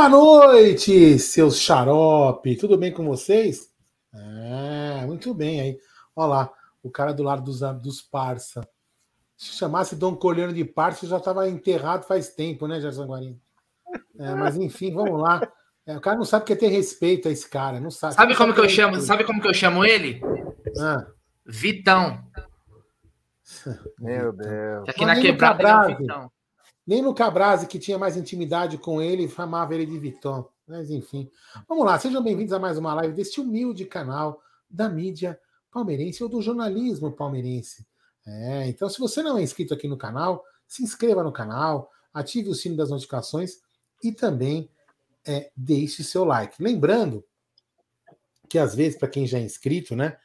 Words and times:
Boa 0.00 0.08
noite, 0.08 1.18
seus 1.18 1.60
xarope. 1.60 2.56
Tudo 2.56 2.78
bem 2.78 2.90
com 2.90 3.04
vocês? 3.04 3.70
Ah, 4.14 5.04
muito 5.06 5.34
bem 5.34 5.60
aí. 5.60 5.78
Olha 6.16 6.26
lá, 6.26 6.52
o 6.82 6.90
cara 6.90 7.12
do 7.12 7.22
lado 7.22 7.42
dos, 7.42 7.60
dos 7.82 8.00
parça. 8.00 8.66
Se 9.36 9.52
chamasse 9.58 9.94
Dom 9.94 10.16
Colhano 10.16 10.54
de 10.54 10.64
parça, 10.64 11.06
já 11.06 11.18
estava 11.18 11.46
enterrado 11.50 12.06
faz 12.06 12.30
tempo, 12.30 12.66
né, 12.66 12.80
Gerson 12.80 13.04
Guarino? 13.04 13.38
É, 14.18 14.34
mas 14.34 14.56
enfim, 14.56 14.90
vamos 14.90 15.20
lá. 15.20 15.46
É, 15.84 15.94
o 15.94 16.00
cara 16.00 16.16
não 16.16 16.24
sabe 16.24 16.46
que 16.46 16.54
é 16.54 16.56
ter 16.56 16.68
respeito 16.68 17.28
a 17.28 17.30
esse 17.30 17.46
cara, 17.46 17.78
não 17.78 17.90
sabe. 17.90 18.14
Sabe 18.14 18.34
como 18.34 18.54
que 18.54 18.60
eu 18.60 18.70
chamo? 18.70 18.98
Sabe 19.02 19.24
como 19.24 19.42
que 19.42 19.48
eu 19.48 19.54
chamo 19.54 19.84
ele? 19.84 20.22
Ah. 20.78 21.06
Vitão. 21.44 22.24
Meu 23.98 24.32
Deus. 24.32 24.84
Que 24.84 24.90
aqui 24.92 25.04
na 25.04 25.20
quebrada 25.20 25.62
é 25.62 25.94
Vitão. 25.94 26.32
Nem 26.86 27.02
no 27.02 27.14
Cabrase, 27.14 27.66
que 27.66 27.78
tinha 27.78 27.98
mais 27.98 28.16
intimidade 28.16 28.78
com 28.78 29.00
ele, 29.00 29.28
chamava 29.28 29.74
ele 29.74 29.86
de 29.86 29.98
Vitão. 29.98 30.48
Mas 30.66 30.90
enfim. 30.90 31.30
Vamos 31.68 31.84
lá, 31.84 31.98
sejam 31.98 32.22
bem-vindos 32.22 32.52
a 32.52 32.58
mais 32.58 32.78
uma 32.78 32.94
live 32.94 33.14
deste 33.14 33.40
humilde 33.40 33.84
canal 33.84 34.42
da 34.68 34.88
mídia 34.88 35.38
palmeirense 35.70 36.22
ou 36.22 36.28
do 36.28 36.40
jornalismo 36.40 37.12
palmeirense. 37.12 37.86
É, 38.26 38.68
então, 38.68 38.88
se 38.88 38.98
você 38.98 39.22
não 39.22 39.38
é 39.38 39.42
inscrito 39.42 39.74
aqui 39.74 39.88
no 39.88 39.96
canal, 39.96 40.44
se 40.66 40.82
inscreva 40.82 41.22
no 41.22 41.32
canal, 41.32 41.90
ative 42.12 42.48
o 42.48 42.54
sino 42.54 42.76
das 42.76 42.90
notificações 42.90 43.58
e 44.02 44.12
também 44.12 44.70
é, 45.26 45.50
deixe 45.56 46.02
seu 46.02 46.24
like. 46.24 46.62
Lembrando 46.62 47.24
que 48.48 48.58
às 48.58 48.74
vezes, 48.74 48.98
para 48.98 49.08
quem 49.08 49.26
já 49.26 49.38
é 49.38 49.42
inscrito, 49.42 49.94
né? 49.94 50.18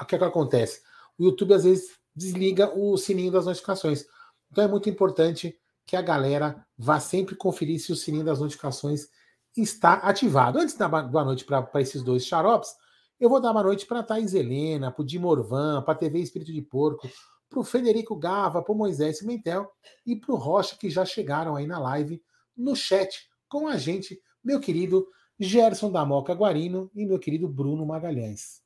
O 0.00 0.04
que, 0.04 0.14
é 0.14 0.18
que 0.18 0.24
acontece? 0.24 0.82
O 1.18 1.24
YouTube 1.24 1.54
às 1.54 1.64
vezes 1.64 1.98
desliga 2.14 2.70
o 2.74 2.96
sininho 2.96 3.30
das 3.30 3.44
notificações. 3.44 4.06
Então 4.50 4.64
é 4.64 4.68
muito 4.68 4.88
importante 4.88 5.58
que 5.86 5.96
a 5.96 6.02
galera 6.02 6.64
vá 6.76 7.00
sempre 7.00 7.34
conferir 7.34 7.80
se 7.80 7.92
o 7.92 7.96
sininho 7.96 8.24
das 8.24 8.40
notificações 8.40 9.08
está 9.56 9.94
ativado. 9.94 10.58
Antes 10.58 10.76
da 10.76 10.88
boa 10.88 11.24
noite 11.24 11.44
para 11.44 11.80
esses 11.80 12.02
dois 12.02 12.24
xaropes, 12.24 12.74
eu 13.18 13.28
vou 13.28 13.40
dar 13.40 13.50
uma 13.50 13.62
noite 13.62 13.86
para 13.86 14.00
a 14.00 14.02
Thais 14.02 14.34
Helena, 14.34 14.90
para 14.90 15.02
o 15.02 15.04
Dimorvan, 15.04 15.82
para 15.82 15.92
a 15.92 15.96
TV 15.96 16.20
Espírito 16.20 16.52
de 16.52 16.62
Porco, 16.62 17.08
para 17.48 17.58
o 17.58 17.64
Federico 17.64 18.16
Gava, 18.16 18.62
para 18.62 18.72
o 18.72 18.76
Moisés 18.76 19.18
Pimentel 19.18 19.70
e 20.06 20.16
para 20.16 20.32
o 20.32 20.36
Rocha, 20.36 20.76
que 20.76 20.88
já 20.88 21.04
chegaram 21.04 21.56
aí 21.56 21.66
na 21.66 21.78
live, 21.78 22.22
no 22.56 22.76
chat, 22.76 23.28
com 23.48 23.66
a 23.66 23.76
gente, 23.76 24.20
meu 24.42 24.60
querido 24.60 25.06
Gerson 25.38 25.90
da 25.90 26.04
Moca 26.04 26.32
Guarino 26.32 26.90
e 26.94 27.04
meu 27.04 27.18
querido 27.18 27.48
Bruno 27.48 27.84
Magalhães. 27.84 28.62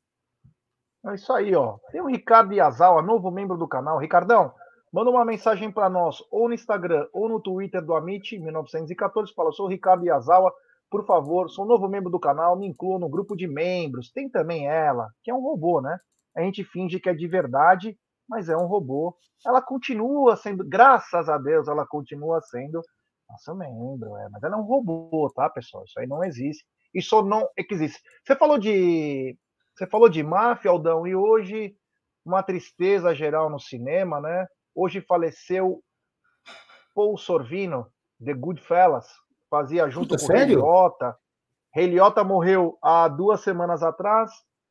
É 1.07 1.15
isso 1.15 1.33
aí, 1.33 1.55
ó. 1.55 1.79
Tem 1.91 2.01
o 2.01 2.07
Ricardo 2.07 2.53
Iazawa, 2.53 3.03
novo 3.03 3.31
membro 3.31 3.57
do 3.57 3.69
canal. 3.69 3.99
Ricardão, 3.99 4.53
manda 4.95 5.11
uma 5.11 5.25
mensagem 5.25 5.73
para 5.73 5.91
nós, 5.91 6.23
ou 6.31 6.47
no 6.47 6.55
Instagram, 6.55 7.09
ou 7.13 7.29
no 7.29 7.41
Twitter 7.41 7.85
do 7.85 7.97
Amit 7.97 8.39
1914. 8.39 9.35
Fala, 9.35 9.51
sou 9.51 9.67
o 9.67 9.69
Ricardo 9.69 10.07
Iazawa. 10.07 10.55
Por 10.89 11.05
favor, 11.05 11.51
sou 11.51 11.67
novo 11.67 11.89
membro 11.89 12.09
do 12.09 12.21
canal, 12.21 12.57
me 12.57 12.69
inclua 12.69 13.01
no 13.01 13.09
grupo 13.09 13.35
de 13.35 13.49
membros. 13.49 14.13
Tem 14.13 14.31
também 14.31 14.69
ela, 14.69 15.09
que 15.25 15.33
é 15.33 15.35
um 15.35 15.41
robô, 15.41 15.81
né? 15.81 15.99
A 16.37 16.43
gente 16.43 16.63
finge 16.63 17.01
que 17.01 17.09
é 17.09 17.13
de 17.13 17.27
verdade, 17.27 17.99
mas 18.29 18.49
é 18.49 18.57
um 18.57 18.67
robô. 18.67 19.17
Ela 19.45 19.61
continua 19.61 20.37
sendo, 20.37 20.65
graças 20.65 21.29
a 21.29 21.39
Deus, 21.39 21.67
ela 21.67 21.85
continua 21.85 22.41
sendo 22.43 22.81
nosso 23.29 23.53
membro, 23.53 24.17
é. 24.17 24.29
Mas 24.31 24.45
ela 24.45 24.55
é 24.55 24.59
um 24.59 24.63
robô, 24.63 25.29
tá, 25.35 25.51
pessoal? 25.51 25.83
Isso 25.83 25.99
aí 25.99 26.07
não 26.07 26.23
existe. 26.23 26.65
Isso 26.95 27.21
não 27.23 27.49
existe. 27.57 28.01
Você 28.25 28.37
falou 28.37 28.59
de 28.59 29.37
você 29.75 29.89
falou 29.89 30.09
de 30.09 30.23
máfia, 30.23 30.71
Aldão, 30.71 31.05
e 31.05 31.17
hoje 31.17 31.75
uma 32.25 32.45
tristeza 32.45 33.13
geral 33.13 33.51
no 33.51 33.59
cinema, 33.59 34.21
né? 34.21 34.47
Hoje 34.75 35.01
faleceu 35.01 35.83
Paul 36.95 37.17
Sorvino, 37.17 37.87
The 38.25 38.35
Goodfellas, 38.35 39.09
fazia 39.51 39.89
junto 39.89 40.09
Puta, 40.09 40.21
com 40.21 40.27
sério? 40.27 40.65
Rei 41.73 41.87
Liotta 41.87 42.23
morreu 42.23 42.79
há 42.83 43.09
duas 43.09 43.41
semanas 43.41 43.83
atrás 43.83 44.31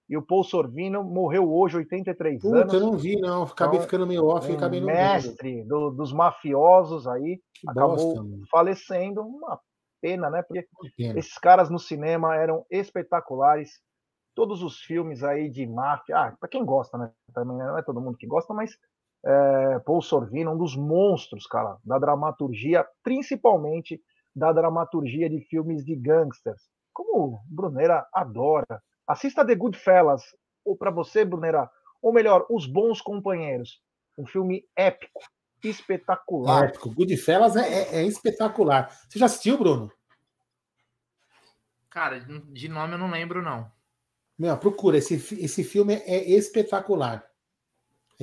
e 0.10 0.16
o 0.18 0.22
Paul 0.22 0.44
Sorvino 0.44 1.04
morreu 1.04 1.52
hoje, 1.54 1.78
83 1.78 2.42
Puta, 2.42 2.58
anos. 2.62 2.74
eu 2.74 2.80
não 2.80 2.98
vi, 2.98 3.20
não. 3.20 3.44
Acabei 3.44 3.76
Então, 3.78 3.86
ficando 3.88 4.08
meio 4.08 4.26
off 4.26 4.50
Um 4.52 4.56
acabei 4.56 4.80
não 4.80 4.88
mestre 4.88 5.64
do- 5.66 5.92
dos 5.92 6.14
mafiosos 6.14 7.08
aí 7.08 7.42
Que 7.54 7.70
acabou 7.70 7.96
bosta, 7.98 8.24
falecendo. 8.50 9.22
Uma 9.22 9.60
pena, 10.02 10.30
né? 10.30 10.42
Porque 10.44 10.64
Que 10.82 10.90
pena. 10.96 11.20
esses 11.20 11.38
caras 11.38 11.70
no 11.70 11.80
cinema 11.80 12.36
eram 12.36 12.66
espetaculares. 12.70 13.82
Todos 14.36 14.64
os 14.64 14.80
filmes 14.80 15.24
aí 15.24 15.50
de 15.50 15.66
máfia, 15.68 16.18
ah, 16.18 16.36
para 16.40 16.50
quem 16.50 16.66
gosta, 16.66 16.98
né? 16.98 17.12
Também 17.34 17.56
não 17.58 17.78
é 17.78 17.82
todo 17.84 18.02
mundo 18.02 18.18
que 18.18 18.26
gosta, 18.28 18.54
mas 18.54 18.78
é, 19.26 19.80
Paul 19.80 20.02
Sorvino, 20.02 20.52
um 20.52 20.58
dos 20.58 20.76
monstros, 20.76 21.48
cara, 21.48 21.78
da 21.84 21.98
dramaturgia, 21.98 22.86
principalmente 23.04 24.02
da 24.36 24.52
dramaturgia 24.52 25.30
de 25.30 25.40
filmes 25.42 25.86
de 25.86 25.96
gangsters, 25.96 26.62
como 26.92 27.18
o 27.18 27.40
Brunera 27.46 28.06
adora. 28.14 28.82
Assista 29.08 29.46
The 29.46 29.56
Goodfellas, 29.56 30.24
ou 30.66 30.76
para 30.76 30.92
você, 30.92 31.24
Brunera, 31.24 31.70
ou 32.02 32.12
melhor, 32.12 32.46
Os 32.50 32.66
Bons 32.66 33.02
Companheiros, 33.02 33.82
um 34.18 34.26
filme 34.26 34.66
épico, 34.76 35.22
espetacular. 35.64 36.66
Épico. 36.66 36.94
Goodfellas 36.94 37.56
é, 37.56 37.62
é, 37.62 37.96
é 38.02 38.04
espetacular. 38.04 38.90
Você 39.08 39.20
já 39.20 39.26
assistiu, 39.26 39.58
Bruno? 39.58 39.92
Cara, 41.90 42.20
de 42.20 42.68
nome 42.68 42.96
eu 42.96 42.98
não 42.98 43.10
lembro, 43.10 43.42
não. 43.42 43.72
Meu, 44.38 44.58
procura. 44.58 44.98
Esse, 44.98 45.16
esse 45.42 45.64
filme 45.64 45.94
é 45.94 46.24
espetacular. 46.32 47.24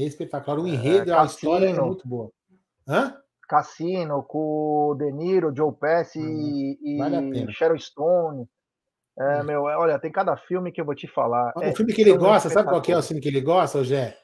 É 0.02 0.06
espetacular. 0.06 0.58
O 0.58 0.66
enredo, 0.66 1.14
a 1.14 1.24
história 1.24 1.68
é 1.70 1.80
muito 1.80 2.06
boa. 2.08 2.30
Hã? 2.88 3.16
Cassino, 3.48 4.22
com 4.22 4.90
o 4.90 4.94
De 4.94 5.10
Niro, 5.12 5.52
Joe 5.54 5.72
Pesci 5.74 6.20
e, 6.20 6.92
Uhum. 6.92 6.98
Vale 6.98 7.50
e 7.50 7.52
Sharon 7.52 7.78
Stone. 7.78 8.48
É, 9.18 9.40
Hum. 9.40 9.44
meu, 9.44 9.68
é, 9.68 9.76
olha, 9.76 9.98
tem 9.98 10.10
cada 10.12 10.36
filme 10.36 10.70
que 10.70 10.80
eu 10.80 10.84
vou 10.84 10.94
te 10.94 11.08
falar. 11.08 11.52
O 11.56 11.62
É, 11.62 11.74
filme 11.74 11.92
que 11.92 12.00
ele 12.00 12.16
gosta, 12.16 12.48
sabe 12.48 12.68
qual 12.68 12.80
que 12.80 12.92
é 12.92 12.96
o 12.96 13.02
filme 13.02 13.20
que 13.20 13.28
ele 13.28 13.40
gosta, 13.40 13.82
Gé? 13.82 14.16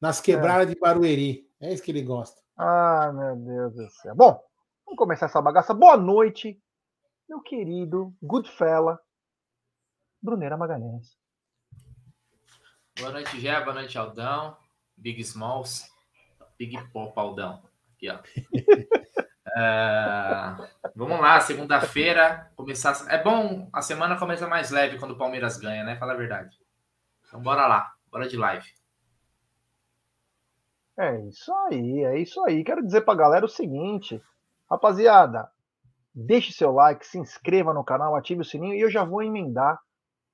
Nas 0.00 0.20
Quebradas 0.20 0.68
de 0.68 0.78
Barueri. 0.78 1.48
É 1.60 1.72
isso 1.72 1.82
que 1.82 1.90
ele 1.90 2.02
gosta. 2.02 2.40
Ah, 2.56 3.12
meu 3.12 3.36
Deus 3.36 3.74
do 3.74 3.90
céu. 3.90 4.14
Bom, 4.14 4.40
vamos 4.86 4.98
começar 4.98 5.26
essa 5.26 5.42
bagaça. 5.42 5.74
Boa 5.74 5.96
noite, 5.96 6.60
meu 7.28 7.40
querido 7.40 8.14
Goodfella, 8.22 8.98
Brunera 10.22 10.56
Magalhães. 10.56 11.16
Boa 12.98 13.10
noite, 13.10 13.40
Gé. 13.40 13.60
Boa 13.60 13.74
noite, 13.74 13.98
Aldão. 13.98 14.56
Big 14.96 15.20
Smalls. 15.20 15.90
Big 16.58 16.76
Pop, 16.92 17.12
Aldão. 17.16 17.62
Aqui, 17.94 18.08
ó. 18.08 18.18
É, 19.54 20.56
Vamos 20.96 21.20
lá, 21.20 21.38
segunda-feira. 21.40 22.50
Começar. 22.56 23.06
É 23.08 23.22
bom, 23.22 23.68
a 23.72 23.82
semana 23.82 24.18
começa 24.18 24.46
mais 24.46 24.70
leve 24.70 24.98
quando 24.98 25.10
o 25.10 25.18
Palmeiras 25.18 25.58
ganha, 25.58 25.84
né? 25.84 25.96
Fala 25.96 26.14
a 26.14 26.16
verdade. 26.16 26.56
Então 27.26 27.42
bora 27.42 27.66
lá. 27.66 27.92
Bora 28.10 28.26
de 28.26 28.36
live. 28.36 28.66
É 30.98 31.20
isso 31.26 31.52
aí, 31.66 32.04
é 32.04 32.18
isso 32.18 32.42
aí. 32.44 32.62
Quero 32.64 32.84
dizer 32.84 33.02
pra 33.02 33.14
galera 33.14 33.44
o 33.44 33.48
seguinte, 33.48 34.22
rapaziada, 34.70 35.50
deixe 36.14 36.52
seu 36.52 36.70
like, 36.72 37.06
se 37.06 37.18
inscreva 37.18 37.72
no 37.72 37.84
canal, 37.84 38.14
ative 38.14 38.42
o 38.42 38.44
sininho 38.44 38.74
e 38.74 38.80
eu 38.80 38.90
já 38.90 39.02
vou 39.02 39.22
emendar 39.22 39.80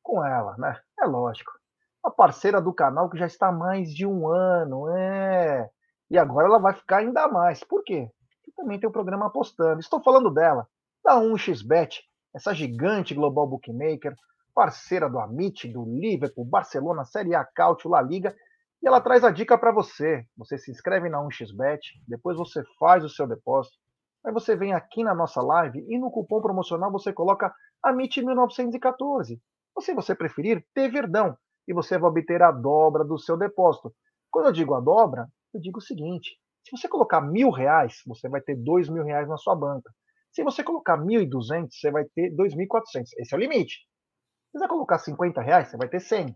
com 0.02 0.24
ela, 0.24 0.56
né? 0.58 0.80
É 1.00 1.04
lógico. 1.06 1.57
A 2.04 2.10
parceira 2.10 2.60
do 2.60 2.72
canal 2.72 3.10
que 3.10 3.18
já 3.18 3.26
está 3.26 3.48
há 3.48 3.52
mais 3.52 3.92
de 3.94 4.06
um 4.06 4.28
ano, 4.28 4.88
é. 4.96 5.68
E 6.10 6.16
agora 6.16 6.46
ela 6.46 6.58
vai 6.58 6.72
ficar 6.72 6.98
ainda 6.98 7.28
mais. 7.28 7.62
Por 7.64 7.82
quê? 7.84 8.10
Porque 8.36 8.52
também 8.56 8.78
tem 8.78 8.88
o 8.88 8.92
programa 8.92 9.26
apostando. 9.26 9.80
Estou 9.80 10.02
falando 10.02 10.30
dela, 10.30 10.66
da 11.04 11.16
1xBet, 11.16 12.00
essa 12.34 12.54
gigante 12.54 13.14
global 13.14 13.46
bookmaker, 13.46 14.14
parceira 14.54 15.08
do 15.08 15.18
Amit, 15.18 15.68
do 15.68 15.84
Liverpool, 15.84 16.44
Barcelona, 16.44 17.04
Série 17.04 17.34
A, 17.34 17.44
Cautio, 17.44 17.90
La 17.90 18.02
Liga 18.02 18.34
e 18.82 18.86
ela 18.86 19.00
traz 19.00 19.24
a 19.24 19.30
dica 19.30 19.58
para 19.58 19.72
você. 19.72 20.24
Você 20.36 20.56
se 20.56 20.70
inscreve 20.70 21.08
na 21.08 21.18
1xBet, 21.18 21.80
depois 22.06 22.36
você 22.36 22.62
faz 22.78 23.04
o 23.04 23.08
seu 23.08 23.26
depósito. 23.26 23.76
Aí 24.24 24.32
você 24.32 24.56
vem 24.56 24.72
aqui 24.72 25.02
na 25.02 25.14
nossa 25.14 25.40
live 25.40 25.84
e 25.88 25.98
no 25.98 26.10
cupom 26.10 26.40
promocional 26.40 26.90
você 26.90 27.12
coloca 27.12 27.52
AMIT1914. 27.84 29.40
Ou 29.74 29.82
se 29.82 29.94
você 29.94 30.14
preferir, 30.14 30.64
T 30.74 30.88
Verdão. 30.88 31.36
E 31.68 31.74
você 31.74 31.98
vai 31.98 32.10
obter 32.10 32.42
a 32.42 32.50
dobra 32.50 33.04
do 33.04 33.18
seu 33.18 33.36
depósito. 33.36 33.94
Quando 34.30 34.46
eu 34.46 34.52
digo 34.52 34.74
a 34.74 34.80
dobra, 34.80 35.28
eu 35.52 35.60
digo 35.60 35.78
o 35.78 35.82
seguinte: 35.82 36.38
se 36.64 36.76
você 36.76 36.88
colocar 36.88 37.20
mil 37.20 37.50
reais, 37.50 38.02
você 38.06 38.28
vai 38.28 38.40
ter 38.40 38.56
dois 38.56 38.88
mil 38.88 39.04
reais 39.04 39.28
na 39.28 39.36
sua 39.36 39.54
banca. 39.54 39.92
Se 40.32 40.42
você 40.42 40.64
colocar 40.64 40.96
mil 40.96 41.20
e 41.20 41.26
duzentos, 41.26 41.78
você 41.78 41.90
vai 41.90 42.04
ter 42.14 42.30
dois 42.30 42.54
mil 42.54 42.64
e 42.64 42.68
quatrocentos. 42.68 43.12
Esse 43.18 43.34
é 43.34 43.36
o 43.36 43.40
limite. 43.40 43.86
Se 44.50 44.58
você 44.58 44.66
colocar 44.66 44.98
50 44.98 45.40
reais, 45.42 45.68
você 45.68 45.76
vai 45.76 45.88
ter 45.88 46.00
100. 46.00 46.34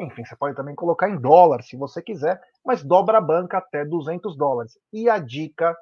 Enfim, 0.00 0.24
você 0.24 0.36
pode 0.36 0.56
também 0.56 0.74
colocar 0.74 1.10
em 1.10 1.20
dólar, 1.20 1.62
se 1.62 1.76
você 1.76 2.00
quiser, 2.00 2.40
mas 2.64 2.82
dobra 2.82 3.18
a 3.18 3.20
banca 3.20 3.58
até 3.58 3.84
200 3.84 4.36
dólares. 4.36 4.78
E 4.92 5.10
a 5.10 5.18
dica 5.18 5.76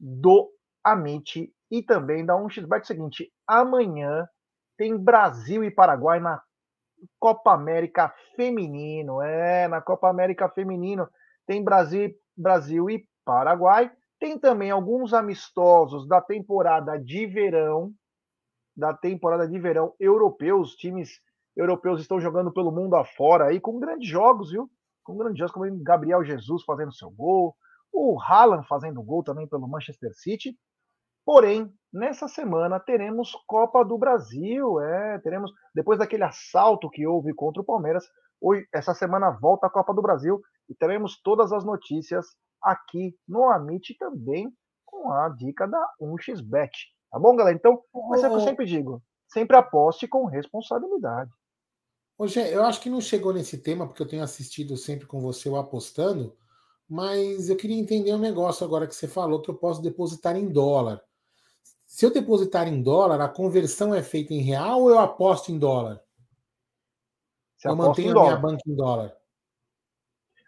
do 0.00 0.50
Amit 0.82 1.52
e 1.70 1.82
também 1.82 2.24
da 2.24 2.34
1xBet 2.34 2.78
é 2.78 2.80
o 2.80 2.86
seguinte: 2.86 3.32
amanhã 3.46 4.26
tem 4.76 4.96
Brasil 4.96 5.62
e 5.62 5.70
Paraguai 5.70 6.18
na 6.18 6.42
Copa 7.18 7.52
América 7.52 8.14
Feminino. 8.36 9.20
É, 9.20 9.68
na 9.68 9.80
Copa 9.80 10.08
América 10.08 10.48
Feminino 10.48 11.08
tem 11.46 11.62
Brasil, 11.62 12.10
Brasil 12.36 12.90
e 12.90 13.06
Paraguai. 13.24 13.90
Tem 14.18 14.38
também 14.38 14.70
alguns 14.70 15.12
amistosos 15.12 16.06
da 16.06 16.20
temporada 16.20 16.96
de 16.98 17.26
verão 17.26 17.92
da 18.76 18.94
temporada 18.94 19.46
de 19.46 19.58
verão 19.58 19.94
europeu. 20.00 20.60
Os 20.60 20.74
times 20.74 21.20
europeus 21.56 22.00
estão 22.00 22.20
jogando 22.20 22.52
pelo 22.52 22.72
mundo 22.72 22.96
afora 22.96 23.46
aí 23.46 23.60
com 23.60 23.78
grandes 23.78 24.08
jogos, 24.08 24.50
viu? 24.50 24.70
Com 25.04 25.16
grandes 25.16 25.38
jogos, 25.38 25.52
como 25.52 25.82
Gabriel 25.82 26.24
Jesus 26.24 26.62
fazendo 26.64 26.92
seu 26.92 27.10
gol, 27.10 27.54
o 27.92 28.18
Haaland 28.20 28.66
fazendo 28.66 29.02
gol 29.02 29.22
também 29.22 29.46
pelo 29.46 29.68
Manchester 29.68 30.12
City. 30.14 30.56
Porém, 31.24 31.72
nessa 31.92 32.26
semana 32.26 32.80
teremos 32.80 33.32
Copa 33.46 33.84
do 33.84 33.98
Brasil, 33.98 34.80
é, 34.80 35.18
teremos 35.18 35.52
depois 35.74 35.98
daquele 35.98 36.24
assalto 36.24 36.88
que 36.88 37.06
houve 37.06 37.34
contra 37.34 37.60
o 37.60 37.64
Palmeiras, 37.64 38.04
hoje, 38.40 38.66
essa 38.72 38.94
semana 38.94 39.30
volta 39.30 39.66
a 39.66 39.70
Copa 39.70 39.92
do 39.92 40.02
Brasil 40.02 40.40
e 40.68 40.74
teremos 40.74 41.20
todas 41.20 41.52
as 41.52 41.64
notícias 41.64 42.26
aqui 42.62 43.14
no 43.28 43.44
Amit 43.50 43.96
também 43.98 44.52
com 44.84 45.10
a 45.12 45.28
dica 45.28 45.66
da 45.66 45.84
1xBet. 46.00 46.70
Tá 47.10 47.18
bom, 47.18 47.36
galera? 47.36 47.56
Então, 47.56 47.82
mas 48.08 48.22
é 48.22 48.28
o 48.28 48.30
que 48.30 48.36
eu 48.36 48.40
sempre 48.40 48.64
digo, 48.64 49.02
sempre 49.28 49.56
aposte 49.56 50.08
com 50.08 50.24
responsabilidade. 50.24 51.30
Hoje 52.16 52.40
eu 52.40 52.62
acho 52.64 52.80
que 52.80 52.90
não 52.90 53.00
chegou 53.00 53.32
nesse 53.32 53.58
tema 53.58 53.86
porque 53.86 54.02
eu 54.02 54.08
tenho 54.08 54.22
assistido 54.22 54.76
sempre 54.76 55.06
com 55.06 55.20
você 55.20 55.48
o 55.48 55.56
apostando, 55.56 56.36
mas 56.88 57.48
eu 57.48 57.56
queria 57.56 57.78
entender 57.78 58.14
um 58.14 58.18
negócio 58.18 58.64
agora 58.64 58.86
que 58.86 58.94
você 58.94 59.08
falou 59.08 59.42
que 59.42 59.50
eu 59.50 59.54
posso 59.54 59.82
depositar 59.82 60.36
em 60.36 60.48
dólar. 60.48 61.02
Se 61.92 62.06
eu 62.06 62.10
depositar 62.10 62.66
em 62.66 62.82
dólar, 62.82 63.20
a 63.20 63.28
conversão 63.28 63.94
é 63.94 64.02
feita 64.02 64.32
em 64.32 64.40
real 64.40 64.80
ou 64.80 64.88
eu 64.88 64.98
aposto 64.98 65.52
em 65.52 65.58
dólar? 65.58 66.02
Você 67.54 67.68
eu 67.68 67.76
mantenho 67.76 68.12
a 68.12 68.14
minha 68.14 68.24
dólar. 68.24 68.40
banca 68.40 68.62
em 68.66 68.74
dólar. 68.74 69.16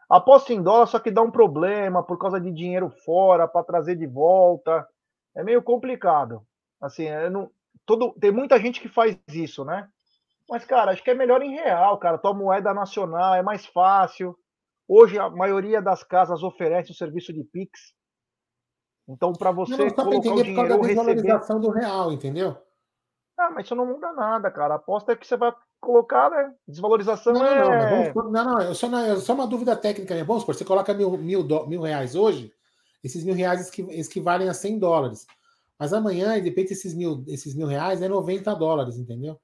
Aposta 0.08 0.54
em 0.54 0.62
dólar, 0.62 0.86
só 0.86 0.98
que 0.98 1.10
dá 1.10 1.20
um 1.20 1.30
problema 1.30 2.02
por 2.02 2.18
causa 2.18 2.40
de 2.40 2.50
dinheiro 2.50 2.88
fora 2.88 3.46
para 3.46 3.62
trazer 3.62 3.94
de 3.94 4.06
volta. 4.06 4.88
É 5.36 5.44
meio 5.44 5.62
complicado. 5.62 6.46
Assim, 6.80 7.10
não, 7.30 7.50
todo, 7.84 8.14
tem 8.18 8.32
muita 8.32 8.58
gente 8.58 8.80
que 8.80 8.88
faz 8.88 9.14
isso, 9.28 9.66
né? 9.66 9.86
Mas, 10.48 10.64
cara, 10.64 10.92
acho 10.92 11.04
que 11.04 11.10
é 11.10 11.14
melhor 11.14 11.42
em 11.42 11.52
real, 11.52 11.98
cara. 11.98 12.16
Tua 12.16 12.32
moeda 12.32 12.72
nacional 12.72 13.34
é 13.34 13.42
mais 13.42 13.66
fácil. 13.66 14.34
Hoje 14.88 15.18
a 15.18 15.28
maioria 15.28 15.82
das 15.82 16.02
casas 16.02 16.42
oferece 16.42 16.90
o 16.90 16.94
serviço 16.94 17.34
de 17.34 17.44
Pix. 17.44 17.94
Então, 19.08 19.32
para 19.32 19.50
você 19.50 19.76
Não, 19.76 19.86
não, 19.86 19.94
colocar 19.94 20.08
o 20.10 20.14
entender 20.14 20.28
por 20.28 20.32
causa 20.34 20.44
dinheiro 20.44 20.68
da 20.68 20.74
receber. 20.76 20.94
desvalorização 21.14 21.60
do 21.60 21.70
real, 21.70 22.12
entendeu? 22.12 22.56
Ah, 23.38 23.50
mas 23.50 23.64
isso 23.66 23.74
não 23.74 23.86
muda 23.86 24.12
nada, 24.12 24.50
cara. 24.50 24.74
A 24.74 24.76
aposta 24.76 25.12
é 25.12 25.16
que 25.16 25.26
você 25.26 25.36
vai 25.36 25.52
colocar, 25.80 26.30
né? 26.30 26.54
Desvalorização 26.66 27.32
Não, 27.34 27.40
não, 27.42 27.54
não, 27.56 27.70
mas 27.70 27.92
é. 28.08 28.12
não, 28.14 28.30
não, 28.30 28.58
é 28.60 28.74
só, 28.74 28.86
é 28.98 29.16
só 29.16 29.34
uma 29.34 29.46
dúvida 29.46 29.76
técnica. 29.76 30.14
Né? 30.14 30.24
Vamos 30.24 30.42
supor, 30.42 30.54
você 30.54 30.64
coloca 30.64 30.94
mil, 30.94 31.10
mil, 31.18 31.42
dó- 31.42 31.66
mil 31.66 31.82
reais 31.82 32.14
hoje, 32.14 32.52
esses 33.02 33.22
mil 33.24 33.34
reais 33.34 33.70
equivalem 33.90 34.48
a 34.48 34.54
100 34.54 34.78
dólares. 34.78 35.26
Mas 35.78 35.92
amanhã, 35.92 36.32
de 36.40 36.48
repente, 36.48 36.72
esses 36.72 36.94
mil, 36.94 37.24
esses 37.26 37.54
mil 37.54 37.66
reais 37.66 38.00
é 38.00 38.08
90 38.08 38.54
dólares, 38.54 38.96
entendeu? 38.96 39.38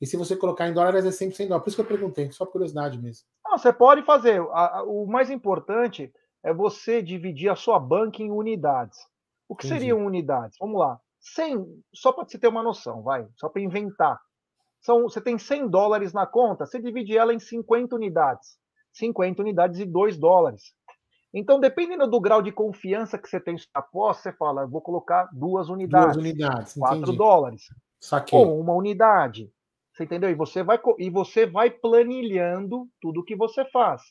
E 0.00 0.06
se 0.06 0.16
você 0.16 0.34
colocar 0.34 0.66
em 0.68 0.72
dólares, 0.72 1.04
é 1.04 1.10
sempre 1.10 1.36
100 1.36 1.48
dólares. 1.48 1.64
Por 1.64 1.68
isso 1.70 1.76
que 1.76 1.82
eu 1.92 1.98
perguntei, 1.98 2.30
só 2.32 2.44
por 2.46 2.52
curiosidade 2.52 2.98
mesmo. 3.00 3.26
Não, 3.44 3.58
você 3.58 3.72
pode 3.72 4.02
fazer. 4.02 4.40
O 4.86 5.04
mais 5.06 5.28
importante 5.30 6.12
é 6.44 6.52
você 6.52 7.02
dividir 7.02 7.48
a 7.48 7.56
sua 7.56 7.78
banca 7.78 8.22
em 8.22 8.30
unidades. 8.30 8.98
O 9.48 9.54
que 9.56 9.66
Entendi. 9.66 9.80
seriam 9.80 10.04
unidades? 10.04 10.56
Vamos 10.60 10.78
lá. 10.78 10.98
100, 11.20 11.64
só 11.94 12.12
para 12.12 12.24
você 12.24 12.38
ter 12.38 12.48
uma 12.48 12.62
noção, 12.62 13.02
vai, 13.02 13.26
só 13.36 13.48
para 13.48 13.62
inventar. 13.62 14.18
São, 14.80 15.04
você 15.04 15.20
tem 15.20 15.38
100 15.38 15.68
dólares 15.68 16.12
na 16.12 16.26
conta, 16.26 16.66
você 16.66 16.80
divide 16.80 17.16
ela 17.16 17.32
em 17.32 17.38
50 17.38 17.94
unidades. 17.94 18.58
50 18.92 19.40
unidades 19.40 19.78
e 19.78 19.84
2 19.84 20.18
dólares. 20.18 20.74
Então, 21.32 21.58
dependendo 21.60 22.06
do 22.06 22.20
grau 22.20 22.42
de 22.42 22.52
confiança 22.52 23.16
que 23.16 23.28
você 23.28 23.40
tem 23.40 23.54
na 23.54 23.60
aposta, 23.80 24.24
você 24.30 24.36
fala, 24.36 24.62
eu 24.62 24.68
vou 24.68 24.82
colocar 24.82 25.28
duas 25.32 25.68
unidades, 25.68 26.16
Duas 26.16 26.26
unidades, 26.26 26.74
4 26.74 26.98
entendi. 26.98 27.16
dólares 27.16 27.62
Saquei. 28.00 28.38
ou 28.38 28.60
uma 28.60 28.74
unidade. 28.74 29.50
Você 29.94 30.04
entendeu? 30.04 30.28
E 30.30 30.34
você 30.34 30.62
vai, 30.62 30.78
e 30.98 31.08
você 31.08 31.46
vai 31.46 31.70
planilhando 31.70 32.88
tudo 33.00 33.24
que 33.24 33.36
você 33.36 33.64
faz. 33.66 34.02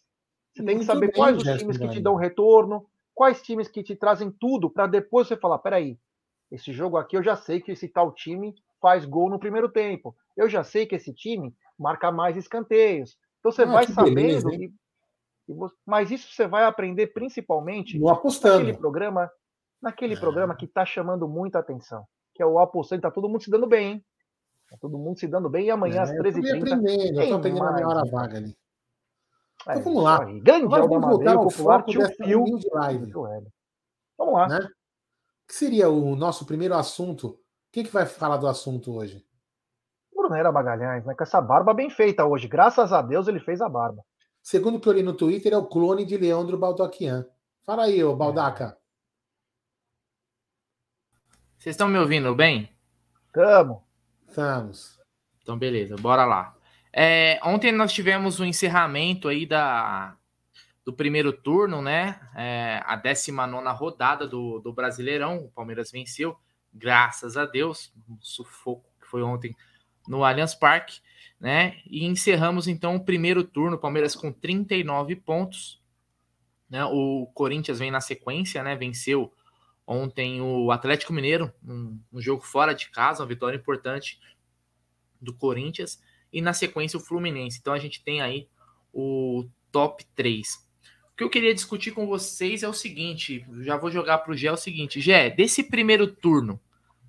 Você 0.54 0.64
tem 0.64 0.78
que 0.80 0.86
saber 0.86 1.12
quais 1.14 1.38
os 1.38 1.44
Gerson 1.44 1.60
times 1.60 1.78
que 1.78 1.88
te 1.90 2.00
dão 2.02 2.16
retorno, 2.16 2.86
quais 3.14 3.42
times 3.42 3.68
que 3.68 3.84
te 3.84 3.96
trazem 3.96 4.32
tudo, 4.32 4.70
para 4.70 4.86
depois 4.88 5.28
você 5.28 5.38
falar: 5.38 5.60
peraí, 5.60 5.98
esse 6.52 6.74
jogo 6.74 6.98
aqui 6.98 7.16
eu 7.18 7.24
já 7.24 7.36
sei 7.36 7.62
que 7.62 7.72
esse 7.72 7.88
tal 7.88 8.12
time 8.14 8.54
faz 8.82 9.06
gol 9.06 9.30
no 9.30 9.40
primeiro 9.40 9.70
tempo. 9.70 10.16
Eu 10.36 10.50
já 10.50 10.64
sei 10.64 10.86
que 10.86 10.96
esse 10.96 11.14
time 11.14 11.56
marca 11.80 12.12
mais 12.12 12.36
escanteios. 12.36 13.18
Então 13.40 13.52
você 13.52 13.64
Ah, 13.64 13.68
vai 13.68 13.88
sabendo. 13.88 14.16
beleza, 14.16 14.50
hein? 14.52 14.60
que- 14.60 14.74
que 15.48 15.54
você- 15.54 15.76
mas 15.86 16.12
isso 16.12 16.32
você 16.34 16.48
vai 16.48 16.64
aprender 16.66 17.08
principalmente 17.08 17.98
No 17.98 18.10
apostando. 18.10 18.60
naquele 18.60 18.78
programa, 18.78 19.32
naquele 19.82 20.16
Ah. 20.16 20.20
programa 20.20 20.56
que 20.56 20.66
está 20.66 20.86
chamando 20.86 21.28
muita 21.28 21.60
atenção, 21.60 22.06
que 22.36 22.44
é 22.44 22.46
o 22.46 22.60
Apostando. 22.60 23.02
Tá 23.02 23.10
todo 23.12 23.30
mundo 23.30 23.42
se 23.44 23.50
dando 23.50 23.68
bem, 23.68 23.92
hein? 23.94 24.06
Tá 24.70 24.78
todo 24.80 24.98
mundo 24.98 25.18
se 25.20 25.28
dando 25.28 25.50
bem. 25.50 25.66
E 25.68 25.72
amanhã, 25.72 26.02
às 26.04 26.12
É, 26.12 26.14
eu 26.14 26.18
tô 26.18 26.24
meio 26.24 26.34
13h30. 26.34 26.76
aprendendo, 26.76 27.22
eu 27.22 27.28
tô 27.30 27.36
aprendendo 27.36 27.64
a 27.64 27.74
minha 27.74 27.86
mais, 27.86 27.86
hora 27.88 28.04
né? 28.06 28.12
vaga 28.12 28.38
ali. 28.38 28.56
É, 29.68 29.78
Então 29.78 29.84
vamos 29.94 30.00
isso 30.00 30.02
lá. 30.02 30.26
aí. 30.26 30.40
Grande 30.40 30.66
Alda 30.74 30.88
vamos 30.88 31.10
voltar 31.10 31.36
ao 31.36 31.44
popular 31.44 31.80
foco 31.80 31.94
dessa 31.94 32.24
Phil. 32.24 32.42
humilde 32.42 32.68
live. 32.72 33.12
Vamos 34.18 34.34
lá. 34.34 34.48
né? 34.48 34.60
O 34.60 35.48
que 35.48 35.54
seria 35.56 35.90
o 35.90 36.16
nosso 36.16 36.46
primeiro 36.46 36.76
assunto? 36.76 37.40
Quem 37.72 37.84
que 37.84 37.92
vai 37.92 38.06
falar 38.06 38.38
do 38.38 38.48
assunto 38.48 38.96
hoje? 38.96 39.26
Brunera 40.16 40.52
Magalhães, 40.52 41.06
né? 41.06 41.14
Com 41.16 41.24
essa 41.24 41.42
barba 41.42 41.74
bem 41.74 41.90
feita 41.90 42.26
hoje. 42.26 42.48
Graças 42.48 42.94
a 42.94 43.02
Deus 43.02 43.28
ele 43.28 43.40
fez 43.40 43.60
a 43.62 43.68
barba. 43.70 44.04
Segundo 44.42 44.78
o 44.78 44.80
que 44.82 44.88
eu 44.90 44.94
li 44.94 45.04
no 45.04 45.14
Twitter, 45.14 45.54
é 45.54 45.58
o 45.58 45.66
clone 45.68 46.06
de 46.06 46.18
Leandro 46.18 46.58
Baldaquian. 46.58 47.26
Fala 47.64 47.84
aí, 47.84 48.04
ô 48.04 48.16
Baldaca. 48.16 48.78
Vocês 51.58 51.74
estão 51.74 51.88
me 51.88 51.98
ouvindo 52.00 52.34
bem? 52.36 52.70
Tamo. 53.32 53.84
Estamos. 54.28 55.00
Então, 55.42 55.58
beleza, 55.58 55.96
bora 55.98 56.26
lá. 56.26 56.56
É, 56.94 57.40
ontem 57.44 57.72
nós 57.72 57.94
tivemos 57.94 58.40
o 58.40 58.46
encerramento 58.46 59.28
aí 59.28 59.46
da, 59.46 60.16
do 60.84 60.92
primeiro 60.92 61.32
turno, 61.32 61.82
né? 61.82 62.20
É, 62.36 62.82
a 62.86 62.96
19 62.96 63.68
rodada 63.78 64.28
do, 64.28 64.60
do 64.60 64.74
Brasileirão. 64.74 65.46
O 65.46 65.50
Palmeiras 65.50 65.92
venceu, 65.92 66.38
graças 66.74 67.38
a 67.38 67.46
Deus. 67.46 67.94
Um 68.10 68.18
sufoco 68.20 68.90
que 69.00 69.08
foi 69.08 69.22
ontem 69.22 69.56
no 70.08 70.24
Allianz 70.24 70.54
Parque, 70.54 71.00
né? 71.40 71.78
E 71.86 72.06
encerramos 72.06 72.68
então 72.68 72.96
o 72.96 73.04
primeiro 73.06 73.44
turno. 73.44 73.78
Palmeiras 73.78 74.16
com 74.16 74.32
39 74.32 75.16
pontos. 75.16 75.82
Né? 76.70 76.84
O 76.86 77.28
Corinthians 77.34 77.80
vem 77.80 77.92
na 77.92 78.02
sequência, 78.02 78.64
né? 78.64 78.76
Venceu 78.76 79.32
ontem 79.88 80.42
o 80.42 80.72
Atlético 80.72 81.12
Mineiro, 81.12 81.52
um, 81.66 82.00
um 82.14 82.22
jogo 82.22 82.44
fora 82.44 82.74
de 82.74 82.90
casa, 82.90 83.24
uma 83.24 83.28
vitória 83.28 83.58
importante 83.58 84.20
do 85.20 85.34
Corinthians 85.34 86.02
e 86.32 86.42
na 86.42 86.54
sequência 86.54 86.98
o 86.98 87.02
Fluminense. 87.02 87.60
Então 87.60 87.74
a 87.74 87.80
gente 87.80 88.04
tem 88.04 88.22
aí 88.22 88.48
o 88.94 89.46
top 89.72 90.06
3. 90.16 90.70
O 91.14 91.18
que 91.18 91.24
eu 91.24 91.30
queria 91.30 91.54
discutir 91.54 91.92
com 91.92 92.08
vocês 92.08 92.64
é 92.64 92.68
o 92.68 92.74
seguinte, 92.74 93.46
já 93.62 93.78
vou 93.78 93.92
jogar 93.92 94.20
para 94.20 94.32
o 94.32 94.36
Gé 94.36 94.52
o 94.52 94.58
seguinte, 94.58 95.02
Gé, 95.02 95.30
desse 95.30 95.64
primeiro 95.64 96.08
turno, 96.08 96.60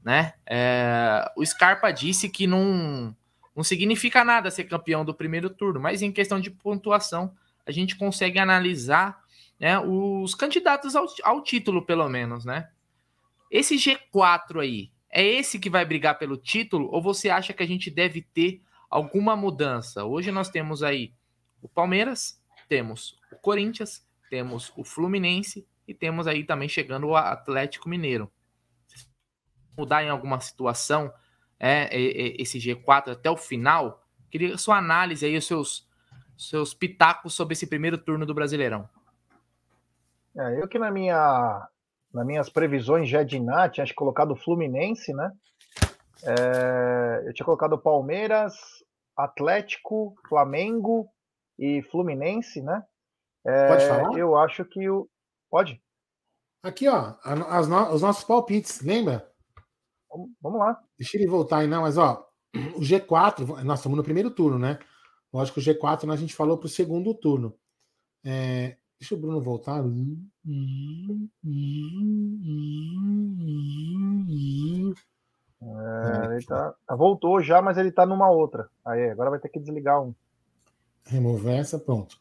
né? 0.04 0.34
é, 0.46 1.24
o 1.36 1.46
Scarpa 1.46 1.90
disse 1.90 2.28
que 2.28 2.46
não, 2.46 3.16
não 3.54 3.62
significa 3.62 4.24
nada 4.24 4.50
ser 4.50 4.64
campeão 4.64 5.04
do 5.04 5.14
primeiro 5.14 5.48
turno, 5.48 5.80
mas 5.80 6.02
em 6.02 6.12
questão 6.12 6.40
de 6.40 6.50
pontuação 6.50 7.34
a 7.64 7.70
gente 7.70 7.96
consegue 7.96 8.38
analisar 8.38 9.22
né, 9.58 9.78
os 9.78 10.34
candidatos 10.34 10.96
ao, 10.96 11.06
ao 11.22 11.42
título, 11.42 11.86
pelo 11.86 12.08
menos, 12.08 12.44
né? 12.44 12.68
Esse 13.48 13.76
G4 13.76 14.60
aí, 14.60 14.90
é 15.08 15.24
esse 15.24 15.58
que 15.58 15.70
vai 15.70 15.84
brigar 15.84 16.18
pelo 16.18 16.36
título 16.36 16.88
ou 16.90 17.00
você 17.00 17.28
acha 17.30 17.52
que 17.52 17.62
a 17.62 17.66
gente 17.66 17.90
deve 17.90 18.22
ter 18.22 18.60
alguma 18.92 19.34
mudança? 19.34 20.04
Hoje 20.04 20.30
nós 20.30 20.50
temos 20.50 20.82
aí 20.82 21.14
o 21.62 21.68
Palmeiras, 21.68 22.38
temos 22.68 23.18
o 23.32 23.36
Corinthians, 23.36 24.06
temos 24.28 24.70
o 24.76 24.84
Fluminense 24.84 25.66
e 25.88 25.94
temos 25.94 26.26
aí 26.26 26.44
também 26.44 26.68
chegando 26.68 27.08
o 27.08 27.16
Atlético 27.16 27.88
Mineiro. 27.88 28.30
Mudar 29.76 30.04
em 30.04 30.10
alguma 30.10 30.38
situação 30.40 31.10
é, 31.58 31.84
é, 31.84 32.02
é, 32.02 32.42
esse 32.42 32.58
G4 32.58 33.12
até 33.12 33.30
o 33.30 33.36
final? 33.36 34.04
Queria 34.30 34.58
sua 34.58 34.76
análise 34.76 35.24
aí, 35.24 35.36
os 35.36 35.46
seus, 35.46 35.88
seus 36.36 36.74
pitacos 36.74 37.32
sobre 37.32 37.54
esse 37.54 37.66
primeiro 37.66 37.96
turno 37.96 38.26
do 38.26 38.34
Brasileirão. 38.34 38.88
É, 40.36 40.60
eu 40.60 40.68
que 40.68 40.78
na 40.78 40.90
minha, 40.90 41.66
nas 42.12 42.26
minhas 42.26 42.50
previsões 42.50 43.08
já 43.08 43.22
de 43.22 43.40
Nath, 43.40 43.72
tinha 43.72 43.94
colocado 43.94 44.32
o 44.32 44.36
Fluminense, 44.36 45.14
né? 45.14 45.32
É, 46.24 47.24
eu 47.26 47.34
tinha 47.34 47.44
colocado 47.44 47.76
Palmeiras, 47.78 48.81
Atlético, 49.24 50.14
Flamengo 50.28 51.08
e 51.58 51.82
Fluminense, 51.90 52.60
né? 52.62 52.84
É, 53.44 53.68
Pode 53.68 53.86
falar? 53.86 54.18
Eu 54.18 54.36
acho 54.36 54.64
que 54.64 54.88
o. 54.88 55.08
Pode? 55.50 55.82
Aqui, 56.62 56.88
ó, 56.88 57.14
no- 57.34 57.92
os 57.92 58.02
nossos 58.02 58.24
palpites, 58.24 58.80
lembra? 58.80 59.28
Vamos, 60.08 60.30
vamos 60.40 60.58
lá. 60.60 60.80
Deixa 60.98 61.16
ele 61.16 61.26
voltar 61.26 61.58
aí, 61.58 61.66
não, 61.66 61.82
mas 61.82 61.98
ó, 61.98 62.28
o 62.76 62.80
G4, 62.80 63.62
nós 63.64 63.78
estamos 63.80 63.96
no 63.98 64.04
primeiro 64.04 64.30
turno, 64.30 64.58
né? 64.58 64.78
Lógico 65.32 65.60
que 65.60 65.70
o 65.70 65.74
G4 65.74 66.06
né, 66.06 66.12
a 66.12 66.16
gente 66.16 66.34
falou 66.34 66.58
para 66.58 66.66
o 66.66 66.70
segundo 66.70 67.14
turno. 67.14 67.58
É, 68.24 68.76
deixa 69.00 69.14
o 69.14 69.18
Bruno 69.18 69.40
voltar. 69.40 69.82
É, 75.62 76.34
ele 76.34 76.44
tá, 76.44 76.74
tá, 76.86 76.96
voltou 76.96 77.40
já, 77.40 77.62
mas 77.62 77.78
ele 77.78 77.92
tá 77.92 78.04
numa 78.04 78.28
outra. 78.30 78.68
Aí, 78.84 79.10
agora 79.10 79.30
vai 79.30 79.38
ter 79.38 79.48
que 79.48 79.60
desligar 79.60 80.02
um. 80.02 80.14
Remover 81.06 81.58
essa, 81.58 81.78
pronto. 81.78 82.16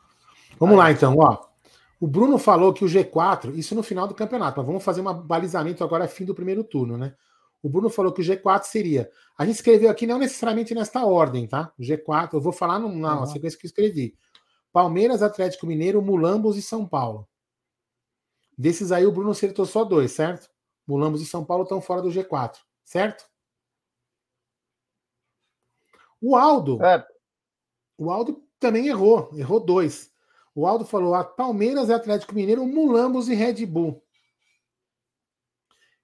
Vamos 0.59 0.75
Aí. 0.75 0.79
lá 0.79 0.91
então, 0.91 1.15
ó. 1.17 1.45
O 1.99 2.07
Bruno 2.07 2.37
falou 2.37 2.73
que 2.73 2.83
o 2.83 2.87
G4, 2.87 3.55
isso 3.55 3.75
no 3.75 3.83
final 3.83 4.07
do 4.07 4.15
campeonato, 4.15 4.57
mas 4.57 4.65
vamos 4.65 4.83
fazer 4.83 5.01
um 5.01 5.13
balizamento 5.13 5.83
agora, 5.83 6.07
fim 6.07 6.25
do 6.25 6.33
primeiro 6.33 6.63
turno, 6.63 6.97
né? 6.97 7.13
O 7.61 7.69
Bruno 7.69 7.89
falou 7.89 8.11
que 8.11 8.21
o 8.21 8.25
G4 8.25 8.63
seria. 8.63 9.09
A 9.37 9.45
gente 9.45 9.55
escreveu 9.55 9.89
aqui 9.89 10.07
não 10.07 10.17
necessariamente 10.17 10.73
nesta 10.73 11.05
ordem, 11.05 11.47
tá? 11.47 11.71
O 11.77 11.83
G4, 11.83 12.33
eu 12.33 12.41
vou 12.41 12.51
falar 12.51 12.79
na 12.79 13.19
uhum. 13.19 13.25
sequência 13.27 13.57
que 13.57 13.65
eu 13.65 13.69
escrevi. 13.69 14.15
Palmeiras, 14.73 15.21
Atlético 15.21 15.67
Mineiro, 15.67 16.01
Mulambos 16.01 16.57
e 16.57 16.61
São 16.61 16.87
Paulo. 16.87 17.27
Desses 18.57 18.91
aí, 18.91 19.05
o 19.05 19.11
Bruno 19.11 19.31
acertou 19.31 19.65
só 19.65 19.83
dois, 19.83 20.11
certo? 20.11 20.49
Mulambos 20.87 21.21
e 21.21 21.25
São 21.25 21.45
Paulo 21.45 21.63
estão 21.63 21.79
fora 21.81 22.01
do 22.01 22.09
G4, 22.09 22.57
certo? 22.83 23.30
O 26.21 26.35
Aldo. 26.35 26.83
É. 26.83 27.05
O 27.97 28.11
Aldo 28.11 28.43
também 28.59 28.87
errou, 28.87 29.31
errou 29.33 29.59
dois. 29.59 30.11
O 30.53 30.67
Aldo 30.67 30.85
falou: 30.85 31.15
a 31.15 31.23
Palmeiras 31.23 31.89
e 31.89 31.93
Atlético 31.93 32.35
Mineiro, 32.35 32.65
Mulambos 32.65 33.27
e 33.27 33.33
Red 33.33 33.65
Bull. 33.65 34.03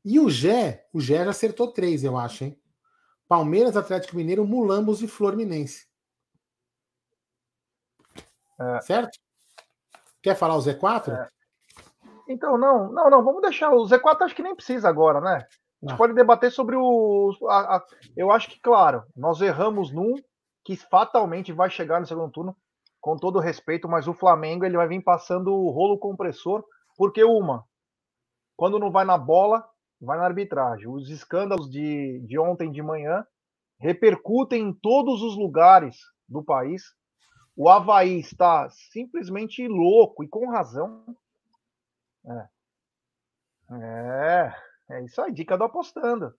E 0.03 0.19
o 0.19 0.29
Gé, 0.29 0.87
o 0.93 1.01
Gé 1.01 1.23
já 1.25 1.31
acertou 1.31 1.71
três, 1.71 2.03
eu 2.03 2.17
acho, 2.17 2.45
hein? 2.45 2.61
Palmeiras, 3.27 3.75
Atlético 3.75 4.15
Mineiro, 4.15 4.45
Mulambos 4.45 5.01
e 5.01 5.07
Fluminense. 5.07 5.85
É. 8.59 8.81
Certo? 8.81 9.19
Quer 10.21 10.35
falar 10.35 10.55
o 10.55 10.59
Z4? 10.59 11.11
É. 11.13 11.29
Então, 12.29 12.57
não, 12.57 12.91
não, 12.91 13.09
não, 13.09 13.23
vamos 13.23 13.41
deixar. 13.41 13.71
O 13.73 13.83
Z4 13.83 14.21
acho 14.21 14.35
que 14.35 14.43
nem 14.43 14.55
precisa 14.55 14.89
agora, 14.89 15.21
né? 15.21 15.45
A 15.83 15.85
gente 15.85 15.95
ah. 15.95 15.97
pode 15.97 16.13
debater 16.13 16.51
sobre 16.51 16.75
o. 16.75 17.31
A, 17.47 17.77
a, 17.77 17.85
eu 18.15 18.31
acho 18.31 18.49
que, 18.49 18.59
claro, 18.59 19.03
nós 19.15 19.41
erramos 19.41 19.91
num 19.91 20.15
que 20.63 20.75
fatalmente 20.75 21.53
vai 21.53 21.69
chegar 21.69 21.99
no 21.99 22.07
segundo 22.07 22.31
turno, 22.31 22.57
com 22.99 23.15
todo 23.15 23.39
respeito, 23.39 23.87
mas 23.87 24.07
o 24.07 24.13
Flamengo 24.13 24.65
ele 24.65 24.75
vai 24.75 24.87
vir 24.87 25.01
passando 25.01 25.53
o 25.53 25.69
rolo 25.69 25.97
compressor, 25.97 26.63
porque 26.97 27.23
uma, 27.23 27.63
quando 28.55 28.79
não 28.79 28.91
vai 28.91 29.05
na 29.05 29.17
bola, 29.17 29.63
vai 30.01 30.17
na 30.17 30.25
arbitragem. 30.25 30.87
Os 30.87 31.09
escândalos 31.09 31.69
de, 31.69 32.19
de 32.27 32.37
ontem 32.37 32.71
de 32.71 32.81
manhã 32.81 33.25
repercutem 33.79 34.61
em 34.61 34.73
todos 34.73 35.21
os 35.21 35.37
lugares 35.37 35.97
do 36.27 36.43
país. 36.43 36.83
O 37.55 37.69
Havaí 37.69 38.19
está 38.19 38.69
simplesmente 38.69 39.67
louco 39.67 40.23
e 40.23 40.27
com 40.27 40.49
razão. 40.49 41.05
É. 42.25 42.47
É, 43.69 44.55
é 44.89 45.03
isso 45.03 45.21
aí, 45.21 45.33
dica 45.33 45.57
do 45.57 45.63
apostando. 45.63 46.33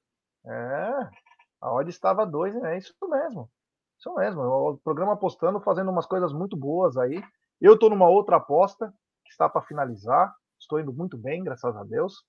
É, 0.46 1.08
a 1.60 1.72
odd 1.72 1.90
estava 1.90 2.24
dois, 2.26 2.54
é 2.54 2.78
isso 2.78 2.94
mesmo. 3.08 3.50
Isso 3.98 4.14
mesmo. 4.14 4.42
O 4.42 4.78
programa 4.78 5.14
apostando, 5.14 5.60
fazendo 5.60 5.90
umas 5.90 6.06
coisas 6.06 6.32
muito 6.32 6.56
boas 6.56 6.96
aí. 6.96 7.22
Eu 7.60 7.74
estou 7.74 7.90
numa 7.90 8.08
outra 8.08 8.36
aposta 8.36 8.92
que 9.24 9.30
está 9.30 9.48
para 9.48 9.62
finalizar. 9.62 10.32
Estou 10.58 10.78
indo 10.78 10.92
muito 10.92 11.18
bem, 11.18 11.42
graças 11.42 11.76
a 11.76 11.82
Deus. 11.84 12.24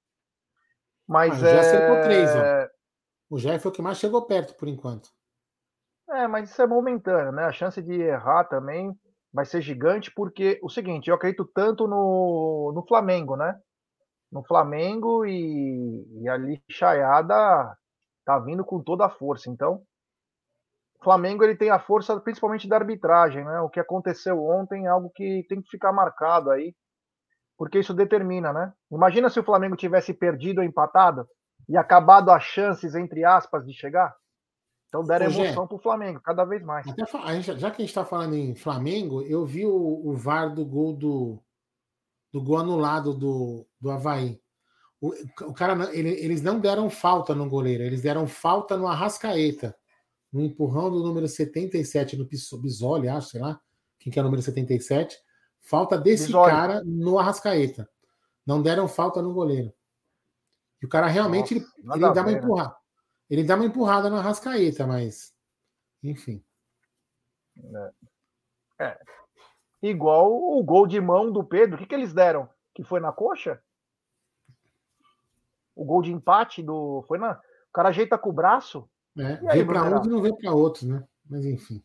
Mas 1.07 1.43
ah, 1.43 1.47
é... 1.47 1.59
acertou 1.59 2.01
três, 2.01 2.29
ó. 2.35 2.69
O 3.29 3.37
Jair 3.37 3.59
foi 3.59 3.71
o 3.71 3.73
que 3.73 3.81
mais 3.81 3.99
chegou 3.99 4.25
perto, 4.25 4.55
por 4.55 4.67
enquanto. 4.67 5.09
É, 6.09 6.27
mas 6.27 6.49
isso 6.49 6.61
é 6.61 6.65
momentâneo, 6.65 7.31
né? 7.31 7.43
A 7.43 7.51
chance 7.51 7.79
de 7.81 7.93
errar 7.93 8.45
também 8.45 8.91
vai 9.31 9.45
ser 9.45 9.61
gigante, 9.61 10.11
porque 10.11 10.59
o 10.63 10.69
seguinte, 10.69 11.07
eu 11.07 11.15
acredito 11.15 11.45
tanto 11.53 11.87
no, 11.87 12.71
no 12.73 12.83
Flamengo, 12.87 13.35
né? 13.35 13.55
No 14.31 14.43
Flamengo 14.43 15.25
e, 15.25 16.21
e 16.21 16.29
ali 16.29 16.61
Chaiada 16.69 17.75
tá 18.25 18.39
vindo 18.39 18.63
com 18.63 18.81
toda 18.81 19.05
a 19.05 19.09
força. 19.09 19.49
Então, 19.49 19.81
o 20.99 21.03
Flamengo 21.03 21.43
ele 21.43 21.55
tem 21.55 21.69
a 21.69 21.79
força 21.79 22.19
principalmente 22.19 22.67
da 22.67 22.75
arbitragem, 22.75 23.43
né? 23.43 23.59
O 23.61 23.69
que 23.69 23.79
aconteceu 23.79 24.43
ontem 24.43 24.85
é 24.85 24.89
algo 24.89 25.09
que 25.09 25.45
tem 25.49 25.61
que 25.61 25.69
ficar 25.69 25.91
marcado 25.91 26.51
aí 26.51 26.75
porque 27.59 27.77
isso 27.77 27.93
determina, 27.93 28.53
né? 28.53 28.71
Imagina 28.89 29.29
se 29.29 29.37
o 29.37 29.43
Flamengo 29.43 29.75
tivesse 29.75 30.13
perdido 30.13 30.59
ou 30.59 30.63
empatado 30.63 31.27
e 31.67 31.75
acabado 31.75 32.31
as 32.31 32.41
chances, 32.41 32.95
entre 32.95 33.25
aspas, 33.25 33.65
de 33.65 33.73
chegar. 33.73 34.15
Então 34.87 35.03
deram 35.03 35.27
Ô, 35.27 35.29
emoção 35.29 35.67
para 35.67 35.75
o 35.75 35.81
Flamengo, 35.81 36.21
cada 36.21 36.45
vez 36.45 36.63
mais. 36.63 36.85
Gente, 36.85 37.59
já 37.59 37.69
que 37.69 37.81
a 37.81 37.85
gente 37.85 37.89
está 37.89 38.05
falando 38.05 38.33
em 38.33 38.55
Flamengo, 38.55 39.21
eu 39.23 39.45
vi 39.45 39.65
o, 39.65 39.73
o 39.75 40.15
VAR 40.15 40.55
do 40.55 40.65
gol 40.65 40.95
do, 40.95 41.43
do 42.31 42.41
gol 42.41 42.57
anulado 42.57 43.13
do, 43.13 43.67
do 43.79 43.89
Havaí. 43.89 44.39
O, 45.01 45.13
o 45.43 45.53
cara, 45.53 45.95
ele, 45.95 46.09
eles 46.09 46.41
não 46.41 46.59
deram 46.59 46.89
falta 46.89 47.33
no 47.33 47.49
goleiro, 47.49 47.83
eles 47.83 48.01
deram 48.01 48.27
falta 48.27 48.75
no 48.75 48.87
Arrascaeta, 48.87 49.75
no 50.31 50.41
empurrão 50.41 50.91
do 50.91 51.01
número 51.01 51.27
77 51.27 52.17
no 52.17 52.27
Bisoli, 52.59 53.07
acho, 53.07 53.29
sei 53.29 53.41
lá, 53.41 53.59
quem 53.97 54.11
que 54.11 54.19
é 54.19 54.21
o 54.21 54.25
número 54.25 54.41
77 54.41 55.17
Falta 55.61 55.97
desse 55.97 56.31
cara 56.31 56.83
no 56.83 57.19
Arrascaeta. 57.19 57.89
Não 58.45 58.61
deram 58.61 58.87
falta 58.87 59.21
no 59.21 59.33
goleiro. 59.33 59.73
E 60.81 60.85
o 60.85 60.89
cara 60.89 61.07
realmente 61.07 61.55
Nossa, 61.83 61.97
ele, 61.97 62.05
ele 62.05 62.13
dá 62.13 62.21
uma 62.21 62.31
né? 62.31 62.37
empurrada. 62.37 62.75
Ele 63.29 63.43
dá 63.43 63.55
uma 63.55 63.65
empurrada 63.65 64.09
no 64.09 64.15
Arrascaeta, 64.15 64.87
mas 64.87 65.33
enfim. 66.01 66.43
É. 68.79 68.85
é. 68.85 68.99
Igual 69.81 70.31
o 70.31 70.63
gol 70.63 70.85
de 70.85 70.99
mão 70.99 71.31
do 71.31 71.43
Pedro. 71.43 71.75
O 71.75 71.79
que, 71.79 71.85
que 71.85 71.95
eles 71.95 72.13
deram? 72.13 72.49
Que 72.73 72.83
foi 72.83 72.99
na 72.99 73.11
coxa? 73.11 73.61
O 75.75 75.85
gol 75.85 76.01
de 76.01 76.11
empate 76.11 76.61
do. 76.61 77.03
Foi 77.07 77.17
na. 77.17 77.33
O 77.69 77.73
cara 77.73 77.89
ajeita 77.89 78.17
com 78.17 78.29
o 78.29 78.33
braço. 78.33 78.89
É, 79.17 79.35
vê 79.55 79.65
para 79.65 79.83
uns 79.83 80.05
e 80.05 80.09
não 80.09 80.21
vê 80.21 80.33
para 80.33 80.51
outros, 80.51 80.83
né? 80.83 81.03
Mas 81.29 81.45
enfim. 81.45 81.81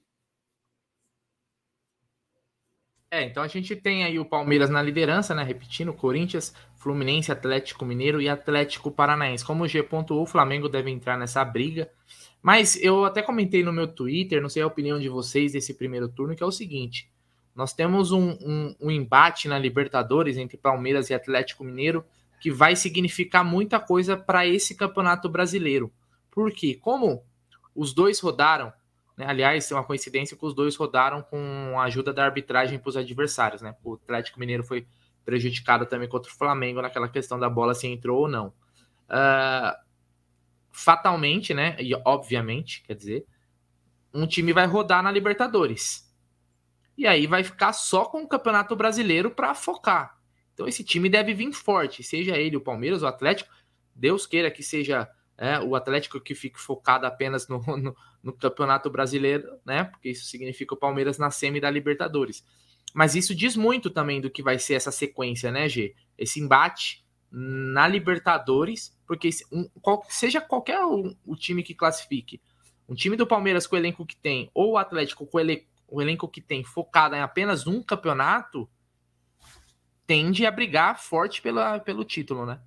É, 3.15 3.23
então 3.23 3.45
a 3.45 3.47
gente 3.47 3.77
tem 3.77 4.03
aí 4.03 4.19
o 4.19 4.25
Palmeiras 4.25 4.69
na 4.69 4.83
liderança, 4.83 5.37
né? 5.37 5.45
Repetindo, 5.45 5.93
Corinthians, 5.93 6.53
Fluminense, 6.75 7.31
Atlético 7.31 7.85
Mineiro 7.85 8.21
e 8.21 8.29
Atlético 8.29 8.91
Paranaense. 8.91 9.45
Como 9.45 9.63
o 9.63 9.69
G 9.69 9.85
pontuou, 9.85 10.25
o 10.25 10.27
Flamengo 10.27 10.69
deve 10.69 10.91
entrar 10.91 11.17
nessa 11.17 11.45
briga. 11.45 11.89
Mas 12.43 12.75
eu 12.83 13.05
até 13.05 13.23
comentei 13.23 13.63
no 13.63 13.73
meu 13.73 13.87
Twitter, 13.87 14.43
não 14.43 14.49
sei 14.49 14.63
a 14.63 14.67
opinião 14.67 14.99
de 14.99 15.09
vocês 15.09 15.53
desse 15.53 15.75
primeiro 15.75 16.09
turno, 16.09 16.35
que 16.35 16.43
é 16.43 16.47
o 16.47 16.51
seguinte: 16.51 17.09
nós 17.55 17.73
temos 17.73 18.13
um, 18.13 18.31
um, 18.31 18.75
um 18.81 18.91
embate 18.91 19.49
na 19.49 19.59
Libertadores 19.59 20.37
entre 20.37 20.57
Palmeiras 20.57 21.11
e 21.11 21.15
Atlético 21.15 21.65
Mineiro 21.65 22.05
que 22.41 22.51
vai 22.51 22.77
significar 22.77 23.45
muita 23.45 23.81
coisa 23.81 24.17
para 24.17 24.47
esse 24.47 24.75
campeonato 24.77 25.29
brasileiro. 25.29 25.93
Por 26.31 26.51
quê? 26.53 26.79
Como 26.81 27.25
os 27.75 27.95
dois 27.95 28.21
rodaram 28.21 28.73
né? 29.17 29.27
Aliás, 29.27 29.71
é 29.71 29.75
uma 29.75 29.85
coincidência 29.85 30.37
que 30.37 30.45
os 30.45 30.55
dois 30.55 30.77
rodaram 30.77 31.23
com 31.23 31.79
a 31.79 31.85
ajuda 31.85 32.13
da 32.13 32.25
arbitragem 32.25 32.79
para 32.79 32.89
os 32.89 32.97
adversários. 32.97 33.63
Né? 33.63 33.75
O 33.83 33.95
Atlético 33.95 34.41
Mineiro 34.41 34.65
foi 34.65 34.87
prejudicado 35.25 35.87
também 35.87 36.09
contra 36.09 36.31
o 36.31 36.35
Flamengo 36.35 36.83
naquela 36.83 37.09
questão 37.09 37.39
da 37.39 37.49
bola 37.49 37.75
se 37.75 37.87
entrou 37.87 38.23
ou 38.23 38.29
não. 38.29 38.49
Uh, 39.09 39.75
fatalmente, 40.71 41.55
né? 41.55 41.77
E 41.81 41.95
obviamente, 42.05 42.83
quer 42.83 42.95
dizer, 42.95 43.27
um 44.13 44.27
time 44.27 44.53
vai 44.53 44.67
rodar 44.67 45.03
na 45.03 45.11
Libertadores. 45.11 46.13
E 46.97 47.07
aí 47.07 47.27
vai 47.27 47.43
ficar 47.43 47.73
só 47.73 48.05
com 48.05 48.23
o 48.23 48.29
Campeonato 48.29 48.77
Brasileiro 48.77 49.31
para 49.31 49.55
focar. 49.55 50.19
Então 50.53 50.69
esse 50.69 50.85
time 50.85 51.09
deve 51.09 51.35
vir 51.35 51.53
forte, 51.53 52.03
seja 52.03 52.37
ele 52.37 52.57
o 52.57 52.61
Palmeiras, 52.61 53.03
o 53.03 53.07
Atlético. 53.07 53.53
Deus 53.95 54.27
queira 54.27 54.51
que 54.51 54.63
seja 54.63 55.09
é, 55.37 55.59
o 55.59 55.75
Atlético 55.75 56.21
que 56.21 56.35
fique 56.35 56.61
focado 56.61 57.07
apenas 57.07 57.49
no, 57.49 57.59
no, 57.77 57.97
no, 58.23 58.33
Campeonato 58.33 58.89
Brasileiro, 58.89 59.59
né? 59.65 59.85
Porque 59.85 60.11
isso 60.11 60.27
significa 60.27 60.75
o 60.75 60.79
Palmeiras 60.79 61.19
na 61.19 61.31
semi 61.31 61.61
da 61.61 61.71
Libertadores. 61.71 62.45
Mas 62.95 63.17
isso 63.17 63.35
diz 63.35 63.57
muito 63.57 63.91
também 63.91 64.21
do 64.21 64.31
que 64.31 64.43
vai 64.43 64.59
ser 64.59 64.75
essa 64.75 64.93
sequência, 64.93 65.51
né, 65.51 65.69
G? 65.69 65.95
Esse 66.17 66.41
embate 66.41 67.05
na 67.31 67.89
Libertadores, 67.89 68.97
porque 69.05 69.29
um, 69.51 69.69
qual, 69.83 70.05
seja 70.09 70.41
qualquer 70.41 70.79
um, 70.85 71.17
o 71.27 71.35
time 71.35 71.65
que 71.65 71.75
classifique, 71.75 72.41
um 72.89 72.95
time 72.95 73.17
do 73.17 73.27
Palmeiras 73.27 73.67
com 73.67 73.75
o 73.75 73.79
elenco 73.79 74.07
que 74.07 74.15
tem, 74.15 74.49
ou 74.55 74.73
o 74.73 74.79
Atlético 74.79 75.27
com 75.27 75.39
o, 75.39 75.41
ele, 75.41 75.67
o 75.95 76.03
elenco 76.03 76.27
que 76.27 76.41
tem 76.41 76.65
focado 76.65 77.15
em 77.15 77.21
apenas 77.21 77.69
um 77.69 77.81
campeonato, 77.81 78.69
tende 80.05 80.45
a 80.45 80.51
brigar 80.51 80.99
forte 80.99 81.41
pela, 81.41 81.79
pelo 81.79 82.05
título, 82.05 82.45
né? 82.45 82.61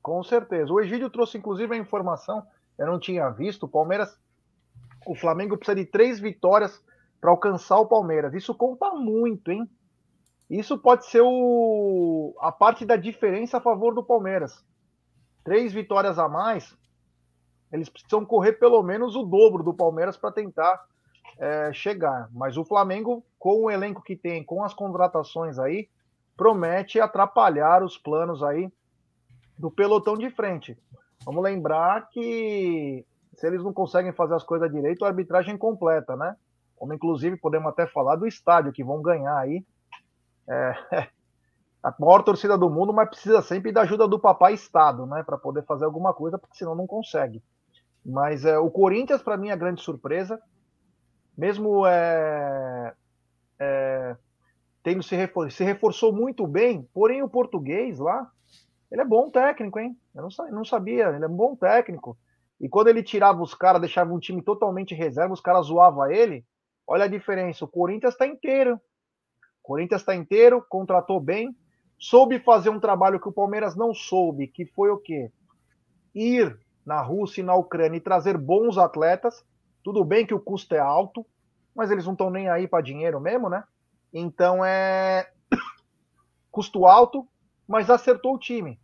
Com 0.00 0.22
certeza. 0.22 0.72
O 0.72 0.80
Egídio 0.80 1.10
trouxe, 1.10 1.36
inclusive, 1.36 1.74
a 1.74 1.78
informação, 1.78 2.46
eu 2.78 2.86
não 2.86 3.00
tinha 3.00 3.28
visto, 3.30 3.64
o 3.64 3.68
Palmeiras, 3.68 4.16
o 5.04 5.16
Flamengo 5.16 5.56
precisa 5.56 5.74
de 5.74 5.84
três 5.84 6.20
vitórias 6.20 6.80
para 7.20 7.30
alcançar 7.30 7.78
o 7.78 7.86
Palmeiras. 7.86 8.32
Isso 8.32 8.54
conta 8.54 8.92
muito, 8.92 9.50
hein? 9.50 9.68
Isso 10.48 10.78
pode 10.78 11.06
ser 11.06 11.22
o, 11.22 12.32
a 12.38 12.52
parte 12.52 12.86
da 12.86 12.94
diferença 12.94 13.56
a 13.56 13.60
favor 13.60 13.92
do 13.92 14.04
Palmeiras. 14.04 14.64
Três 15.42 15.72
vitórias 15.72 16.16
a 16.16 16.28
mais, 16.28 16.76
eles 17.72 17.88
precisam 17.88 18.24
correr 18.24 18.52
pelo 18.52 18.80
menos 18.84 19.16
o 19.16 19.24
dobro 19.24 19.64
do 19.64 19.74
Palmeiras 19.74 20.16
para 20.16 20.30
tentar 20.30 20.80
é, 21.38 21.72
chegar. 21.72 22.28
Mas 22.32 22.56
o 22.56 22.64
Flamengo, 22.64 23.24
com 23.38 23.64
o 23.64 23.70
elenco 23.70 24.02
que 24.02 24.16
tem, 24.16 24.44
com 24.44 24.62
as 24.62 24.74
contratações 24.74 25.58
aí, 25.58 25.88
promete 26.36 27.00
atrapalhar 27.00 27.82
os 27.82 27.96
planos 27.96 28.42
aí 28.42 28.72
do 29.58 29.70
pelotão 29.70 30.16
de 30.16 30.30
frente. 30.30 30.76
Vamos 31.24 31.42
lembrar 31.42 32.08
que 32.10 33.04
se 33.34 33.46
eles 33.46 33.62
não 33.62 33.72
conseguem 33.72 34.12
fazer 34.12 34.34
as 34.34 34.44
coisas 34.44 34.70
direito, 34.70 35.04
a 35.04 35.08
arbitragem 35.08 35.56
completa, 35.56 36.16
né? 36.16 36.36
Como 36.76 36.92
inclusive 36.92 37.36
podemos 37.36 37.68
até 37.68 37.86
falar 37.86 38.16
do 38.16 38.26
estádio 38.26 38.72
que 38.72 38.84
vão 38.84 39.00
ganhar 39.00 39.36
aí. 39.38 39.64
É, 40.48 40.74
a 41.82 41.94
maior 41.98 42.22
torcida 42.22 42.56
do 42.56 42.70
mundo, 42.70 42.92
mas 42.92 43.08
precisa 43.08 43.42
sempre 43.42 43.72
da 43.72 43.82
ajuda 43.82 44.08
do 44.08 44.18
papai 44.18 44.54
Estado, 44.54 45.06
né? 45.06 45.22
Para 45.22 45.38
poder 45.38 45.62
fazer 45.64 45.84
alguma 45.84 46.12
coisa, 46.12 46.38
porque 46.38 46.56
senão 46.56 46.74
não 46.74 46.86
consegue. 46.86 47.42
Mas 48.04 48.44
é, 48.44 48.58
o 48.58 48.70
Corinthians, 48.70 49.22
para 49.22 49.36
mim, 49.36 49.48
é 49.48 49.52
a 49.52 49.56
grande 49.56 49.82
surpresa. 49.82 50.40
Mesmo 51.36 51.86
é, 51.86 52.94
é, 53.58 54.16
tendo 54.82 55.02
se, 55.02 55.16
refor 55.16 55.50
se 55.50 55.64
reforçou 55.64 56.12
muito 56.12 56.46
bem, 56.46 56.88
porém 56.92 57.22
o 57.22 57.28
português 57.28 57.98
lá, 57.98 58.30
ele 58.90 59.02
é 59.02 59.04
bom 59.04 59.30
técnico, 59.30 59.78
hein? 59.78 59.96
Eu 60.14 60.22
não, 60.22 60.50
não 60.50 60.64
sabia, 60.64 61.08
ele 61.08 61.24
é 61.24 61.28
um 61.28 61.36
bom 61.36 61.56
técnico. 61.56 62.16
E 62.60 62.68
quando 62.68 62.88
ele 62.88 63.02
tirava 63.02 63.42
os 63.42 63.54
caras, 63.54 63.80
deixava 63.80 64.12
um 64.12 64.18
time 64.18 64.40
totalmente 64.40 64.94
reserva, 64.94 65.34
os 65.34 65.40
caras 65.40 65.66
zoavam 65.66 66.10
ele. 66.10 66.44
Olha 66.86 67.04
a 67.04 67.08
diferença, 67.08 67.64
o 67.64 67.68
Corinthians 67.68 68.14
está 68.14 68.26
inteiro. 68.26 68.74
O 68.76 69.62
Corinthians 69.62 70.02
está 70.02 70.14
inteiro, 70.14 70.64
contratou 70.68 71.18
bem, 71.18 71.56
soube 71.98 72.38
fazer 72.38 72.68
um 72.68 72.78
trabalho 72.78 73.18
que 73.18 73.28
o 73.28 73.32
Palmeiras 73.32 73.74
não 73.74 73.94
soube, 73.94 74.46
que 74.46 74.66
foi 74.66 74.90
o 74.90 74.98
quê? 74.98 75.32
Ir 76.14 76.58
na 76.84 77.00
Rússia 77.00 77.40
e 77.40 77.44
na 77.44 77.54
Ucrânia 77.54 77.96
e 77.96 78.00
trazer 78.00 78.36
bons 78.36 78.76
atletas. 78.76 79.44
Tudo 79.84 80.02
bem 80.02 80.26
que 80.26 80.34
o 80.34 80.40
custo 80.40 80.74
é 80.74 80.78
alto, 80.78 81.24
mas 81.74 81.90
eles 81.90 82.06
não 82.06 82.14
estão 82.14 82.30
nem 82.30 82.48
aí 82.48 82.66
para 82.66 82.82
dinheiro 82.82 83.20
mesmo, 83.20 83.50
né? 83.50 83.62
Então 84.12 84.64
é 84.64 85.30
custo 86.50 86.86
alto, 86.86 87.28
mas 87.68 87.90
acertou 87.90 88.34
o 88.34 88.38
time. 88.38 88.80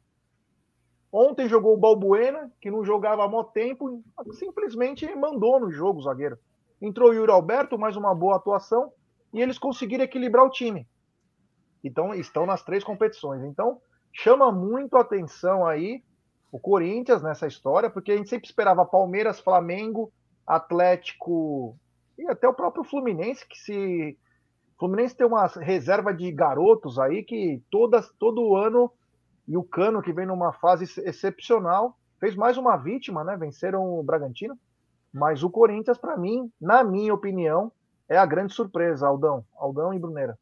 Ontem 1.10 1.48
jogou 1.48 1.74
o 1.74 1.78
Balbuena, 1.78 2.52
que 2.60 2.70
não 2.70 2.84
jogava 2.84 3.24
há 3.24 3.28
muito 3.28 3.50
tempo, 3.50 4.04
simplesmente 4.32 5.12
mandou 5.16 5.58
no 5.58 5.72
jogo 5.72 5.98
o 5.98 6.02
zagueiro. 6.02 6.38
Entrou 6.80 7.08
o 7.08 7.12
Yuri 7.14 7.32
Alberto, 7.32 7.78
mais 7.78 7.96
uma 7.96 8.14
boa 8.14 8.36
atuação, 8.36 8.92
e 9.32 9.40
eles 9.40 9.58
conseguiram 9.58 10.04
equilibrar 10.04 10.44
o 10.44 10.50
time. 10.50 10.86
Então, 11.82 12.14
estão 12.14 12.46
nas 12.46 12.62
três 12.62 12.84
competições. 12.84 13.42
Então, 13.42 13.80
chama 14.12 14.52
muito 14.52 14.96
atenção 14.96 15.66
aí 15.66 16.04
o 16.52 16.60
Corinthians 16.60 17.22
nessa 17.22 17.46
história, 17.46 17.90
porque 17.90 18.12
a 18.12 18.16
gente 18.16 18.28
sempre 18.28 18.46
esperava 18.46 18.84
Palmeiras, 18.84 19.40
Flamengo, 19.40 20.12
Atlético 20.50 21.76
e 22.18 22.26
até 22.28 22.46
o 22.46 22.54
próprio 22.54 22.84
Fluminense, 22.84 23.46
que 23.46 23.58
se. 23.58 24.18
Fluminense 24.78 25.16
tem 25.16 25.26
uma 25.26 25.46
reserva 25.46 26.12
de 26.12 26.30
garotos 26.32 26.98
aí 26.98 27.22
que 27.22 27.62
todas, 27.70 28.10
todo 28.18 28.56
ano, 28.56 28.90
e 29.46 29.56
o 29.56 29.62
Cano, 29.62 30.02
que 30.02 30.12
vem 30.12 30.26
numa 30.26 30.52
fase 30.52 30.84
excepcional, 31.02 31.98
fez 32.18 32.34
mais 32.34 32.56
uma 32.56 32.76
vítima, 32.76 33.22
né? 33.22 33.36
Venceram 33.36 33.98
o 33.98 34.02
Bragantino. 34.02 34.58
Mas 35.12 35.42
o 35.42 35.50
Corinthians, 35.50 35.98
para 35.98 36.16
mim, 36.16 36.50
na 36.60 36.84
minha 36.84 37.12
opinião, 37.12 37.72
é 38.08 38.16
a 38.16 38.24
grande 38.24 38.54
surpresa, 38.54 39.06
Aldão. 39.06 39.44
Aldão 39.56 39.92
e 39.92 39.98
Brunera. 39.98 40.38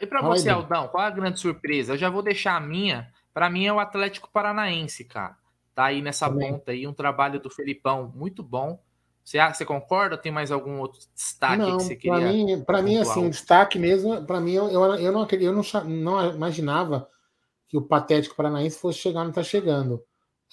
E 0.00 0.06
para 0.06 0.22
você, 0.22 0.48
Aldão, 0.48 0.88
qual 0.88 1.04
é 1.04 1.06
a 1.06 1.10
grande 1.10 1.40
surpresa? 1.40 1.92
Eu 1.92 1.98
já 1.98 2.08
vou 2.08 2.22
deixar 2.22 2.56
a 2.56 2.60
minha, 2.60 3.12
para 3.34 3.50
mim 3.50 3.66
é 3.66 3.72
o 3.72 3.80
Atlético 3.80 4.30
Paranaense, 4.30 5.04
cara. 5.04 5.39
Tá 5.80 5.86
aí 5.86 6.02
nessa 6.02 6.28
Também. 6.28 6.52
ponta 6.52 6.72
aí, 6.72 6.86
um 6.86 6.92
trabalho 6.92 7.40
do 7.40 7.48
Felipão 7.48 8.12
muito 8.14 8.42
bom. 8.42 8.78
Você, 9.24 9.38
você 9.48 9.64
concorda 9.64 10.14
ou 10.14 10.20
tem 10.20 10.30
mais 10.30 10.52
algum 10.52 10.78
outro 10.78 11.00
destaque 11.14 11.56
não, 11.56 11.78
que 11.78 11.84
você 11.84 11.96
queria? 11.96 12.20
Para 12.20 12.32
mim, 12.32 12.64
pra 12.66 12.82
mim 12.82 12.96
assim, 12.98 13.26
o 13.26 13.30
destaque 13.30 13.78
mesmo, 13.78 14.22
para 14.26 14.38
mim, 14.42 14.52
eu, 14.52 14.68
eu, 14.68 14.82
eu, 14.96 15.10
não, 15.10 15.26
eu 15.26 15.52
não, 15.54 15.62
não 15.84 16.34
imaginava 16.34 17.08
que 17.66 17.78
o 17.78 17.80
Patético 17.80 18.36
Paranaense 18.36 18.78
fosse 18.78 18.98
chegar 18.98 19.22
não 19.22 19.30
está 19.30 19.42
chegando. 19.42 20.04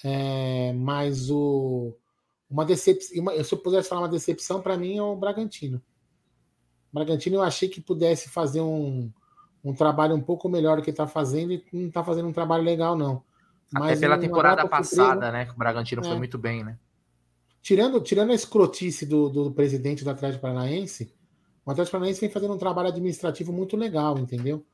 É, 0.02 0.72
mas 0.72 1.30
o, 1.30 1.94
uma 2.48 2.64
decepção, 2.64 3.44
se 3.44 3.54
eu 3.54 3.58
pudesse 3.58 3.86
falar 3.86 4.00
uma 4.00 4.08
decepção, 4.08 4.62
para 4.62 4.78
mim 4.78 4.96
é 4.96 5.02
o 5.02 5.14
Bragantino. 5.14 5.76
O 6.90 6.94
Bragantino 6.94 7.36
eu 7.36 7.42
achei 7.42 7.68
que 7.68 7.82
pudesse 7.82 8.30
fazer 8.30 8.62
um, 8.62 9.12
um 9.62 9.74
trabalho 9.74 10.14
um 10.14 10.22
pouco 10.22 10.48
melhor 10.48 10.78
do 10.78 10.82
que 10.82 10.88
está 10.88 11.06
fazendo 11.06 11.52
e 11.52 11.62
não 11.70 11.88
está 11.88 12.02
fazendo 12.02 12.28
um 12.28 12.32
trabalho 12.32 12.64
legal, 12.64 12.96
não. 12.96 13.27
Até 13.74 13.96
pela 13.96 14.18
temporada 14.18 14.66
passada, 14.66 15.12
surpresa, 15.12 15.32
né? 15.32 15.44
Que 15.44 15.52
o 15.52 15.56
Bragantino 15.56 16.02
é. 16.02 16.04
foi 16.04 16.16
muito 16.16 16.38
bem, 16.38 16.64
né? 16.64 16.78
Tirando, 17.60 18.00
tirando 18.00 18.30
a 18.30 18.34
escrotice 18.34 19.04
do, 19.04 19.28
do 19.28 19.50
presidente 19.50 20.04
do 20.04 20.10
Atlético 20.10 20.42
Paranaense, 20.42 21.12
o 21.66 21.70
Atlético 21.70 21.92
Paranaense 21.92 22.20
vem 22.20 22.30
fazendo 22.30 22.54
um 22.54 22.58
trabalho 22.58 22.88
administrativo 22.88 23.52
muito 23.52 23.76
legal, 23.76 24.18
entendeu? 24.18 24.64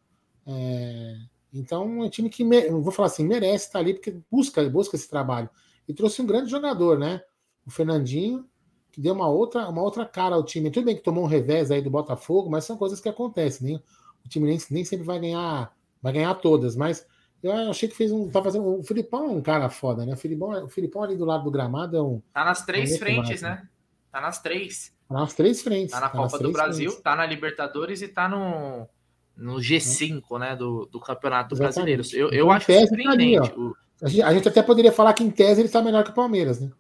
É, 0.47 1.17
então, 1.53 1.83
é 2.03 2.05
um 2.05 2.09
time 2.09 2.31
que, 2.31 2.45
vou 2.71 2.93
falar 2.93 3.07
assim, 3.07 3.27
merece 3.27 3.67
estar 3.67 3.81
ali, 3.81 3.95
porque 3.95 4.17
busca, 4.31 4.69
busca 4.69 4.95
esse 4.95 5.09
trabalho. 5.09 5.51
E 5.89 5.93
trouxe 5.95 6.23
um 6.23 6.27
grande 6.27 6.51
jogador, 6.51 6.99
né? 6.99 7.21
O 7.67 7.71
Fernandinho, 7.71 8.45
que 8.93 9.01
deu 9.01 9.15
uma 9.15 9.29
outra, 9.29 9.69
uma 9.69 9.83
outra 9.83 10.07
cara 10.07 10.37
ao 10.37 10.45
time. 10.45 10.71
Tudo 10.71 10.85
bem 10.85 10.97
que 10.97 11.03
tomou 11.03 11.25
um 11.25 11.29
revés 11.29 11.71
aí 11.71 11.83
do 11.83 11.91
Botafogo, 11.91 12.51
mas 12.51 12.65
são 12.65 12.77
coisas 12.77 13.01
que 13.01 13.09
acontecem. 13.09 13.67
Nem, 13.67 13.77
o 14.25 14.29
time 14.29 14.47
nem, 14.47 14.59
nem 14.71 14.85
sempre 14.85 15.05
vai 15.05 15.19
ganhar, 15.19 15.73
vai 16.01 16.13
ganhar 16.13 16.35
todas, 16.35 16.77
mas 16.77 17.07
eu 17.45 17.71
achei 17.71 17.89
que 17.89 17.97
fez 17.97 18.11
um. 18.11 18.31
Tá 18.31 18.43
fazendo, 18.43 18.79
o 18.79 18.83
Filipão 18.83 19.27
é 19.27 19.33
um 19.33 19.43
cara 19.43 19.69
foda, 19.69 20.07
né? 20.07 20.15
O 20.15 20.17
Filipão, 20.17 20.65
o 20.65 20.69
Filipão 20.69 21.03
ali 21.03 21.17
do 21.17 21.25
lado 21.25 21.45
do 21.45 21.51
gramado 21.51 21.97
é 21.97 22.03
um. 22.03 22.23
Tá 22.33 22.45
nas 22.45 22.65
três 22.65 22.93
é 22.93 22.99
frentes, 22.99 23.43
né? 23.43 23.69
Tá 24.11 24.21
nas 24.21 24.41
três. 24.41 24.95
Tá 25.09 25.15
nas 25.15 25.35
três 25.35 25.61
frentes. 25.61 25.93
Tá 25.93 26.01
na 26.01 26.09
tá 26.09 26.17
Copa 26.17 26.39
do 26.39 26.51
Brasil, 26.51 26.91
frentes. 26.91 27.03
tá 27.03 27.15
na 27.15 27.27
Libertadores 27.27 28.01
e 28.01 28.09
tá 28.09 28.29
no, 28.29 28.89
no 29.37 29.57
G5, 29.57 30.39
né? 30.39 30.57
Do, 30.57 30.87
do 30.87 30.99
Campeonato 30.99 31.55
Exatamente. 31.55 31.97
Brasileiro. 31.97 32.29
Eu, 32.29 32.39
eu 32.39 32.47
então, 32.47 32.51
acho 32.53 32.73
surpreendente. 32.73 33.49
Tá 33.51 33.55
ali, 33.55 33.75
a, 34.03 34.09
gente, 34.09 34.23
a 34.23 34.35
gente 34.35 34.49
até 34.49 34.63
poderia 34.63 34.93
falar 34.93 35.13
que 35.13 35.23
em 35.23 35.31
tese 35.31 35.61
ele 35.61 35.69
tá 35.69 35.83
melhor 35.83 36.03
que 36.03 36.11
o 36.11 36.15
Palmeiras, 36.15 36.61
né? 36.61 36.71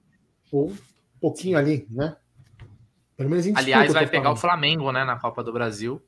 Ou 0.51 0.71
um 0.71 0.77
pouquinho 1.21 1.59
ali, 1.59 1.87
né? 1.91 2.17
Pelo 3.17 3.29
menos 3.29 3.47
Aliás, 3.55 3.93
vai 3.93 4.07
pegar 4.07 4.33
o 4.33 4.37
Flamengo, 4.37 4.91
né? 4.91 5.05
Na 5.05 5.19
Copa 5.19 5.45
do 5.45 5.53
Brasil. 5.53 6.03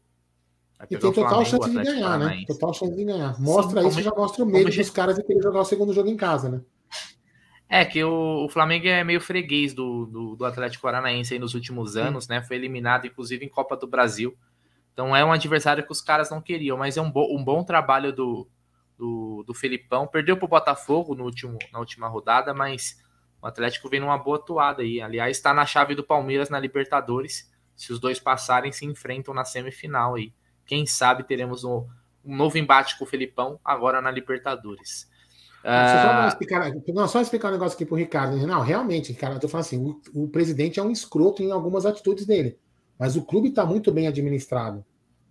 E 0.85 0.97
tem 0.97 1.13
total 1.13 1.45
chance 1.45 1.71
de 1.71 1.83
ganhar, 1.83 2.19
né? 2.19 2.45
Total 2.47 2.75
chance 2.75 2.95
de 2.95 3.05
ganhar. 3.05 3.41
Mostra 3.41 3.81
Sim, 3.83 3.89
isso, 3.89 4.03
já 4.03 4.11
mostra 4.11 4.45
o 4.45 4.47
medo 4.47 4.71
dos 4.71 4.91
caras 4.91 5.17
de 5.17 5.23
querer 5.23 5.43
jogar 5.43 5.61
o 5.61 5.65
segundo 5.65 5.93
jogo 5.93 6.09
em 6.09 6.17
casa, 6.17 6.49
né? 6.51 6.61
É, 7.69 7.85
que 7.85 8.03
o, 8.05 8.45
o 8.45 8.49
Flamengo 8.49 8.87
é 8.87 9.03
meio 9.03 9.21
freguês 9.21 9.75
do, 9.75 10.07
do, 10.07 10.37
do 10.37 10.45
Atlético 10.45 10.83
Paranaense 10.83 11.35
aí 11.35 11.41
nos 11.41 11.55
últimos 11.55 11.97
anos, 11.97 12.29
né? 12.29 12.43
Foi 12.43 12.57
eliminado, 12.57 13.07
inclusive, 13.07 13.45
em 13.45 13.49
Copa 13.49 13.77
do 13.77 13.87
Brasil. 13.87 14.37
Então 14.93 15.17
é 15.17 15.25
um 15.25 15.33
adversário 15.33 15.85
que 15.85 15.93
os 15.93 16.01
caras 16.01 16.31
não 16.31 16.41
queriam, 16.41 16.77
mas 16.77 16.97
é 16.97 17.03
um, 17.03 17.11
bo, 17.11 17.35
um 17.35 17.43
bom 17.43 17.65
trabalho 17.65 18.13
do, 18.13 18.47
do, 18.97 19.45
do 19.47 19.55
Felipão. 19.55 20.07
Perdeu 20.07 20.37
para 20.37 20.47
o 20.47 20.49
Botafogo 20.49 21.15
no 21.15 21.25
último, 21.25 21.59
na 21.73 21.79
última 21.79 22.07
rodada, 22.07 22.55
mas 22.55 23.03
o 23.43 23.47
Atlético 23.47 23.89
vem 23.89 24.01
numa 24.01 24.17
boa 24.17 24.37
atuada 24.37 24.83
aí. 24.83 25.01
Aliás, 25.01 25.37
está 25.37 25.53
na 25.53 25.67
chave 25.67 25.95
do 25.95 26.05
Palmeiras 26.05 26.49
na 26.49 26.61
Libertadores. 26.61 27.51
Se 27.75 27.93
os 27.93 27.99
dois 27.99 28.21
passarem, 28.21 28.73
se 28.73 28.87
enfrentam 28.87 29.35
na 29.35 29.45
semifinal 29.45 30.15
aí. 30.15 30.33
Quem 30.67 30.87
sabe 30.87 31.23
teremos 31.23 31.65
um, 31.65 31.87
um 32.25 32.37
novo 32.37 32.59
embate 32.59 32.99
com 32.99 33.05
o 33.05 33.07
Felipão 33.07 33.59
agora 33.65 34.01
na 34.01 34.11
Libertadores. 34.11 35.09
Só, 35.63 36.25
uh... 36.25 36.29
explicar, 36.29 36.73
não, 36.95 37.09
só 37.09 37.21
explicar 37.21 37.49
um 37.49 37.53
negócio 37.53 37.75
aqui 37.75 37.85
pro 37.85 37.97
Ricardo. 37.97 38.37
Não, 38.47 38.61
realmente, 38.61 39.13
cara, 39.15 39.35
eu 39.35 39.41
tô 39.41 39.49
falando 39.49 39.67
assim, 39.67 39.79
o, 39.79 40.25
o, 40.25 40.29
presidente 40.29 40.79
é 40.79 40.83
um 40.83 40.93
escroto 40.93 41.43
em 41.43 41.51
algumas 41.51 41.85
atitudes 41.85 42.25
dele. 42.25 42.59
Mas 42.99 43.17
o 43.17 43.23
clube 43.23 43.49
está 43.49 43.67
muito 43.67 43.91
bem 43.91 44.07
administrado. 44.07 44.85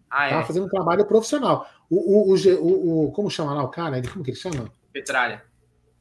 Ah, 0.10 0.30
tá 0.30 0.40
é? 0.42 0.44
fazendo 0.44 0.66
um 0.66 0.70
trabalho 0.70 1.06
profissional. 1.06 1.68
O, 1.90 2.32
o, 2.32 2.36
o, 2.36 3.06
o, 3.06 3.12
como 3.12 3.30
chama 3.30 3.54
lá 3.54 3.64
o 3.64 3.70
cara? 3.70 3.98
Ele, 3.98 4.08
como 4.08 4.24
que 4.24 4.32
ele 4.32 4.38
chama? 4.38 4.72
Petralha. 4.92 5.44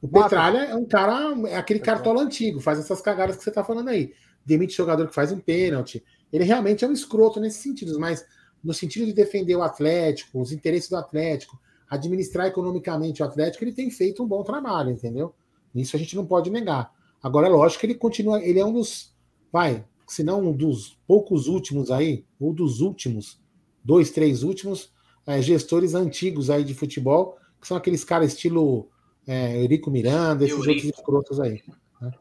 O 0.01 0.07
Petralha 0.07 0.59
é 0.59 0.75
um 0.75 0.85
cara, 0.85 1.33
é 1.47 1.57
aquele 1.57 1.79
cartola 1.79 2.21
antigo, 2.21 2.59
faz 2.59 2.77
essas 2.77 3.01
cagadas 3.01 3.37
que 3.37 3.43
você 3.43 3.51
tá 3.51 3.63
falando 3.63 3.89
aí. 3.89 4.13
Demite 4.45 4.75
jogador 4.75 5.07
que 5.07 5.15
faz 5.15 5.31
um 5.31 5.39
pênalti. 5.39 6.03
Ele 6.31 6.43
realmente 6.43 6.85
é 6.85 6.87
um 6.87 6.91
escroto 6.91 7.39
nesse 7.39 7.63
sentido, 7.63 7.99
mas 7.99 8.25
no 8.65 8.73
sentido 8.73 9.05
de 9.05 9.13
defender 9.13 9.55
o 9.55 9.61
Atlético, 9.61 10.41
os 10.41 10.51
interesses 10.51 10.89
do 10.89 10.97
Atlético, 10.97 11.59
administrar 11.87 12.47
economicamente 12.47 13.21
o 13.21 13.25
Atlético, 13.25 13.63
ele 13.63 13.71
tem 13.71 13.91
feito 13.91 14.23
um 14.23 14.27
bom 14.27 14.43
trabalho, 14.43 14.89
entendeu? 14.89 15.35
Isso 15.73 15.95
a 15.95 15.99
gente 15.99 16.15
não 16.15 16.25
pode 16.25 16.49
negar. 16.49 16.91
Agora, 17.21 17.45
é 17.45 17.49
lógico 17.49 17.81
que 17.81 17.85
ele 17.85 17.95
continua, 17.95 18.41
ele 18.41 18.59
é 18.59 18.65
um 18.65 18.73
dos, 18.73 19.15
vai, 19.51 19.85
se 20.07 20.23
não 20.23 20.41
um 20.41 20.51
dos 20.51 20.97
poucos 21.07 21.47
últimos 21.47 21.91
aí, 21.91 22.25
ou 22.39 22.51
dos 22.51 22.81
últimos, 22.81 23.39
dois, 23.83 24.09
três 24.09 24.41
últimos 24.41 24.91
é, 25.27 25.39
gestores 25.41 25.93
antigos 25.93 26.49
aí 26.49 26.63
de 26.63 26.73
futebol, 26.73 27.37
que 27.61 27.67
são 27.67 27.77
aqueles 27.77 28.03
caras 28.03 28.33
estilo 28.33 28.89
é, 29.27 29.61
Eurico 29.61 29.91
Miranda, 29.91 30.43
esses 30.43 30.57
Eurico. 30.57 30.71
outros 30.71 30.97
escrotos 30.97 31.39
aí. 31.39 31.61
Né? 32.01 32.11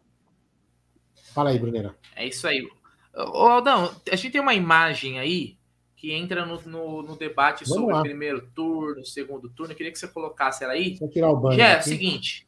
Fala 1.32 1.50
aí, 1.50 1.58
Brunera. 1.58 1.96
É 2.14 2.26
isso 2.26 2.46
aí. 2.46 2.62
Ô, 3.14 3.46
Aldão, 3.46 3.94
a 4.10 4.16
gente 4.16 4.32
tem 4.32 4.40
uma 4.40 4.54
imagem 4.54 5.18
aí 5.18 5.56
que 6.04 6.12
entra 6.12 6.44
no, 6.44 6.60
no, 6.66 7.02
no 7.02 7.16
debate 7.16 7.64
Vamos 7.64 7.82
sobre 7.82 7.94
o 7.94 8.02
primeiro 8.02 8.46
turno, 8.54 9.02
segundo 9.06 9.48
turno. 9.48 9.72
Eu 9.72 9.76
queria 9.76 9.90
que 9.90 9.98
você 9.98 10.06
colocasse 10.06 10.62
ela 10.62 10.74
aí. 10.74 10.96
Vou 10.96 11.08
tirar 11.08 11.30
o 11.30 11.36
banner. 11.36 11.58
Já 11.58 11.68
é 11.68 11.78
o 11.78 11.82
seguinte. 11.82 12.46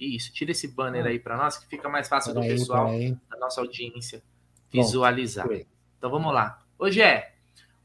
Isso, 0.00 0.32
tira 0.32 0.52
esse 0.52 0.66
banner 0.68 1.04
ah. 1.04 1.08
aí 1.10 1.18
para 1.18 1.36
nós, 1.36 1.58
que 1.58 1.66
fica 1.66 1.86
mais 1.86 2.08
fácil 2.08 2.32
do 2.32 2.40
pessoal, 2.40 2.90
da 3.30 3.38
nossa 3.38 3.60
audiência, 3.60 4.22
visualizar. 4.72 5.46
Bom, 5.46 5.60
então 5.98 6.10
vamos 6.10 6.32
lá. 6.32 6.64
Hoje 6.78 7.02
é. 7.02 7.34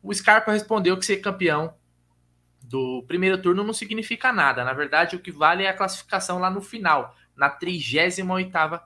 O 0.02 0.14
Scarpa 0.14 0.54
respondeu 0.54 0.98
que 0.98 1.06
ser 1.06 1.18
campeão 1.18 1.74
do 2.64 3.04
primeiro 3.06 3.42
turno 3.42 3.62
não 3.62 3.74
significa 3.74 4.32
nada. 4.32 4.64
Na 4.64 4.72
verdade, 4.72 5.18
o 5.18 5.20
que 5.20 5.32
vale 5.32 5.66
é 5.66 5.70
a 5.70 5.76
classificação 5.76 6.40
lá 6.40 6.50
no 6.50 6.62
final, 6.62 7.14
na 7.36 7.50
38ª 7.50 8.82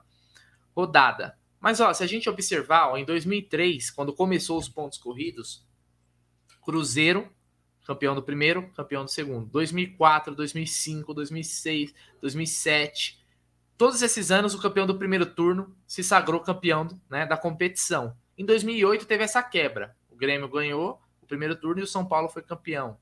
rodada. 0.74 1.38
Mas 1.60 1.78
ó, 1.78 1.94
se 1.94 2.02
a 2.02 2.08
gente 2.08 2.28
observar, 2.28 2.88
ó, 2.88 2.96
em 2.96 3.04
2003, 3.04 3.92
quando 3.92 4.12
começou 4.12 4.58
os 4.58 4.68
pontos 4.68 4.98
corridos, 4.98 5.63
Cruzeiro, 6.64 7.28
campeão 7.86 8.14
do 8.14 8.22
primeiro, 8.22 8.68
campeão 8.70 9.04
do 9.04 9.10
segundo. 9.10 9.46
2004, 9.46 10.34
2005, 10.34 11.14
2006, 11.14 11.94
2007, 12.20 13.24
todos 13.76 14.02
esses 14.02 14.30
anos 14.30 14.54
o 14.54 14.60
campeão 14.60 14.86
do 14.86 14.96
primeiro 14.96 15.26
turno 15.26 15.76
se 15.86 16.02
sagrou 16.02 16.40
campeão 16.40 16.88
né, 17.08 17.26
da 17.26 17.36
competição. 17.36 18.16
Em 18.36 18.44
2008 18.44 19.06
teve 19.06 19.24
essa 19.24 19.42
quebra. 19.42 19.96
O 20.10 20.16
Grêmio 20.16 20.48
ganhou 20.48 21.00
o 21.22 21.26
primeiro 21.26 21.56
turno 21.56 21.80
e 21.80 21.84
o 21.84 21.86
São 21.88 22.04
Paulo 22.04 22.28
foi 22.28 22.42
campeão. 22.42 22.96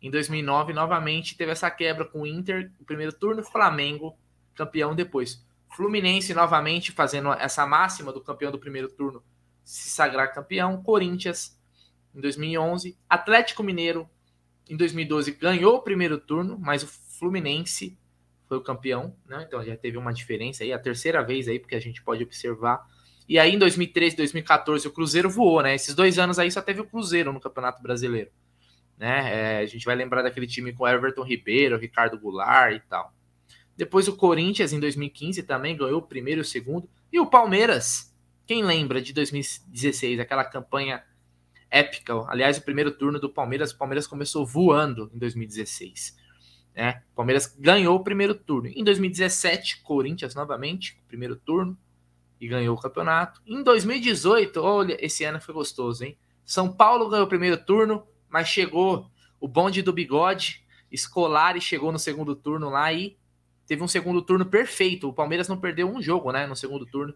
Em 0.00 0.10
2009 0.10 0.72
novamente 0.72 1.36
teve 1.36 1.52
essa 1.52 1.70
quebra 1.70 2.04
com 2.04 2.22
o 2.22 2.26
Inter, 2.26 2.70
o 2.78 2.84
primeiro 2.84 3.12
turno, 3.12 3.42
Flamengo 3.42 4.16
campeão 4.54 4.94
depois. 4.94 5.44
Fluminense 5.74 6.32
novamente 6.32 6.92
fazendo 6.92 7.32
essa 7.32 7.66
máxima 7.66 8.12
do 8.12 8.20
campeão 8.20 8.52
do 8.52 8.58
primeiro 8.58 8.88
turno 8.88 9.22
se 9.64 9.90
sagrar 9.90 10.32
campeão. 10.32 10.82
Corinthians 10.82 11.58
em 12.14 12.20
2011. 12.20 12.96
Atlético 13.08 13.62
Mineiro 13.62 14.08
em 14.68 14.76
2012 14.76 15.32
ganhou 15.32 15.76
o 15.76 15.82
primeiro 15.82 16.18
turno, 16.18 16.58
mas 16.58 16.82
o 16.82 16.86
Fluminense 16.86 17.98
foi 18.46 18.56
o 18.58 18.62
campeão, 18.62 19.16
né? 19.26 19.44
Então 19.46 19.62
já 19.64 19.76
teve 19.76 19.96
uma 19.96 20.12
diferença 20.12 20.64
aí, 20.64 20.72
a 20.72 20.78
terceira 20.78 21.22
vez 21.22 21.48
aí, 21.48 21.58
porque 21.58 21.74
a 21.74 21.80
gente 21.80 22.02
pode 22.02 22.22
observar. 22.22 22.86
E 23.28 23.38
aí 23.38 23.54
em 23.54 23.58
2013, 23.58 24.16
2014 24.16 24.86
o 24.86 24.92
Cruzeiro 24.92 25.30
voou, 25.30 25.62
né? 25.62 25.74
Esses 25.74 25.94
dois 25.94 26.18
anos 26.18 26.38
aí 26.38 26.50
só 26.50 26.60
teve 26.60 26.80
o 26.80 26.84
Cruzeiro 26.84 27.32
no 27.32 27.40
Campeonato 27.40 27.82
Brasileiro, 27.82 28.30
né? 28.98 29.58
É, 29.58 29.58
a 29.58 29.66
gente 29.66 29.84
vai 29.84 29.94
lembrar 29.94 30.22
daquele 30.22 30.46
time 30.46 30.72
com 30.72 30.86
Everton 30.86 31.22
Ribeiro, 31.22 31.78
Ricardo 31.78 32.18
Goulart 32.18 32.74
e 32.74 32.80
tal. 32.80 33.12
Depois 33.76 34.06
o 34.08 34.16
Corinthians 34.16 34.72
em 34.72 34.78
2015 34.78 35.42
também 35.42 35.76
ganhou 35.76 35.98
o 35.98 36.06
primeiro 36.06 36.40
e 36.40 36.42
o 36.42 36.44
segundo. 36.44 36.88
E 37.12 37.18
o 37.18 37.26
Palmeiras, 37.26 38.14
quem 38.46 38.62
lembra 38.62 39.00
de 39.00 39.12
2016, 39.12 40.20
aquela 40.20 40.44
campanha 40.44 41.02
épica? 41.74 42.14
Aliás, 42.28 42.56
o 42.56 42.62
primeiro 42.62 42.92
turno 42.92 43.18
do 43.18 43.28
Palmeiras, 43.28 43.72
o 43.72 43.76
Palmeiras 43.76 44.06
começou 44.06 44.46
voando 44.46 45.10
em 45.12 45.18
2016. 45.18 46.16
Né? 46.74 47.02
O 47.12 47.16
Palmeiras 47.16 47.54
ganhou 47.58 47.96
o 47.96 48.04
primeiro 48.04 48.34
turno. 48.34 48.68
Em 48.68 48.84
2017, 48.84 49.82
Corinthians 49.82 50.34
novamente, 50.34 51.02
primeiro 51.08 51.34
turno, 51.34 51.76
e 52.40 52.46
ganhou 52.46 52.76
o 52.76 52.80
campeonato. 52.80 53.40
Em 53.46 53.62
2018, 53.62 54.60
olha, 54.60 54.96
esse 55.04 55.24
ano 55.24 55.40
foi 55.40 55.54
gostoso, 55.54 56.04
hein? 56.04 56.16
São 56.44 56.70
Paulo 56.70 57.08
ganhou 57.08 57.24
o 57.24 57.28
primeiro 57.28 57.56
turno, 57.56 58.06
mas 58.28 58.48
chegou 58.48 59.10
o 59.40 59.48
bonde 59.48 59.82
do 59.82 59.92
bigode, 59.92 60.64
escolar 60.92 61.56
e 61.56 61.60
chegou 61.60 61.90
no 61.90 61.98
segundo 61.98 62.36
turno 62.36 62.68
lá 62.68 62.92
e 62.92 63.16
teve 63.66 63.82
um 63.82 63.88
segundo 63.88 64.20
turno 64.22 64.46
perfeito. 64.46 65.08
O 65.08 65.12
Palmeiras 65.12 65.48
não 65.48 65.58
perdeu 65.58 65.88
um 65.88 66.02
jogo, 66.02 66.30
né, 66.32 66.46
no 66.46 66.54
segundo 66.54 66.86
turno, 66.86 67.14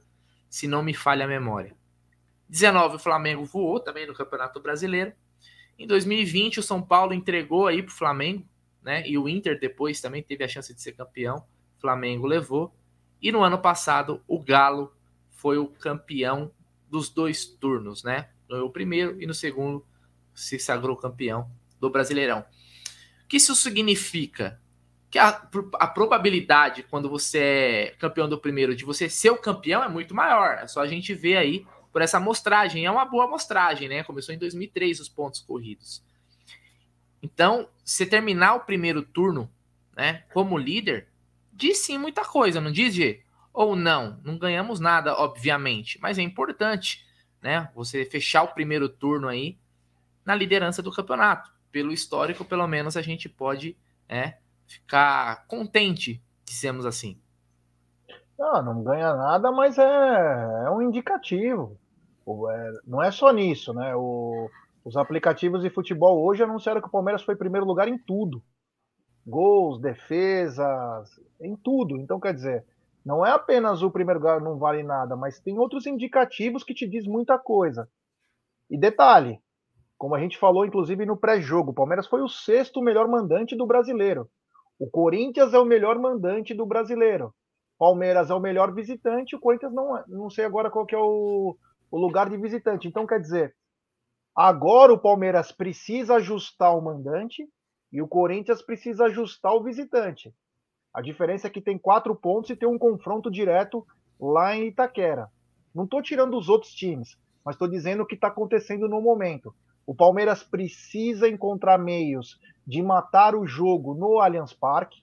se 0.48 0.66
não 0.66 0.82
me 0.82 0.94
falha 0.94 1.26
a 1.26 1.28
memória. 1.28 1.76
19 2.48 2.96
o 2.96 2.98
Flamengo 2.98 3.44
voou 3.44 3.78
também 3.78 4.06
no 4.06 4.14
Campeonato 4.14 4.60
Brasileiro. 4.60 5.12
Em 5.78 5.86
2020 5.86 6.60
o 6.60 6.62
São 6.62 6.82
Paulo 6.82 7.12
entregou 7.12 7.66
aí 7.66 7.82
pro 7.82 7.92
Flamengo, 7.92 8.44
né? 8.82 9.06
E 9.06 9.18
o 9.18 9.28
Inter 9.28 9.58
depois 9.58 10.00
também 10.00 10.22
teve 10.22 10.44
a 10.44 10.48
chance 10.48 10.72
de 10.72 10.80
ser 10.80 10.92
campeão. 10.92 11.44
O 11.76 11.80
Flamengo 11.80 12.26
levou. 12.26 12.74
E 13.20 13.30
no 13.30 13.42
ano 13.42 13.58
passado 13.58 14.22
o 14.26 14.38
Galo 14.38 14.92
foi 15.30 15.58
o 15.58 15.66
campeão 15.66 16.50
dos 16.90 17.08
dois 17.08 17.44
turnos, 17.44 18.02
né? 18.02 18.30
Ganhou 18.48 18.66
o 18.66 18.72
primeiro 18.72 19.20
e 19.20 19.26
no 19.26 19.34
segundo 19.34 19.84
se 20.34 20.58
sagrou 20.58 20.96
campeão 20.96 21.50
do 21.78 21.90
Brasileirão. 21.90 22.40
O 23.24 23.28
que 23.28 23.36
isso 23.36 23.54
significa? 23.54 24.58
que 25.10 25.18
a, 25.18 25.28
a, 25.74 25.86
probabilidade, 25.86 26.82
quando 26.82 27.08
você 27.08 27.38
é 27.38 27.94
campeão 27.98 28.28
do 28.28 28.38
primeiro, 28.38 28.74
de 28.74 28.84
você 28.84 29.08
ser 29.08 29.30
o 29.30 29.38
campeão 29.38 29.82
é 29.82 29.88
muito 29.88 30.14
maior. 30.14 30.58
É 30.62 30.66
só 30.66 30.82
a 30.82 30.86
gente 30.86 31.14
ver 31.14 31.36
aí 31.36 31.66
por 31.98 32.02
essa 32.02 32.18
amostragem. 32.18 32.86
É 32.86 32.90
uma 32.92 33.04
boa 33.04 33.24
amostragem, 33.24 33.88
né? 33.88 34.04
Começou 34.04 34.32
em 34.32 34.38
2003 34.38 35.00
os 35.00 35.08
pontos 35.08 35.40
corridos. 35.40 36.00
Então, 37.20 37.68
se 37.84 38.06
terminar 38.06 38.54
o 38.54 38.60
primeiro 38.60 39.02
turno, 39.02 39.50
né, 39.96 40.22
como 40.32 40.56
líder, 40.56 41.08
diz 41.52 41.78
sim 41.78 41.98
muita 41.98 42.24
coisa, 42.24 42.60
não 42.60 42.70
diz? 42.70 43.20
Ou 43.52 43.74
não? 43.74 44.20
Não 44.22 44.38
ganhamos 44.38 44.78
nada, 44.78 45.12
obviamente, 45.12 45.98
mas 46.00 46.18
é 46.18 46.22
importante, 46.22 47.04
né? 47.42 47.68
Você 47.74 48.04
fechar 48.04 48.44
o 48.44 48.54
primeiro 48.54 48.88
turno 48.88 49.26
aí 49.26 49.58
na 50.24 50.36
liderança 50.36 50.80
do 50.80 50.92
campeonato. 50.92 51.50
Pelo 51.72 51.90
histórico, 51.90 52.44
pelo 52.44 52.68
menos 52.68 52.96
a 52.96 53.02
gente 53.02 53.28
pode, 53.28 53.76
é, 54.08 54.36
ficar 54.68 55.48
contente, 55.48 56.22
dizemos 56.44 56.86
assim. 56.86 57.20
Não, 58.38 58.62
não 58.62 58.84
ganha 58.84 59.16
nada, 59.16 59.50
mas 59.50 59.76
é, 59.76 60.64
é 60.64 60.70
um 60.70 60.80
indicativo. 60.80 61.76
É, 62.50 62.72
não 62.86 63.02
é 63.02 63.10
só 63.10 63.32
nisso, 63.32 63.72
né? 63.72 63.94
O, 63.96 64.50
os 64.84 64.96
aplicativos 64.96 65.62
de 65.62 65.70
futebol 65.70 66.22
hoje 66.24 66.42
anunciaram 66.42 66.80
que 66.80 66.88
o 66.88 66.90
Palmeiras 66.90 67.22
foi 67.22 67.36
primeiro 67.36 67.66
lugar 67.66 67.88
em 67.88 67.98
tudo. 67.98 68.42
Gols, 69.26 69.80
defesas, 69.80 71.08
em 71.40 71.56
tudo. 71.56 71.96
Então, 71.96 72.20
quer 72.20 72.34
dizer, 72.34 72.64
não 73.04 73.24
é 73.24 73.30
apenas 73.30 73.82
o 73.82 73.90
primeiro 73.90 74.20
lugar 74.20 74.40
não 74.40 74.58
vale 74.58 74.82
nada, 74.82 75.16
mas 75.16 75.40
tem 75.40 75.58
outros 75.58 75.86
indicativos 75.86 76.62
que 76.62 76.74
te 76.74 76.86
diz 76.86 77.06
muita 77.06 77.38
coisa. 77.38 77.88
E 78.70 78.78
detalhe, 78.78 79.40
como 79.96 80.14
a 80.14 80.20
gente 80.20 80.38
falou, 80.38 80.64
inclusive, 80.64 81.06
no 81.06 81.16
pré-jogo, 81.16 81.70
o 81.70 81.74
Palmeiras 81.74 82.06
foi 82.06 82.22
o 82.22 82.28
sexto 82.28 82.82
melhor 82.82 83.08
mandante 83.08 83.56
do 83.56 83.66
brasileiro. 83.66 84.28
O 84.78 84.88
Corinthians 84.88 85.52
é 85.54 85.58
o 85.58 85.64
melhor 85.64 85.98
mandante 85.98 86.54
do 86.54 86.66
brasileiro. 86.66 87.34
Palmeiras 87.78 88.30
é 88.30 88.34
o 88.34 88.40
melhor 88.40 88.74
visitante, 88.74 89.36
o 89.36 89.40
Corinthians 89.40 89.72
não, 89.72 89.96
é. 89.96 90.04
não 90.08 90.28
sei 90.28 90.44
agora 90.44 90.70
qual 90.70 90.84
que 90.84 90.94
é 90.94 90.98
o, 90.98 91.56
o 91.90 91.98
lugar 91.98 92.28
de 92.28 92.36
visitante. 92.36 92.88
Então, 92.88 93.06
quer 93.06 93.20
dizer, 93.20 93.54
agora 94.34 94.92
o 94.92 94.98
Palmeiras 94.98 95.52
precisa 95.52 96.16
ajustar 96.16 96.76
o 96.76 96.82
mandante 96.82 97.48
e 97.92 98.02
o 98.02 98.08
Corinthians 98.08 98.62
precisa 98.62 99.04
ajustar 99.06 99.52
o 99.52 99.62
visitante. 99.62 100.34
A 100.92 101.00
diferença 101.00 101.46
é 101.46 101.50
que 101.50 101.60
tem 101.60 101.78
quatro 101.78 102.14
pontos 102.14 102.50
e 102.50 102.56
tem 102.56 102.68
um 102.68 102.78
confronto 102.78 103.30
direto 103.30 103.86
lá 104.20 104.54
em 104.56 104.68
Itaquera. 104.68 105.30
Não 105.74 105.84
estou 105.84 106.02
tirando 106.02 106.36
os 106.36 106.48
outros 106.48 106.72
times, 106.72 107.16
mas 107.44 107.54
estou 107.54 107.68
dizendo 107.68 108.02
o 108.02 108.06
que 108.06 108.14
está 108.14 108.28
acontecendo 108.28 108.88
no 108.88 109.00
momento. 109.00 109.54
O 109.86 109.94
Palmeiras 109.94 110.42
precisa 110.42 111.28
encontrar 111.28 111.78
meios 111.78 112.38
de 112.66 112.82
matar 112.82 113.34
o 113.34 113.46
jogo 113.46 113.94
no 113.94 114.20
Allianz 114.20 114.52
Parque, 114.52 115.02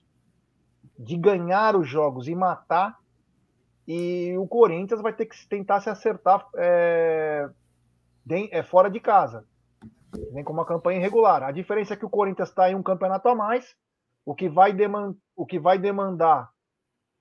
de 0.98 1.16
ganhar 1.16 1.74
os 1.74 1.88
jogos 1.88 2.28
e 2.28 2.34
matar. 2.34 2.96
E 3.86 4.36
o 4.36 4.46
Corinthians 4.46 5.00
vai 5.00 5.12
ter 5.12 5.26
que 5.26 5.36
tentar 5.48 5.80
se 5.80 5.88
acertar 5.88 6.46
é, 6.56 7.48
é 8.50 8.62
fora 8.62 8.90
de 8.90 8.98
casa. 9.00 9.46
Vem 10.32 10.42
com 10.42 10.52
uma 10.52 10.64
campanha 10.64 10.98
irregular. 10.98 11.42
A 11.42 11.52
diferença 11.52 11.94
é 11.94 11.96
que 11.96 12.06
o 12.06 12.10
Corinthians 12.10 12.48
está 12.48 12.70
em 12.70 12.74
um 12.74 12.82
campeonato 12.82 13.28
a 13.28 13.34
mais, 13.34 13.76
o 14.24 14.34
que 14.34 14.48
vai, 14.48 14.74
o 15.36 15.46
que 15.46 15.58
vai 15.58 15.78
demandar 15.78 16.50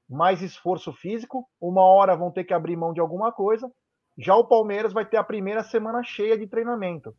mais 0.09 0.41
esforço 0.41 0.93
físico. 0.93 1.47
Uma 1.59 1.83
hora 1.83 2.15
vão 2.15 2.31
ter 2.31 2.43
que 2.43 2.53
abrir 2.53 2.75
mão 2.75 2.93
de 2.93 2.99
alguma 2.99 3.31
coisa. 3.31 3.71
Já 4.17 4.35
o 4.35 4.47
Palmeiras 4.47 4.93
vai 4.93 5.05
ter 5.05 5.17
a 5.17 5.23
primeira 5.23 5.63
semana 5.63 6.01
cheia 6.03 6.37
de 6.37 6.47
treinamento 6.47 7.13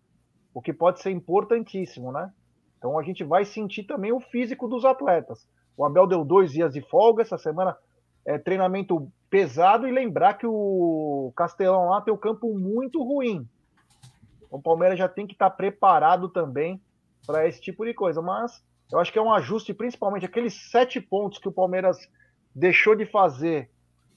o 0.57 0.63
que 0.63 0.73
pode 0.73 1.03
ser 1.03 1.11
importantíssimo, 1.11 2.11
né? 2.11 2.33
Então 2.79 2.99
a 2.99 3.03
gente 3.03 3.23
vai 3.23 3.45
sentir 3.45 3.85
também 3.85 4.11
o 4.11 4.21
físico 4.21 4.67
dos 4.67 4.87
atletas. 4.87 5.47
O 5.77 5.85
Abel 5.85 6.07
deu 6.07 6.25
dois 6.25 6.51
dias 6.51 6.73
de 6.73 6.81
folga 6.81 7.21
essa 7.21 7.37
semana, 7.37 7.77
é, 8.27 8.37
treinamento 8.39 9.11
pesado 9.31 9.87
e 9.87 9.93
lembrar 9.93 10.35
que 10.35 10.47
o 10.47 11.33
Castelão 11.37 11.89
lá 11.89 12.01
tem 12.01 12.13
um 12.13 12.19
campo 12.19 12.53
muito 12.59 13.03
ruim. 13.03 13.49
O 14.51 14.61
Palmeiras 14.61 14.99
já 14.99 15.09
tem 15.09 15.27
que 15.27 15.33
estar 15.33 15.51
preparado 15.51 16.29
também 16.29 16.81
para 17.27 17.47
esse 17.47 17.61
tipo 17.61 17.85
de 17.85 17.95
coisa. 17.95 18.21
Mas 18.21 18.63
eu 18.91 18.99
acho 18.99 19.13
que 19.13 19.19
é 19.19 19.23
um 19.23 19.33
ajuste, 19.33 19.73
principalmente 19.73 20.27
aqueles 20.27 20.71
sete 20.71 21.01
pontos 21.01 21.39
que 21.39 21.49
o 21.49 21.53
Palmeiras 21.53 21.99
deixou 22.55 22.97
de 22.97 23.07
fazer. 23.07 23.71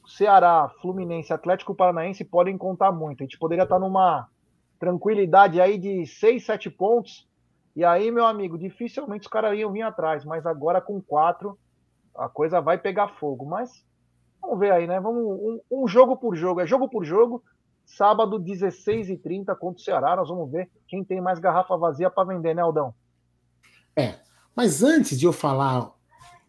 Ceará, 0.08 0.72
Fluminense, 0.82 1.32
Atlético 1.32 1.76
Paranaense 1.76 2.26
podem 2.26 2.58
contar 2.58 2.92
muito. 2.92 3.22
A 3.22 3.26
gente 3.26 3.38
poderia 3.38 3.64
estar 3.64 3.78
numa 3.78 4.28
tranquilidade 4.80 5.62
aí 5.62 5.78
de 5.78 6.08
6, 6.08 6.46
7 6.46 6.70
pontos. 6.70 7.28
E 7.76 7.86
aí, 7.86 8.10
meu 8.10 8.26
amigo, 8.26 8.58
dificilmente 8.58 9.22
os 9.22 9.28
caras 9.28 9.58
iam 9.58 9.72
vir 9.72 9.84
atrás, 9.84 10.26
mas 10.26 10.46
agora 10.46 10.82
com 10.82 11.00
quatro 11.00 11.58
a 12.16 12.28
coisa 12.28 12.60
vai 12.60 12.78
pegar 12.78 13.10
fogo. 13.20 13.46
Mas 13.46 13.86
vamos 14.42 14.60
ver 14.60 14.72
aí, 14.72 14.88
né? 14.88 15.00
Vamos 15.00 15.24
um, 15.24 15.60
um 15.72 15.88
jogo 15.88 16.18
por 16.18 16.36
jogo, 16.36 16.62
é 16.62 16.68
jogo 16.68 16.90
por 16.90 17.04
jogo. 17.04 17.44
Sábado, 17.86 18.40
16h30 18.40 19.56
contra 19.58 19.80
o 19.80 19.84
Ceará. 19.84 20.16
Nós 20.16 20.30
vamos 20.30 20.52
ver 20.52 20.70
quem 20.88 21.04
tem 21.04 21.20
mais 21.20 21.40
garrafa 21.40 21.76
vazia 21.76 22.10
para 22.10 22.28
vender, 22.28 22.54
né, 22.54 22.62
Aldão? 22.62 22.94
É, 23.96 24.20
mas 24.56 24.84
antes 24.84 25.18
de 25.18 25.26
eu 25.26 25.34
falar 25.34 25.92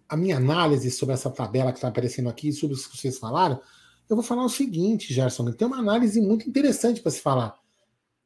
a 0.09 0.17
minha 0.17 0.37
análise 0.37 0.91
sobre 0.91 1.15
essa 1.15 1.31
tabela 1.31 1.73
que 1.73 1.79
está 1.79 1.89
aparecendo 1.89 2.29
aqui, 2.29 2.53
sobre 2.53 2.77
o 2.77 2.79
que 2.79 2.97
vocês 2.97 3.19
falaram, 3.19 3.61
eu 4.09 4.17
vou 4.17 4.25
falar 4.25 4.45
o 4.45 4.51
seguinte, 4.51 5.15
Gerson. 5.15 5.51
Tem 5.53 5.67
uma 5.67 5.79
análise 5.79 6.21
muito 6.21 6.49
interessante 6.49 7.01
para 7.01 7.13
se 7.13 7.21
falar. 7.21 7.55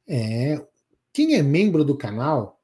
É, 0.09 0.67
quem 1.13 1.35
é 1.35 1.43
membro 1.43 1.85
do 1.85 1.97
canal 1.97 2.59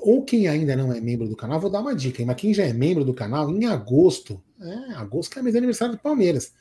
ou 0.00 0.24
quem 0.24 0.48
ainda 0.48 0.76
não 0.76 0.92
é 0.92 1.00
membro 1.00 1.28
do 1.28 1.36
canal, 1.36 1.60
vou 1.60 1.70
dar 1.70 1.80
uma 1.80 1.94
dica, 1.94 2.24
mas 2.24 2.36
quem 2.36 2.54
já 2.54 2.64
é 2.64 2.72
membro 2.72 3.04
do 3.04 3.12
canal, 3.12 3.50
em 3.50 3.66
agosto, 3.66 4.42
é, 4.62 4.94
agosto 4.94 5.38
é 5.38 5.42
mês 5.42 5.52
de 5.52 5.58
aniversário 5.58 5.94
do 5.94 6.00
Palmeiras, 6.00 6.52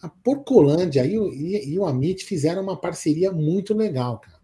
a 0.00 0.08
Porcolândia 0.08 1.04
e, 1.04 1.14
e, 1.14 1.72
e 1.72 1.78
o 1.78 1.86
Amit 1.86 2.24
fizeram 2.24 2.62
uma 2.62 2.76
parceria 2.76 3.30
muito 3.30 3.74
legal, 3.74 4.18
cara. 4.18 4.40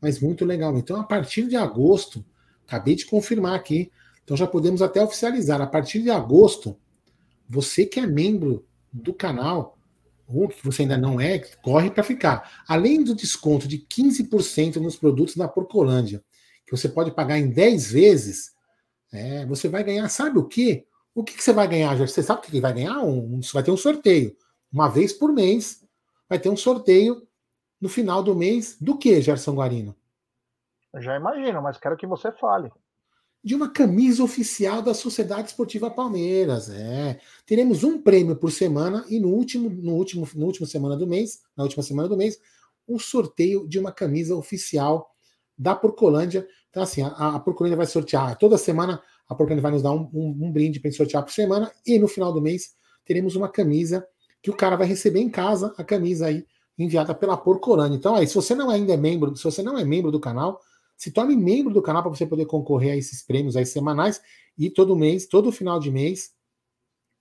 Mas 0.00 0.20
muito 0.20 0.44
legal. 0.44 0.76
Então, 0.76 1.00
a 1.00 1.04
partir 1.04 1.46
de 1.46 1.56
agosto, 1.56 2.24
acabei 2.66 2.94
de 2.94 3.04
confirmar 3.04 3.54
aqui, 3.54 3.90
então 4.22 4.36
já 4.36 4.46
podemos 4.46 4.80
até 4.80 5.02
oficializar. 5.02 5.60
A 5.60 5.66
partir 5.66 6.02
de 6.02 6.10
agosto, 6.10 6.76
você 7.48 7.84
que 7.84 7.98
é 7.98 8.06
membro 8.06 8.64
do 8.92 9.12
canal, 9.12 9.76
ou 10.26 10.48
que 10.48 10.64
você 10.64 10.82
ainda 10.82 10.96
não 10.96 11.20
é, 11.20 11.38
corre 11.62 11.90
para 11.90 12.04
ficar. 12.04 12.62
Além 12.68 13.02
do 13.02 13.14
desconto 13.14 13.66
de 13.66 13.78
15% 13.78 14.76
nos 14.76 14.96
produtos 14.96 15.36
da 15.36 15.48
Porcolândia, 15.48 16.22
que 16.64 16.76
você 16.76 16.88
pode 16.88 17.10
pagar 17.10 17.38
em 17.38 17.50
10 17.50 17.90
vezes, 17.90 18.52
é, 19.12 19.44
você 19.46 19.68
vai 19.68 19.82
ganhar, 19.82 20.08
sabe 20.08 20.38
o 20.38 20.44
quê? 20.44 20.86
O 21.14 21.24
que, 21.24 21.34
que 21.34 21.42
você 21.42 21.52
vai 21.52 21.66
ganhar, 21.66 21.96
Jorge? 21.96 22.12
Você 22.12 22.22
sabe 22.22 22.40
o 22.40 22.42
que 22.42 22.60
vai 22.60 22.72
ganhar? 22.72 22.98
Um, 23.00 23.42
você 23.42 23.52
vai 23.52 23.62
ter 23.62 23.70
um 23.70 23.76
sorteio. 23.76 24.36
Uma 24.72 24.88
vez 24.88 25.12
por 25.12 25.32
mês, 25.32 25.84
vai 26.28 26.38
ter 26.38 26.48
um 26.48 26.56
sorteio 26.56 27.26
no 27.80 27.88
final 27.88 28.22
do 28.22 28.34
mês 28.34 28.76
do 28.80 28.96
que, 28.96 29.20
Gerson 29.20 29.54
Guarino? 29.54 29.96
Eu 30.92 31.00
já 31.00 31.16
imagino, 31.16 31.62
mas 31.62 31.78
quero 31.78 31.96
que 31.96 32.06
você 32.06 32.30
fale. 32.32 32.70
De 33.42 33.54
uma 33.54 33.70
camisa 33.70 34.22
oficial 34.22 34.82
da 34.82 34.92
Sociedade 34.92 35.48
Esportiva 35.48 35.90
Palmeiras. 35.90 36.68
É. 36.68 37.18
Teremos 37.46 37.82
um 37.82 38.00
prêmio 38.00 38.36
por 38.36 38.52
semana 38.52 39.04
e 39.08 39.18
no 39.18 39.28
último, 39.28 39.70
no 39.70 39.94
último, 39.94 40.28
no 40.34 40.46
último 40.46 40.66
semana 40.66 40.96
do 40.96 41.06
mês, 41.06 41.40
na 41.56 41.64
última 41.64 41.82
semana 41.82 42.08
do 42.08 42.16
mês, 42.16 42.38
um 42.86 42.98
sorteio 42.98 43.66
de 43.66 43.78
uma 43.78 43.92
camisa 43.92 44.36
oficial 44.36 45.10
da 45.56 45.74
Porcolândia. 45.74 46.46
Então, 46.68 46.82
assim, 46.82 47.02
a, 47.02 47.36
a 47.36 47.40
Porcolândia 47.40 47.76
vai 47.76 47.86
sortear 47.86 48.36
toda 48.36 48.58
semana, 48.58 49.02
a 49.30 49.34
Porcolândia 49.34 49.62
vai 49.62 49.70
nos 49.70 49.82
dar 49.82 49.92
um, 49.92 50.10
um, 50.12 50.36
um 50.40 50.52
brinde 50.52 50.80
para 50.80 50.90
sortear 50.90 51.22
por 51.22 51.30
semana, 51.32 51.70
e 51.86 52.00
no 52.00 52.08
final 52.08 52.32
do 52.32 52.42
mês 52.42 52.74
teremos 53.04 53.36
uma 53.36 53.48
camisa 53.48 54.04
que 54.42 54.50
o 54.50 54.56
cara 54.56 54.74
vai 54.76 54.88
receber 54.88 55.20
em 55.20 55.30
casa, 55.30 55.72
a 55.78 55.84
camisa 55.84 56.26
aí 56.26 56.44
enviada 56.76 57.14
pela 57.14 57.36
Porcolândia. 57.36 57.96
Então, 57.96 58.16
aí, 58.16 58.26
se 58.26 58.34
você 58.34 58.56
não 58.56 58.70
ainda 58.70 58.92
é 58.92 58.96
membro, 58.96 59.36
se 59.36 59.44
você 59.44 59.62
não 59.62 59.78
é 59.78 59.84
membro 59.84 60.10
do 60.10 60.18
canal, 60.18 60.60
se 60.96 61.12
torne 61.12 61.36
membro 61.36 61.72
do 61.72 61.80
canal 61.80 62.02
para 62.02 62.10
você 62.10 62.26
poder 62.26 62.46
concorrer 62.46 62.92
a 62.92 62.96
esses 62.96 63.22
prêmios 63.22 63.56
aí 63.56 63.64
semanais 63.64 64.20
e 64.58 64.68
todo 64.68 64.96
mês, 64.96 65.26
todo 65.26 65.52
final 65.52 65.78
de 65.78 65.92
mês, 65.92 66.32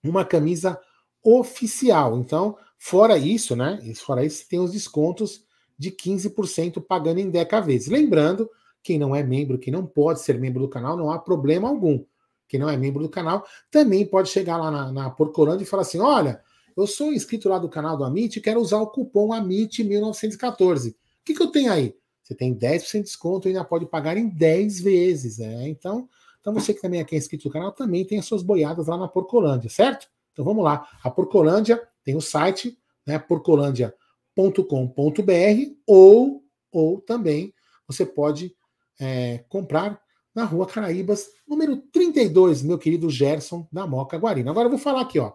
uma 0.04 0.26
camisa 0.26 0.80
oficial. 1.24 2.18
Então, 2.18 2.58
fora 2.80 3.18
isso, 3.18 3.56
né? 3.56 3.80
Fora 3.96 4.26
isso, 4.26 4.48
tem 4.50 4.60
os 4.60 4.72
descontos 4.72 5.44
de 5.78 5.92
15% 5.92 6.84
pagando 6.84 7.20
em 7.20 7.30
10 7.30 7.66
vezes. 7.66 7.88
Lembrando, 7.88 8.50
quem 8.84 8.98
não 8.98 9.16
é 9.16 9.24
membro, 9.24 9.58
quem 9.58 9.74
não 9.74 9.86
pode 9.86 10.22
ser 10.22 10.40
membro 10.40 10.62
do 10.62 10.70
canal, 10.70 10.98
não 10.98 11.12
há 11.12 11.20
problema 11.20 11.68
algum. 11.68 12.04
Quem 12.48 12.60
não 12.60 12.70
é 12.70 12.76
membro 12.76 13.04
do 13.04 13.10
canal 13.10 13.46
também 13.70 14.06
pode 14.06 14.30
chegar 14.30 14.58
lá 14.58 14.72
na, 14.72 14.92
na 14.92 15.10
Porcolândia 15.10 15.64
e 15.64 15.68
falar 15.68 15.84
assim: 15.84 16.00
olha, 16.00 16.42
eu 16.76 16.88
sou 16.88 17.14
inscrito 17.14 17.50
lá 17.50 17.60
do 17.60 17.70
canal 17.70 17.98
do 17.98 18.04
Amit 18.04 18.38
e 18.38 18.42
quero 18.42 18.60
usar 18.60 18.78
o 18.78 18.88
cupom 18.88 19.30
AMIT1914. 19.30 20.92
O 20.92 20.96
que, 21.24 21.34
que 21.34 21.44
eu 21.44 21.52
tenho 21.52 21.72
aí? 21.72 21.96
Você 22.24 22.34
tem 22.34 22.56
10% 22.56 22.92
de 22.92 23.02
desconto 23.04 23.48
e 23.48 23.50
ainda 23.50 23.64
pode 23.64 23.86
pagar 23.86 24.18
em 24.18 24.30
10 24.30 24.82
vezes. 24.82 25.40
Né? 25.40 25.68
Então, 25.68 26.08
então, 26.40 26.54
você 26.54 26.74
que 26.74 26.82
também 26.82 27.02
é, 27.02 27.06
é 27.12 27.18
inscrito 27.18 27.48
no 27.48 27.54
canal 27.54 27.72
também 27.72 28.06
tem 28.06 28.18
as 28.18 28.26
suas 28.26 28.42
boiadas 28.42 28.88
lá 28.88 28.98
na 28.98 29.08
Porcolândia, 29.08 29.70
certo? 29.70 30.08
Então 30.32 30.46
vamos 30.46 30.64
lá. 30.64 30.88
A 31.04 31.12
Porcolândia 31.12 31.82
tem 32.04 32.16
o 32.16 32.22
site, 32.22 32.78
né? 33.06 33.20
porcolândia.com.br 33.20 35.74
ou, 35.86 36.44
ou 36.72 37.02
também 37.02 37.54
você 37.88 38.06
pode 38.06 38.56
é, 39.00 39.40
comprar 39.50 40.00
na 40.36 40.46
Rua 40.46 40.68
Caraíbas, 40.68 41.28
número 41.48 41.78
32, 41.78 42.62
meu 42.62 42.78
querido 42.78 43.10
Gerson 43.10 43.68
da 43.72 43.88
Moca 43.88 44.18
Guarina. 44.18 44.52
Agora 44.52 44.68
eu 44.68 44.72
vou 44.72 44.80
falar 44.80 45.02
aqui, 45.02 45.20
ó 45.20 45.34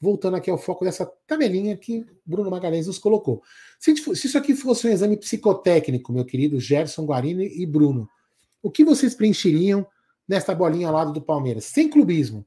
voltando 0.00 0.36
aqui 0.36 0.50
ao 0.50 0.56
foco 0.56 0.84
dessa 0.84 1.04
tabelinha 1.26 1.76
que 1.76 2.06
Bruno 2.24 2.50
Magalhães 2.50 2.86
nos 2.86 2.98
colocou. 2.98 3.42
Se, 3.78 3.94
se, 3.94 4.26
isso 4.26 4.38
aqui 4.38 4.56
fosse 4.56 4.86
um 4.86 4.90
exame 4.90 5.16
psicotécnico, 5.16 6.12
meu 6.12 6.24
querido 6.24 6.58
Gerson 6.58 7.04
Guarini 7.04 7.46
e 7.60 7.66
Bruno, 7.66 8.08
o 8.62 8.70
que 8.70 8.84
vocês 8.84 9.14
preencheriam 9.14 9.86
nesta 10.26 10.54
bolinha 10.54 10.88
ao 10.88 10.94
lado 10.94 11.12
do 11.12 11.20
Palmeiras? 11.20 11.66
Sem 11.66 11.88
clubismo. 11.88 12.46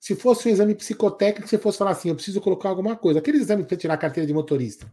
Se 0.00 0.14
fosse 0.14 0.48
um 0.48 0.52
exame 0.52 0.74
psicotécnico, 0.74 1.48
você 1.48 1.58
fosse 1.58 1.78
falar 1.78 1.92
assim, 1.92 2.08
eu 2.08 2.14
preciso 2.14 2.40
colocar 2.40 2.70
alguma 2.70 2.96
coisa. 2.96 3.18
Aquele 3.18 3.38
exame 3.38 3.64
para 3.64 3.76
tirar 3.76 3.94
a 3.94 3.98
carteira 3.98 4.26
de 4.26 4.34
motorista. 4.34 4.86
O 4.86 4.90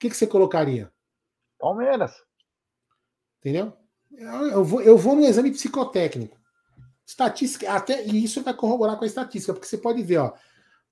que, 0.00 0.10
que 0.10 0.16
você 0.16 0.26
colocaria? 0.26 0.92
Palmeiras. 1.58 2.12
Entendeu? 3.40 3.72
Eu 4.52 4.64
vou, 4.64 4.80
eu 4.80 4.96
vou 4.96 5.14
no 5.14 5.24
exame 5.24 5.50
psicotécnico. 5.50 6.36
Estatística, 7.06 7.70
até, 7.72 8.04
e 8.04 8.22
isso 8.22 8.42
vai 8.42 8.54
corroborar 8.54 8.96
com 8.96 9.04
a 9.04 9.06
estatística, 9.06 9.52
porque 9.54 9.66
você 9.66 9.78
pode 9.78 10.02
ver, 10.02 10.18
ó, 10.18 10.34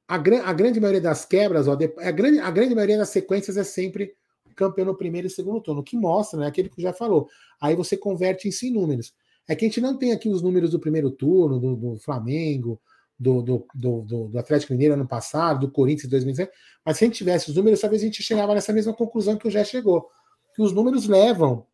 a, 0.09 0.15
a 0.15 0.53
grande 0.53 0.81
maioria 0.81 1.01
das 1.01 1.25
quebras, 1.25 1.69
ó, 1.69 1.73
a, 1.73 2.11
grande, 2.11 2.39
a 2.39 2.51
grande 2.51 2.75
maioria 2.75 2.99
das 2.99 3.11
sequências 3.11 3.57
é 3.57 3.65
sempre 3.65 4.15
campeão 4.55 4.87
no 4.87 4.97
primeiro 4.97 5.27
e 5.27 5.31
segundo 5.31 5.61
turno, 5.61 5.83
que 5.83 5.97
mostra, 5.97 6.41
né, 6.41 6.47
aquele 6.47 6.69
que 6.69 6.81
já 6.81 6.93
falou. 6.93 7.29
Aí 7.61 7.77
você 7.77 7.97
converte 7.97 8.49
isso 8.49 8.65
em 8.65 8.71
números. 8.71 9.13
É 9.47 9.55
que 9.55 9.65
a 9.65 9.69
gente 9.69 9.81
não 9.81 9.97
tem 9.97 10.13
aqui 10.13 10.29
os 10.29 10.43
números 10.43 10.71
do 10.71 10.81
primeiro 10.81 11.11
turno, 11.11 11.61
do, 11.61 11.77
do 11.77 11.97
Flamengo, 11.99 12.81
do, 13.19 13.43
do, 13.43 13.67
do, 13.75 14.29
do, 14.29 14.39
Atlético 14.39 14.73
Mineiro 14.73 14.95
ano 14.95 15.07
passado, 15.07 15.61
do 15.61 15.71
Corinthians 15.71 16.07
em 16.07 16.11
2017, 16.11 16.59
mas 16.85 16.99
se 16.99 17.05
a 17.05 17.07
gente 17.07 17.17
tivesse 17.17 17.51
os 17.51 17.57
números, 17.57 17.81
talvez 17.81 18.03
a 18.03 18.05
gente 18.05 18.23
chegava 18.23 18.55
nessa 18.55 18.73
mesma 18.73 18.93
conclusão 18.93 19.37
que 19.37 19.47
o 19.47 19.51
Jé 19.51 19.65
chegou. 19.65 20.09
Que 20.55 20.63
os 20.63 20.73
números 20.73 21.07
levam 21.07 21.67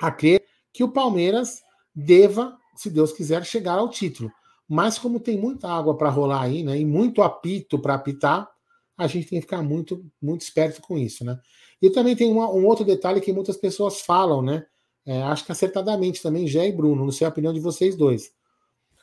a 0.00 0.10
crer 0.10 0.44
que 0.72 0.84
o 0.84 0.92
Palmeiras 0.92 1.62
deva 1.94 2.58
se 2.76 2.90
Deus 2.90 3.12
quiser, 3.12 3.44
chegar 3.44 3.78
ao 3.78 3.88
título. 3.88 4.30
Mas 4.68 4.98
como 4.98 5.20
tem 5.20 5.38
muita 5.38 5.68
água 5.68 5.96
para 5.96 6.10
rolar 6.10 6.42
aí, 6.42 6.62
né, 6.62 6.78
e 6.78 6.84
muito 6.84 7.22
apito 7.22 7.78
para 7.78 7.94
apitar, 7.94 8.50
a 8.96 9.06
gente 9.06 9.28
tem 9.28 9.38
que 9.38 9.46
ficar 9.46 9.62
muito, 9.62 10.04
muito 10.20 10.42
esperto 10.42 10.80
com 10.80 10.96
isso, 10.96 11.24
né? 11.24 11.38
E 11.82 11.90
também 11.90 12.14
tem 12.14 12.30
uma, 12.30 12.48
um 12.50 12.64
outro 12.64 12.84
detalhe 12.84 13.20
que 13.20 13.32
muitas 13.32 13.56
pessoas 13.56 14.00
falam, 14.00 14.40
né? 14.40 14.64
É, 15.04 15.20
acho 15.22 15.44
que 15.44 15.52
acertadamente 15.52 16.22
também, 16.22 16.46
Jé 16.46 16.68
e 16.68 16.72
Bruno, 16.72 17.04
não 17.04 17.12
sei 17.12 17.26
a 17.26 17.30
opinião 17.30 17.52
de 17.52 17.60
vocês 17.60 17.96
dois. 17.96 18.28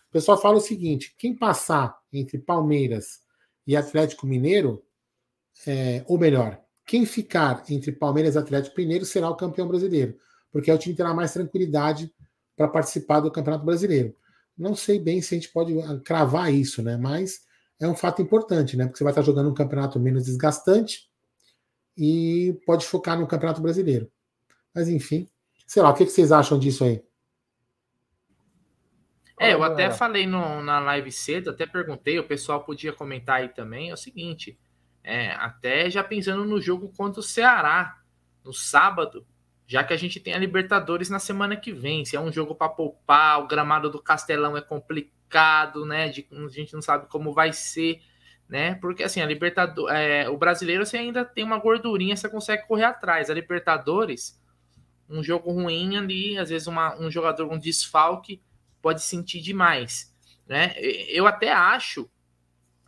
O 0.10 0.12
pessoal 0.12 0.38
fala 0.40 0.58
o 0.58 0.62
seguinte: 0.62 1.14
quem 1.18 1.36
passar 1.36 1.96
entre 2.12 2.40
Palmeiras 2.40 3.20
e 3.68 3.76
Atlético 3.76 4.26
Mineiro, 4.26 4.82
é, 5.68 6.04
ou 6.08 6.18
melhor, 6.18 6.60
quem 6.86 7.06
ficar 7.06 7.64
entre 7.70 7.92
Palmeiras 7.92 8.36
e 8.36 8.38
Atlético 8.38 8.80
Mineiro 8.80 9.06
será 9.06 9.30
o 9.30 9.36
campeão 9.36 9.68
brasileiro, 9.68 10.18
porque 10.52 10.70
é 10.70 10.74
o 10.74 10.78
time 10.78 10.94
que 10.94 10.98
terá 10.98 11.14
mais 11.14 11.34
tranquilidade 11.34 12.14
para 12.56 12.68
participar 12.68 13.22
do 13.22 13.32
Campeonato 13.32 13.66
Brasileiro. 13.66 14.16
Não 14.58 14.76
sei 14.76 15.00
bem 15.00 15.22
se 15.22 15.34
a 15.34 15.38
gente 15.38 15.52
pode 15.52 15.80
ah, 15.82 16.00
cravar 16.04 16.54
isso, 16.54 16.84
né? 16.84 16.98
Mas 16.98 17.42
é 17.80 17.88
um 17.88 17.96
fato 17.96 18.22
importante, 18.22 18.78
né? 18.78 18.86
Porque 18.86 18.98
você 18.98 19.04
vai 19.04 19.12
estar 19.12 19.24
jogando 19.24 19.50
um 19.50 19.54
campeonato 19.54 20.00
menos 20.00 20.26
desgastante 20.26 21.10
e 21.98 22.60
pode 22.66 22.86
focar 22.86 23.20
no 23.20 23.28
Campeonato 23.28 23.62
Brasileiro. 23.62 24.12
Mas 24.74 24.88
enfim, 24.88 25.28
sei 25.66 25.82
lá, 25.82 25.90
o 25.90 25.94
que, 25.94 26.06
vocês 26.06 26.32
acham 26.32 26.60
disso 26.60 26.84
aí? 26.84 27.04
É, 29.40 29.54
eu 29.54 29.64
até 29.64 29.90
falei 29.90 30.28
no, 30.28 30.62
na 30.62 30.80
live 30.80 31.12
cedo, 31.12 31.50
até 31.50 31.66
perguntei, 31.66 32.20
o 32.20 32.28
pessoal 32.28 32.64
podia 32.64 32.94
comentar 32.94 33.38
aí 33.38 33.50
também. 33.50 33.90
É 33.90 33.94
o 33.94 33.98
seguinte, 33.98 34.60
é, 35.04 35.32
até 35.32 35.90
já 35.90 36.04
pensando 36.04 36.46
no 36.46 36.62
jogo 36.62 36.94
contra 36.96 37.20
o 37.20 37.24
Ceará, 37.24 38.00
no 38.44 38.54
sábado, 38.54 39.26
já 39.72 39.86
que 39.86 39.94
a 39.94 39.98
gente 39.98 40.20
tem 40.20 40.34
a 40.34 40.38
Libertadores 40.38 41.10
na 41.10 41.18
semana 41.18 41.56
que 41.56 41.72
vem. 41.72 42.04
Se 42.04 42.18
é 42.18 42.20
um 42.20 42.30
jogo 42.30 42.54
para 42.54 42.68
poupar, 42.68 43.40
o 43.40 43.48
gramado 43.48 43.90
do 43.90 44.04
Castelão 44.04 44.58
é 44.58 44.60
complicado, 44.60 45.86
né? 45.86 46.10
De, 46.10 46.28
a 46.30 46.50
gente 46.50 46.74
não 46.74 46.82
sabe 46.82 47.08
como 47.08 47.32
vai 47.32 47.54
ser, 47.54 48.02
né? 48.50 48.76
Porque 48.76 49.02
assim, 49.02 49.22
a 49.22 49.26
Libertadores, 49.26 49.96
é, 49.96 50.28
o 50.30 50.38
brasileiro 50.38 50.86
você 50.86 50.98
ainda 50.98 51.24
tem 51.24 51.46
uma 51.46 51.58
gordurinha, 51.58 52.18
você 52.18 52.28
consegue 52.28 52.68
correr 52.68 52.84
atrás. 52.84 53.30
A 53.30 53.34
Libertadores, 53.34 54.38
um 55.10 55.24
jogo 55.24 55.50
ruim 55.54 55.96
ali, 55.96 56.38
às 56.38 56.50
vezes 56.50 56.68
uma, 56.68 57.00
um 57.00 57.10
jogador 57.10 57.50
um 57.50 57.58
desfalque 57.58 58.42
pode 58.82 59.02
sentir 59.02 59.40
demais, 59.40 60.14
né? 60.46 60.74
Eu 61.08 61.26
até 61.26 61.50
acho 61.50 62.12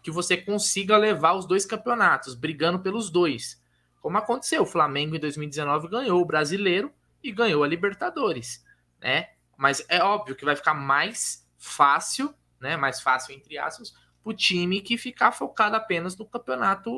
que 0.04 0.12
você 0.12 0.36
consiga 0.36 0.98
levar 0.98 1.32
os 1.32 1.46
dois 1.46 1.66
campeonatos, 1.66 2.36
brigando 2.36 2.80
pelos 2.80 3.10
dois 3.10 3.63
como 4.04 4.18
aconteceu. 4.18 4.64
O 4.64 4.66
Flamengo 4.66 5.16
em 5.16 5.20
2019 5.20 5.88
ganhou 5.88 6.22
o 6.22 6.26
Brasileiro 6.26 6.94
e 7.24 7.32
ganhou 7.32 7.64
a 7.64 7.68
Libertadores, 7.68 8.64
né? 9.02 9.30
Mas 9.58 9.84
é 9.88 10.04
óbvio 10.04 10.36
que 10.36 10.44
vai 10.44 10.58
ficar 10.58 10.74
mais 10.74 11.50
fácil, 11.58 12.36
né? 12.60 12.76
Mais 12.76 13.00
fácil 13.00 13.34
entre 13.34 13.58
aspas, 13.58 13.96
o 14.22 14.34
time 14.34 14.82
que 14.82 14.98
ficar 14.98 15.32
focado 15.32 15.78
apenas 15.78 16.18
no 16.18 16.26
campeonato 16.26 16.92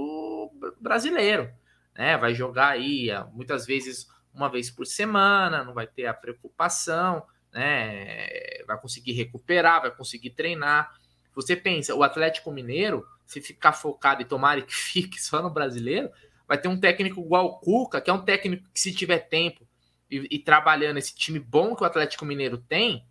brasileiro, 0.82 1.54
né? 1.96 2.18
Vai 2.18 2.34
jogar 2.34 2.70
aí 2.70 3.10
muitas 3.32 3.68
vezes 3.68 4.08
uma 4.34 4.50
vez 4.50 4.72
por 4.72 4.88
semana, 4.88 5.63
não 5.63 5.76
vai 5.76 5.86
ter 5.86 6.08
a 6.08 6.13
preocupação, 6.13 7.24
né? 7.54 8.63
Vai 8.65 8.82
conseguir 8.82 9.12
recuperar, 9.12 9.84
vai 9.84 9.91
conseguir 9.91 10.32
treinar. 10.32 10.91
Você 11.36 11.56
pensa, 11.56 11.94
o 11.94 12.02
Atlético 12.02 12.52
Mineiro, 12.52 13.06
se 13.28 13.39
ficar 13.41 13.74
focado 13.74 14.24
e 14.24 14.26
tomar 14.26 14.60
que 14.63 14.74
fique 14.74 15.22
só 15.22 15.39
no 15.39 15.52
brasileiro, 15.52 16.10
vai 16.48 16.58
ter 16.58 16.68
um 16.68 16.80
técnico 16.80 17.22
igual 17.22 17.46
o 17.46 17.60
Cuca, 17.60 18.02
que 18.02 18.10
é 18.10 18.14
um 18.14 18.24
técnico 18.24 18.70
que, 18.74 18.80
se 18.80 18.94
tiver 18.94 19.20
tempo, 19.20 19.68
e, 20.10 20.28
e, 20.32 20.40
trabalhando 20.40 20.98
esse 20.98 21.16
time 21.16 21.40
bom 21.40 21.76
que 21.76 21.82
o 21.82 21.86
Atlético 21.86 22.26
Mineiro 22.26 22.58
tem, 22.58 23.06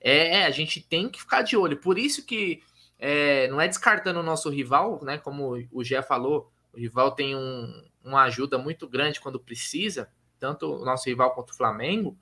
é, 0.00 0.44
a 0.44 0.50
gente 0.50 0.80
tem 0.80 1.08
que 1.08 1.20
ficar 1.20 1.42
de 1.42 1.56
olho. 1.56 1.76
Por 1.78 1.98
isso 1.98 2.24
que 2.24 2.62
é, 2.98 3.48
não 3.48 3.60
é 3.60 3.66
descartando 3.66 4.20
o 4.20 4.22
nosso 4.22 4.48
rival, 4.48 5.02
né? 5.02 5.18
Como 5.18 5.56
o 5.72 5.82
Gé 5.82 6.02
falou, 6.02 6.50
o 6.72 6.78
rival 6.78 7.12
tem 7.12 7.34
um, 7.34 7.84
uma 8.04 8.22
ajuda 8.22 8.58
muito 8.58 8.88
grande 8.88 9.20
quando 9.20 9.40
precisa, 9.40 10.08
tanto 10.38 10.72
o 10.72 10.84
nosso 10.84 11.08
rival 11.08 11.34
quanto 11.34 11.50
o 11.50 11.56
Flamengo. 11.56 12.16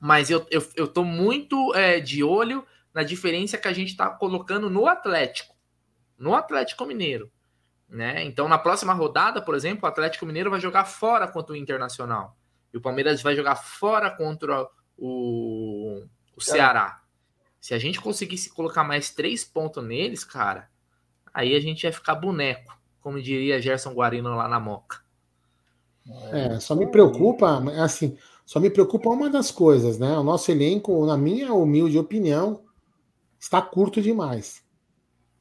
Mas 0.00 0.30
eu, 0.30 0.46
eu, 0.50 0.66
eu 0.74 0.88
tô 0.88 1.04
muito 1.04 1.74
é, 1.74 2.00
de 2.00 2.24
olho 2.24 2.66
na 2.92 3.02
diferença 3.02 3.58
que 3.58 3.68
a 3.68 3.72
gente 3.72 3.90
está 3.90 4.10
colocando 4.10 4.68
no 4.68 4.86
Atlético, 4.86 5.54
no 6.18 6.34
Atlético 6.34 6.84
Mineiro. 6.84 7.30
Né? 7.90 8.24
Então, 8.24 8.48
na 8.48 8.56
próxima 8.56 8.92
rodada, 8.92 9.42
por 9.42 9.54
exemplo, 9.54 9.84
o 9.84 9.88
Atlético 9.88 10.24
Mineiro 10.24 10.50
vai 10.50 10.60
jogar 10.60 10.84
fora 10.84 11.26
contra 11.26 11.52
o 11.52 11.56
Internacional. 11.56 12.36
E 12.72 12.76
o 12.76 12.80
Palmeiras 12.80 13.20
vai 13.20 13.34
jogar 13.34 13.56
fora 13.56 14.08
contra 14.08 14.64
o, 14.96 16.04
o 16.36 16.40
Ceará. 16.40 17.02
Se 17.60 17.74
a 17.74 17.78
gente 17.78 18.00
conseguisse 18.00 18.48
colocar 18.50 18.84
mais 18.84 19.10
três 19.10 19.44
pontos 19.44 19.84
neles, 19.84 20.22
cara, 20.22 20.70
aí 21.34 21.54
a 21.54 21.60
gente 21.60 21.82
ia 21.82 21.92
ficar 21.92 22.14
boneco, 22.14 22.78
como 23.00 23.20
diria 23.20 23.60
Gerson 23.60 23.92
Guarino 23.92 24.36
lá 24.36 24.46
na 24.46 24.60
Moca. 24.60 25.00
É, 26.32 26.60
só 26.60 26.76
me 26.76 26.86
preocupa, 26.86 27.60
assim, 27.82 28.16
só 28.46 28.60
me 28.60 28.70
preocupa 28.70 29.10
uma 29.10 29.28
das 29.28 29.50
coisas, 29.50 29.98
né? 29.98 30.16
O 30.16 30.22
nosso 30.22 30.50
elenco, 30.50 31.04
na 31.06 31.16
minha 31.16 31.52
humilde 31.52 31.98
opinião, 31.98 32.64
está 33.38 33.60
curto 33.60 34.00
demais. 34.00 34.64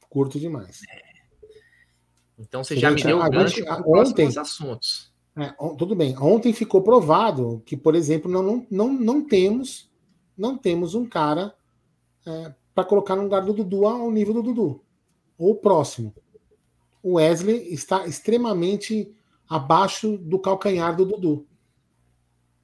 Curto 0.09 0.39
demais. 0.39 0.81
É. 0.89 1.08
Então 2.39 2.63
você 2.63 2.77
já 2.77 2.89
gente, 2.89 3.05
me 3.05 3.11
deu 3.11 3.19
o 3.19 3.29
gancho 3.29 3.63
para 3.63 3.83
ontem, 3.85 4.27
assuntos. 4.37 5.11
É, 5.35 5.53
tudo 5.77 5.95
bem. 5.95 6.17
Ontem 6.17 6.53
ficou 6.53 6.81
provado 6.81 7.61
que, 7.65 7.77
por 7.77 7.95
exemplo, 7.95 8.31
não, 8.31 8.41
não, 8.41 8.67
não, 8.69 8.93
não 8.93 9.21
temos 9.23 9.89
não 10.37 10.57
temos 10.57 10.95
um 10.95 11.05
cara 11.05 11.53
é, 12.25 12.53
para 12.73 12.85
colocar 12.85 13.17
no 13.17 13.23
lugar 13.23 13.43
do 13.43 13.53
Dudu 13.53 13.85
ao 13.85 14.09
nível 14.09 14.35
do 14.35 14.41
Dudu, 14.41 14.81
ou 15.37 15.53
próximo. 15.53 16.15
O 17.03 17.15
Wesley 17.15 17.73
está 17.73 18.07
extremamente 18.07 19.13
abaixo 19.49 20.17
do 20.17 20.39
calcanhar 20.39 20.95
do 20.95 21.05
Dudu 21.05 21.48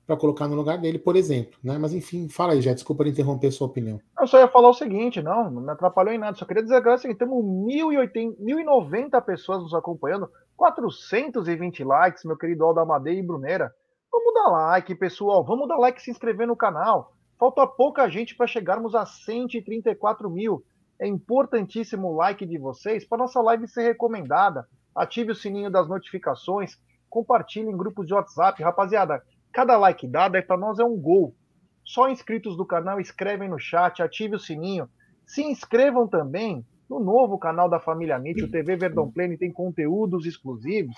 para 0.05 0.17
colocar 0.17 0.47
no 0.47 0.55
lugar 0.55 0.77
dele, 0.77 0.99
por 0.99 1.15
exemplo. 1.15 1.57
Né? 1.63 1.77
Mas 1.77 1.93
enfim, 1.93 2.29
fala 2.29 2.53
aí, 2.53 2.61
já. 2.61 2.73
Desculpa 2.73 3.07
interromper 3.07 3.51
sua 3.51 3.67
opinião. 3.67 3.99
Eu 4.19 4.27
só 4.27 4.39
ia 4.39 4.47
falar 4.47 4.69
o 4.69 4.73
seguinte, 4.73 5.21
não, 5.21 5.49
não 5.49 5.61
me 5.61 5.71
atrapalhou 5.71 6.13
em 6.13 6.17
nada. 6.17 6.37
Só 6.37 6.45
queria 6.45 6.63
dizer 6.63 6.75
agora 6.75 6.99
que 6.99 7.15
temos 7.15 7.43
1.080, 7.43 8.37
1.090 8.39 9.21
pessoas 9.23 9.61
nos 9.61 9.73
acompanhando, 9.73 10.29
420 10.55 11.83
likes, 11.83 12.23
meu 12.23 12.37
querido 12.37 12.63
Aldo 12.63 12.79
Amadei 12.79 13.19
e 13.19 13.23
Brunera. 13.23 13.73
Vamos 14.11 14.33
dar 14.33 14.49
like, 14.49 14.93
pessoal. 14.95 15.43
Vamos 15.43 15.67
dar 15.67 15.77
like 15.77 15.99
e 15.99 16.03
se 16.03 16.11
inscrever 16.11 16.47
no 16.47 16.55
canal. 16.55 17.13
Falta 17.37 17.67
pouca 17.67 18.09
gente 18.09 18.35
para 18.35 18.47
chegarmos 18.47 18.95
a 18.95 19.05
134 19.05 20.29
mil. 20.29 20.63
É 20.99 21.05
importantíssimo 21.05 22.07
o 22.07 22.15
like 22.15 22.45
de 22.45 22.57
vocês 22.57 23.03
para 23.03 23.17
nossa 23.17 23.41
live 23.41 23.67
ser 23.67 23.83
recomendada. 23.83 24.67
Ative 24.95 25.33
o 25.33 25.35
sininho 25.35 25.69
das 25.69 25.89
notificações, 25.89 26.79
compartilhe 27.09 27.69
em 27.69 27.75
grupos 27.75 28.07
de 28.07 28.13
WhatsApp. 28.13 28.63
Rapaziada, 28.63 29.21
cada 29.55 29.77
like 29.77 30.05
dado 30.05 30.35
é 30.35 30.41
para 30.41 30.57
nós 30.57 30.79
é 30.79 30.83
um 30.83 30.97
gol. 30.97 31.33
Só 31.81 32.09
inscritos 32.09 32.57
do 32.57 32.65
canal 32.65 32.99
escrevem 32.99 33.47
no 33.47 33.57
chat, 33.57 34.03
ative 34.03 34.35
o 34.35 34.39
sininho. 34.39 34.89
Se 35.25 35.41
inscrevam 35.41 36.09
também 36.09 36.65
no 36.89 36.99
novo 36.99 37.39
canal 37.39 37.69
da 37.69 37.79
família 37.79 38.19
Nietzsche, 38.19 38.43
o 38.43 38.51
TV 38.51 38.75
Verdão 38.75 39.09
Pleno, 39.09 39.37
tem 39.37 39.53
conteúdos 39.53 40.25
exclusivos. 40.25 40.97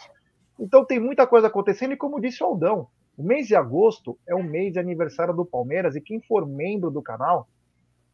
Então 0.60 0.84
tem 0.84 1.00
muita 1.00 1.28
coisa 1.28 1.46
acontecendo 1.46 1.94
e 1.94 1.98
como 1.98 2.20
disse 2.20 2.44
o 2.44 2.48
Aldão, 2.48 2.88
o 3.16 3.22
mês 3.22 3.46
de 3.46 3.56
agosto 3.56 4.18
é 4.28 4.34
o 4.34 4.44
mês 4.44 4.74
de 4.74 4.80
aniversário 4.80 5.36
do 5.36 5.46
Palmeiras 5.46 5.96
e 5.96 6.02
quem 6.02 6.20
for 6.20 6.48
membro 6.48 6.90
do 6.90 7.04
canal 7.04 7.48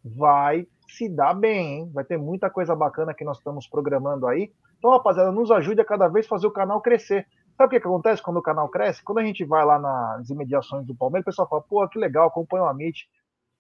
vai 0.04 0.68
se 0.90 1.08
dar 1.08 1.34
bem, 1.34 1.80
hein? 1.80 1.92
Vai 1.94 2.04
ter 2.04 2.18
muita 2.18 2.50
coisa 2.50 2.76
bacana 2.76 3.14
que 3.14 3.24
nós 3.24 3.38
estamos 3.38 3.66
programando 3.66 4.28
aí. 4.28 4.52
Então, 4.78 4.92
rapaziada, 4.92 5.32
nos 5.32 5.50
ajude 5.50 5.80
a 5.80 5.86
cada 5.86 6.10
vez 6.10 6.28
fazer 6.28 6.48
o 6.48 6.52
canal 6.52 6.82
crescer. 6.82 7.26
Sabe 7.58 7.68
o 7.68 7.70
que, 7.70 7.80
que 7.80 7.88
acontece 7.88 8.22
quando 8.22 8.38
o 8.38 8.42
canal 8.42 8.68
cresce? 8.70 9.04
Quando 9.04 9.20
a 9.20 9.24
gente 9.24 9.46
vai 9.46 9.64
lá 9.64 9.78
nas 9.80 10.30
imediações 10.30 10.86
do 10.86 10.96
Palmeiras, 10.96 11.24
o 11.24 11.30
pessoal 11.30 11.48
fala, 11.48 11.62
pô, 11.62 11.88
que 11.88 12.00
legal, 12.00 12.28
acompanha 12.28 12.64
o 12.64 12.68
Amit. 12.68 13.08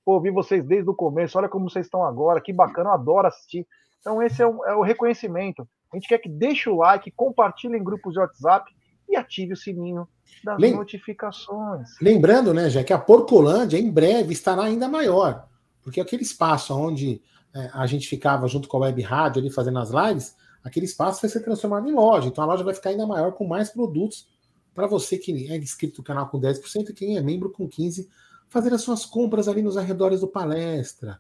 Pô, 0.04 0.20
vi 0.20 0.32
vocês 0.32 0.66
desde 0.66 0.90
o 0.90 0.96
começo, 0.96 1.38
olha 1.38 1.48
como 1.48 1.70
vocês 1.70 1.86
estão 1.86 2.04
agora, 2.04 2.42
que 2.42 2.52
bacana, 2.52 2.90
eu 2.90 2.94
adoro 2.94 3.28
assistir. 3.28 3.66
Então, 4.00 4.22
esse 4.22 4.42
é 4.42 4.48
o, 4.48 4.66
é 4.66 4.76
o 4.76 4.82
reconhecimento. 4.82 5.68
A 5.92 5.96
gente 5.96 6.08
quer 6.08 6.18
que 6.18 6.28
deixe 6.28 6.70
o 6.70 6.78
like, 6.78 7.12
compartilhe 7.12 7.78
em 7.78 7.84
grupos 7.84 8.14
de 8.14 8.20
WhatsApp 8.20 8.70
e 9.08 9.16
ative 9.16 9.54
o 9.54 9.58
sininho 9.58 10.08
das 10.44 10.60
Lem... 10.60 10.76
notificações. 10.76 11.90
Lembrando, 12.02 12.54
né, 12.54 12.70
já 12.70 12.84
que 12.84 12.92
a 12.92 12.98
Porcolândia 12.98 13.78
em 13.78 13.92
breve 13.92 14.34
estará 14.34 14.64
ainda 14.64 14.90
maior, 14.90 15.48
porque 15.82 16.02
aquele 16.02 16.24
espaço 16.24 16.76
onde 16.76 17.22
é, 17.56 17.70
a 17.74 17.86
gente 17.86 18.08
ficava 18.08 18.48
junto 18.48 18.68
com 18.68 18.78
a 18.78 18.82
web 18.82 19.02
rádio 19.02 19.40
ali 19.40 19.52
fazendo 19.52 19.80
as 19.80 19.92
lives, 19.92 20.36
aquele 20.64 20.86
espaço 20.86 21.22
vai 21.22 21.30
ser 21.30 21.42
transformado 21.42 21.88
em 21.88 21.94
loja. 21.94 22.28
Então 22.28 22.44
a 22.44 22.48
loja 22.48 22.64
vai 22.64 22.74
ficar 22.74 22.92
ainda 22.92 23.06
maior 23.06 23.34
com 23.34 23.46
mais 23.46 23.70
produtos 23.70 24.28
para 24.74 24.88
você 24.88 25.18
que 25.18 25.52
é 25.52 25.58
inscrito 25.58 26.00
no 26.00 26.04
canal 26.04 26.30
com 26.30 26.40
10% 26.40 26.90
e 26.90 26.94
quem 26.94 27.18
é 27.18 27.22
membro 27.22 27.52
com 27.52 27.68
15%, 27.68 28.08
fazer 28.50 28.74
as 28.74 28.82
suas 28.82 29.06
compras 29.06 29.48
ali 29.48 29.62
nos 29.62 29.78
arredores 29.78 30.22
do 30.22 30.28
palestra. 30.28 31.20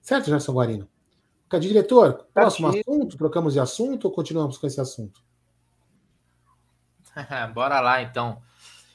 Certo, 0.00 0.26
Gerson 0.26 0.52
Guarino? 0.52 0.88
Cadê, 1.48 1.68
diretor? 1.68 2.26
Próximo 2.32 2.68
Aqui. 2.68 2.80
assunto? 2.80 3.16
Trocamos 3.16 3.54
de 3.54 3.60
assunto 3.60 4.06
ou 4.06 4.10
continuamos 4.10 4.58
com 4.58 4.66
esse 4.66 4.80
assunto? 4.80 5.22
Bora 7.54 7.80
lá, 7.80 8.02
então. 8.02 8.42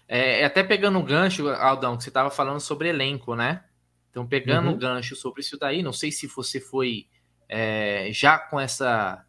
É, 0.07 0.41
é, 0.41 0.45
até 0.45 0.63
pegando 0.63 0.99
o 0.99 1.03
gancho, 1.03 1.47
Aldão, 1.49 1.95
que 1.95 2.03
você 2.03 2.09
estava 2.09 2.29
falando 2.29 2.59
sobre 2.59 2.89
elenco, 2.89 3.35
né? 3.35 3.63
Então, 4.09 4.25
pegando 4.25 4.69
o 4.69 4.71
uhum. 4.71 4.77
gancho 4.77 5.15
sobre 5.15 5.41
isso 5.41 5.57
daí, 5.57 5.83
não 5.83 5.93
sei 5.93 6.11
se 6.11 6.27
você 6.27 6.59
foi 6.59 7.07
é, 7.47 8.09
já 8.11 8.37
com, 8.37 8.59
essa, 8.59 9.23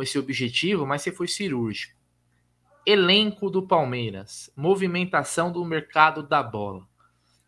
com 0.00 0.02
esse 0.02 0.18
objetivo, 0.18 0.86
mas 0.86 1.02
você 1.02 1.12
foi 1.12 1.28
cirúrgico. 1.28 1.94
Elenco 2.86 3.50
do 3.50 3.66
Palmeiras, 3.66 4.50
movimentação 4.56 5.52
do 5.52 5.62
mercado 5.62 6.22
da 6.22 6.42
bola. 6.42 6.88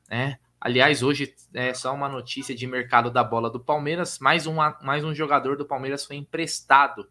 Né? 0.06 0.38
Aliás, 0.60 1.02
hoje 1.02 1.34
é 1.54 1.72
só 1.72 1.94
uma 1.94 2.10
notícia 2.10 2.54
de 2.54 2.66
mercado 2.66 3.10
da 3.10 3.24
bola 3.24 3.48
do 3.48 3.58
Palmeiras. 3.58 4.18
Mais, 4.18 4.46
uma, 4.46 4.78
mais 4.82 5.02
um 5.02 5.14
jogador 5.14 5.56
do 5.56 5.64
Palmeiras 5.64 6.04
foi 6.04 6.16
emprestado. 6.16 7.08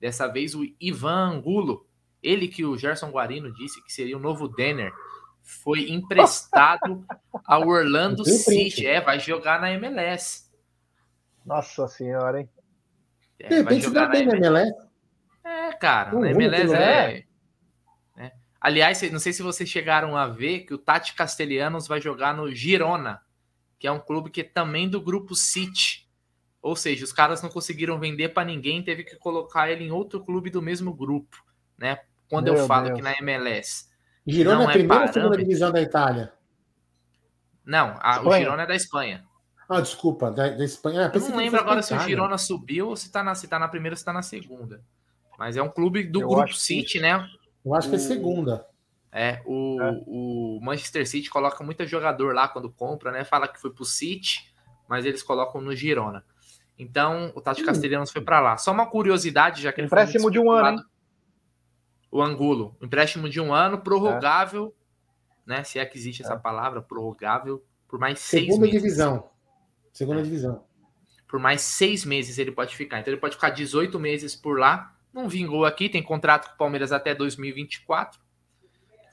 Dessa 0.00 0.26
vez 0.26 0.56
o 0.56 0.62
Ivan 0.80 1.36
Angulo, 1.36 1.86
ele 2.20 2.48
que 2.48 2.64
o 2.64 2.76
Gerson 2.76 3.10
Guarino 3.10 3.54
disse 3.54 3.80
que 3.84 3.92
seria 3.92 4.16
o 4.16 4.20
novo 4.20 4.48
Denner, 4.48 4.92
foi 5.40 5.88
emprestado 5.88 7.06
ao 7.44 7.62
Orlando 7.68 8.24
City. 8.24 8.88
É, 8.88 9.00
vai 9.00 9.20
jogar 9.20 9.60
na 9.60 9.70
MLS. 9.70 10.50
Nossa 11.46 11.86
senhora, 11.86 12.40
hein? 12.40 12.48
É, 13.40 13.62
vai 13.62 13.80
jogar 13.80 14.08
na 14.08 14.18
MLS. 14.18 14.72
É, 15.44 15.72
cara, 15.72 16.18
na 16.18 16.30
MLS 16.30 16.74
é... 16.74 17.24
é. 18.16 18.32
Aliás, 18.60 19.00
não 19.10 19.18
sei 19.18 19.32
se 19.32 19.42
vocês 19.42 19.68
chegaram 19.68 20.16
a 20.16 20.26
ver 20.26 20.60
que 20.60 20.74
o 20.74 20.78
Tati 20.78 21.14
Castelhanos 21.14 21.88
vai 21.88 22.00
jogar 22.00 22.34
no 22.34 22.52
Girona, 22.54 23.20
que 23.78 23.86
é 23.86 23.92
um 23.92 24.00
clube 24.00 24.30
que 24.30 24.42
é 24.42 24.44
também 24.44 24.88
do 24.88 25.00
grupo 25.00 25.34
City. 25.34 26.06
Ou 26.60 26.76
seja, 26.76 27.04
os 27.04 27.12
caras 27.12 27.42
não 27.42 27.48
conseguiram 27.48 27.98
vender 27.98 28.28
para 28.30 28.44
ninguém, 28.44 28.82
teve 28.82 29.02
que 29.02 29.16
colocar 29.16 29.70
ele 29.70 29.84
em 29.84 29.90
outro 29.90 30.20
clube 30.22 30.50
do 30.50 30.60
mesmo 30.60 30.92
grupo, 30.92 31.42
né? 31.78 32.00
quando 32.30 32.44
Meu 32.44 32.54
eu 32.54 32.66
falo 32.66 32.86
Deus. 32.86 32.96
que 32.96 33.02
na 33.02 33.18
MLS. 33.18 33.90
Girona 34.26 34.62
é 34.62 34.66
a 34.66 34.70
primeira 34.70 35.06
ou 35.06 35.12
segunda 35.12 35.36
divisão 35.36 35.72
da 35.72 35.82
Itália? 35.82 36.32
Não, 37.66 37.98
a, 38.00 38.22
o 38.22 38.32
Girona 38.32 38.62
é 38.62 38.66
da 38.66 38.76
Espanha. 38.76 39.24
Ah, 39.70 39.80
desculpa, 39.80 40.32
da, 40.32 40.48
da 40.48 40.64
Espanha. 40.64 41.12
É, 41.14 41.16
eu 41.16 41.20
não 41.28 41.36
lembro 41.36 41.60
agora 41.60 41.80
se 41.80 41.94
o 41.94 42.00
Girona 42.00 42.36
subiu 42.36 42.88
ou 42.88 42.96
se 42.96 43.08
tá, 43.08 43.22
na, 43.22 43.36
se 43.36 43.46
tá 43.46 43.56
na 43.56 43.68
primeira 43.68 43.94
ou 43.94 43.96
se 43.96 44.04
tá 44.04 44.12
na 44.12 44.20
segunda. 44.20 44.82
Mas 45.38 45.56
é 45.56 45.62
um 45.62 45.68
clube 45.68 46.02
do 46.02 46.22
eu 46.22 46.28
Grupo 46.28 46.52
City, 46.54 46.94
que, 46.94 47.00
né? 47.00 47.24
Eu 47.64 47.72
acho 47.72 47.86
o, 47.86 47.90
que 47.90 47.96
é 47.96 48.00
segunda. 48.00 48.66
É, 49.12 49.40
o, 49.46 49.80
é. 49.80 50.02
o 50.08 50.58
Manchester 50.60 51.06
City 51.08 51.30
coloca 51.30 51.62
muito 51.62 51.86
jogador 51.86 52.34
lá 52.34 52.48
quando 52.48 52.68
compra, 52.68 53.12
né? 53.12 53.22
Fala 53.22 53.46
que 53.46 53.60
foi 53.60 53.72
pro 53.72 53.84
City, 53.84 54.52
mas 54.88 55.06
eles 55.06 55.22
colocam 55.22 55.60
no 55.60 55.72
Girona. 55.72 56.24
Então, 56.76 57.30
o 57.36 57.40
Tati 57.40 57.62
hum. 57.62 57.66
Castelhanos 57.66 58.10
foi 58.10 58.22
para 58.22 58.40
lá. 58.40 58.56
Só 58.56 58.72
uma 58.72 58.86
curiosidade, 58.86 59.62
já 59.62 59.72
que 59.72 59.80
ele 59.80 59.86
Empréstimo 59.86 60.32
de 60.32 60.40
um 60.40 60.50
ano, 60.50 60.78
hein? 60.78 60.84
o 62.10 62.20
Angulo. 62.20 62.76
Empréstimo 62.82 63.28
de 63.28 63.40
um 63.40 63.54
ano, 63.54 63.78
prorrogável, 63.78 64.74
é. 65.46 65.50
né? 65.58 65.62
Se 65.62 65.78
é 65.78 65.86
que 65.86 65.96
existe 65.96 66.22
essa 66.22 66.34
é. 66.34 66.38
palavra, 66.38 66.82
prorrogável, 66.82 67.64
por 67.86 68.00
mais 68.00 68.18
seis 68.18 68.46
Segunda 68.46 68.66
meses. 68.66 68.82
divisão. 68.82 69.30
Segunda 69.92 70.20
é. 70.20 70.22
divisão. 70.22 70.64
Por 71.28 71.38
mais 71.38 71.60
seis 71.60 72.04
meses 72.04 72.38
ele 72.38 72.50
pode 72.50 72.76
ficar. 72.76 73.00
Então 73.00 73.12
ele 73.12 73.20
pode 73.20 73.36
ficar 73.36 73.50
18 73.50 73.98
meses 73.98 74.34
por 74.34 74.58
lá. 74.58 74.94
Não 75.12 75.28
vingou 75.28 75.64
aqui, 75.64 75.88
tem 75.88 76.02
contrato 76.02 76.48
com 76.48 76.54
o 76.54 76.58
Palmeiras 76.58 76.92
até 76.92 77.14
2024. 77.14 78.20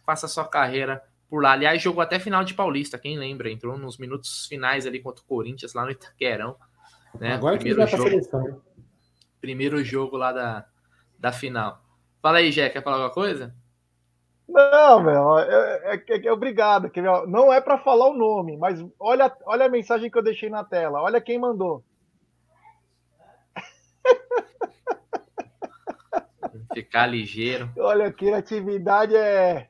Faça 0.06 0.28
sua 0.28 0.48
carreira 0.48 1.04
por 1.30 1.42
lá. 1.42 1.52
Aliás, 1.52 1.82
jogou 1.82 2.02
até 2.02 2.20
final 2.20 2.44
de 2.44 2.54
Paulista, 2.54 2.98
quem 2.98 3.18
lembra? 3.18 3.52
Entrou 3.52 3.78
nos 3.78 3.98
minutos 3.98 4.46
finais 4.48 4.86
ali 4.86 5.00
contra 5.00 5.24
o 5.24 5.28
Corinthians, 5.28 5.74
lá 5.74 5.86
no 5.86 5.92
Itaquerão. 5.92 6.56
Né? 7.20 7.34
Agora 7.34 7.58
primeiro 7.58 7.86
que 7.86 7.96
ele 7.96 7.98
jogo, 7.98 8.10
seleção. 8.10 8.62
Primeiro 9.42 9.84
jogo 9.84 10.18
lá 10.18 10.32
da, 10.32 10.66
da 11.18 11.32
final. 11.32 11.84
Fala 12.22 12.40
aí, 12.40 12.52
Jé, 12.52 12.70
quer 12.70 12.84
falar 12.84 12.98
alguma 12.98 13.14
coisa? 13.14 13.56
Não, 14.48 15.04
meu, 15.04 15.40
é, 15.40 15.82
é, 15.84 16.04
é, 16.08 16.26
é 16.26 16.32
obrigado. 16.32 16.90
Que, 16.90 17.02
meu, 17.02 17.28
não 17.28 17.52
é 17.52 17.60
para 17.60 17.78
falar 17.78 18.08
o 18.08 18.18
nome, 18.18 18.56
mas 18.58 18.80
olha, 19.00 19.32
olha 19.46 19.66
a 19.66 19.70
mensagem 19.70 20.10
que 20.10 20.18
eu 20.18 20.24
deixei 20.24 20.50
na 20.50 20.64
tela. 20.64 21.02
Olha 21.02 21.20
quem 21.20 21.38
mandou. 21.38 21.84
Ficar 26.74 27.08
ligeiro. 27.08 27.70
Olha, 27.78 28.12
criatividade 28.12 29.16
é. 29.16 29.68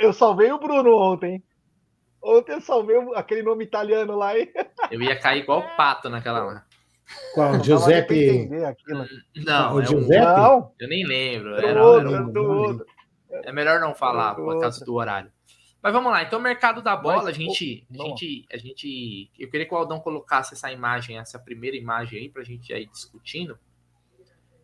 Eu 0.00 0.12
salvei 0.12 0.50
o 0.50 0.58
Bruno 0.58 0.96
ontem. 0.96 1.42
Ontem 2.22 2.54
eu 2.54 2.60
salvei 2.60 2.96
aquele 3.14 3.42
nome 3.42 3.64
italiano 3.64 4.16
lá. 4.16 4.36
Hein? 4.36 4.52
Eu 4.90 5.00
ia 5.02 5.18
cair 5.18 5.42
igual 5.42 5.62
pato 5.76 6.10
naquela 6.10 6.40
lá. 6.40 6.64
Qual? 7.34 7.62
Giuseppe. 7.62 8.48
Não, 9.36 9.74
o 9.74 9.80
é 9.80 9.86
Giuseppe? 9.86 10.26
Um... 10.26 10.34
não, 10.34 10.72
eu 10.78 10.88
nem 10.88 11.06
lembro. 11.06 11.56
Era, 11.56 11.84
outro, 11.84 12.14
era 12.14 12.24
um... 12.24 12.80
É 13.30 13.52
melhor 13.52 13.80
não 13.80 13.94
falar 13.94 14.34
por 14.34 14.60
causa 14.60 14.84
do 14.84 14.94
horário. 14.94 15.30
Mas 15.82 15.92
vamos 15.92 16.10
lá, 16.10 16.22
então 16.22 16.40
mercado 16.40 16.82
da 16.82 16.96
bola, 16.96 17.18
Mas, 17.18 17.26
a 17.26 17.32
gente, 17.32 17.86
a 17.88 18.02
gente, 18.02 18.46
a 18.52 18.56
gente, 18.56 19.30
eu 19.38 19.48
queria 19.48 19.64
que 19.64 19.72
o 19.72 19.76
Aldão 19.76 20.00
colocasse 20.00 20.54
essa 20.54 20.72
imagem, 20.72 21.18
essa 21.18 21.38
primeira 21.38 21.76
imagem 21.76 22.18
aí 22.18 22.28
para 22.28 22.42
a 22.42 22.44
gente 22.44 22.72
ir 22.72 22.90
discutindo, 22.90 23.56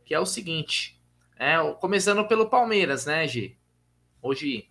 que 0.05 0.13
é 0.13 0.19
o 0.19 0.27
seguinte, 0.27 1.01
é, 1.39 1.57
começando 1.75 2.27
pelo 2.27 2.51
Palmeiras, 2.51 3.07
né, 3.07 3.29
G? 3.29 3.57
Hoje 4.21 4.69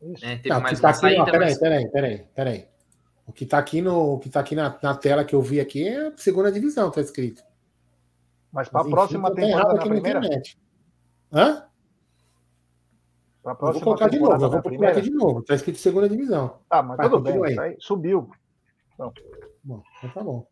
né, 0.00 0.36
teve 0.36 0.48
não, 0.48 0.60
mais 0.60 0.80
tá 0.80 0.88
uma 0.88 0.90
aqui, 0.92 1.00
saída. 1.00 1.18
Não, 1.18 1.24
peraí, 1.26 1.48
mas... 1.48 1.58
peraí, 1.58 1.90
peraí, 1.90 2.18
peraí. 2.34 2.68
O 3.26 3.32
que 3.32 3.44
está 3.44 3.58
aqui, 3.58 3.82
no, 3.82 4.14
o 4.14 4.18
que 4.18 4.30
tá 4.30 4.40
aqui 4.40 4.54
na, 4.54 4.78
na, 4.82 4.94
tela 4.94 5.24
que 5.24 5.34
eu 5.34 5.42
vi 5.42 5.60
aqui 5.60 5.86
é 5.86 6.12
segunda 6.16 6.50
divisão, 6.50 6.90
tá 6.90 7.00
escrito. 7.00 7.42
Mas 8.52 8.68
para 8.68 8.82
a 8.82 8.84
próxima 8.84 9.28
tá 9.28 9.34
temporada 9.34 9.74
na 9.74 9.82
primeira? 9.82 10.18
Internet. 10.20 10.58
Hã? 11.32 11.66
Pra 13.46 13.54
próxima 13.54 13.84
vou 13.84 13.94
colocar 13.94 14.08
de 14.08 14.18
novo, 14.18 14.44
eu 14.44 14.50
vou 14.50 14.60
colocar 14.60 14.88
aqui 14.88 15.02
de 15.02 15.10
novo. 15.10 15.40
Tá 15.40 15.54
escrito 15.54 15.78
segunda 15.78 16.08
divisão. 16.08 16.58
Ah, 16.68 16.82
mas 16.82 16.98
tudo 16.98 17.20
bem, 17.20 17.56
aí. 17.60 17.76
Subiu. 17.78 18.28
Não. 18.98 19.14
Bom, 19.62 19.84
então 19.98 20.10
tá 20.10 20.20
bom. 20.20 20.48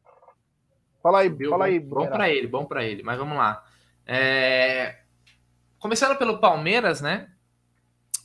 Fala 1.02 1.18
aí, 1.18 1.28
subiu, 1.28 1.50
fala 1.50 1.64
aí. 1.64 1.80
Bom 1.80 2.06
para 2.06 2.30
ele, 2.30 2.46
bom 2.46 2.64
para 2.64 2.84
ele. 2.84 3.02
Mas 3.02 3.18
vamos 3.18 3.36
lá. 3.36 3.64
É... 4.06 5.00
Começando 5.80 6.16
pelo 6.16 6.38
Palmeiras, 6.38 7.00
né? 7.00 7.32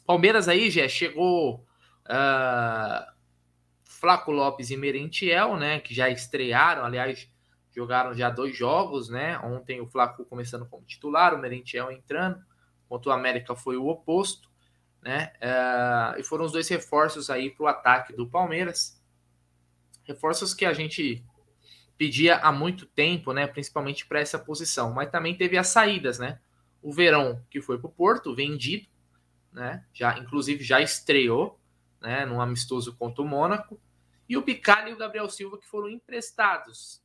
Palmeiras 0.06 0.48
aí, 0.48 0.70
já 0.70 0.88
chegou 0.88 1.66
uh, 2.06 3.12
Flaco 3.84 4.32
Lopes 4.32 4.70
e 4.70 4.78
Merentiel, 4.78 5.58
né? 5.58 5.80
Que 5.80 5.96
já 5.96 6.12
estrearam, 6.12 6.86
aliás, 6.86 7.28
jogaram 7.76 8.14
já 8.14 8.30
dois 8.30 8.56
jogos, 8.56 9.10
né? 9.10 9.40
Ontem 9.40 9.82
o 9.82 9.88
Flaco 9.88 10.24
começando 10.26 10.68
como 10.68 10.86
titular, 10.86 11.34
o 11.34 11.40
Merentiel 11.40 11.92
entrando. 11.92 12.38
Contra 12.88 13.10
o 13.10 13.14
América 13.14 13.56
foi 13.56 13.78
o 13.78 13.88
oposto, 13.88 14.49
né? 15.02 15.32
Uh, 15.38 16.20
e 16.20 16.24
foram 16.24 16.46
os 16.46 16.52
dois 16.52 16.68
reforços 16.68 17.30
aí 17.30 17.50
para 17.50 17.64
o 17.64 17.68
ataque 17.68 18.14
do 18.14 18.28
Palmeiras. 18.28 19.02
Reforços 20.04 20.54
que 20.54 20.66
a 20.66 20.74
gente 20.74 21.24
pedia 21.98 22.38
há 22.38 22.52
muito 22.52 22.86
tempo, 22.86 23.34
né? 23.34 23.48
Principalmente 23.48 24.06
para 24.06 24.20
essa 24.20 24.40
posição. 24.40 24.94
Mas 24.94 25.10
também 25.10 25.36
teve 25.36 25.58
as 25.58 25.68
saídas, 25.68 26.20
né? 26.20 26.40
O 26.82 26.94
Verão, 26.94 27.44
que 27.50 27.62
foi 27.62 27.78
para 27.78 27.88
o 27.88 27.92
Porto, 27.92 28.36
vendido, 28.36 28.88
né? 29.52 29.86
Já, 29.94 30.18
inclusive 30.18 30.64
já 30.64 30.82
estreou, 30.82 31.60
né? 32.02 32.26
Num 32.26 32.42
amistoso 32.42 32.96
contra 32.96 33.22
o 33.22 33.28
Mônaco. 33.28 33.80
E 34.28 34.38
o 34.38 34.44
Picalho 34.44 34.90
e 34.90 34.94
o 34.94 34.98
Gabriel 34.98 35.30
Silva, 35.30 35.58
que 35.58 35.68
foram 35.68 35.90
emprestados 35.90 37.04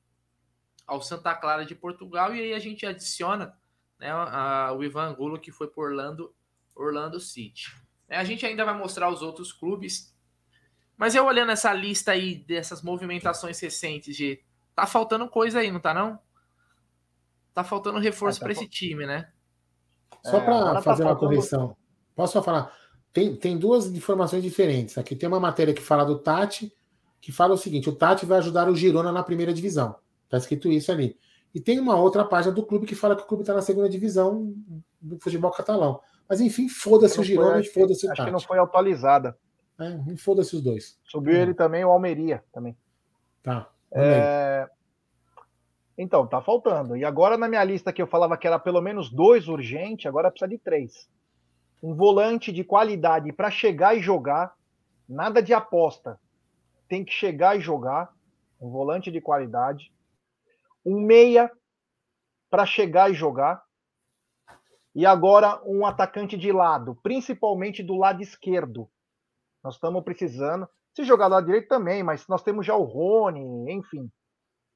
ao 0.87 1.01
Santa 1.01 1.35
Clara 1.35 1.65
de 1.65 1.75
Portugal. 1.75 2.35
E 2.35 2.41
aí 2.41 2.55
a 2.55 2.59
gente 2.59 2.85
adiciona 2.85 3.57
né, 3.99 4.11
a, 4.11 4.73
o 4.77 4.85
Ivan 4.85 5.09
Angulo, 5.09 5.39
que 5.39 5.51
foi 5.51 5.69
por 5.69 5.91
Orlando, 5.91 6.35
Orlando 6.75 7.19
City. 7.19 7.84
É, 8.09 8.17
a 8.17 8.25
gente 8.25 8.45
ainda 8.45 8.65
vai 8.65 8.77
mostrar 8.77 9.11
os 9.11 9.23
outros 9.23 9.53
clubes. 9.53 10.15
Mas 10.97 11.15
eu 11.15 11.25
olhando 11.25 11.53
essa 11.53 11.73
lista 11.73 12.13
aí 12.13 12.37
dessas 12.37 12.83
movimentações 12.83 13.59
recentes 13.61 14.17
de. 14.17 14.41
Tá 14.75 14.87
faltando 14.87 15.29
coisa 15.29 15.61
aí, 15.61 15.71
não 15.71 15.81
tá 15.81 15.95
não? 15.95 16.19
Tá 17.53 17.63
faltando 17.63 17.99
reforço 17.99 18.39
é, 18.39 18.41
tá 18.41 18.45
para 18.45 18.53
esse 18.53 18.69
time, 18.69 19.07
né? 19.07 19.31
Só 20.25 20.41
para 20.41 20.57
é, 20.57 20.75
tá 20.75 20.83
fazer 20.83 21.05
tá 21.05 21.11
uma 21.11 21.17
correção. 21.17 21.77
Posso 22.15 22.33
só 22.33 22.43
falar? 22.43 22.73
Tem, 23.13 23.37
tem 23.37 23.57
duas 23.57 23.87
informações 23.87 24.43
diferentes. 24.43 24.99
Aqui 24.99 25.15
tem 25.15 25.29
uma 25.29 25.39
matéria 25.39 25.73
que 25.73 25.83
fala 25.83 26.05
do 26.05 26.19
Tati 26.19 26.73
que 27.21 27.33
fala 27.33 27.55
o 27.55 27.57
seguinte: 27.57 27.89
o 27.89 27.95
Tati 27.95 28.27
vai 28.27 28.39
ajudar 28.39 28.69
o 28.69 28.77
Girona 28.77 29.11
na 29.11 29.23
primeira 29.23 29.55
divisão. 29.55 29.97
Está 30.25 30.37
escrito 30.37 30.71
isso 30.71 30.93
ali. 30.93 31.17
E 31.55 31.61
tem 31.61 31.79
uma 31.79 31.97
outra 31.97 32.25
página 32.25 32.53
do 32.53 32.67
clube 32.67 32.87
que 32.87 32.95
fala 32.95 33.17
que 33.17 33.23
o 33.23 33.27
clube 33.27 33.43
está 33.43 33.55
na 33.55 33.63
segunda 33.63 33.89
divisão 33.89 34.53
do 35.01 35.19
futebol 35.19 35.51
catalão. 35.51 36.01
Mas 36.29 36.41
enfim, 36.41 36.69
foda-se 36.69 37.21
o 37.21 37.25
Girona 37.25 37.61
e 37.61 37.65
foda-se 37.65 38.07
o 38.07 38.09
Tati. 38.09 38.21
Acho 38.21 38.27
que 38.27 38.33
não 38.33 38.41
foi 38.41 38.59
atualizada. 38.59 39.37
É, 39.79 40.17
foda-se 40.17 40.57
os 40.57 40.63
dois. 40.63 40.99
Subiu 41.05 41.37
é. 41.37 41.41
ele 41.41 41.55
também, 41.55 41.85
o 41.85 41.91
Almeria 41.91 42.43
também. 42.53 42.77
Tá. 43.43 43.69
É... 43.93 44.69
Então, 45.97 46.27
tá 46.27 46.41
faltando. 46.41 46.97
E 46.97 47.05
agora 47.05 47.37
na 47.37 47.49
minha 47.49 47.63
lista 47.63 47.93
que 47.93 48.03
eu 48.03 48.07
falava 48.07 48.37
que 48.37 48.47
era 48.47 48.59
pelo 48.59 48.81
menos 48.81 49.11
dois 49.11 49.49
urgente, 49.49 50.09
agora 50.09 50.31
precisa 50.31 50.49
de 50.49 50.59
três. 50.59 51.09
Um 51.83 51.95
volante 51.95 52.51
de 52.51 52.65
qualidade 52.65 53.33
para 53.33 53.51
chegar 53.51 53.97
e 53.97 54.01
jogar, 54.01 54.55
nada 55.09 55.43
de 55.43 55.53
aposta 55.53 56.19
tem 56.89 57.05
que 57.05 57.13
chegar 57.13 57.57
e 57.57 57.61
jogar, 57.61 58.13
um 58.61 58.71
volante 58.71 59.11
de 59.11 59.21
qualidade, 59.21 59.93
um 60.85 61.01
meia 61.01 61.51
para 62.51 62.67
chegar 62.67 63.11
e 63.11 63.15
jogar, 63.15 63.64
e 64.95 65.05
agora 65.05 65.61
um 65.67 65.85
atacante 65.85 66.37
de 66.37 66.53
lado, 66.53 66.95
principalmente 67.03 67.83
do 67.83 67.97
lado 67.97 68.23
esquerdo. 68.23 68.89
Nós 69.63 69.75
estamos 69.75 70.05
precisando. 70.05 70.69
Se 70.95 71.03
jogar 71.05 71.29
do 71.29 71.35
lado 71.35 71.47
direito 71.47 71.69
também, 71.69 72.03
mas 72.03 72.29
nós 72.29 72.43
temos 72.43 72.65
já 72.65 72.77
o 72.77 72.85
Rony, 72.85 73.73
enfim. 73.73 74.11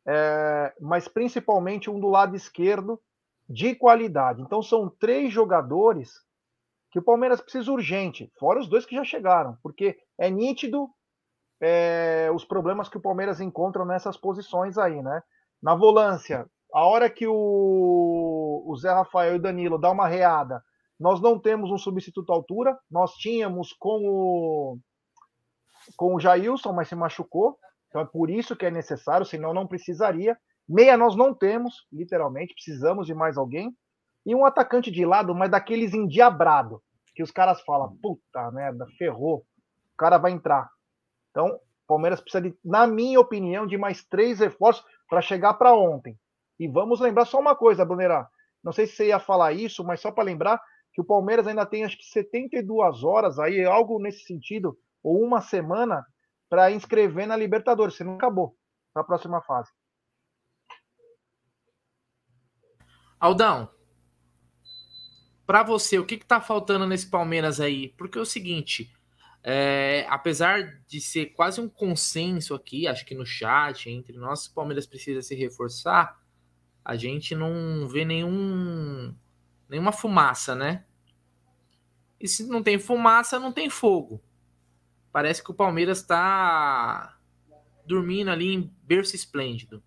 É, 0.07 0.75
mas 0.81 1.07
principalmente 1.07 1.89
um 1.89 2.01
do 2.01 2.09
lado 2.09 2.35
esquerdo 2.35 3.01
de 3.49 3.75
qualidade. 3.75 4.43
Então 4.43 4.63
são 4.63 4.89
três 4.89 5.33
jogadores 5.33 6.11
que 6.91 6.99
o 6.99 7.03
Palmeiras 7.03 7.41
precisa 7.41 7.71
urgente, 7.71 8.33
fora 8.39 8.59
os 8.59 8.69
dois 8.69 8.87
que 8.87 8.97
já 8.97 9.05
chegaram, 9.05 9.59
porque 9.63 9.99
é 10.19 10.31
nítido 10.31 10.89
é, 11.61 12.31
os 12.35 12.45
problemas 12.45 12.89
que 12.89 12.97
o 12.97 13.03
Palmeiras 13.03 13.41
encontra 13.41 13.85
nessas 13.85 14.17
posições 14.17 14.79
aí, 14.79 15.03
né? 15.03 15.23
Na 15.63 15.75
volância, 15.75 16.49
a 16.73 16.85
hora 16.85 17.09
que 17.09 17.27
o, 17.27 18.65
o 18.67 18.77
Zé 18.77 18.93
Rafael 18.93 19.35
e 19.35 19.39
o 19.39 19.43
Danilo 19.43 19.79
dá 19.79 19.91
uma 19.91 20.07
reada, 20.07 20.63
nós 20.99 21.21
não 21.21 21.39
temos 21.39 21.71
um 21.71 21.79
substituto 21.79 22.33
à 22.33 22.35
altura, 22.35 22.79
nós 22.91 23.15
tínhamos 23.15 23.73
com 23.73 24.01
o, 24.05 24.79
com 25.97 26.15
o 26.15 26.21
Jailson, 26.21 26.73
mas 26.73 26.89
se 26.89 26.95
machucou, 26.95 27.57
então 27.89 28.01
é 28.01 28.05
por 28.05 28.29
isso 28.29 28.57
que 28.57 28.67
é 28.67 28.71
necessário, 28.71 29.25
senão 29.25 29.55
não 29.55 29.67
precisaria. 29.67 30.37
Meia 30.69 30.97
nós 30.97 31.17
não 31.17 31.33
temos, 31.33 31.87
literalmente, 31.91 32.53
precisamos 32.53 33.07
de 33.07 33.15
mais 33.15 33.39
alguém. 33.39 33.75
E 34.27 34.35
um 34.35 34.45
atacante 34.45 34.91
de 34.91 35.07
lado, 35.07 35.35
mas 35.35 35.51
daqueles 35.51 35.95
endiabrado, 35.95 36.83
que 37.15 37.23
os 37.23 37.31
caras 37.31 37.63
falam, 37.63 37.97
puta 38.03 38.51
merda, 38.51 38.87
ferrou, 38.99 39.39
o 39.39 39.97
cara 39.97 40.19
vai 40.19 40.33
entrar. 40.33 40.69
Então, 41.31 41.59
Palmeiras 41.87 42.21
precisa, 42.21 42.43
de, 42.43 42.55
na 42.63 42.87
minha 42.87 43.19
opinião, 43.19 43.67
de 43.67 43.79
mais 43.79 44.05
três 44.05 44.41
reforços 44.41 44.85
para 45.09 45.23
chegar 45.23 45.55
para 45.55 45.75
ontem. 45.75 46.19
E 46.59 46.67
vamos 46.67 47.01
lembrar 47.01 47.25
só 47.25 47.39
uma 47.39 47.55
coisa, 47.55 47.85
Brunerá. 47.85 48.29
Não 48.63 48.73
sei 48.73 48.87
se 48.87 48.97
você 48.97 49.09
ia 49.09 49.21
falar 49.21 49.53
isso, 49.53 49.85
mas 49.85 50.01
só 50.01 50.11
para 50.11 50.25
lembrar 50.25 50.61
que 50.93 51.01
o 51.01 51.05
Palmeiras 51.05 51.47
ainda 51.47 51.65
tem 51.65 51.85
acho 51.85 51.97
que 51.97 52.05
72 52.05 53.05
horas 53.05 53.39
aí, 53.39 53.65
algo 53.65 54.01
nesse 54.01 54.25
sentido, 54.25 54.77
ou 55.03 55.23
uma 55.23 55.41
semana, 55.41 56.05
para 56.49 56.71
inscrever 56.71 57.27
na 57.27 57.37
Libertadores. 57.37 57.95
Você 57.95 58.05
não 58.05 58.17
acabou 58.17 58.57
para 58.93 59.03
a 59.03 59.07
próxima 59.07 59.41
fase. 59.43 59.71
Aldão, 63.21 63.69
para 65.47 65.63
você, 65.63 65.99
o 65.99 66.05
que 66.05 66.15
está 66.15 66.41
faltando 66.41 66.87
nesse 66.87 67.09
Palmeiras 67.09 67.61
aí? 67.61 67.89
Porque 67.97 68.19
é 68.19 68.21
o 68.21 68.27
seguinte, 68.27 68.93
é, 69.43 70.05
apesar 70.09 70.83
de 70.87 71.01
ser 71.01 71.27
quase 71.27 71.61
um 71.61 71.69
consenso 71.69 72.55
aqui, 72.55 72.87
acho 72.87 73.05
que 73.05 73.15
no 73.15 73.25
chat, 73.25 73.89
entre 73.89 74.17
nós, 74.17 74.47
o 74.47 74.55
Palmeiras 74.55 74.87
precisa 74.87 75.23
se 75.23 75.35
reforçar, 75.35 76.18
a 76.89 76.97
gente 76.97 77.35
não 77.35 77.87
vê 77.87 78.03
nenhum, 78.03 79.15
nenhuma 79.69 79.93
fumaça, 79.93 80.55
né? 80.55 80.87
E 82.19 82.27
se 82.27 82.49
não 82.49 82.63
tem 82.63 82.79
fumaça, 82.79 83.39
não 83.39 83.53
tem 83.53 83.69
fogo. 83.69 84.23
Parece 85.13 85.45
que 85.45 85.51
o 85.51 85.55
Palmeiras 85.55 85.99
está 85.99 87.15
dormindo 87.85 88.31
ali 88.31 88.55
em 88.55 88.75
berço 88.83 89.15
esplêndido. 89.15 89.83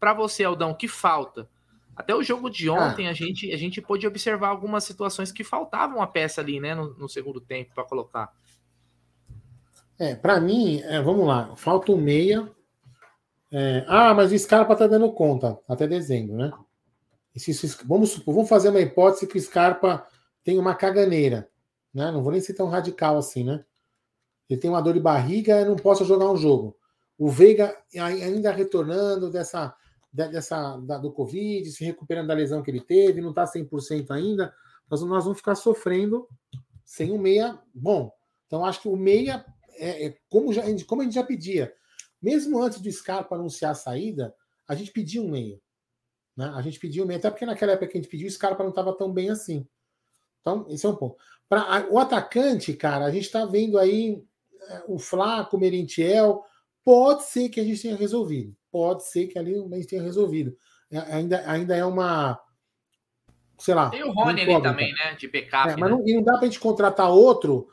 Para 0.00 0.12
você, 0.12 0.42
Aldão, 0.42 0.72
o 0.72 0.74
que 0.74 0.88
falta? 0.88 1.48
Até 1.94 2.16
o 2.16 2.22
jogo 2.22 2.50
de 2.50 2.68
ontem 2.68 3.06
ah. 3.06 3.10
a 3.10 3.12
gente 3.12 3.52
a 3.52 3.56
gente 3.56 3.80
pôde 3.80 4.04
observar 4.04 4.48
algumas 4.48 4.82
situações 4.82 5.30
que 5.30 5.44
faltavam 5.44 6.02
a 6.02 6.06
peça 6.08 6.40
ali, 6.40 6.58
né, 6.58 6.74
no, 6.74 6.94
no 6.94 7.08
segundo 7.08 7.40
tempo 7.40 7.72
para 7.72 7.84
colocar. 7.84 8.34
É, 9.96 10.16
para 10.16 10.40
mim, 10.40 10.80
é, 10.80 11.00
vamos 11.00 11.28
lá, 11.28 11.54
falta 11.54 11.92
um 11.92 11.96
meia. 11.96 12.50
É, 13.52 13.84
ah, 13.88 14.14
mas 14.14 14.30
o 14.32 14.38
Scarpa 14.38 14.76
tá 14.76 14.86
dando 14.86 15.12
conta 15.12 15.58
até 15.68 15.86
dezembro, 15.86 16.36
né? 16.36 16.52
Se, 17.36 17.52
se, 17.52 17.66
vamos 17.84 18.10
supor, 18.10 18.34
vamos 18.34 18.48
fazer 18.48 18.68
uma 18.68 18.80
hipótese 18.80 19.26
que 19.26 19.38
o 19.38 19.40
Scarpa 19.40 20.06
tem 20.44 20.58
uma 20.58 20.74
caganeira. 20.74 21.48
Né? 21.92 22.10
Não 22.10 22.22
vou 22.22 22.32
nem 22.32 22.40
ser 22.40 22.54
tão 22.54 22.68
radical 22.68 23.18
assim, 23.18 23.44
né? 23.44 23.64
Ele 24.48 24.60
tem 24.60 24.70
uma 24.70 24.80
dor 24.80 24.94
de 24.94 25.00
barriga, 25.00 25.64
não 25.64 25.76
posso 25.76 26.04
jogar 26.04 26.30
um 26.30 26.36
jogo. 26.36 26.76
O 27.16 27.28
Veiga 27.28 27.76
ainda 27.94 28.50
retornando 28.50 29.30
dessa, 29.30 29.74
dessa 30.12 30.76
da, 30.78 30.98
do 30.98 31.12
Covid, 31.12 31.70
se 31.70 31.84
recuperando 31.84 32.28
da 32.28 32.34
lesão 32.34 32.62
que 32.62 32.70
ele 32.70 32.80
teve, 32.80 33.20
não 33.20 33.30
está 33.30 33.44
100% 33.44 34.10
ainda. 34.10 34.52
Nós, 34.90 35.02
nós 35.02 35.24
vamos 35.24 35.38
ficar 35.38 35.54
sofrendo 35.54 36.26
sem 36.84 37.12
o 37.12 37.18
meia 37.18 37.60
bom. 37.72 38.10
Então, 38.46 38.64
acho 38.64 38.82
que 38.82 38.88
o 38.88 38.96
meia, 38.96 39.44
é, 39.76 40.06
é 40.06 40.16
como, 40.28 40.52
já, 40.52 40.62
como 40.86 41.02
a 41.02 41.04
gente 41.04 41.14
já 41.14 41.22
pedia, 41.22 41.72
mesmo 42.22 42.62
antes 42.62 42.80
do 42.80 42.90
Scarpa 42.90 43.34
anunciar 43.34 43.72
a 43.72 43.74
saída, 43.74 44.34
a 44.68 44.74
gente 44.74 44.92
pediu 44.92 45.24
um 45.24 45.30
meia. 45.30 45.60
Né? 46.36 46.52
A 46.54 46.62
gente 46.62 46.78
pediu 46.78 47.04
um 47.04 47.06
meia, 47.06 47.18
até 47.18 47.30
porque 47.30 47.46
naquela 47.46 47.72
época 47.72 47.88
que 47.88 47.98
a 47.98 48.00
gente 48.00 48.10
pediu, 48.10 48.28
o 48.28 48.30
Scarpa 48.30 48.62
não 48.62 48.70
estava 48.70 48.96
tão 48.96 49.12
bem 49.12 49.30
assim. 49.30 49.66
Então, 50.40 50.66
esse 50.68 50.86
é 50.86 50.88
um 50.88 50.96
ponto. 50.96 51.16
Pra, 51.48 51.86
o 51.90 51.98
atacante, 51.98 52.72
cara, 52.74 53.04
a 53.04 53.10
gente 53.10 53.24
está 53.24 53.44
vendo 53.44 53.78
aí 53.78 54.22
é, 54.68 54.84
o 54.86 54.98
Flaco, 54.98 55.56
o 55.56 55.60
Merentiel. 55.60 56.44
Pode 56.84 57.24
ser 57.24 57.48
que 57.48 57.60
a 57.60 57.64
gente 57.64 57.82
tenha 57.82 57.96
resolvido. 57.96 58.56
Pode 58.70 59.04
ser 59.04 59.26
que 59.26 59.38
ali 59.38 59.54
a 59.54 59.76
gente 59.76 59.86
tenha 59.86 60.02
resolvido. 60.02 60.56
É, 60.90 60.98
ainda, 60.98 61.42
ainda 61.50 61.76
é 61.76 61.84
uma. 61.84 62.40
Sei 63.58 63.74
lá. 63.74 63.90
Tem 63.90 64.02
o 64.02 64.12
Rony 64.12 64.42
ali 64.42 64.62
também, 64.62 64.94
né? 64.94 65.14
De 65.14 65.28
backup. 65.28 65.70
É, 65.70 65.76
mas 65.76 65.90
né? 65.90 65.96
não, 65.96 66.08
e 66.08 66.14
não 66.14 66.22
dá 66.22 66.32
para 66.34 66.42
a 66.42 66.46
gente 66.46 66.60
contratar 66.60 67.10
outro 67.10 67.68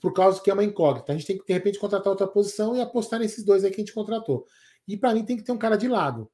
por 0.00 0.12
causa 0.12 0.40
que 0.40 0.50
é 0.50 0.52
uma 0.52 0.64
incógnita. 0.64 1.12
A 1.12 1.16
gente 1.16 1.26
tem 1.26 1.38
que, 1.38 1.46
de 1.46 1.52
repente, 1.52 1.78
contratar 1.78 2.08
outra 2.08 2.26
posição 2.26 2.76
e 2.76 2.80
apostar 2.80 3.18
nesses 3.18 3.44
dois 3.44 3.64
aí 3.64 3.70
que 3.70 3.76
a 3.76 3.84
gente 3.84 3.94
contratou. 3.94 4.46
E 4.86 4.96
para 4.96 5.14
mim 5.14 5.24
tem 5.24 5.36
que 5.36 5.42
ter 5.42 5.52
um 5.52 5.58
cara 5.58 5.76
de 5.76 5.88
lado. 5.88 6.30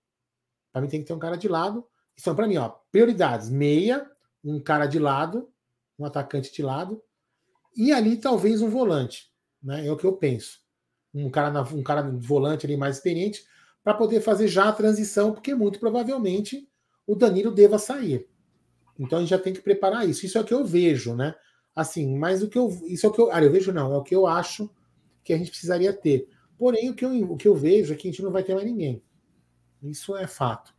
Para 0.72 0.82
mim 0.82 0.88
tem 0.88 1.00
que 1.00 1.06
ter 1.06 1.12
um 1.12 1.18
cara 1.18 1.36
de 1.36 1.48
lado. 1.48 1.86
Então, 2.18 2.34
para 2.34 2.46
mim, 2.46 2.56
ó, 2.56 2.68
prioridades: 2.90 3.48
meia, 3.48 4.10
um 4.44 4.60
cara 4.60 4.86
de 4.86 4.98
lado, 4.98 5.48
um 5.98 6.04
atacante 6.04 6.52
de 6.52 6.62
lado, 6.62 7.02
e 7.76 7.92
ali 7.92 8.16
talvez 8.16 8.60
um 8.60 8.68
volante. 8.68 9.30
Né? 9.62 9.86
É 9.86 9.92
o 9.92 9.96
que 9.96 10.04
eu 10.04 10.14
penso. 10.14 10.60
Um 11.14 11.30
cara, 11.30 11.62
um 11.74 11.82
cara 11.82 12.02
volante 12.02 12.66
ali 12.66 12.76
mais 12.76 12.96
experiente 12.96 13.44
para 13.84 13.94
poder 13.94 14.20
fazer 14.20 14.48
já 14.48 14.68
a 14.68 14.72
transição, 14.72 15.32
porque 15.32 15.54
muito 15.54 15.78
provavelmente 15.78 16.68
o 17.06 17.14
Danilo 17.14 17.50
deva 17.50 17.78
sair. 17.78 18.28
Então 18.98 19.18
a 19.18 19.20
gente 19.20 19.30
já 19.30 19.38
tem 19.38 19.52
que 19.52 19.60
preparar 19.60 20.08
isso. 20.08 20.24
Isso 20.24 20.38
é 20.38 20.40
o 20.40 20.44
que 20.44 20.54
eu 20.54 20.64
vejo, 20.64 21.14
né? 21.14 21.34
Assim, 21.74 22.18
mas 22.18 22.42
o 22.42 22.48
que 22.48 22.58
eu. 22.58 22.68
Isso 22.84 23.06
é 23.06 23.08
o 23.08 23.12
que 23.12 23.20
eu. 23.20 23.32
Ah, 23.32 23.42
eu 23.42 23.50
vejo 23.50 23.72
não, 23.72 23.92
é 23.92 23.96
o 23.96 24.02
que 24.02 24.14
eu 24.14 24.26
acho 24.26 24.70
que 25.24 25.32
a 25.32 25.38
gente 25.38 25.50
precisaria 25.50 25.92
ter. 25.92 26.28
Porém, 26.58 26.90
o 26.90 26.94
que 26.94 27.04
eu, 27.04 27.32
o 27.32 27.36
que 27.36 27.48
eu 27.48 27.54
vejo 27.54 27.92
é 27.92 27.96
que 27.96 28.08
a 28.08 28.10
gente 28.10 28.22
não 28.22 28.30
vai 28.30 28.42
ter 28.42 28.54
mais 28.54 28.66
ninguém. 28.66 29.02
Isso 29.82 30.16
é 30.16 30.26
fato. 30.26 30.74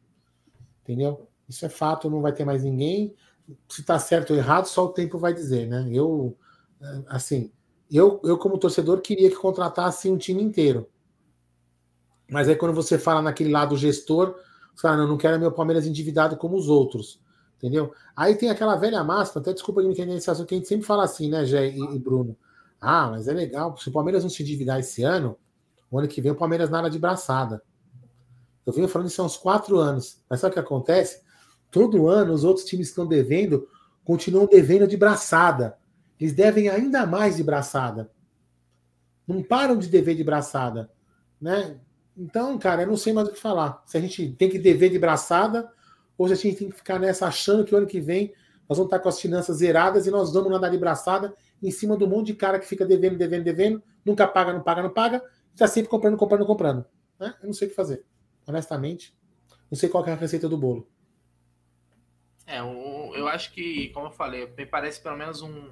Entendeu? 0.81 1.27
Isso 1.47 1.65
é 1.65 1.69
fato, 1.69 2.09
não 2.09 2.21
vai 2.21 2.31
ter 2.31 2.45
mais 2.45 2.63
ninguém. 2.63 3.13
Se 3.67 3.81
está 3.81 3.99
certo 3.99 4.31
ou 4.31 4.37
errado, 4.37 4.65
só 4.65 4.85
o 4.85 4.93
tempo 4.93 5.17
vai 5.17 5.33
dizer, 5.33 5.67
né? 5.67 5.89
Eu, 5.91 6.37
assim, 7.07 7.51
eu, 7.91 8.21
eu 8.23 8.37
como 8.37 8.57
torcedor, 8.57 9.01
queria 9.01 9.29
que 9.29 9.35
contratasse 9.35 10.09
um 10.09 10.17
time 10.17 10.41
inteiro. 10.41 10.89
Mas 12.29 12.47
aí 12.47 12.55
quando 12.55 12.73
você 12.73 12.97
fala 12.97 13.21
naquele 13.21 13.51
lado 13.51 13.77
gestor, 13.77 14.35
você 14.73 14.81
fala, 14.81 14.97
não, 14.97 15.07
não 15.07 15.17
quero 15.17 15.39
meu 15.39 15.51
Palmeiras 15.51 15.85
endividado 15.85 16.37
como 16.37 16.55
os 16.55 16.69
outros. 16.69 17.21
Entendeu? 17.63 17.93
Aí 18.13 18.35
tem 18.35 18.49
aquela 18.49 18.75
velha 18.75 19.01
máxima, 19.05 19.39
até 19.39 19.53
desculpa 19.53 19.81
de 19.81 19.87
me 19.87 19.93
entender 19.93 20.15
esse 20.15 20.29
assunto, 20.29 20.45
que 20.45 20.53
a 20.53 20.57
gente 20.57 20.67
sempre 20.67 20.85
fala 20.85 21.05
assim, 21.05 21.29
né, 21.29 21.45
Gé 21.45 21.69
e, 21.69 21.97
Bruno? 21.97 22.35
Ah, 22.79 23.07
mas 23.09 23.29
é 23.29 23.31
legal, 23.31 23.77
se 23.77 23.87
o 23.87 23.91
Palmeiras 23.93 24.21
não 24.21 24.29
se 24.29 24.43
endividar 24.43 24.81
esse 24.81 25.01
ano, 25.01 25.37
o 25.89 25.97
ano 25.97 26.05
que 26.05 26.19
vem 26.19 26.33
o 26.33 26.35
Palmeiras 26.35 26.69
nada 26.69 26.89
de 26.89 26.99
braçada. 26.99 27.63
Eu 28.65 28.73
venho 28.73 28.89
falando 28.89 29.07
isso 29.07 29.21
há 29.21 29.25
uns 29.25 29.37
quatro 29.37 29.77
anos. 29.77 30.21
Mas 30.29 30.41
sabe 30.41 30.51
o 30.51 30.53
que 30.55 30.59
acontece? 30.59 31.21
Todo 31.71 32.09
ano 32.09 32.33
os 32.33 32.43
outros 32.43 32.65
times 32.65 32.87
que 32.87 32.91
estão 32.91 33.07
devendo 33.07 33.65
continuam 34.03 34.45
devendo 34.45 34.85
de 34.85 34.97
braçada. 34.97 35.77
Eles 36.19 36.33
devem 36.33 36.67
ainda 36.67 37.05
mais 37.05 37.37
de 37.37 37.43
braçada. 37.43 38.11
Não 39.25 39.41
param 39.41 39.77
de 39.77 39.87
dever 39.87 40.15
de 40.15 40.23
braçada. 40.23 40.91
Né? 41.39 41.77
Então, 42.17 42.57
cara, 42.57 42.81
eu 42.81 42.87
não 42.87 42.97
sei 42.97 43.13
mais 43.13 43.29
o 43.29 43.31
que 43.31 43.39
falar. 43.39 43.81
Se 43.85 43.97
a 43.97 44.01
gente 44.01 44.33
tem 44.33 44.49
que 44.49 44.59
dever 44.59 44.89
de 44.89 44.99
braçada 44.99 45.71
se 46.17 46.33
a 46.33 46.35
gente 46.35 46.57
tem 46.57 46.69
que 46.69 46.75
ficar 46.75 46.99
nessa 46.99 47.27
achando 47.27 47.65
que 47.65 47.73
o 47.73 47.77
ano 47.77 47.87
que 47.87 47.99
vem 47.99 48.33
nós 48.67 48.77
vamos 48.77 48.91
estar 48.91 48.99
com 48.99 49.09
as 49.09 49.19
finanças 49.19 49.57
zeradas 49.57 50.07
e 50.07 50.11
nós 50.11 50.33
vamos 50.33 50.51
nadar 50.51 50.71
de 50.71 50.77
braçada 50.77 51.35
em 51.61 51.69
cima 51.69 51.97
do 51.97 52.07
monte 52.07 52.27
de 52.27 52.35
cara 52.35 52.59
que 52.59 52.65
fica 52.65 52.85
devendo, 52.85 53.17
devendo, 53.17 53.43
devendo, 53.43 53.83
nunca 54.05 54.27
paga, 54.27 54.53
não 54.53 54.63
paga, 54.63 54.83
não 54.83 54.89
paga, 54.89 55.23
está 55.53 55.67
sempre 55.67 55.89
comprando, 55.89 56.17
comprando, 56.17 56.45
comprando. 56.45 56.85
Né? 57.19 57.35
Eu 57.41 57.47
não 57.47 57.53
sei 57.53 57.67
o 57.67 57.69
que 57.69 57.75
fazer. 57.75 58.05
Honestamente, 58.47 59.15
não 59.69 59.77
sei 59.77 59.89
qual 59.89 60.05
é 60.05 60.11
a 60.11 60.15
receita 60.15 60.49
do 60.49 60.57
bolo. 60.57 60.87
É, 62.45 62.59
eu, 62.59 63.11
eu 63.15 63.27
acho 63.27 63.51
que, 63.53 63.89
como 63.89 64.07
eu 64.07 64.11
falei, 64.11 64.51
me 64.57 64.65
parece 64.65 65.01
pelo 65.01 65.17
menos 65.17 65.41
um, 65.41 65.71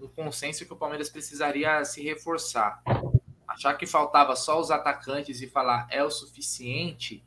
um 0.00 0.08
consenso 0.08 0.64
que 0.64 0.72
o 0.72 0.76
Palmeiras 0.76 1.10
precisaria 1.10 1.84
se 1.84 2.02
reforçar. 2.02 2.82
Achar 3.46 3.74
que 3.74 3.86
faltava 3.86 4.36
só 4.36 4.60
os 4.60 4.70
atacantes 4.70 5.40
e 5.42 5.46
falar 5.46 5.86
é 5.90 6.02
o 6.02 6.10
suficiente, 6.10 7.24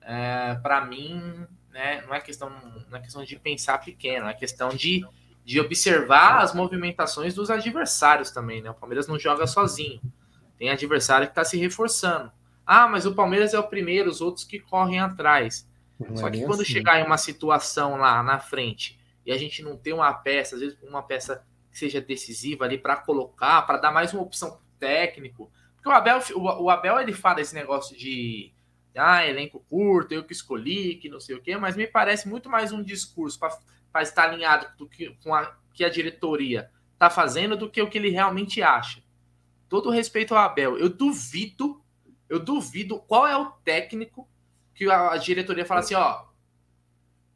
é, 0.00 0.54
para 0.62 0.84
mim, 0.84 1.46
né, 1.74 2.04
não 2.06 2.14
é 2.14 2.20
questão 2.20 2.48
não 2.88 2.96
é 2.96 3.00
questão 3.00 3.24
de 3.24 3.36
pensar 3.36 3.78
pequeno, 3.78 4.28
é 4.28 4.32
questão 4.32 4.68
de, 4.68 5.04
de 5.44 5.60
observar 5.60 6.40
as 6.40 6.54
movimentações 6.54 7.34
dos 7.34 7.50
adversários 7.50 8.30
também, 8.30 8.62
né? 8.62 8.70
O 8.70 8.74
Palmeiras 8.74 9.08
não 9.08 9.18
joga 9.18 9.44
sozinho. 9.44 10.00
Tem 10.56 10.70
adversário 10.70 11.26
que 11.26 11.32
está 11.32 11.44
se 11.44 11.58
reforçando. 11.58 12.30
Ah, 12.64 12.86
mas 12.86 13.04
o 13.04 13.14
Palmeiras 13.14 13.52
é 13.52 13.58
o 13.58 13.66
primeiro, 13.66 14.08
os 14.08 14.20
outros 14.20 14.44
que 14.44 14.60
correm 14.60 15.00
atrás. 15.00 15.68
Não 15.98 16.16
Só 16.16 16.28
é 16.28 16.30
que 16.30 16.44
quando 16.44 16.62
assim. 16.62 16.72
chegar 16.72 17.00
em 17.00 17.04
uma 17.04 17.18
situação 17.18 17.96
lá 17.96 18.22
na 18.22 18.38
frente 18.38 18.98
e 19.26 19.32
a 19.32 19.36
gente 19.36 19.60
não 19.60 19.76
ter 19.76 19.92
uma 19.92 20.14
peça, 20.14 20.54
às 20.54 20.60
vezes 20.60 20.78
uma 20.80 21.02
peça 21.02 21.44
que 21.72 21.78
seja 21.78 22.00
decisiva 22.00 22.64
ali 22.64 22.78
para 22.78 22.94
colocar, 22.94 23.62
para 23.62 23.78
dar 23.78 23.90
mais 23.90 24.14
uma 24.14 24.22
opção 24.22 24.60
técnico. 24.78 25.50
Porque 25.74 25.88
o 25.88 25.92
Abel, 25.92 26.20
o, 26.36 26.64
o 26.64 26.70
Abel 26.70 27.00
ele 27.00 27.12
fala 27.12 27.40
esse 27.40 27.54
negócio 27.54 27.96
de 27.96 28.53
ah, 28.96 29.26
elenco 29.26 29.60
curto, 29.68 30.12
eu 30.12 30.24
que 30.24 30.32
escolhi, 30.32 30.96
que 30.96 31.08
não 31.08 31.20
sei 31.20 31.36
o 31.36 31.42
quê, 31.42 31.56
mas 31.56 31.76
me 31.76 31.86
parece 31.86 32.28
muito 32.28 32.48
mais 32.48 32.72
um 32.72 32.82
discurso 32.82 33.38
para 33.38 34.02
estar 34.02 34.30
alinhado 34.30 34.66
do 34.76 34.88
que, 34.88 35.10
com 35.22 35.34
a 35.34 35.56
que 35.72 35.84
a 35.84 35.88
diretoria 35.88 36.70
está 36.92 37.10
fazendo 37.10 37.56
do 37.56 37.68
que 37.68 37.82
o 37.82 37.90
que 37.90 37.98
ele 37.98 38.10
realmente 38.10 38.62
acha. 38.62 39.02
Todo 39.68 39.90
respeito 39.90 40.34
ao 40.34 40.44
Abel, 40.44 40.78
eu 40.78 40.88
duvido, 40.88 41.82
eu 42.28 42.38
duvido 42.38 43.00
qual 43.00 43.26
é 43.26 43.36
o 43.36 43.50
técnico 43.50 44.28
que 44.74 44.88
a, 44.88 45.12
a 45.12 45.16
diretoria 45.16 45.66
fala 45.66 45.80
assim, 45.80 45.94
ó, 45.94 46.26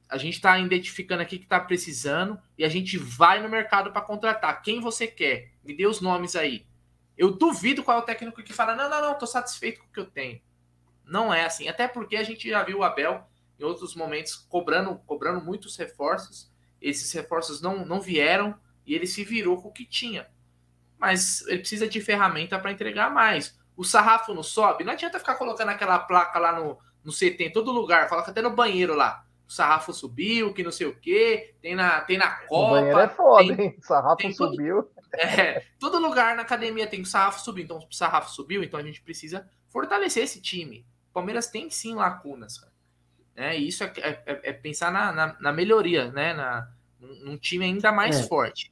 a 0.08 0.16
gente 0.16 0.34
está 0.34 0.58
identificando 0.58 1.22
aqui 1.22 1.38
que 1.38 1.44
está 1.44 1.60
precisando 1.60 2.40
e 2.56 2.64
a 2.64 2.68
gente 2.68 2.96
vai 2.96 3.42
no 3.42 3.48
mercado 3.48 3.92
para 3.92 4.00
contratar. 4.00 4.62
Quem 4.62 4.80
você 4.80 5.06
quer? 5.06 5.52
Me 5.62 5.76
dê 5.76 5.86
os 5.86 6.00
nomes 6.00 6.34
aí. 6.34 6.66
Eu 7.16 7.32
duvido 7.32 7.82
qual 7.82 7.98
é 7.98 8.00
o 8.00 8.04
técnico 8.04 8.42
que 8.42 8.52
fala, 8.52 8.74
não, 8.74 8.88
não, 8.88 9.02
não, 9.02 9.18
tô 9.18 9.26
satisfeito 9.26 9.80
com 9.80 9.86
o 9.86 9.92
que 9.92 10.00
eu 10.00 10.06
tenho. 10.06 10.40
Não 11.08 11.32
é 11.32 11.44
assim. 11.44 11.68
Até 11.68 11.88
porque 11.88 12.16
a 12.16 12.22
gente 12.22 12.48
já 12.48 12.62
viu 12.62 12.78
o 12.78 12.84
Abel 12.84 13.26
em 13.58 13.64
outros 13.64 13.94
momentos 13.96 14.34
cobrando, 14.36 14.96
cobrando 15.06 15.44
muitos 15.44 15.76
reforços. 15.76 16.50
Esses 16.80 17.10
reforços 17.12 17.60
não, 17.60 17.84
não 17.84 18.00
vieram 18.00 18.54
e 18.86 18.94
ele 18.94 19.06
se 19.06 19.24
virou 19.24 19.60
com 19.60 19.68
o 19.68 19.72
que 19.72 19.84
tinha. 19.84 20.28
Mas 20.98 21.42
ele 21.46 21.60
precisa 21.60 21.88
de 21.88 22.00
ferramenta 22.00 22.58
para 22.58 22.72
entregar 22.72 23.10
mais. 23.10 23.58
O 23.76 23.84
sarrafo 23.84 24.34
não 24.34 24.42
sobe. 24.42 24.84
Não 24.84 24.92
adianta 24.92 25.18
ficar 25.18 25.36
colocando 25.36 25.70
aquela 25.70 25.98
placa 25.98 26.38
lá 26.38 26.52
no, 26.52 26.78
no 27.04 27.12
CT, 27.12 27.44
em 27.44 27.52
todo 27.52 27.72
lugar. 27.72 28.08
Coloca 28.08 28.30
até 28.30 28.42
no 28.42 28.50
banheiro 28.50 28.94
lá. 28.94 29.24
O 29.46 29.52
sarrafo 29.52 29.92
subiu, 29.94 30.52
que 30.52 30.62
não 30.62 30.70
sei 30.70 30.86
o 30.86 30.94
quê. 30.94 31.54
Tem 31.62 31.74
na, 31.74 32.00
tem 32.02 32.18
na 32.18 32.30
Copa. 32.30 32.66
O 32.66 32.70
banheiro 32.70 32.98
é 32.98 33.08
foda, 33.08 33.56
tem, 33.56 33.66
hein? 33.66 33.76
O 33.78 33.86
sarrafo 33.86 34.32
subiu. 34.32 34.82
Todo, 34.82 35.14
é, 35.14 35.64
todo 35.78 35.98
lugar 35.98 36.36
na 36.36 36.42
academia 36.42 36.86
tem 36.86 37.00
o 37.00 37.06
sarrafo 37.06 37.40
subiu. 37.40 37.64
Então, 37.64 37.78
o 37.78 37.94
sarrafo 37.94 38.30
subiu, 38.30 38.62
então 38.62 38.78
a 38.78 38.82
gente 38.82 39.00
precisa 39.00 39.48
fortalecer 39.68 40.24
esse 40.24 40.42
time. 40.42 40.84
Palmeiras 41.12 41.46
tem 41.48 41.70
sim 41.70 41.94
lacunas, 41.94 42.58
cara. 42.58 42.72
É, 43.38 43.56
isso 43.56 43.84
é, 43.84 43.92
é, 43.96 44.50
é 44.50 44.52
pensar 44.52 44.90
na, 44.90 45.12
na, 45.12 45.36
na, 45.40 45.52
melhoria, 45.52 46.10
né? 46.10 46.34
Na, 46.34 46.68
num 47.00 47.36
time 47.36 47.64
ainda 47.64 47.92
mais 47.92 48.18
é. 48.18 48.22
forte. 48.24 48.70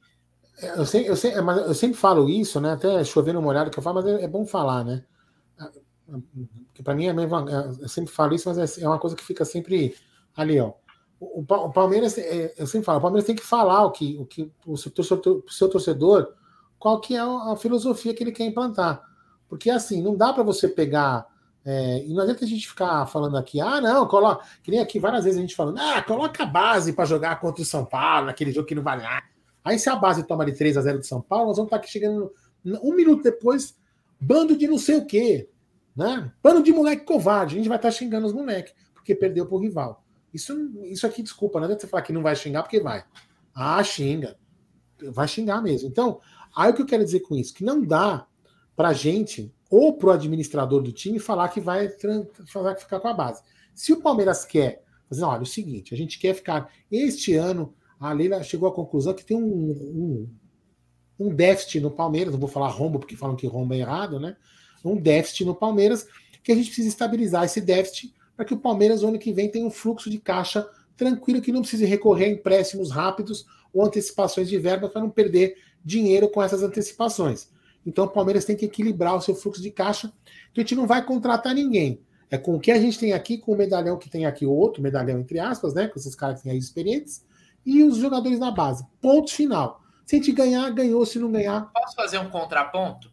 É, 0.59 0.77
eu, 0.77 0.85
sei, 0.85 1.09
eu, 1.09 1.15
sei, 1.15 1.31
é, 1.31 1.39
eu 1.39 1.73
sempre 1.73 1.97
falo 1.97 2.29
isso, 2.29 2.59
né? 2.59 2.73
Até 2.73 3.01
chovendo 3.05 3.39
uma 3.39 3.47
olhada 3.47 3.69
que 3.69 3.79
eu 3.79 3.83
falo, 3.83 4.01
mas 4.01 4.05
é, 4.05 4.25
é 4.25 4.27
bom 4.27 4.45
falar, 4.45 4.83
né? 4.83 5.05
Para 6.83 6.95
mim 6.95 7.07
é 7.07 7.13
mesmo, 7.13 7.35
eu 7.49 7.87
sempre 7.89 8.13
falo 8.13 8.33
isso, 8.33 8.49
mas 8.53 8.77
é 8.77 8.87
uma 8.87 8.99
coisa 8.99 9.15
que 9.15 9.23
fica 9.23 9.43
sempre 9.43 9.95
ali, 10.35 10.59
ó. 10.59 10.73
O, 11.19 11.41
o 11.41 11.71
Palmeiras, 11.71 12.17
eu 12.57 12.67
sempre 12.67 12.85
falo, 12.85 12.99
o 12.99 13.01
Palmeiras 13.01 13.25
tem 13.25 13.35
que 13.35 13.43
falar 13.43 13.85
o 13.85 13.91
que 13.91 14.17
o, 14.19 14.25
que, 14.25 14.51
o 14.65 14.77
seu, 14.77 14.91
torcedor, 14.91 15.43
o 15.45 15.51
seu 15.51 15.67
torcedor, 15.69 16.33
qual 16.77 16.99
que 17.01 17.15
é 17.15 17.19
a 17.19 17.55
filosofia 17.57 18.13
que 18.13 18.23
ele 18.23 18.31
quer 18.31 18.45
implantar. 18.45 19.01
Porque 19.49 19.69
assim, 19.69 20.01
não 20.01 20.15
dá 20.15 20.31
para 20.31 20.43
você 20.43 20.67
pegar 20.67 21.25
é, 21.69 22.01
e 22.05 22.13
não 22.13 22.23
adianta 22.23 22.45
a 22.45 22.47
gente 22.47 22.65
ficar 22.65 23.05
falando 23.07 23.35
aqui, 23.35 23.59
ah, 23.59 23.81
não, 23.81 24.07
coloca. 24.07 24.45
Que 24.63 24.71
nem 24.71 24.79
aqui 24.79 24.99
várias 24.99 25.25
vezes 25.25 25.37
a 25.37 25.41
gente 25.41 25.53
falando, 25.53 25.77
ah, 25.77 26.01
coloca 26.01 26.43
a 26.43 26.45
base 26.45 26.93
para 26.93 27.03
jogar 27.03 27.41
contra 27.41 27.61
o 27.61 27.65
São 27.65 27.83
Paulo, 27.83 28.27
naquele 28.27 28.53
jogo 28.53 28.65
que 28.65 28.73
não 28.73 28.81
vale 28.81 29.03
nada. 29.03 29.25
Aí 29.65 29.77
se 29.77 29.89
a 29.89 29.95
base 29.97 30.23
toma 30.23 30.45
de 30.45 30.53
3 30.53 30.77
a 30.77 30.81
0 30.81 30.99
do 30.99 31.05
São 31.05 31.21
Paulo, 31.21 31.47
nós 31.47 31.57
vamos 31.57 31.67
estar 31.67 31.75
aqui 31.75 31.89
chegando 31.89 32.31
um 32.81 32.95
minuto 32.95 33.21
depois, 33.21 33.77
bando 34.17 34.55
de 34.55 34.65
não 34.65 34.77
sei 34.77 34.95
o 34.95 35.05
quê. 35.05 35.49
Né? 35.93 36.31
Bando 36.41 36.63
de 36.63 36.71
moleque 36.71 37.03
covarde. 37.03 37.55
A 37.55 37.57
gente 37.57 37.67
vai 37.67 37.77
estar 37.77 37.91
xingando 37.91 38.27
os 38.27 38.33
moleques, 38.33 38.73
porque 38.93 39.13
perdeu 39.13 39.45
pro 39.45 39.57
rival. 39.57 40.05
Isso, 40.33 40.53
isso 40.85 41.05
aqui, 41.05 41.21
desculpa, 41.21 41.59
não 41.59 41.65
adianta 41.65 41.81
você 41.81 41.87
falar 41.87 42.03
que 42.03 42.13
não 42.13 42.23
vai 42.23 42.33
xingar, 42.33 42.63
porque 42.63 42.79
vai. 42.79 43.03
Ah, 43.53 43.83
xinga. 43.83 44.37
vai 45.11 45.27
xingar 45.27 45.61
mesmo. 45.61 45.89
Então, 45.89 46.21
aí 46.55 46.71
o 46.71 46.73
que 46.73 46.81
eu 46.81 46.85
quero 46.85 47.03
dizer 47.03 47.19
com 47.19 47.35
isso? 47.35 47.53
Que 47.53 47.65
não 47.65 47.81
dá 47.81 48.25
pra 48.73 48.93
gente 48.93 49.53
ou 49.69 49.93
pro 49.93 50.11
administrador 50.11 50.81
do 50.81 50.91
time 50.91 51.19
falar 51.19 51.49
que 51.49 51.59
vai 51.59 51.89
que 51.89 52.79
ficar 52.79 52.99
com 52.99 53.07
a 53.07 53.13
base. 53.13 53.41
Se 53.73 53.93
o 53.93 54.01
Palmeiras 54.01 54.45
quer 54.45 54.83
fazer, 55.09 55.23
olha, 55.23 55.39
é 55.39 55.43
o 55.43 55.45
seguinte, 55.45 55.93
a 55.93 55.97
gente 55.97 56.19
quer 56.19 56.33
ficar 56.33 56.71
este 56.91 57.35
ano, 57.35 57.73
a 57.99 58.11
Leila 58.11 58.43
chegou 58.43 58.67
à 58.67 58.73
conclusão 58.73 59.13
que 59.13 59.25
tem 59.25 59.37
um, 59.37 59.43
um, 59.43 60.29
um 61.19 61.33
déficit 61.33 61.79
no 61.79 61.91
Palmeiras, 61.91 62.33
não 62.33 62.39
vou 62.39 62.49
falar 62.49 62.69
rombo 62.69 62.99
porque 62.99 63.15
falam 63.15 63.35
que 63.35 63.47
rombo 63.47 63.73
é 63.73 63.77
errado, 63.77 64.19
né? 64.19 64.35
Um 64.83 64.95
déficit 64.95 65.45
no 65.45 65.55
Palmeiras 65.55 66.07
que 66.43 66.51
a 66.51 66.55
gente 66.55 66.67
precisa 66.67 66.87
estabilizar 66.87 67.43
esse 67.43 67.59
déficit 67.59 68.13
para 68.35 68.45
que 68.45 68.53
o 68.53 68.57
Palmeiras, 68.57 69.01
no 69.01 69.09
ano 69.09 69.19
que 69.19 69.33
vem, 69.33 69.49
tenha 69.49 69.65
um 69.65 69.71
fluxo 69.71 70.09
de 70.09 70.19
caixa 70.19 70.67
tranquilo, 70.95 71.41
que 71.41 71.51
não 71.51 71.61
precise 71.61 71.85
recorrer 71.85 72.25
a 72.25 72.29
empréstimos 72.29 72.91
rápidos 72.91 73.45
ou 73.73 73.83
antecipações 73.83 74.47
de 74.47 74.57
verba 74.57 74.87
para 74.87 75.01
não 75.01 75.09
perder 75.09 75.57
dinheiro 75.83 76.29
com 76.29 76.41
essas 76.41 76.63
antecipações. 76.63 77.49
Então 77.87 78.03
o 78.03 78.09
Palmeiras 78.09 78.43
tem 78.43 78.57
que 78.57 78.65
equilibrar 78.65 79.15
o 79.15 79.21
seu 79.21 79.33
fluxo 79.33 79.61
de 79.61 79.71
caixa. 79.71 80.11
A 80.55 80.59
gente 80.59 80.75
não 80.75 80.85
vai 80.85 81.03
contratar 81.05 81.55
ninguém. 81.55 82.01
É 82.29 82.37
com 82.37 82.55
o 82.55 82.59
que 82.59 82.69
a 82.69 82.79
gente 82.79 82.99
tem 82.99 83.13
aqui, 83.13 83.37
com 83.37 83.53
o 83.53 83.57
medalhão 83.57 83.97
que 83.97 84.09
tem 84.09 84.25
aqui, 84.25 84.45
o 84.45 84.51
outro 84.51 84.83
medalhão, 84.83 85.17
entre 85.17 85.39
aspas, 85.39 85.73
né? 85.73 85.87
Com 85.87 85.97
esses 85.97 86.13
caras 86.13 86.39
que 86.39 86.43
têm 86.43 86.51
aí 86.51 86.57
experientes, 86.57 87.25
e 87.65 87.81
os 87.83 87.97
jogadores 87.97 88.39
da 88.39 88.51
base. 88.51 88.85
Ponto 89.01 89.31
final. 89.31 89.81
Se 90.05 90.17
a 90.17 90.19
gente 90.19 90.33
ganhar, 90.33 90.69
ganhou. 90.71 91.05
Se 91.05 91.17
não 91.17 91.31
ganhar. 91.31 91.71
Posso 91.71 91.95
fazer 91.95 92.17
um 92.17 92.29
contraponto? 92.29 93.09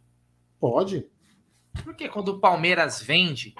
Pode. 0.59 1.07
Porque 1.85 2.09
quando 2.09 2.31
o 2.31 2.41
Palmeiras 2.41 3.01
vende, 3.01 3.55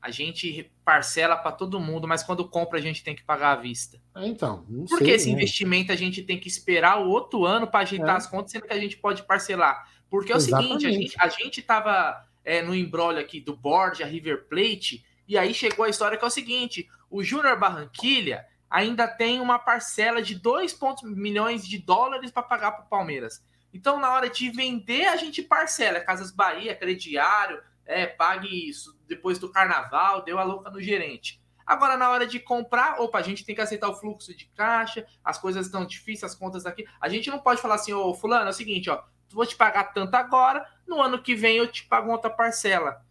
a 0.00 0.10
gente 0.10 0.72
parcela 0.82 1.36
para 1.36 1.52
todo 1.52 1.78
mundo, 1.78 2.08
mas 2.08 2.22
quando 2.22 2.48
compra 2.48 2.78
a 2.78 2.82
gente 2.82 3.04
tem 3.04 3.14
que 3.14 3.22
pagar 3.22 3.52
à 3.52 3.56
vista. 3.56 4.00
É, 4.16 4.26
então, 4.26 4.64
Porque 4.88 5.04
sei, 5.04 5.14
esse 5.14 5.26
né? 5.26 5.34
investimento 5.34 5.92
a 5.92 5.96
gente 5.96 6.22
tem 6.22 6.40
que 6.40 6.48
esperar 6.48 7.00
o 7.02 7.10
outro 7.10 7.44
ano 7.44 7.66
para 7.66 7.80
ajeitar 7.80 8.14
é. 8.14 8.16
as 8.16 8.26
contas, 8.26 8.52
sendo 8.52 8.66
que 8.66 8.72
a 8.72 8.80
gente 8.80 8.96
pode 8.96 9.22
parcelar. 9.24 9.86
Porque 10.12 10.30
é 10.30 10.34
o 10.34 10.36
Exatamente. 10.36 10.82
seguinte, 10.82 10.86
a 10.86 10.92
gente, 10.92 11.16
a 11.18 11.28
gente 11.28 11.62
tava 11.62 12.28
é, 12.44 12.60
no 12.60 12.74
embrólio 12.74 13.18
aqui 13.18 13.40
do 13.40 13.56
board, 13.56 14.02
a 14.02 14.06
River 14.06 14.46
Plate, 14.46 15.02
e 15.26 15.38
aí 15.38 15.54
chegou 15.54 15.86
a 15.86 15.88
história 15.88 16.18
que 16.18 16.24
é 16.24 16.28
o 16.28 16.30
seguinte: 16.30 16.86
o 17.08 17.24
Júnior 17.24 17.58
Barranquilha 17.58 18.46
ainda 18.68 19.08
tem 19.08 19.40
uma 19.40 19.58
parcela 19.58 20.20
de 20.20 20.34
2 20.34 20.78
milhões 21.04 21.66
de 21.66 21.78
dólares 21.78 22.30
para 22.30 22.42
pagar 22.42 22.72
para 22.72 22.84
o 22.84 22.88
Palmeiras. 22.90 23.42
Então, 23.72 23.98
na 23.98 24.12
hora 24.12 24.28
de 24.28 24.50
vender, 24.50 25.06
a 25.06 25.16
gente 25.16 25.40
parcela. 25.40 25.98
Casas 26.00 26.30
Bahia, 26.30 26.76
crediário, 26.76 27.62
é, 27.86 28.06
pague 28.06 28.68
isso 28.68 28.94
depois 29.08 29.38
do 29.38 29.50
carnaval, 29.50 30.22
deu 30.22 30.38
a 30.38 30.44
louca 30.44 30.70
no 30.70 30.82
gerente. 30.82 31.40
Agora, 31.64 31.96
na 31.96 32.10
hora 32.10 32.26
de 32.26 32.38
comprar, 32.38 33.00
opa, 33.00 33.16
a 33.16 33.22
gente 33.22 33.46
tem 33.46 33.54
que 33.54 33.62
aceitar 33.62 33.88
o 33.88 33.94
fluxo 33.94 34.36
de 34.36 34.44
caixa, 34.54 35.06
as 35.24 35.38
coisas 35.38 35.64
estão 35.64 35.86
difíceis, 35.86 36.32
as 36.32 36.38
contas 36.38 36.66
aqui. 36.66 36.84
A 37.00 37.08
gente 37.08 37.30
não 37.30 37.38
pode 37.38 37.62
falar 37.62 37.76
assim, 37.76 37.94
ô, 37.94 38.12
fulano, 38.12 38.48
é 38.48 38.50
o 38.50 38.52
seguinte, 38.52 38.90
ó, 38.90 39.02
vou 39.32 39.46
te 39.46 39.56
pagar 39.56 39.92
tanto 39.92 40.14
agora, 40.14 40.66
no 40.86 41.00
ano 41.00 41.22
que 41.22 41.34
vem 41.34 41.56
eu 41.56 41.66
te 41.66 41.84
pago 41.84 42.10
outra 42.10 42.30
parcela. 42.30 43.02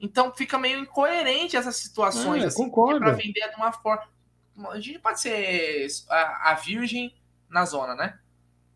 Então 0.00 0.32
fica 0.32 0.58
meio 0.58 0.80
incoerente 0.80 1.56
essas 1.56 1.76
situações, 1.76 2.42
é, 2.42 2.46
assim, 2.46 2.70
para 2.70 3.12
vender 3.12 3.48
de 3.50 3.56
uma 3.56 3.72
forma. 3.72 4.02
A 4.70 4.80
gente 4.80 4.98
pode 4.98 5.20
ser 5.20 5.86
a, 6.08 6.50
a 6.50 6.54
virgem 6.54 7.14
na 7.48 7.64
zona, 7.64 7.94
né? 7.94 8.18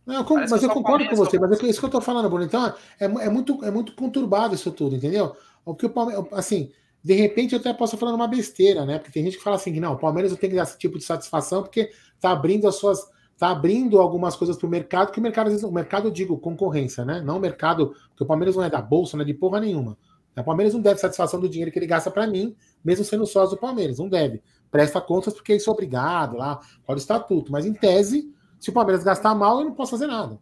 Não, 0.05 0.17
eu, 0.17 0.25
mas 0.49 0.63
eu 0.63 0.69
concordo 0.69 1.09
com 1.09 1.17
você, 1.17 1.39
mas 1.39 1.63
é 1.63 1.67
isso 1.67 1.81
que 1.81 1.87
eu 1.87 1.91
tô 1.91 2.01
falando, 2.01 2.29
Bruno. 2.29 2.45
Então, 2.45 2.67
é, 3.01 3.05
é, 3.05 3.29
muito, 3.31 3.65
é 3.65 3.71
muito 3.71 3.95
conturbado 3.95 4.55
isso 4.55 4.71
tudo, 4.71 4.95
entendeu? 4.95 5.35
O 5.65 5.75
que 5.75 5.87
o 5.87 5.91
Palmeiras, 5.91 6.27
assim, 6.33 6.71
de 7.03 7.15
repente 7.15 7.55
eu 7.55 7.61
até 7.61 7.73
posso 7.73 7.97
falar 7.97 8.15
uma 8.15 8.29
besteira, 8.29 8.85
né? 8.85 8.99
Porque 8.99 9.13
tem 9.13 9.25
gente 9.25 9.39
que 9.39 9.43
fala 9.43 9.57
assim 9.57 9.73
que 9.73 9.81
não, 9.81 9.95
o 9.95 9.99
Palmeiras 9.99 10.37
tem 10.37 10.51
que 10.51 10.57
dar 10.57 10.65
esse 10.65 10.79
tipo 10.79 10.99
de 10.99 11.05
satisfação 11.05 11.63
porque 11.63 11.91
tá 12.21 12.31
abrindo 12.31 12.69
as 12.69 12.77
suas. 12.77 13.01
Tá 13.39 13.49
abrindo 13.49 14.01
algumas 14.01 14.37
coisas 14.37 14.57
para 14.57 14.67
o 14.67 14.71
mercado, 14.71 15.13
que 15.13 15.19
o 15.19 15.23
mercado, 15.23 15.51
o 15.67 15.73
mercado, 15.73 16.09
eu 16.09 16.11
digo, 16.11 16.39
concorrência, 16.39 17.05
né? 17.05 17.21
Não 17.21 17.37
o 17.37 17.41
mercado, 17.41 17.95
porque 18.09 18.23
o 18.23 18.27
Palmeiras 18.27 18.57
não 18.57 18.63
é 18.63 18.71
da 18.71 18.81
bolsa, 18.81 19.17
não 19.17 19.23
é 19.23 19.27
de 19.27 19.35
porra 19.35 19.61
nenhuma. 19.61 19.97
O 20.37 20.43
Palmeiras 20.43 20.75
não 20.75 20.81
deve 20.81 20.99
satisfação 20.99 21.39
do 21.41 21.49
dinheiro 21.49 21.71
que 21.71 21.79
ele 21.79 21.87
gasta 21.87 22.11
para 22.11 22.27
mim, 22.27 22.57
mesmo 22.85 23.05
sendo 23.05 23.27
sócio 23.27 23.57
do 23.57 23.61
Palmeiras, 23.61 23.99
não 23.99 24.09
deve. 24.09 24.43
Presta 24.71 25.01
contas 25.01 25.33
porque 25.33 25.55
isso 25.55 25.71
é 25.71 25.73
obrigado 25.73 26.37
lá, 26.37 26.61
pode 26.85 27.01
estatuto, 27.01 27.53
mas 27.53 27.65
em 27.65 27.73
tese 27.73 28.33
se 28.59 28.71
o 28.71 28.73
Palmeiras 28.73 29.05
gastar 29.05 29.35
mal, 29.35 29.61
eu 29.61 29.67
não 29.67 29.75
posso 29.75 29.91
fazer 29.91 30.07
nada. 30.07 30.41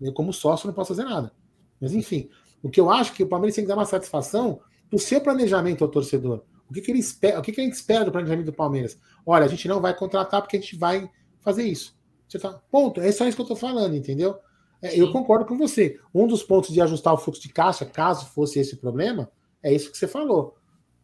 Eu, 0.00 0.12
como 0.12 0.32
sócio, 0.32 0.66
não 0.66 0.74
posso 0.74 0.94
fazer 0.94 1.08
nada. 1.08 1.32
Mas, 1.80 1.92
enfim, 1.92 2.28
o 2.62 2.68
que 2.68 2.80
eu 2.80 2.90
acho 2.90 3.12
que 3.12 3.22
o 3.22 3.28
Palmeiras 3.28 3.54
tem 3.54 3.64
que 3.64 3.68
dar 3.68 3.76
uma 3.76 3.86
satisfação 3.86 4.60
do 4.90 4.98
seu 4.98 5.20
planejamento 5.20 5.84
ao 5.84 5.90
torcedor. 5.90 6.42
O 6.68 6.74
que, 6.74 6.80
que 6.80 6.90
ele 6.90 6.98
espera, 6.98 7.38
o 7.38 7.42
que, 7.42 7.52
que 7.52 7.60
a 7.60 7.64
gente 7.64 7.74
espera 7.74 8.04
do 8.04 8.12
planejamento 8.12 8.46
do 8.46 8.52
Palmeiras? 8.52 8.98
Olha, 9.24 9.44
a 9.44 9.48
gente 9.48 9.68
não 9.68 9.80
vai 9.80 9.96
contratar 9.96 10.42
porque 10.42 10.56
a 10.56 10.60
gente 10.60 10.76
vai 10.76 11.08
fazer 11.40 11.62
isso. 11.62 11.96
Você 12.30 12.38
tá, 12.38 12.60
ponto. 12.70 13.00
É 13.00 13.10
só 13.10 13.26
isso 13.26 13.36
que 13.36 13.40
eu 13.40 13.44
estou 13.44 13.56
falando, 13.56 13.96
entendeu? 13.96 14.38
É, 14.80 14.98
eu 14.98 15.10
concordo 15.10 15.44
com 15.44 15.58
você. 15.58 15.98
Um 16.14 16.26
dos 16.28 16.44
pontos 16.44 16.72
de 16.72 16.80
ajustar 16.80 17.12
o 17.12 17.18
fluxo 17.18 17.42
de 17.42 17.48
caixa, 17.48 17.84
caso 17.84 18.26
fosse 18.26 18.60
esse 18.60 18.74
o 18.74 18.78
problema, 18.78 19.30
é 19.62 19.72
isso 19.72 19.90
que 19.90 19.98
você 19.98 20.06
falou. 20.06 20.56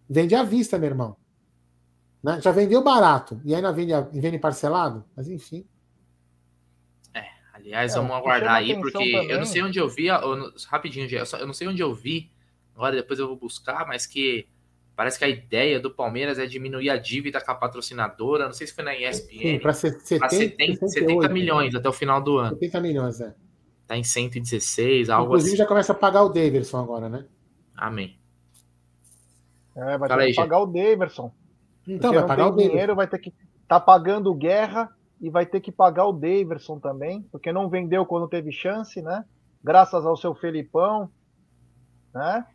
Vende 0.08 0.34
à 0.34 0.44
vista, 0.44 0.78
meu 0.78 0.88
irmão. 0.88 1.16
Né? 2.22 2.40
Já 2.40 2.52
vendeu 2.52 2.82
barato 2.82 3.40
e 3.44 3.54
ainda 3.54 3.72
vende, 3.72 3.92
vende 4.12 4.38
parcelado? 4.38 5.04
Mas 5.16 5.28
enfim. 5.28 5.66
Aliás, 7.52 7.92
é, 7.92 7.96
vamos 7.96 8.14
aguardar 8.14 8.54
aí, 8.54 8.74
porque 8.76 8.92
também. 8.92 9.28
eu 9.28 9.38
não 9.38 9.44
sei 9.44 9.62
onde 9.62 9.78
eu 9.78 9.88
vi, 9.88 10.06
eu, 10.06 10.52
rapidinho, 10.68 11.08
eu 11.10 11.46
não 11.46 11.54
sei 11.54 11.66
onde 11.66 11.82
eu 11.82 11.92
vi, 11.92 12.30
agora 12.74 12.94
depois 12.94 13.18
eu 13.18 13.26
vou 13.26 13.36
buscar, 13.36 13.84
mas 13.88 14.06
que 14.06 14.46
parece 14.96 15.18
que 15.18 15.24
a 15.24 15.28
ideia 15.28 15.78
do 15.78 15.90
Palmeiras 15.90 16.38
é 16.38 16.46
diminuir 16.46 16.90
a 16.90 16.96
dívida 16.96 17.40
com 17.40 17.50
a 17.50 17.54
patrocinadora, 17.54 18.46
não 18.46 18.52
sei 18.52 18.66
se 18.66 18.74
foi 18.74 18.82
na 18.82 18.96
ESPN, 18.96 19.60
para 19.60 19.72
70, 19.72 20.28
70, 20.28 20.88
70, 20.88 21.28
milhões 21.28 21.74
até 21.74 21.88
o 21.88 21.92
final 21.92 22.20
do 22.20 22.38
ano. 22.38 22.54
70 22.54 22.80
milhões, 22.80 23.20
é. 23.20 23.34
Tá 23.86 23.96
em 23.96 24.02
116, 24.02 25.10
algo 25.10 25.26
Inclusive 25.26 25.50
assim. 25.50 25.58
já 25.58 25.66
começa 25.66 25.92
a 25.92 25.94
pagar 25.94 26.22
o 26.22 26.28
Davidson 26.28 26.78
agora, 26.78 27.08
né? 27.08 27.24
Amém. 27.76 28.18
É, 29.76 29.98
vai 29.98 30.08
ter 30.08 30.18
aí, 30.18 30.30
que 30.30 30.36
pagar 30.36 30.58
gente. 30.58 30.68
o 30.68 30.72
Davidson. 30.72 31.32
Então, 31.86 32.12
vai 32.12 32.26
pagar 32.26 32.48
o 32.48 32.56
dinheiro, 32.56 32.96
vai 32.96 33.06
ter 33.06 33.18
que 33.18 33.32
tá 33.68 33.78
pagando 33.78 34.34
guerra 34.34 34.90
e 35.20 35.30
vai 35.30 35.46
ter 35.46 35.60
que 35.60 35.72
pagar 35.72 36.06
o 36.06 36.12
Daverson 36.12 36.78
também, 36.78 37.22
porque 37.32 37.52
não 37.52 37.68
vendeu 37.68 38.04
quando 38.04 38.28
teve 38.28 38.52
chance, 38.52 39.00
né? 39.00 39.24
Graças 39.62 40.04
ao 40.04 40.16
seu 40.16 40.34
Felipão, 40.34 41.10
né? 42.14 42.46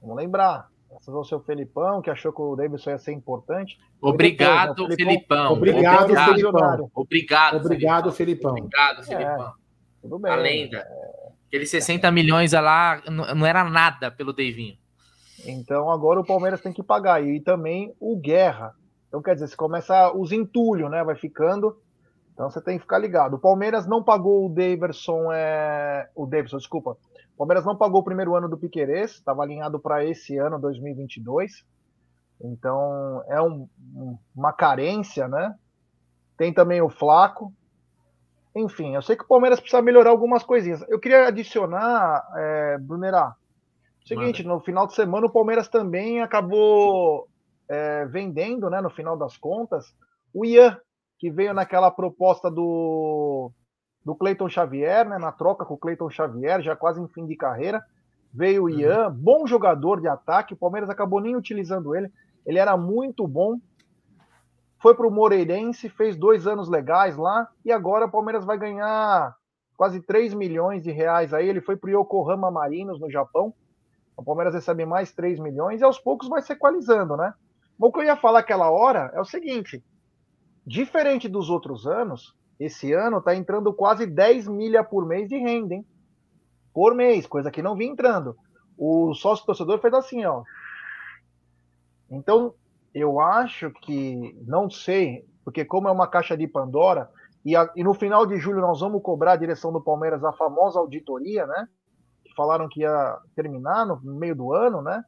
Vamos 0.00 0.16
lembrar, 0.16 0.70
graças 0.94 1.14
ao 1.14 1.24
seu 1.24 1.40
Felipão, 1.40 2.00
que 2.00 2.08
achou 2.08 2.32
que 2.32 2.40
o 2.40 2.54
Davidson 2.54 2.90
ia 2.90 2.98
ser 2.98 3.12
importante. 3.12 3.78
Obrigado, 4.00 4.74
depois, 4.74 4.90
né? 4.90 4.96
Felipão. 4.96 5.52
Obrigado, 5.52 6.02
Obrigado, 6.04 6.28
Felipão. 6.28 6.90
Obrigado, 6.94 7.56
Obrigado, 7.56 8.12
Felipão. 8.12 8.50
Obrigado, 8.52 9.02
Felipão. 9.02 9.48
É, 9.48 9.52
tudo 10.02 10.18
bem. 10.20 10.32
A 10.32 10.36
lenda. 10.36 10.78
É... 10.78 11.24
Aqueles 11.48 11.70
60 11.70 12.10
milhões 12.12 12.52
lá 12.52 13.02
não 13.08 13.46
era 13.46 13.64
nada 13.64 14.10
pelo 14.10 14.32
Davinho. 14.32 14.76
Então 15.46 15.90
agora 15.90 16.20
o 16.20 16.26
Palmeiras 16.26 16.60
tem 16.60 16.72
que 16.72 16.82
pagar. 16.82 17.24
E 17.24 17.40
também 17.40 17.94
o 17.98 18.16
Guerra. 18.16 18.72
Então, 19.08 19.22
quer 19.22 19.34
dizer, 19.34 19.48
você 19.48 19.56
começa 19.56 20.12
os 20.12 20.32
entulhos, 20.32 20.90
né? 20.90 21.04
Vai 21.04 21.14
ficando. 21.14 21.76
Então 22.32 22.50
você 22.50 22.60
tem 22.60 22.76
que 22.76 22.82
ficar 22.82 22.98
ligado. 22.98 23.34
O 23.34 23.38
Palmeiras 23.38 23.86
não 23.86 24.02
pagou 24.02 24.46
o 24.46 24.48
Daverson, 24.48 25.32
é... 25.32 26.08
o 26.14 26.26
Davidson, 26.26 26.58
desculpa. 26.58 26.96
O 27.34 27.38
Palmeiras 27.38 27.64
não 27.64 27.76
pagou 27.76 28.00
o 28.00 28.04
primeiro 28.04 28.34
ano 28.36 28.48
do 28.48 28.56
Piquerez, 28.56 29.12
estava 29.12 29.42
alinhado 29.42 29.78
para 29.80 30.04
esse 30.04 30.38
ano, 30.38 30.60
2022. 30.60 31.64
Então 32.40 33.24
é 33.28 33.42
um, 33.42 33.68
uma 34.34 34.52
carência, 34.52 35.26
né? 35.26 35.54
Tem 36.36 36.52
também 36.52 36.80
o 36.80 36.88
Flaco. 36.88 37.52
Enfim, 38.54 38.94
eu 38.94 39.02
sei 39.02 39.16
que 39.16 39.24
o 39.24 39.28
Palmeiras 39.28 39.58
precisa 39.58 39.82
melhorar 39.82 40.10
algumas 40.10 40.44
coisinhas. 40.44 40.84
Eu 40.88 41.00
queria 41.00 41.26
adicionar, 41.26 42.24
é, 42.36 42.78
Brunerá, 42.78 43.34
seguinte, 44.06 44.44
Manda. 44.44 44.54
no 44.54 44.60
final 44.60 44.86
de 44.86 44.94
semana 44.94 45.26
o 45.26 45.32
Palmeiras 45.32 45.66
também 45.66 46.22
acabou 46.22 47.28
é, 47.68 48.04
vendendo, 48.06 48.70
né, 48.70 48.80
no 48.80 48.90
final 48.90 49.16
das 49.16 49.36
contas, 49.36 49.92
o 50.32 50.44
Ian, 50.44 50.78
que 51.18 51.30
veio 51.30 51.52
naquela 51.52 51.90
proposta 51.90 52.48
do, 52.48 53.50
do 54.04 54.14
Cleiton 54.14 54.48
Xavier, 54.48 55.08
né, 55.08 55.18
na 55.18 55.32
troca 55.32 55.64
com 55.64 55.74
o 55.74 55.78
Cleiton 55.78 56.10
Xavier, 56.10 56.60
já 56.60 56.76
quase 56.76 57.00
em 57.00 57.08
fim 57.08 57.26
de 57.26 57.36
carreira. 57.36 57.82
Veio 58.32 58.62
o 58.62 58.64
uhum. 58.64 58.80
Ian, 58.80 59.08
uhum. 59.08 59.14
bom 59.14 59.46
jogador 59.46 60.00
de 60.00 60.08
ataque, 60.08 60.54
o 60.54 60.56
Palmeiras 60.56 60.90
acabou 60.90 61.20
nem 61.20 61.36
utilizando 61.36 61.94
ele, 61.94 62.12
ele 62.44 62.58
era 62.58 62.76
muito 62.76 63.26
bom. 63.26 63.58
Foi 64.78 64.94
para 64.94 65.06
o 65.06 65.10
Moreirense, 65.10 65.88
fez 65.88 66.16
dois 66.16 66.46
anos 66.46 66.68
legais 66.68 67.16
lá, 67.16 67.48
e 67.64 67.72
agora 67.72 68.06
o 68.06 68.10
Palmeiras 68.10 68.44
vai 68.44 68.58
ganhar 68.58 69.34
quase 69.76 70.00
3 70.00 70.34
milhões 70.34 70.82
de 70.82 70.90
reais 70.90 71.32
aí. 71.32 71.48
Ele 71.48 71.60
foi 71.60 71.76
para 71.76 71.88
o 71.88 72.00
Yokohama 72.00 72.50
Marinos, 72.50 73.00
no 73.00 73.10
Japão. 73.10 73.54
O 74.16 74.22
Palmeiras 74.22 74.54
recebe 74.54 74.84
mais 74.84 75.12
3 75.12 75.40
milhões 75.40 75.80
e 75.80 75.84
aos 75.84 75.98
poucos 75.98 76.28
vai 76.28 76.42
se 76.42 76.52
equalizando, 76.52 77.16
né? 77.16 77.32
o 77.78 77.90
que 77.90 77.98
eu 77.98 78.04
ia 78.04 78.16
falar 78.16 78.40
aquela 78.40 78.70
hora 78.70 79.10
é 79.14 79.20
o 79.20 79.24
seguinte: 79.24 79.82
Diferente 80.66 81.28
dos 81.28 81.50
outros 81.50 81.86
anos, 81.86 82.34
esse 82.58 82.92
ano 82.92 83.18
está 83.18 83.34
entrando 83.34 83.72
quase 83.72 84.06
10 84.06 84.48
milha 84.48 84.84
por 84.84 85.06
mês 85.06 85.28
de 85.28 85.36
renda, 85.36 85.74
hein? 85.74 85.86
Por 86.72 86.94
mês, 86.94 87.26
coisa 87.26 87.50
que 87.50 87.62
não 87.62 87.76
vinha 87.76 87.92
entrando. 87.92 88.36
O 88.76 89.14
sócio 89.14 89.46
torcedor 89.46 89.78
fez 89.80 89.94
assim, 89.94 90.24
ó. 90.24 90.42
Então, 92.10 92.54
eu 92.92 93.20
acho 93.20 93.70
que, 93.82 94.36
não 94.46 94.70
sei, 94.70 95.24
porque 95.44 95.64
como 95.64 95.88
é 95.88 95.92
uma 95.92 96.08
caixa 96.08 96.36
de 96.36 96.46
Pandora, 96.46 97.10
E, 97.44 97.54
a, 97.54 97.70
e, 97.76 97.84
no 97.84 97.92
final 97.92 98.24
de 98.24 98.38
julho 98.38 98.60
nós 98.60 98.80
vamos 98.80 99.02
cobrar 99.02 99.32
a 99.32 99.36
direção 99.36 99.70
do 99.70 99.82
Palmeiras 99.82 100.24
a 100.24 100.32
famosa 100.32 100.78
auditoria, 100.78 101.46
né? 101.46 101.68
Que 102.24 102.34
falaram 102.34 102.68
que 102.68 102.80
ia 102.80 103.18
terminar 103.36 103.84
no 103.84 104.00
meio 104.02 104.34
do 104.34 104.52
ano, 104.54 104.80
né? 104.80 105.04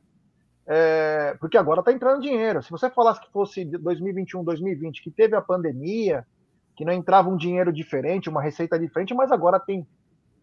É, 0.67 1.35
porque 1.41 1.57
agora 1.57 1.81
está 1.81 1.93
entrando 1.93 2.21
dinheiro. 2.21 2.63
Se 2.63 2.71
você 2.71 2.91
falasse 2.91 3.21
que 3.21 3.33
fosse 3.33 3.65
2021, 3.65 4.45
2020, 4.45 5.03
que 5.03 5.11
teve 5.11 5.35
a 5.35 5.41
pandemia, 5.41 6.27
que 6.77 6.85
não 6.85 6.93
entrava 6.93 7.29
um 7.29 7.37
dinheiro 7.37 7.73
diferente, 7.73 8.29
uma 8.29 8.43
receita 8.43 8.79
diferente, 8.79 9.15
mas 9.15 9.33
agora 9.33 9.59
tem 9.59 9.87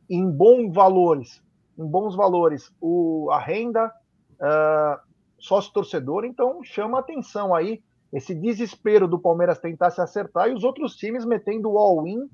em 0.10 0.30
bons 0.30 0.74
valores, 0.74 1.42
em 1.78 1.86
bons 1.86 2.16
valores, 2.16 2.74
o, 2.82 3.30
a 3.32 3.40
renda 3.40 3.94
uh, 4.40 5.00
sócio-torcedor, 5.40 6.26
então 6.26 6.64
chama 6.64 7.00
atenção 7.00 7.54
aí 7.54 7.82
esse 8.12 8.34
desespero 8.34 9.08
do 9.08 9.20
Palmeiras 9.20 9.60
tentar 9.60 9.90
se 9.92 10.02
acertar 10.02 10.50
e 10.50 10.54
os 10.54 10.64
outros 10.64 10.96
times 10.96 11.26
metendo 11.26 11.72
o 11.72 11.78
all-in 11.78 12.30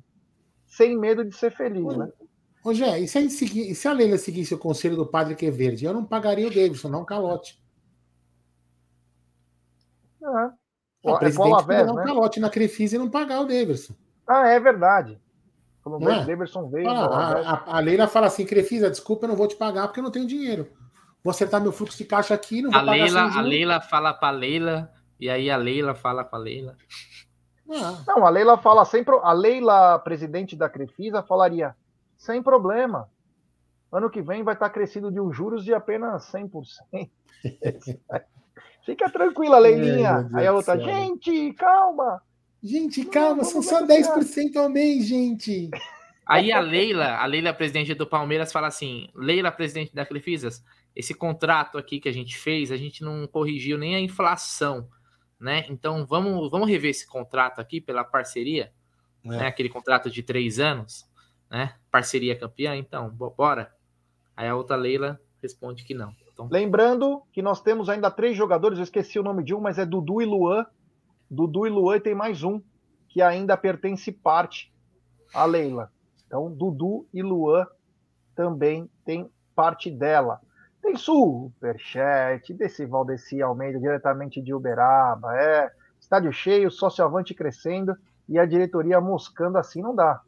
sem 0.66 0.98
medo 0.98 1.24
de 1.24 1.36
ser 1.36 1.52
feliz, 1.52 1.96
né? 1.96 2.12
Ô, 2.64 2.74
Gé, 2.74 3.00
e 3.00 3.08
se, 3.08 3.18
a, 3.18 3.30
segui, 3.30 3.74
se 3.74 3.88
a 3.88 3.94
Leila 3.94 4.18
seguisse 4.18 4.54
o 4.54 4.60
conselho 4.60 4.98
do 4.98 5.06
padre 5.06 5.36
que 5.36 5.46
é 5.46 5.52
verde, 5.52 5.86
eu 5.86 5.94
não 5.94 6.04
pagaria 6.04 6.48
o 6.48 6.54
Davidson, 6.54 6.90
não 6.90 7.06
calote. 7.06 7.62
É. 10.22 10.59
O, 11.04 11.16
é 11.16 11.20
presidente 11.20 11.66
dar 11.66 11.92
um 11.92 11.96
né? 11.96 12.04
calote 12.04 12.40
na 12.40 12.50
Crefisa 12.50 12.96
e 12.96 13.00
não 13.00 13.10
pagar 13.10 13.42
o 13.42 13.46
Davidson. 13.46 13.94
Ah, 14.28 14.48
é 14.48 14.60
verdade. 14.60 15.20
Falou 15.84 16.10
é? 16.10 16.26
Davidson 16.26 16.70
veio. 16.70 16.90
Ah, 16.90 17.06
a, 17.06 17.54
a, 17.54 17.78
a, 17.78 17.80
Leila 17.80 18.08
fala 18.08 18.28
assim: 18.28 18.46
Crefisa, 18.46 18.90
desculpa, 18.90 19.26
eu 19.26 19.30
não 19.30 19.36
vou 19.36 19.48
te 19.48 19.56
pagar 19.56 19.88
porque 19.88 20.00
eu 20.00 20.04
não 20.04 20.12
tenho 20.12 20.28
dinheiro. 20.28 20.70
Vou 21.24 21.32
acertar 21.32 21.62
meu 21.62 21.72
fluxo 21.72 21.98
de 21.98 22.06
caixa 22.06 22.34
aqui, 22.34 22.62
não 22.62 22.72
vou 22.72 22.80
a 22.80 22.86
pagar 22.86 23.04
Leila, 23.04 23.22
A 23.22 23.42
Leila 23.42 23.82
fala 23.82 24.14
para 24.14 24.38
Leila 24.38 24.92
e 25.20 25.30
aí 25.30 25.50
a 25.50 25.58
Leila 25.58 25.96
fala 25.96 26.24
com 26.24 26.36
a 26.36 26.40
Leila. 26.40 26.78
Ah. 27.72 28.04
Não, 28.08 28.26
a 28.26 28.30
Leila 28.30 28.58
fala 28.58 28.84
sempre. 28.84 29.16
A 29.22 29.32
Leila, 29.32 30.00
presidente 30.00 30.56
da 30.56 30.70
Crefisa, 30.70 31.24
falaria: 31.24 31.76
sem 32.18 32.44
problema. 32.44 33.10
Ano 33.92 34.10
que 34.10 34.22
vem 34.22 34.44
vai 34.44 34.54
estar 34.54 34.70
crescido 34.70 35.12
de 35.12 35.20
um 35.20 35.32
juros 35.32 35.64
de 35.64 35.74
apenas 35.74 36.32
100%. 36.32 37.10
Fica 38.90 39.10
tranquila, 39.10 39.60
Leilinha. 39.60 40.30
É, 40.34 40.40
aí 40.40 40.48
a 40.48 40.54
outra, 40.54 40.78
gente, 40.80 41.54
calma. 41.54 42.22
Gente, 42.62 43.06
calma, 43.06 43.44
são 43.44 43.62
só 43.62 43.86
10% 43.86 44.56
ao 44.58 44.70
mês, 44.70 45.06
gente. 45.06 45.70
Aí 46.26 46.52
a 46.52 46.60
Leila, 46.60 47.18
a 47.18 47.26
Leila, 47.26 47.54
presidente 47.54 47.94
do 47.94 48.06
Palmeiras, 48.06 48.52
fala 48.52 48.68
assim: 48.68 49.10
Leila, 49.16 49.52
presidente 49.52 49.96
da 49.96 50.06
Crefisas, 50.06 50.64
esse 50.96 51.14
contrato 51.14 51.78
aqui 51.78 52.00
que 52.00 52.10
a 52.10 52.14
gente 52.14 52.38
fez, 52.38 52.72
a 52.72 52.78
gente 52.78 53.04
não 53.04 53.26
corrigiu 53.28 53.78
nem 53.78 53.96
a 53.96 54.00
inflação 54.00 54.88
né? 55.40 55.66
Então 55.70 56.06
vamos, 56.06 56.52
vamos 56.52 56.68
rever 56.68 56.92
esse 56.92 57.08
contrato 57.08 57.62
aqui 57.62 57.80
pela 57.80 58.04
parceria, 58.04 58.74
é. 59.24 59.28
né? 59.30 59.48
Aquele 59.48 59.70
contrato 59.70 60.10
de 60.10 60.22
três 60.22 60.60
anos, 60.60 61.10
né? 61.50 61.76
Parceria 61.90 62.38
campeã, 62.38 62.76
então, 62.76 63.10
bora. 63.10 63.74
Aí 64.36 64.48
a 64.48 64.56
outra 64.56 64.76
Leila 64.76 65.20
responde 65.42 65.84
que 65.84 65.94
não. 65.94 66.14
Então... 66.40 66.48
Lembrando 66.50 67.22
que 67.34 67.42
nós 67.42 67.62
temos 67.62 67.90
ainda 67.90 68.10
três 68.10 68.38
jogadores, 68.38 68.78
eu 68.78 68.84
esqueci 68.84 69.20
o 69.20 69.24
nome 69.24 69.44
de 69.44 69.54
um, 69.54 69.60
mas 69.60 69.78
é 69.78 69.86
Dudu 69.86 70.22
e 70.22 70.26
Luan. 70.26 70.66
Dudu 71.30 71.68
e 71.68 71.70
Luan 71.70 71.98
e 71.98 72.00
tem 72.00 72.16
mais 72.16 72.44
um 72.44 72.62
que 73.10 73.22
ainda 73.22 73.58
pertence 73.58 74.10
parte 74.12 74.74
a 75.34 75.44
Leila. 75.44 75.92
Então, 76.26 76.50
Dudu 76.50 77.06
e 77.14 77.22
Luan 77.22 77.68
também 78.36 78.90
tem 79.04 79.30
parte 79.54 79.92
dela. 79.92 80.40
Tem 80.82 80.96
superchat 80.96 82.54
desse 82.54 82.86
Valdeci 82.86 83.42
Almeida, 83.42 83.78
diretamente 83.78 84.42
de 84.42 84.54
Uberaba. 84.54 85.36
É, 85.36 85.70
estádio 86.00 86.32
cheio, 86.32 86.72
sócio 86.72 87.04
avante 87.04 87.34
crescendo 87.34 87.98
e 88.30 88.40
a 88.40 88.46
diretoria 88.46 89.02
moscando 89.02 89.58
assim 89.58 89.82
não 89.82 89.94
dá. 89.94 90.22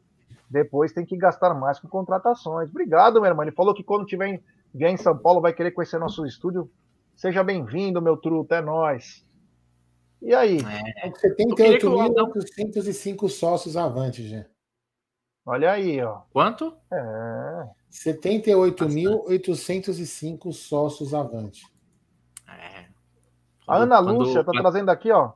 Depois 0.50 0.92
tem 0.92 1.06
que 1.06 1.16
gastar 1.16 1.54
mais 1.54 1.78
com 1.78 1.88
contratações. 1.88 2.68
Obrigado, 2.68 3.20
meu 3.20 3.30
irmão. 3.30 3.44
Ele 3.44 3.52
falou 3.52 3.72
que 3.72 3.82
quando 3.82 4.04
tiver 4.04 4.42
vier 4.74 4.90
em 4.90 4.96
São 4.96 5.16
Paulo 5.16 5.40
vai 5.40 5.52
querer 5.52 5.70
conhecer 5.72 5.98
nosso 5.98 6.26
estúdio. 6.26 6.68
Seja 7.14 7.44
bem-vindo, 7.44 8.00
meu 8.00 8.16
truto, 8.16 8.54
é 8.54 8.62
nós. 8.62 9.26
E 10.20 10.34
aí? 10.34 10.58
É, 11.04 11.10
78.805 11.10 13.28
sócios 13.28 13.76
avante, 13.76 14.22
gente. 14.22 14.50
Olha 15.44 15.72
aí, 15.72 16.00
ó. 16.00 16.20
Quanto? 16.32 16.72
É. 16.92 17.68
78.805 17.90 20.52
sócios 20.52 21.12
avante. 21.12 21.66
É. 22.48 22.86
A 23.66 23.78
Ana 23.78 23.98
Lúcia 23.98 24.38
está 24.40 24.52
trazendo 24.52 24.90
aqui, 24.90 25.10
ó, 25.10 25.32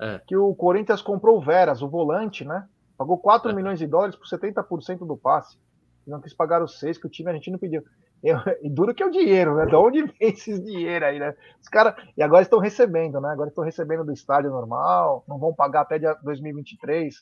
é. 0.00 0.18
que 0.26 0.36
o 0.36 0.54
Corinthians 0.54 1.02
comprou 1.02 1.38
o 1.38 1.40
Veras, 1.40 1.82
o 1.82 1.88
volante, 1.88 2.44
né? 2.44 2.68
Pagou 2.96 3.18
4 3.18 3.50
é. 3.50 3.54
milhões 3.54 3.78
de 3.78 3.86
dólares 3.86 4.16
por 4.16 4.26
70% 4.26 5.06
do 5.06 5.16
passe. 5.16 5.58
Não 6.06 6.20
quis 6.20 6.34
pagar 6.34 6.62
os 6.62 6.78
6 6.78 6.98
que 6.98 7.06
o 7.06 7.10
time 7.10 7.28
argentino 7.28 7.58
pediu. 7.58 7.82
Eu, 8.22 8.38
e 8.62 8.70
duro 8.70 8.94
que 8.94 9.02
é 9.02 9.06
o 9.06 9.10
dinheiro, 9.10 9.56
né? 9.56 9.66
De 9.66 9.74
onde 9.74 10.02
vem 10.06 10.14
esses 10.20 10.62
dinheiro 10.62 11.04
aí, 11.04 11.18
né? 11.18 11.34
Os 11.60 11.68
caras. 11.68 11.94
E 12.16 12.22
agora 12.22 12.42
estão 12.42 12.58
recebendo, 12.58 13.20
né? 13.20 13.30
Agora 13.30 13.48
estão 13.48 13.64
recebendo 13.64 14.04
do 14.04 14.12
estádio 14.12 14.50
normal, 14.50 15.24
não 15.26 15.38
vão 15.38 15.54
pagar 15.54 15.82
até 15.82 15.98
2023. 15.98 17.14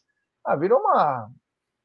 Ah, 0.45 0.57
virou 0.57 0.79
uma. 0.81 1.31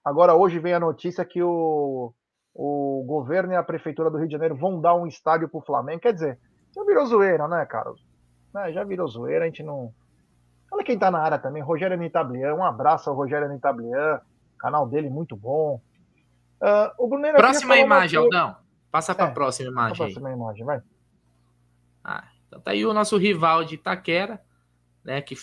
Agora 0.03 0.35
hoje 0.35 0.59
vem 0.59 0.73
a 0.73 0.79
notícia 0.79 1.25
que 1.25 1.41
o 1.41 2.13
o 2.55 3.03
governo 3.05 3.51
e 3.51 3.55
a 3.57 3.63
prefeitura 3.63 4.09
do 4.09 4.17
Rio 4.17 4.27
de 4.27 4.31
Janeiro 4.31 4.55
vão 4.55 4.79
dar 4.79 4.95
um 4.95 5.05
estádio 5.05 5.49
para 5.49 5.57
o 5.57 5.65
Flamengo. 5.65 5.99
Quer 5.99 6.13
dizer, 6.13 6.39
já 6.73 6.85
virou 6.85 7.05
zoeira, 7.05 7.49
né, 7.49 7.65
cara? 7.65 7.91
É, 8.57 8.71
já 8.71 8.85
virou 8.85 9.05
zoeira, 9.09 9.43
a 9.43 9.47
gente 9.47 9.61
não. 9.61 9.93
Olha 10.71 10.83
quem 10.85 10.97
tá 10.97 11.11
na 11.11 11.19
área 11.19 11.37
também, 11.37 11.61
Rogério 11.61 11.97
Nitablian. 11.97 12.55
Um 12.55 12.63
abraço 12.63 13.09
ao 13.09 13.15
Rogério 13.15 13.49
Nitablian, 13.49 14.21
canal 14.57 14.87
dele 14.87 15.09
muito 15.09 15.35
bom. 15.35 15.81
Uh, 16.61 16.89
o 16.97 17.07
Bruneiro, 17.09 17.37
próxima 17.37 17.77
imagem, 17.77 18.17
Aldão. 18.17 18.55
Passa 18.95 19.13
para 19.13 19.25
a 19.25 19.29
é, 19.29 19.33
próxima 19.33 19.69
imagem. 19.69 19.91
A 19.91 19.97
próxima 19.97 20.29
aí. 20.29 20.35
imagem, 20.35 20.65
vai. 20.65 20.81
Ah, 22.01 22.29
então 22.47 22.61
tá 22.61 22.71
aí 22.71 22.85
o 22.85 22.93
nosso 22.93 23.17
rival 23.17 23.65
de 23.65 23.75
Itaquera, 23.75 24.41
né? 25.03 25.21
Que... 25.21 25.35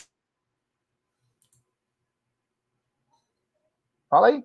Fala 4.09 4.29
aí. 4.29 4.43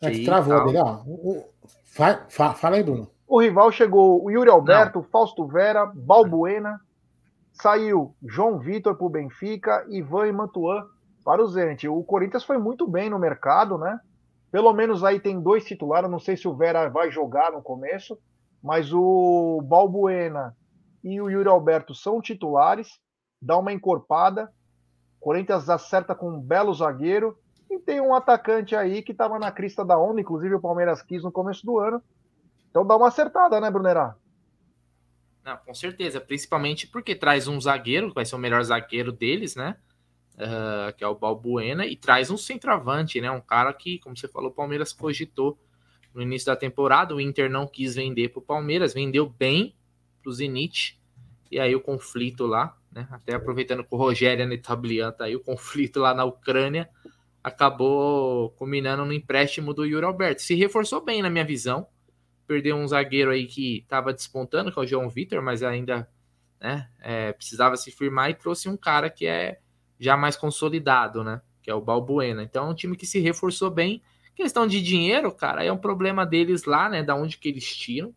É 0.00 0.10
que 0.10 0.24
travou 0.24 0.64
dele, 0.64 0.78
ó. 0.78 1.04
O, 1.06 1.52
Fa, 1.84 2.26
fa, 2.28 2.52
fala 2.52 2.74
aí, 2.74 2.82
Bruno. 2.82 3.08
O 3.28 3.40
rival 3.40 3.70
chegou 3.70 4.24
o 4.24 4.28
Yuri 4.28 4.50
Alberto, 4.50 4.98
Não. 4.98 5.04
Fausto 5.04 5.46
Vera, 5.46 5.86
Balbuena, 5.86 6.80
saiu 7.52 8.16
João 8.24 8.58
Vitor 8.58 8.96
para 8.96 9.06
o 9.06 9.08
Benfica, 9.08 9.86
Ivan 9.88 10.26
e 10.26 10.32
Mantuan 10.32 10.84
para 11.24 11.40
o 11.40 11.46
Zenit. 11.46 11.86
O 11.86 12.02
Corinthians 12.02 12.42
foi 12.42 12.58
muito 12.58 12.88
bem 12.88 13.08
no 13.08 13.20
mercado, 13.20 13.78
né? 13.78 14.00
Pelo 14.50 14.72
menos 14.72 15.04
aí 15.04 15.20
tem 15.20 15.40
dois 15.40 15.64
titulares, 15.64 16.10
não 16.10 16.18
sei 16.18 16.36
se 16.36 16.48
o 16.48 16.56
Vera 16.56 16.88
vai 16.88 17.08
jogar 17.08 17.52
no 17.52 17.62
começo, 17.62 18.18
mas 18.62 18.92
o 18.92 19.60
Balbuena 19.62 20.56
e 21.02 21.20
o 21.20 21.28
Yuri 21.28 21.48
Alberto 21.48 21.94
são 21.94 22.20
titulares, 22.20 23.00
dá 23.40 23.58
uma 23.58 23.72
encorpada. 23.72 24.52
Corinthians 25.18 25.68
acerta 25.68 26.14
com 26.14 26.30
um 26.30 26.40
belo 26.40 26.72
zagueiro 26.72 27.36
e 27.70 27.78
tem 27.78 28.00
um 28.00 28.14
atacante 28.14 28.76
aí 28.76 29.02
que 29.02 29.12
estava 29.12 29.38
na 29.38 29.50
crista 29.50 29.84
da 29.84 29.98
onda, 29.98 30.20
inclusive 30.20 30.54
o 30.54 30.60
Palmeiras 30.60 31.02
quis 31.02 31.22
no 31.22 31.32
começo 31.32 31.66
do 31.66 31.78
ano. 31.78 32.02
Então 32.70 32.86
dá 32.86 32.96
uma 32.96 33.08
acertada, 33.08 33.60
né, 33.60 33.70
Brunerá? 33.70 34.16
Não, 35.44 35.56
com 35.56 35.74
certeza, 35.74 36.20
principalmente 36.20 36.86
porque 36.86 37.16
traz 37.16 37.48
um 37.48 37.60
zagueiro, 37.60 38.08
que 38.08 38.14
vai 38.14 38.24
ser 38.24 38.36
o 38.36 38.38
melhor 38.38 38.62
zagueiro 38.62 39.10
deles, 39.10 39.56
né? 39.56 39.76
Uh, 40.34 40.96
que 40.96 41.02
é 41.02 41.06
o 41.06 41.14
Balbuena, 41.14 41.84
e 41.84 41.96
traz 41.96 42.30
um 42.30 42.36
centroavante, 42.36 43.20
né? 43.20 43.30
Um 43.30 43.40
cara 43.40 43.72
que, 43.72 43.98
como 43.98 44.16
você 44.16 44.28
falou, 44.28 44.50
o 44.50 44.54
Palmeiras 44.54 44.92
cogitou 44.92 45.58
no 46.14 46.22
início 46.22 46.46
da 46.46 46.56
temporada. 46.56 47.14
O 47.14 47.20
Inter 47.20 47.50
não 47.50 47.66
quis 47.66 47.94
vender 47.94 48.28
para 48.28 48.40
o 48.40 48.42
Palmeiras, 48.42 48.94
vendeu 48.94 49.28
bem 49.28 49.74
para 50.22 50.30
o 50.30 50.32
Zenit, 50.32 51.00
e 51.50 51.58
aí 51.58 51.74
o 51.74 51.80
conflito 51.80 52.46
lá, 52.46 52.76
né? 52.90 53.06
Até 53.10 53.34
aproveitando 53.34 53.84
que 53.84 53.94
o 53.94 53.96
Rogério 53.96 54.46
Netablian 54.46 55.12
tá 55.12 55.24
aí, 55.24 55.36
o 55.36 55.40
conflito 55.40 56.00
lá 56.00 56.14
na 56.14 56.24
Ucrânia 56.24 56.88
acabou 57.42 58.50
culminando 58.50 59.04
no 59.04 59.12
empréstimo 59.12 59.74
do 59.74 59.84
Yuri 59.84 60.06
Alberto. 60.06 60.42
Se 60.42 60.54
reforçou 60.54 61.04
bem, 61.04 61.20
na 61.22 61.28
minha 61.28 61.44
visão. 61.44 61.86
Perdeu 62.46 62.76
um 62.76 62.86
zagueiro 62.86 63.30
aí 63.30 63.46
que 63.46 63.78
estava 63.78 64.12
despontando, 64.12 64.70
que 64.70 64.78
é 64.78 64.82
o 64.82 64.86
João 64.86 65.08
Vitor, 65.08 65.42
mas 65.42 65.62
ainda 65.62 66.08
né, 66.60 66.88
é, 67.00 67.32
precisava 67.32 67.76
se 67.76 67.90
firmar 67.90 68.30
e 68.30 68.34
trouxe 68.34 68.68
um 68.68 68.76
cara 68.76 69.10
que 69.10 69.26
é 69.26 69.58
já 69.98 70.16
mais 70.16 70.36
consolidado, 70.36 71.24
né? 71.24 71.40
Que 71.62 71.70
é 71.70 71.74
o 71.74 71.80
Balbuena. 71.80 72.42
Então 72.42 72.66
é 72.66 72.70
um 72.70 72.74
time 72.74 72.96
que 72.96 73.06
se 73.06 73.20
reforçou 73.20 73.70
bem. 73.70 74.02
Questão 74.34 74.66
de 74.66 74.80
dinheiro, 74.80 75.30
cara, 75.32 75.64
é 75.64 75.70
um 75.70 75.76
problema 75.76 76.24
deles 76.24 76.64
lá, 76.64 76.88
né? 76.88 77.02
Da 77.02 77.14
onde 77.14 77.38
que 77.38 77.48
eles 77.48 77.64
tiram. 77.76 78.14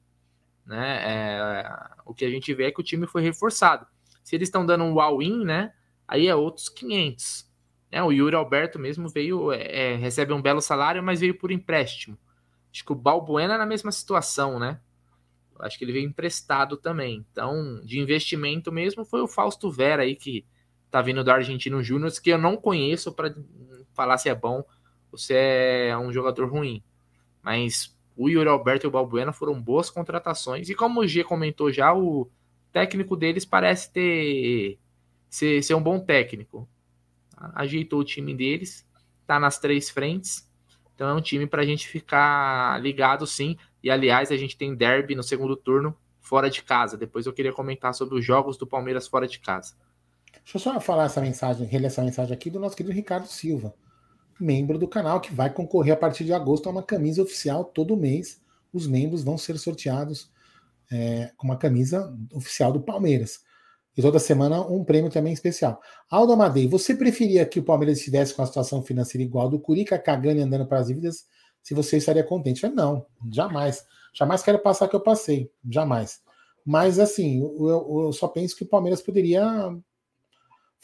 Né? 0.65 1.01
É, 1.03 1.63
o 2.05 2.13
que 2.13 2.25
a 2.25 2.29
gente 2.29 2.53
vê 2.53 2.65
é 2.65 2.71
que 2.71 2.79
o 2.79 2.83
time 2.83 3.05
foi 3.05 3.21
reforçado. 3.21 3.85
Se 4.23 4.35
eles 4.35 4.47
estão 4.47 4.65
dando 4.65 4.83
um 4.83 4.99
all-in, 4.99 5.43
né? 5.43 5.73
Aí 6.07 6.27
é 6.27 6.35
outros 6.35 6.69
500. 6.69 7.51
É, 7.91 8.01
o 8.01 8.11
Yuri 8.11 8.35
Alberto 8.35 8.79
mesmo 8.79 9.07
veio, 9.07 9.51
é, 9.51 9.93
é, 9.93 9.95
recebe 9.95 10.33
um 10.33 10.41
belo 10.41 10.61
salário, 10.61 11.03
mas 11.03 11.19
veio 11.19 11.37
por 11.37 11.51
empréstimo. 11.51 12.17
Acho 12.71 12.83
que 12.83 12.91
o 12.91 12.95
Balbuena 12.95 13.55
é 13.55 13.57
na 13.57 13.65
mesma 13.65 13.91
situação, 13.91 14.59
né? 14.59 14.79
Acho 15.59 15.77
que 15.77 15.85
ele 15.85 15.93
veio 15.93 16.07
emprestado 16.07 16.75
também. 16.75 17.25
Então, 17.31 17.81
de 17.85 17.99
investimento 17.99 18.71
mesmo, 18.71 19.05
foi 19.05 19.21
o 19.21 19.27
Fausto 19.27 19.71
Vera 19.71 20.03
aí, 20.03 20.15
que 20.15 20.45
tá 20.91 21.01
vindo 21.01 21.23
do 21.23 21.31
Argentino 21.31 21.81
Júnior, 21.81 22.11
que 22.21 22.29
eu 22.29 22.37
não 22.37 22.57
conheço 22.57 23.13
para 23.13 23.33
falar 23.93 24.17
se 24.17 24.27
é 24.27 24.35
bom 24.35 24.63
você 25.17 25.89
é 25.89 25.97
um 25.97 26.11
jogador 26.11 26.49
ruim. 26.49 26.83
Mas 27.41 27.95
o 28.15 28.29
Yuri 28.29 28.49
Alberto 28.49 28.85
e 28.85 28.87
o 28.87 28.91
Balbuena 28.91 29.33
foram 29.33 29.61
boas 29.61 29.89
contratações. 29.89 30.69
E 30.69 30.75
como 30.75 31.01
o 31.01 31.07
G 31.07 31.23
comentou 31.23 31.71
já, 31.71 31.93
o 31.93 32.29
técnico 32.71 33.15
deles 33.15 33.45
parece 33.45 33.91
ter 33.91 34.79
ser, 35.29 35.61
ser 35.63 35.73
um 35.73 35.81
bom 35.81 35.99
técnico. 35.99 36.67
Ajeitou 37.53 37.99
o 37.99 38.05
time 38.05 38.33
deles, 38.33 38.87
tá 39.27 39.39
nas 39.39 39.59
três 39.59 39.89
frentes. 39.89 40.49
Então 40.93 41.09
é 41.09 41.13
um 41.13 41.21
time 41.21 41.45
para 41.45 41.61
a 41.61 41.65
gente 41.65 41.87
ficar 41.87 42.81
ligado, 42.81 43.27
sim. 43.27 43.57
E 43.83 43.91
aliás, 43.91 44.31
a 44.31 44.37
gente 44.37 44.57
tem 44.57 44.73
derby 44.73 45.13
no 45.13 45.23
segundo 45.23 45.55
turno 45.55 45.95
fora 46.21 46.49
de 46.49 46.63
casa. 46.63 46.97
Depois 46.97 47.25
eu 47.25 47.33
queria 47.33 47.51
comentar 47.51 47.93
sobre 47.93 48.17
os 48.17 48.25
jogos 48.25 48.57
do 48.57 48.65
Palmeiras 48.65 49.07
fora 49.07 49.27
de 49.27 49.39
casa. 49.39 49.75
Deixa 50.43 50.57
eu 50.57 50.61
só 50.61 50.79
falar 50.79 51.05
essa 51.05 51.21
mensagem, 51.21 51.67
reler 51.67 51.87
essa 51.87 52.01
mensagem 52.01 52.33
aqui 52.33 52.49
do 52.49 52.59
nosso 52.59 52.75
querido 52.75 52.95
Ricardo 52.95 53.27
Silva, 53.27 53.73
membro 54.39 54.77
do 54.77 54.87
canal, 54.87 55.19
que 55.19 55.33
vai 55.33 55.51
concorrer 55.51 55.93
a 55.93 55.97
partir 55.97 56.23
de 56.23 56.33
agosto 56.33 56.67
a 56.67 56.71
uma 56.71 56.83
camisa 56.83 57.21
oficial 57.21 57.63
todo 57.63 57.95
mês. 57.97 58.41
Os 58.73 58.87
membros 58.87 59.23
vão 59.23 59.37
ser 59.37 59.57
sorteados 59.57 60.29
é, 60.91 61.31
com 61.37 61.47
uma 61.47 61.57
camisa 61.57 62.13
oficial 62.33 62.71
do 62.71 62.81
Palmeiras. 62.81 63.39
E 63.97 64.01
toda 64.01 64.19
semana 64.19 64.61
um 64.61 64.83
prêmio 64.83 65.09
também 65.09 65.31
especial. 65.31 65.81
Aldo 66.09 66.33
Amadei, 66.33 66.67
você 66.67 66.93
preferia 66.93 67.45
que 67.45 67.59
o 67.59 67.63
Palmeiras 67.63 67.97
estivesse 67.97 68.33
com 68.33 68.41
a 68.41 68.45
situação 68.45 68.83
financeira 68.83 69.23
igual 69.23 69.49
do 69.49 69.59
Curica 69.59 69.97
cagando 69.97 70.39
e 70.39 70.43
andando 70.43 70.65
para 70.65 70.79
as 70.79 70.87
dívidas? 70.87 71.25
Se 71.63 71.73
você 71.73 71.97
estaria 71.97 72.23
contente? 72.23 72.63
Eu, 72.63 72.71
não, 72.71 73.05
jamais. 73.31 73.85
Jamais 74.13 74.43
quero 74.43 74.59
passar 74.59 74.87
que 74.87 74.95
eu 74.95 75.01
passei. 75.01 75.49
Jamais. 75.69 76.19
Mas 76.65 76.99
assim, 76.99 77.39
eu, 77.39 78.05
eu 78.05 78.13
só 78.13 78.27
penso 78.27 78.55
que 78.55 78.63
o 78.63 78.67
Palmeiras 78.67 79.01
poderia 79.01 79.43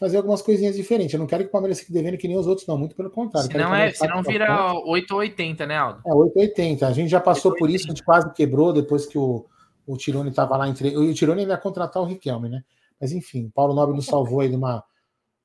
fazer 0.01 0.17
algumas 0.17 0.41
coisinhas 0.41 0.75
diferentes. 0.75 1.13
Eu 1.13 1.19
não 1.19 1.27
quero 1.27 1.43
que 1.43 1.49
o 1.49 1.51
Palmeiras 1.51 1.79
fique 1.79 1.93
devendo 1.93 2.17
que 2.17 2.27
nem 2.27 2.35
os 2.35 2.47
outros, 2.47 2.65
não. 2.65 2.75
Muito 2.75 2.95
pelo 2.95 3.11
contrário. 3.11 3.51
Se 3.51 3.55
não, 3.55 3.75
é, 3.75 3.91
se 3.91 4.07
não 4.07 4.23
vira 4.23 4.73
8 4.73 5.11
ou 5.11 5.19
80, 5.19 5.67
né, 5.67 5.77
Aldo? 5.77 6.01
É, 6.03 6.11
8 6.11 6.35
ou 6.35 6.41
80. 6.41 6.87
A 6.87 6.91
gente 6.91 7.07
já 7.07 7.19
passou 7.19 7.53
por 7.53 7.69
isso, 7.69 7.85
a 7.85 7.89
gente 7.89 8.03
quase 8.03 8.33
quebrou 8.33 8.73
depois 8.73 9.05
que 9.05 9.19
o, 9.19 9.45
o 9.85 9.95
Tirone 9.95 10.31
estava 10.31 10.57
lá. 10.57 10.67
Entre... 10.67 10.97
O 10.97 11.13
Tirone 11.13 11.45
ia 11.45 11.55
contratar 11.55 12.01
o 12.01 12.05
Riquelme, 12.07 12.49
né? 12.49 12.63
Mas 12.99 13.11
enfim, 13.11 13.51
Paulo 13.53 13.75
Nobre 13.75 13.95
nos 13.95 14.07
salvou 14.07 14.39
aí 14.39 14.49
de 14.49 14.55
uma. 14.55 14.83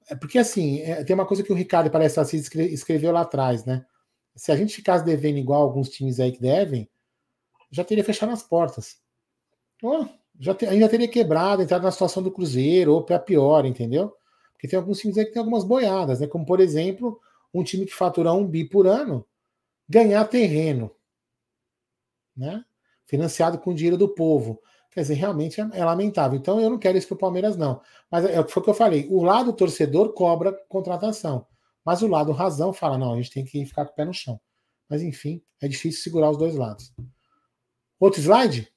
É 0.09 0.15
porque 0.15 0.39
assim, 0.39 0.81
é, 0.81 1.05
tem 1.05 1.13
uma 1.13 1.27
coisa 1.27 1.43
que 1.43 1.53
o 1.53 1.57
Ricardo 1.57 1.91
parece 1.91 2.19
assim 2.19 2.39
escreveu 2.39 3.13
lá 3.13 3.21
atrás, 3.21 3.67
né? 3.67 3.85
Se 4.35 4.51
a 4.51 4.57
gente 4.57 4.75
ficasse 4.75 5.05
devendo 5.05 5.37
igual 5.37 5.61
alguns 5.61 5.91
times 5.91 6.19
aí 6.19 6.33
que 6.33 6.41
devem, 6.41 6.89
já 7.71 7.85
teria 7.85 8.05
fechado 8.05 8.33
as 8.33 8.43
portas. 8.43 8.97
Oh, 9.83 10.07
já 10.41 10.55
te, 10.55 10.65
ainda 10.65 10.89
teria 10.89 11.09
quebrado, 11.09 11.61
entrado 11.61 11.83
na 11.83 11.91
situação 11.91 12.23
do 12.23 12.31
Cruzeiro, 12.31 12.95
ou 12.95 13.03
para 13.03 13.19
pior, 13.19 13.67
entendeu? 13.67 14.17
Porque 14.57 14.67
tem 14.67 14.79
alguns 14.79 14.99
times 14.99 15.19
aí 15.19 15.27
que 15.27 15.33
tem 15.33 15.41
algumas 15.41 15.65
boiadas, 15.65 16.21
né? 16.21 16.27
Como, 16.27 16.47
por 16.47 16.61
exemplo, 16.61 17.21
um 17.53 17.63
time 17.63 17.85
que 17.85 17.95
fatura 17.95 18.33
um 18.33 18.47
bi 18.47 18.65
por 18.65 18.87
ano 18.87 19.27
ganhar 19.89 20.25
terreno, 20.25 20.91
né? 22.37 22.65
Financiado 23.07 23.59
com 23.59 23.75
dinheiro 23.75 23.99
do 23.99 24.09
povo. 24.09 24.61
Quer 24.91 25.03
dizer, 25.03 25.15
realmente 25.15 25.61
é, 25.61 25.69
é 25.75 25.85
lamentável. 25.85 26.39
Então 26.39 26.59
eu 26.59 26.71
não 26.71 26.79
quero 26.79 26.97
isso 26.97 27.07
para 27.09 27.17
o 27.17 27.19
Palmeiras, 27.19 27.57
não. 27.57 27.83
Mas 28.11 28.25
é, 28.25 28.43
foi 28.49 28.63
o 28.63 28.65
que 28.65 28.71
eu 28.71 28.75
falei: 28.75 29.07
o 29.11 29.23
lado 29.23 29.53
torcedor 29.53 30.13
cobra 30.15 30.53
contratação, 30.69 31.47
mas 31.85 32.03
o 32.03 32.09
lado 32.09 32.33
razão 32.33 32.73
fala: 32.73 32.97
não, 32.97 33.13
a 33.13 33.17
gente 33.17 33.31
tem 33.31 33.45
que 33.45 33.65
ficar 33.67 33.85
com 33.85 33.93
o 33.93 33.95
pé 33.95 34.05
no 34.05 34.15
chão. 34.15 34.41
Mas 34.89 35.03
enfim, 35.03 35.43
é 35.61 35.69
difícil 35.69 36.03
segurar 36.03 36.31
os 36.31 36.39
dois 36.39 36.57
lados. 36.57 36.93
Outro 38.01 38.21
slide? 38.21 38.73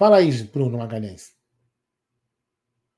Fala 0.00 0.16
aí, 0.16 0.32
Bruno 0.44 0.78
Magalhães. 0.78 1.36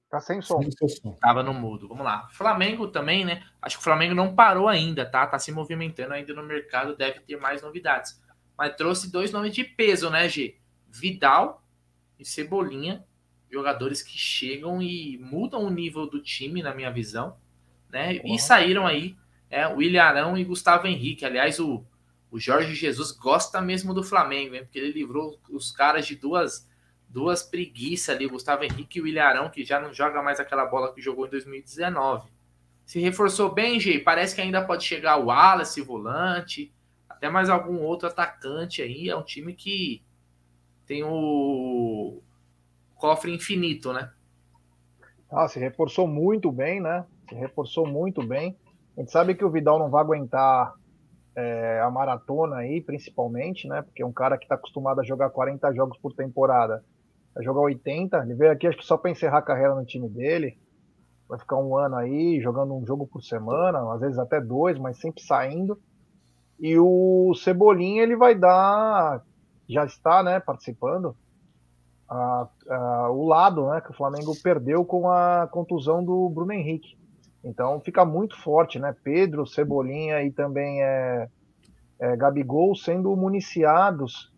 Tá 0.08 0.20
sem 0.20 0.40
som. 0.40 0.60
som. 0.86 1.10
Tava 1.14 1.42
no 1.42 1.52
mudo. 1.52 1.88
Vamos 1.88 2.04
lá. 2.04 2.28
Flamengo 2.30 2.86
também, 2.86 3.24
né? 3.24 3.42
Acho 3.60 3.76
que 3.76 3.80
o 3.80 3.84
Flamengo 3.84 4.14
não 4.14 4.36
parou 4.36 4.68
ainda, 4.68 5.04
tá? 5.04 5.26
Tá 5.26 5.36
se 5.36 5.50
movimentando 5.50 6.14
ainda 6.14 6.32
no 6.32 6.44
mercado, 6.44 6.96
deve 6.96 7.18
ter 7.18 7.36
mais 7.40 7.60
novidades. 7.60 8.22
Mas 8.56 8.76
trouxe 8.76 9.10
dois 9.10 9.32
nomes 9.32 9.52
de 9.52 9.64
peso, 9.64 10.10
né, 10.10 10.28
G? 10.28 10.60
Vidal 10.88 11.66
e 12.20 12.24
Cebolinha, 12.24 13.04
jogadores 13.50 14.00
que 14.00 14.16
chegam 14.16 14.80
e 14.80 15.18
mudam 15.18 15.64
o 15.64 15.70
nível 15.70 16.06
do 16.06 16.22
time, 16.22 16.62
na 16.62 16.72
minha 16.72 16.92
visão, 16.92 17.36
né? 17.90 18.20
Uhum. 18.24 18.36
E 18.36 18.38
saíram 18.38 18.86
aí, 18.86 19.16
é, 19.50 19.66
o 19.66 19.82
Ilharão 19.82 20.38
e 20.38 20.44
Gustavo 20.44 20.86
Henrique. 20.86 21.24
Aliás, 21.24 21.58
o, 21.58 21.84
o 22.30 22.38
Jorge 22.38 22.76
Jesus 22.76 23.10
gosta 23.10 23.60
mesmo 23.60 23.92
do 23.92 24.04
Flamengo, 24.04 24.54
hein? 24.54 24.62
Porque 24.62 24.78
ele 24.78 24.92
livrou 24.92 25.36
os 25.50 25.72
caras 25.72 26.06
de 26.06 26.14
duas 26.14 26.70
duas 27.12 27.42
preguiças 27.42 28.14
ali, 28.14 28.26
Gustavo 28.26 28.64
Henrique 28.64 28.98
e 28.98 29.02
o 29.02 29.06
Ilharão, 29.06 29.50
que 29.50 29.64
já 29.64 29.78
não 29.78 29.92
joga 29.92 30.22
mais 30.22 30.40
aquela 30.40 30.64
bola 30.64 30.92
que 30.92 31.00
jogou 31.00 31.26
em 31.26 31.30
2019. 31.30 32.30
Se 32.86 32.98
reforçou 32.98 33.52
bem, 33.52 33.78
G. 33.78 33.98
Parece 33.98 34.34
que 34.34 34.40
ainda 34.40 34.64
pode 34.64 34.84
chegar 34.84 35.18
o 35.18 35.26
Wallace, 35.26 35.80
volante, 35.82 36.72
até 37.08 37.28
mais 37.28 37.48
algum 37.50 37.80
outro 37.80 38.08
atacante 38.08 38.82
aí. 38.82 39.08
É 39.08 39.16
um 39.16 39.22
time 39.22 39.54
que 39.54 40.02
tem 40.86 41.04
o 41.04 42.20
cofre 42.96 43.32
infinito, 43.32 43.92
né? 43.92 44.10
Ah, 45.30 45.48
se 45.48 45.58
reforçou 45.58 46.06
muito 46.06 46.50
bem, 46.50 46.80
né? 46.80 47.04
Se 47.28 47.34
reforçou 47.34 47.86
muito 47.86 48.26
bem. 48.26 48.56
A 48.96 49.00
gente 49.00 49.12
sabe 49.12 49.34
que 49.34 49.44
o 49.44 49.50
Vidal 49.50 49.78
não 49.78 49.90
vai 49.90 50.02
aguentar 50.02 50.74
é, 51.36 51.80
a 51.80 51.90
maratona 51.90 52.56
aí, 52.56 52.80
principalmente, 52.80 53.68
né? 53.68 53.82
Porque 53.82 54.02
é 54.02 54.06
um 54.06 54.12
cara 54.12 54.36
que 54.36 54.44
está 54.44 54.54
acostumado 54.54 55.00
a 55.00 55.04
jogar 55.04 55.30
40 55.30 55.72
jogos 55.72 55.98
por 55.98 56.12
temporada 56.14 56.82
vai 57.34 57.44
jogar 57.44 57.60
80. 57.60 58.18
Ele 58.18 58.34
veio 58.34 58.52
aqui, 58.52 58.66
acho 58.66 58.78
que 58.78 58.84
só 58.84 58.96
para 58.96 59.10
encerrar 59.10 59.38
a 59.38 59.42
carreira 59.42 59.74
no 59.74 59.84
time 59.84 60.08
dele. 60.08 60.58
Vai 61.28 61.38
ficar 61.38 61.56
um 61.56 61.76
ano 61.76 61.96
aí 61.96 62.40
jogando 62.40 62.74
um 62.74 62.84
jogo 62.84 63.06
por 63.06 63.22
semana, 63.22 63.92
às 63.92 64.00
vezes 64.00 64.18
até 64.18 64.40
dois, 64.40 64.78
mas 64.78 64.98
sempre 64.98 65.22
saindo. 65.22 65.78
E 66.60 66.78
o 66.78 67.32
Cebolinha 67.34 68.02
ele 68.02 68.16
vai 68.16 68.34
dar, 68.34 69.22
já 69.68 69.84
está, 69.84 70.22
né, 70.22 70.38
participando. 70.40 71.16
A, 72.08 72.48
a, 72.68 73.10
o 73.10 73.26
lado, 73.26 73.66
né, 73.68 73.80
que 73.80 73.90
o 73.90 73.96
Flamengo 73.96 74.32
perdeu 74.42 74.84
com 74.84 75.08
a 75.08 75.48
contusão 75.50 76.04
do 76.04 76.28
Bruno 76.28 76.52
Henrique. 76.52 76.98
Então 77.42 77.80
fica 77.80 78.04
muito 78.04 78.36
forte, 78.40 78.78
né? 78.78 78.94
Pedro, 79.02 79.46
Cebolinha 79.46 80.22
e 80.22 80.30
também 80.30 80.82
é, 80.82 81.28
é 81.98 82.16
Gabigol 82.16 82.76
sendo 82.76 83.16
municiados 83.16 84.31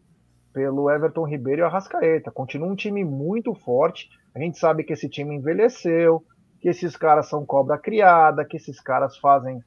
pelo 0.54 0.88
Everton 0.88 1.26
Ribeiro 1.26 1.62
e 1.62 1.64
Arrascaeta. 1.64 2.30
Continua 2.30 2.68
um 2.68 2.76
time 2.76 3.04
muito 3.04 3.52
forte. 3.52 4.08
A 4.32 4.38
gente 4.38 4.56
sabe 4.56 4.84
que 4.84 4.92
esse 4.92 5.08
time 5.08 5.34
envelheceu, 5.34 6.24
que 6.60 6.68
esses 6.68 6.96
caras 6.96 7.28
são 7.28 7.44
cobra 7.44 7.76
criada, 7.76 8.44
que 8.44 8.56
esses 8.56 8.80
caras 8.80 9.18
fazem 9.18 9.60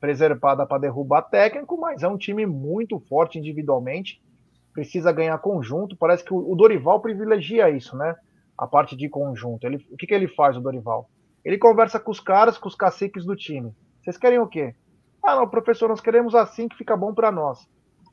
preservada 0.00 0.64
para 0.64 0.78
derrubar 0.78 1.22
técnico, 1.22 1.76
mas 1.76 2.04
é 2.04 2.08
um 2.08 2.16
time 2.16 2.46
muito 2.46 3.00
forte 3.00 3.36
individualmente. 3.36 4.22
Precisa 4.72 5.10
ganhar 5.10 5.36
conjunto. 5.38 5.96
Parece 5.96 6.24
que 6.24 6.32
o 6.32 6.54
Dorival 6.54 7.00
privilegia 7.00 7.68
isso, 7.68 7.96
né? 7.96 8.14
A 8.56 8.64
parte 8.64 8.96
de 8.96 9.08
conjunto. 9.08 9.66
Ele, 9.66 9.84
o 9.90 9.96
que, 9.96 10.06
que 10.06 10.14
ele 10.14 10.28
faz, 10.28 10.56
o 10.56 10.60
Dorival? 10.60 11.10
Ele 11.44 11.58
conversa 11.58 11.98
com 11.98 12.12
os 12.12 12.20
caras, 12.20 12.56
com 12.56 12.68
os 12.68 12.76
caciques 12.76 13.24
do 13.24 13.34
time. 13.34 13.74
Vocês 14.04 14.16
querem 14.16 14.38
o 14.38 14.46
quê? 14.46 14.74
Ah, 15.24 15.34
não, 15.34 15.48
professor, 15.48 15.88
nós 15.88 16.00
queremos 16.00 16.34
assim 16.34 16.68
que 16.68 16.76
fica 16.76 16.96
bom 16.96 17.12
para 17.12 17.32
nós. 17.32 17.68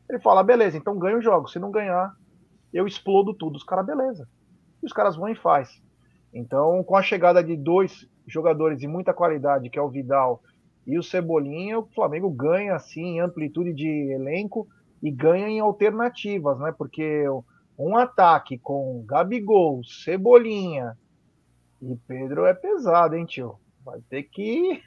Ele 0.10 0.20
fala, 0.20 0.44
beleza, 0.44 0.78
então 0.78 0.98
ganha 0.98 1.18
o 1.18 1.22
jogo. 1.22 1.48
Se 1.48 1.60
não 1.60 1.72
ganhar, 1.72 2.14
eu 2.74 2.86
explodo 2.86 3.34
tudo. 3.34 3.56
Os 3.56 3.64
caras, 3.64 3.86
beleza. 3.86 4.28
E 4.82 4.86
os 4.86 4.94
caras 4.94 5.16
vão 5.16 5.30
e 5.30 5.36
faz. 5.36 5.82
Então, 6.34 6.84
com 6.84 6.96
a 6.96 7.02
chegada 7.02 7.44
de 7.44 7.56
dois 7.56 8.08
jogadores 8.28 8.80
de 8.80 8.88
muita 8.88 9.14
qualidade, 9.14 9.70
que 9.70 9.80
é 9.80 9.82
o 9.82 9.90
Vidal 9.90 10.42
e 10.86 11.00
o 11.00 11.04
Cebolinha, 11.04 11.80
o 11.80 11.88
Flamengo 11.88 12.30
ganha, 12.30 12.76
assim, 12.76 13.16
em 13.16 13.20
amplitude 13.20 13.74
de 13.74 14.12
elenco 14.12 14.68
e 15.02 15.10
ganha 15.10 15.48
em 15.48 15.60
alternativas, 15.60 16.60
né? 16.60 16.74
Porque 16.78 17.26
um 17.78 17.96
ataque 17.98 18.58
com 18.58 19.04
Gabigol, 19.06 19.84
Cebolinha 19.84 20.98
e 21.82 21.96
Pedro 22.08 22.46
é 22.46 22.54
pesado, 22.54 23.16
hein, 23.16 23.26
tio? 23.26 23.58
Vai 23.84 24.02
ter 24.10 24.24
que 24.24 24.82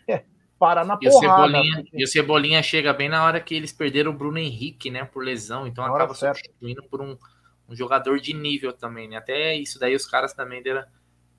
parar 0.58 0.84
na 0.84 0.98
e 1.00 1.08
porrada. 1.08 1.42
O 1.42 1.46
Cebolinha, 1.46 1.74
porque... 1.76 2.00
E 2.00 2.04
o 2.04 2.08
Cebolinha 2.08 2.62
chega 2.62 2.92
bem 2.92 3.08
na 3.08 3.24
hora 3.24 3.40
que 3.40 3.54
eles 3.54 3.72
perderam 3.72 4.10
o 4.10 4.14
Bruno 4.14 4.38
Henrique, 4.38 4.90
né, 4.90 5.04
por 5.04 5.24
lesão, 5.24 5.66
então 5.66 5.86
na 5.86 5.94
acaba 5.94 6.14
substituindo 6.14 6.82
por 6.82 7.00
um, 7.00 7.16
um 7.68 7.76
jogador 7.76 8.18
de 8.18 8.34
nível 8.34 8.72
também, 8.72 9.08
né? 9.08 9.16
Até 9.16 9.54
isso 9.54 9.78
daí 9.78 9.94
os 9.94 10.06
caras 10.06 10.32
também 10.34 10.62
deram, 10.62 10.84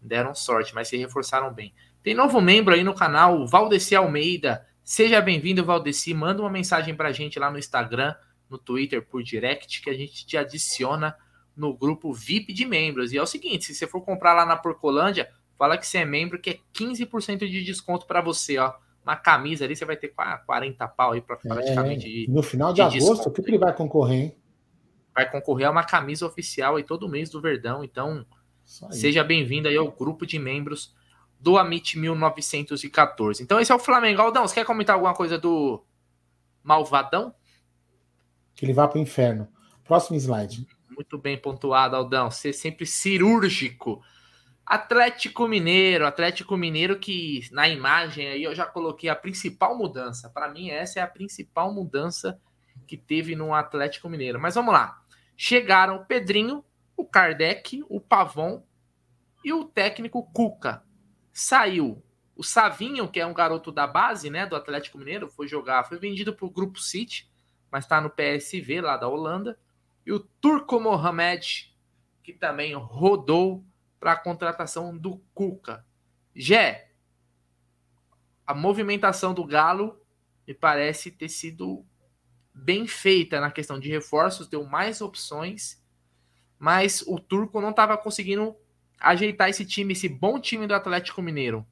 deram 0.01 0.33
sorte, 0.33 0.73
mas 0.73 0.87
se 0.87 0.97
reforçaram 0.97 1.53
bem. 1.53 1.73
Tem 2.01 2.13
novo 2.13 2.39
membro 2.39 2.73
aí 2.73 2.83
no 2.83 2.95
canal, 2.95 3.41
o 3.41 3.47
Valdeci 3.47 3.95
Almeida. 3.95 4.65
Seja 4.83 5.21
bem-vindo, 5.21 5.65
Valdeci. 5.65 6.13
Manda 6.13 6.41
uma 6.41 6.49
mensagem 6.49 6.95
pra 6.95 7.11
gente 7.11 7.37
lá 7.37 7.51
no 7.51 7.59
Instagram, 7.59 8.15
no 8.49 8.57
Twitter, 8.57 9.05
por 9.05 9.21
direct, 9.21 9.81
que 9.81 9.89
a 9.89 9.93
gente 9.93 10.25
te 10.25 10.37
adiciona 10.37 11.15
no 11.55 11.73
grupo 11.75 12.13
VIP 12.13 12.53
de 12.53 12.65
membros. 12.65 13.11
E 13.11 13.17
é 13.17 13.21
o 13.21 13.27
seguinte, 13.27 13.65
se 13.65 13.75
você 13.75 13.85
for 13.85 14.01
comprar 14.01 14.33
lá 14.33 14.45
na 14.45 14.55
Porcolândia, 14.55 15.29
fala 15.57 15.77
que 15.77 15.85
você 15.85 15.99
é 15.99 16.05
membro, 16.05 16.39
que 16.39 16.51
é 16.51 16.59
15% 16.73 17.39
de 17.39 17.63
desconto 17.65 18.07
para 18.07 18.21
você, 18.21 18.57
ó 18.57 18.73
uma 19.09 19.15
camisa 19.15 19.65
ali, 19.65 19.75
você 19.75 19.85
vai 19.85 19.97
ter 19.97 20.13
40 20.45 20.87
pau 20.89 21.13
aí 21.13 21.21
pra, 21.21 21.35
é, 21.43 21.47
praticamente. 21.47 22.05
É, 22.05 22.25
de, 22.25 22.31
no 22.31 22.43
final 22.43 22.71
de, 22.71 22.87
de 22.87 22.97
agosto, 22.97 23.27
o 23.27 23.31
que 23.31 23.41
ele 23.41 23.57
vai 23.57 23.73
concorrer, 23.73 24.17
hein? 24.17 24.35
Vai 25.15 25.29
concorrer 25.29 25.67
a 25.67 25.71
uma 25.71 25.83
camisa 25.83 26.25
oficial 26.27 26.75
aí 26.75 26.83
todo 26.83 27.09
mês 27.09 27.29
do 27.29 27.41
Verdão. 27.41 27.83
Então, 27.83 28.23
seja 28.63 29.23
bem-vindo 29.23 29.67
aí 29.67 29.75
ao 29.75 29.91
grupo 29.91 30.25
de 30.25 30.37
membros 30.37 30.95
do 31.39 31.57
Amit 31.57 31.97
1914. 31.97 33.41
Então 33.41 33.59
esse 33.59 33.71
é 33.71 33.75
o 33.75 33.79
Flamengo. 33.79 34.21
Aldão, 34.21 34.47
você 34.47 34.53
quer 34.53 34.65
comentar 34.65 34.93
alguma 34.93 35.15
coisa 35.15 35.37
do 35.37 35.83
Malvadão? 36.61 37.33
Que 38.53 38.65
ele 38.65 38.73
vá 38.73 38.87
para 38.87 38.99
o 38.99 39.01
inferno. 39.01 39.47
Próximo 39.83 40.17
slide. 40.17 40.67
Muito 40.89 41.17
bem 41.17 41.37
pontuado, 41.37 41.95
Aldão. 41.95 42.29
Ser 42.29 42.53
sempre 42.53 42.85
cirúrgico. 42.85 44.03
Atlético 44.69 45.47
Mineiro, 45.47 46.05
Atlético 46.05 46.55
Mineiro 46.55 46.99
que 46.99 47.41
na 47.51 47.67
imagem 47.67 48.27
aí 48.27 48.43
eu 48.43 48.53
já 48.53 48.67
coloquei 48.67 49.09
a 49.09 49.15
principal 49.15 49.75
mudança. 49.75 50.29
Para 50.29 50.47
mim 50.47 50.69
essa 50.69 50.99
é 50.99 51.01
a 51.01 51.07
principal 51.07 51.73
mudança 51.73 52.39
que 52.87 52.95
teve 52.95 53.35
no 53.35 53.51
Atlético 53.51 54.07
Mineiro. 54.07 54.39
Mas 54.39 54.53
vamos 54.53 54.71
lá. 54.71 55.01
Chegaram 55.35 55.95
o 55.95 56.05
Pedrinho, 56.05 56.63
o 56.95 57.03
Kardec, 57.03 57.83
o 57.89 57.99
Pavon 57.99 58.63
e 59.43 59.51
o 59.51 59.65
técnico 59.65 60.21
Cuca. 60.31 60.83
Saiu 61.33 62.03
o 62.35 62.43
Savinho, 62.43 63.09
que 63.09 63.19
é 63.19 63.25
um 63.25 63.33
garoto 63.33 63.71
da 63.71 63.87
base, 63.87 64.29
né, 64.29 64.45
do 64.45 64.55
Atlético 64.55 64.99
Mineiro, 64.99 65.27
foi 65.27 65.47
jogar, 65.47 65.83
foi 65.83 65.97
vendido 65.97 66.33
para 66.33 66.45
o 66.45 66.49
Grupo 66.51 66.79
City, 66.79 67.27
mas 67.71 67.85
está 67.85 67.99
no 67.99 68.11
PSV 68.11 68.81
lá 68.81 68.97
da 68.97 69.07
Holanda. 69.07 69.59
E 70.05 70.11
o 70.11 70.19
Turco 70.19 70.79
Mohamed, 70.79 71.75
que 72.21 72.33
também 72.33 72.75
rodou 72.75 73.65
para 73.99 74.13
a 74.13 74.17
contratação 74.17 74.97
do 74.97 75.17
Cuca. 75.33 75.85
Jé, 76.35 76.91
a 78.45 78.53
movimentação 78.53 79.33
do 79.33 79.45
Galo 79.45 80.01
me 80.47 80.53
parece 80.53 81.11
ter 81.11 81.29
sido 81.29 81.85
bem 82.53 82.87
feita 82.87 83.39
na 83.39 83.51
questão 83.51 83.79
de 83.79 83.89
reforços, 83.89 84.47
deu 84.47 84.65
mais 84.65 85.01
opções, 85.01 85.83
mas 86.57 87.03
o 87.07 87.19
Turco 87.19 87.61
não 87.61 87.69
estava 87.69 87.97
conseguindo 87.97 88.55
ajeitar 88.99 89.49
esse 89.49 89.65
time, 89.65 89.93
esse 89.93 90.09
bom 90.09 90.39
time 90.39 90.67
do 90.67 90.73
Atlético 90.73 91.21
Mineiro. 91.21 91.65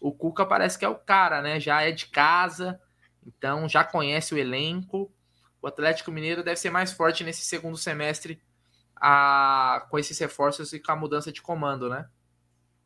O 0.00 0.12
Cuca 0.12 0.44
parece 0.44 0.78
que 0.78 0.84
é 0.84 0.88
o 0.88 0.96
cara, 0.96 1.40
né? 1.40 1.60
Já 1.60 1.82
é 1.82 1.92
de 1.92 2.06
casa, 2.06 2.80
então 3.24 3.68
já 3.68 3.84
conhece 3.84 4.34
o 4.34 4.38
elenco. 4.38 5.12
O 5.62 5.66
Atlético 5.66 6.10
Mineiro 6.10 6.42
deve 6.42 6.56
ser 6.56 6.70
mais 6.70 6.92
forte 6.92 7.24
nesse 7.24 7.42
segundo 7.42 7.76
semestre 7.76 8.40
a, 9.06 9.86
com 9.90 9.98
esses 9.98 10.18
reforços 10.18 10.72
e 10.72 10.80
com 10.80 10.90
a 10.90 10.96
mudança 10.96 11.30
de 11.30 11.42
comando, 11.42 11.90
né? 11.90 12.06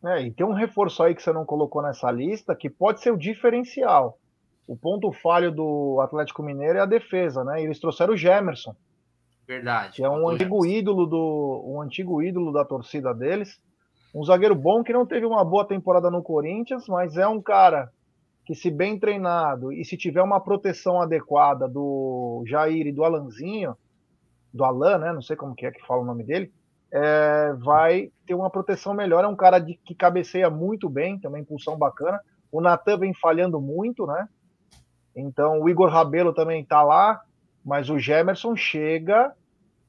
É, 0.05 0.23
e 0.23 0.33
tem 0.33 0.45
um 0.45 0.53
reforço 0.53 1.01
aí 1.01 1.15
que 1.15 1.23
você 1.23 1.33
não 1.33 1.45
colocou 1.45 1.81
nessa 1.81 2.11
lista 2.11 2.57
que 2.57 2.69
pode 2.69 3.01
ser 3.01 3.13
o 3.13 3.17
diferencial. 3.17 4.19
O 4.67 4.77
ponto 4.77 5.13
falho 5.13 5.53
do 5.53 6.01
Atlético 6.01 6.43
Mineiro 6.43 6.79
é 6.79 6.83
a 6.83 6.87
defesa, 6.87 7.45
né? 7.45 7.63
Eles 7.63 7.79
trouxeram 7.79 8.15
o 8.15 8.17
Gemerson. 8.17 8.75
Verdade. 9.47 9.97
Que 9.97 10.05
é 10.05 10.11
um 10.11 10.29
antigo 10.29 10.67
ídolo 10.67 11.07
do 11.07 11.65
um 11.65 11.81
antigo 11.81 12.21
ídolo 12.21 12.53
da 12.53 12.65
torcida 12.65 13.15
deles. 13.15 13.61
Um 14.13 14.25
zagueiro 14.25 14.57
bom 14.57 14.83
que 14.83 14.93
não 14.93 15.07
teve 15.07 15.25
uma 15.25 15.45
boa 15.45 15.65
temporada 15.65 16.11
no 16.11 16.23
Corinthians, 16.23 16.89
mas 16.89 17.17
é 17.17 17.29
um 17.29 17.41
cara 17.41 17.93
que 18.45 18.57
se 18.57 18.73
bem 18.73 18.99
treinado 18.99 19.73
e 19.73 19.85
se 19.85 19.97
tiver 19.97 20.23
uma 20.23 20.41
proteção 20.41 21.01
adequada 21.01 21.69
do 21.69 22.43
Jair 22.45 22.89
e 22.89 22.93
do 22.93 23.05
Alanzinho, 23.05 23.77
do 24.53 24.65
Alan, 24.65 24.99
né? 24.99 25.13
Não 25.13 25.23
sei 25.23 25.37
como 25.37 25.55
que 25.55 25.67
é 25.67 25.71
que 25.71 25.87
fala 25.87 26.03
o 26.03 26.07
nome 26.07 26.25
dele. 26.25 26.53
É, 26.91 27.53
vai 27.55 28.11
ter 28.27 28.35
uma 28.35 28.51
proteção 28.51 28.95
melhor. 28.95 29.25
É 29.25 29.29
um 29.29 29.37
cara 29.37 29.59
de, 29.59 29.75
que 29.75 29.95
cabeceia 29.95 30.49
muito 30.49 30.89
bem, 30.89 31.19
tem 31.19 31.29
uma 31.29 31.39
impulsão 31.39 31.77
bacana. 31.77 32.21
O 32.51 32.61
Natan 32.61 32.99
vem 32.99 33.15
falhando 33.15 33.61
muito, 33.61 34.07
né? 34.07 34.29
Então 35.15 35.61
o 35.61 35.69
Igor 35.69 35.91
Rabelo 35.91 36.33
também 36.33 36.65
tá 36.65 36.83
lá, 36.83 37.21
mas 37.65 37.91
o 37.91 37.99
Gemerson 37.99 38.57
chega, 38.57 39.33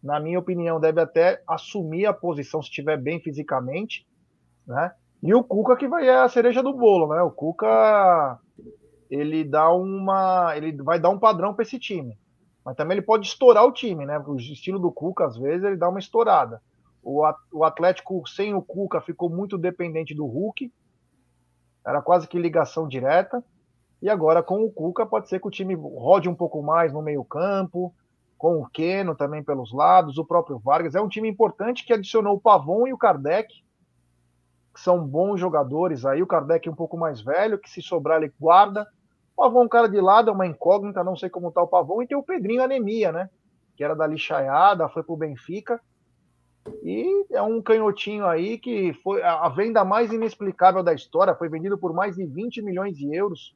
na 0.04 0.20
minha 0.20 0.40
opinião, 0.40 0.80
deve 0.80 1.00
até 1.00 1.42
assumir 1.48 2.06
a 2.06 2.14
posição 2.14 2.62
se 2.62 2.70
estiver 2.70 2.98
bem 2.98 3.20
fisicamente, 3.20 4.06
né? 4.68 4.92
E 5.22 5.34
o 5.34 5.44
Cuca 5.44 5.76
que 5.76 5.88
vai 5.88 6.08
é 6.08 6.16
a 6.16 6.30
cereja 6.30 6.64
do 6.64 6.74
bolo, 6.74 7.14
né? 7.14 7.22
O 7.22 7.32
Cuca 7.32 8.40
ele 9.10 9.44
dá 9.44 9.72
uma, 9.72 10.54
ele 10.56 10.72
vai 10.84 11.00
dar 11.00 11.10
um 11.10 11.20
padrão 11.20 11.54
para 11.54 11.64
esse 11.64 11.80
time. 11.80 12.18
Mas 12.64 12.76
também 12.76 12.98
ele 12.98 13.06
pode 13.06 13.28
estourar 13.28 13.66
o 13.66 13.72
time, 13.72 14.06
né? 14.06 14.20
O 14.20 14.36
estilo 14.36 14.80
do 14.80 14.92
Cuca, 14.92 15.26
às 15.26 15.38
vezes, 15.38 15.64
ele 15.64 15.78
dá 15.78 15.90
uma 15.90 16.00
estourada. 16.00 16.62
O 17.02 17.64
Atlético 17.64 18.28
sem 18.28 18.54
o 18.54 18.62
Cuca 18.62 19.02
ficou 19.02 19.30
muito 19.30 19.58
dependente 19.58 20.14
do 20.14 20.26
Hulk. 20.26 20.72
Era 21.86 22.02
quase 22.02 22.28
que 22.28 22.38
ligação 22.38 22.88
direta. 22.88 23.44
E 24.02 24.10
agora 24.10 24.44
com 24.44 24.64
o 24.64 24.72
Cuca 24.72 25.06
pode 25.06 25.28
ser 25.28 25.40
que 25.40 25.48
o 25.48 25.52
time 25.52 25.76
rode 25.76 26.30
um 26.30 26.36
pouco 26.36 26.62
mais 26.62 26.94
no 26.94 27.02
meio-campo, 27.02 27.94
com 28.38 28.62
o 28.62 28.70
Keno 28.70 29.16
também 29.16 29.44
pelos 29.44 29.74
lados, 29.74 30.18
o 30.18 30.26
próprio 30.26 30.60
Vargas. 30.60 30.96
É 30.96 31.02
um 31.02 31.10
time 31.10 31.28
importante 31.28 31.86
que 31.86 31.94
adicionou 31.94 32.36
o 32.36 32.40
Pavon 32.40 32.88
e 32.88 32.94
o 32.94 32.98
Kardec, 32.98 33.54
que 34.74 34.80
são 34.80 35.06
bons 35.06 35.40
jogadores 35.40 36.06
aí. 36.06 36.22
O 36.22 36.28
Kardec 36.28 36.68
é 36.68 36.72
um 36.72 36.76
pouco 36.76 36.98
mais 36.98 37.20
velho, 37.20 37.58
que 37.58 37.70
se 37.70 37.82
sobrar 37.82 38.22
ele 38.22 38.34
guarda. 38.40 38.88
Pavão, 39.40 39.70
cara 39.70 39.88
de 39.88 40.02
lado, 40.02 40.30
é 40.30 40.34
uma 40.34 40.46
incógnita, 40.46 41.02
não 41.02 41.16
sei 41.16 41.30
como 41.30 41.50
tá 41.50 41.64
o 41.64 41.68
Pavão. 41.68 42.04
E 42.04 42.08
tem 42.08 42.18
o 42.18 42.24
Pedrinho 42.24 42.62
Anemia, 42.62 43.10
né? 43.10 43.30
Que 43.78 43.84
era 43.86 43.96
da 43.96 44.06
lixaiada, 44.06 44.90
foi 44.90 45.02
pro 45.02 45.16
Benfica. 45.16 45.80
E 46.84 47.26
é 47.32 47.42
um 47.42 47.62
canhotinho 47.62 48.28
aí 48.28 48.58
que 48.58 48.94
foi 49.02 49.24
a 49.24 49.48
venda 49.48 49.86
mais 49.86 50.12
inexplicável 50.12 50.84
da 50.84 50.94
história. 50.94 51.34
Foi 51.34 51.48
vendido 51.48 51.78
por 51.78 51.94
mais 51.94 52.18
de 52.18 52.26
20 52.26 52.62
milhões 52.62 52.98
de 52.98 53.16
euros. 53.16 53.56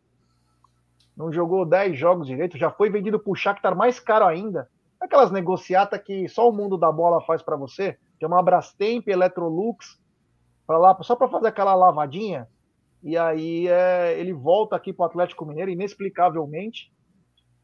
Não 1.17 1.31
jogou 1.33 1.65
10 1.65 1.99
jogos 1.99 2.27
direito. 2.27 2.57
Já 2.57 2.71
foi 2.71 2.89
vendido 2.89 3.19
pro 3.19 3.35
Shakhtar 3.35 3.75
mais 3.75 3.99
caro 3.99 4.25
ainda. 4.25 4.69
Aquelas 5.01 5.31
negociatas 5.31 6.01
que 6.01 6.29
só 6.29 6.49
o 6.49 6.53
mundo 6.53 6.77
da 6.77 6.91
bola 6.91 7.21
faz 7.25 7.41
para 7.41 7.57
você. 7.57 7.97
Tem 8.17 8.27
uma 8.27 8.41
Brastemp, 8.41 9.05
Electrolux, 9.09 9.99
para 10.65 10.77
lá, 10.77 10.97
só 11.01 11.13
para 11.13 11.27
fazer 11.27 11.47
aquela 11.47 11.75
lavadinha 11.75 12.47
e 13.03 13.17
aí 13.17 13.67
é, 13.67 14.17
ele 14.17 14.31
volta 14.31 14.77
aqui 14.77 14.93
para 14.93 15.03
o 15.03 15.05
Atlético 15.07 15.45
Mineiro 15.45 15.69
inexplicavelmente. 15.69 16.89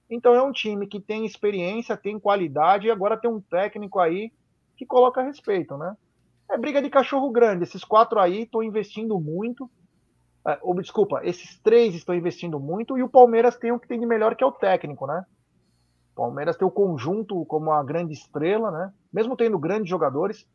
Então 0.09 0.35
é 0.35 0.43
um 0.43 0.51
time 0.51 0.85
que 0.85 0.99
tem 0.99 1.25
experiência, 1.25 1.95
tem 1.95 2.19
qualidade 2.19 2.87
e 2.87 2.91
agora 2.91 3.15
tem 3.15 3.31
um 3.31 3.39
técnico 3.39 3.99
aí 3.99 4.31
que 4.75 4.85
coloca 4.85 5.21
respeito, 5.21 5.77
né? 5.77 5.95
É 6.51 6.57
briga 6.57 6.81
de 6.81 6.89
cachorro 6.89 7.29
grande. 7.29 7.63
Esses 7.63 7.83
quatro 7.85 8.19
aí 8.19 8.41
estão 8.41 8.61
investindo 8.61 9.17
muito. 9.19 9.69
É, 10.45 10.57
ou, 10.61 10.73
desculpa, 10.73 11.21
esses 11.23 11.59
três 11.61 11.93
estão 11.95 12.15
investindo 12.15 12.59
muito 12.59 12.97
e 12.97 13.03
o 13.03 13.09
Palmeiras 13.09 13.55
tem 13.55 13.71
o 13.71 13.79
que 13.79 13.87
tem 13.87 13.99
de 13.99 14.05
melhor 14.05 14.35
que 14.35 14.43
é 14.43 14.47
o 14.47 14.51
técnico, 14.51 15.05
né? 15.05 15.23
O 16.13 16.15
Palmeiras 16.15 16.57
tem 16.57 16.67
o 16.67 16.71
conjunto 16.71 17.45
como 17.45 17.71
a 17.71 17.83
grande 17.83 18.13
estrela, 18.13 18.71
né? 18.71 18.91
Mesmo 19.13 19.37
tendo 19.37 19.59
grandes 19.59 19.89
jogadores, 19.89 20.45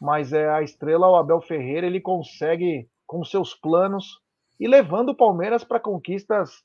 mas 0.00 0.32
é 0.32 0.50
a 0.50 0.62
estrela, 0.62 1.08
o 1.08 1.16
Abel 1.16 1.40
Ferreira, 1.40 1.86
ele 1.86 2.00
consegue, 2.00 2.88
com 3.06 3.24
seus 3.24 3.54
planos, 3.54 4.23
e 4.58 4.68
levando 4.68 5.10
o 5.10 5.14
Palmeiras 5.14 5.64
para 5.64 5.80
conquistas 5.80 6.64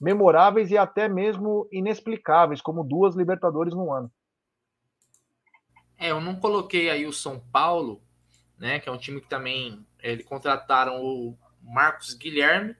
memoráveis 0.00 0.70
e 0.70 0.78
até 0.78 1.08
mesmo 1.08 1.68
inexplicáveis, 1.72 2.60
como 2.60 2.84
duas 2.84 3.14
Libertadores 3.14 3.74
no 3.74 3.92
ano. 3.92 4.10
É, 5.96 6.10
eu 6.10 6.20
não 6.20 6.36
coloquei 6.36 6.88
aí 6.90 7.06
o 7.06 7.12
São 7.12 7.40
Paulo, 7.52 8.00
né, 8.56 8.78
que 8.78 8.88
é 8.88 8.92
um 8.92 8.98
time 8.98 9.20
que 9.20 9.28
também 9.28 9.84
ele 10.00 10.22
contrataram 10.22 11.02
o 11.02 11.36
Marcos 11.60 12.14
Guilherme 12.14 12.76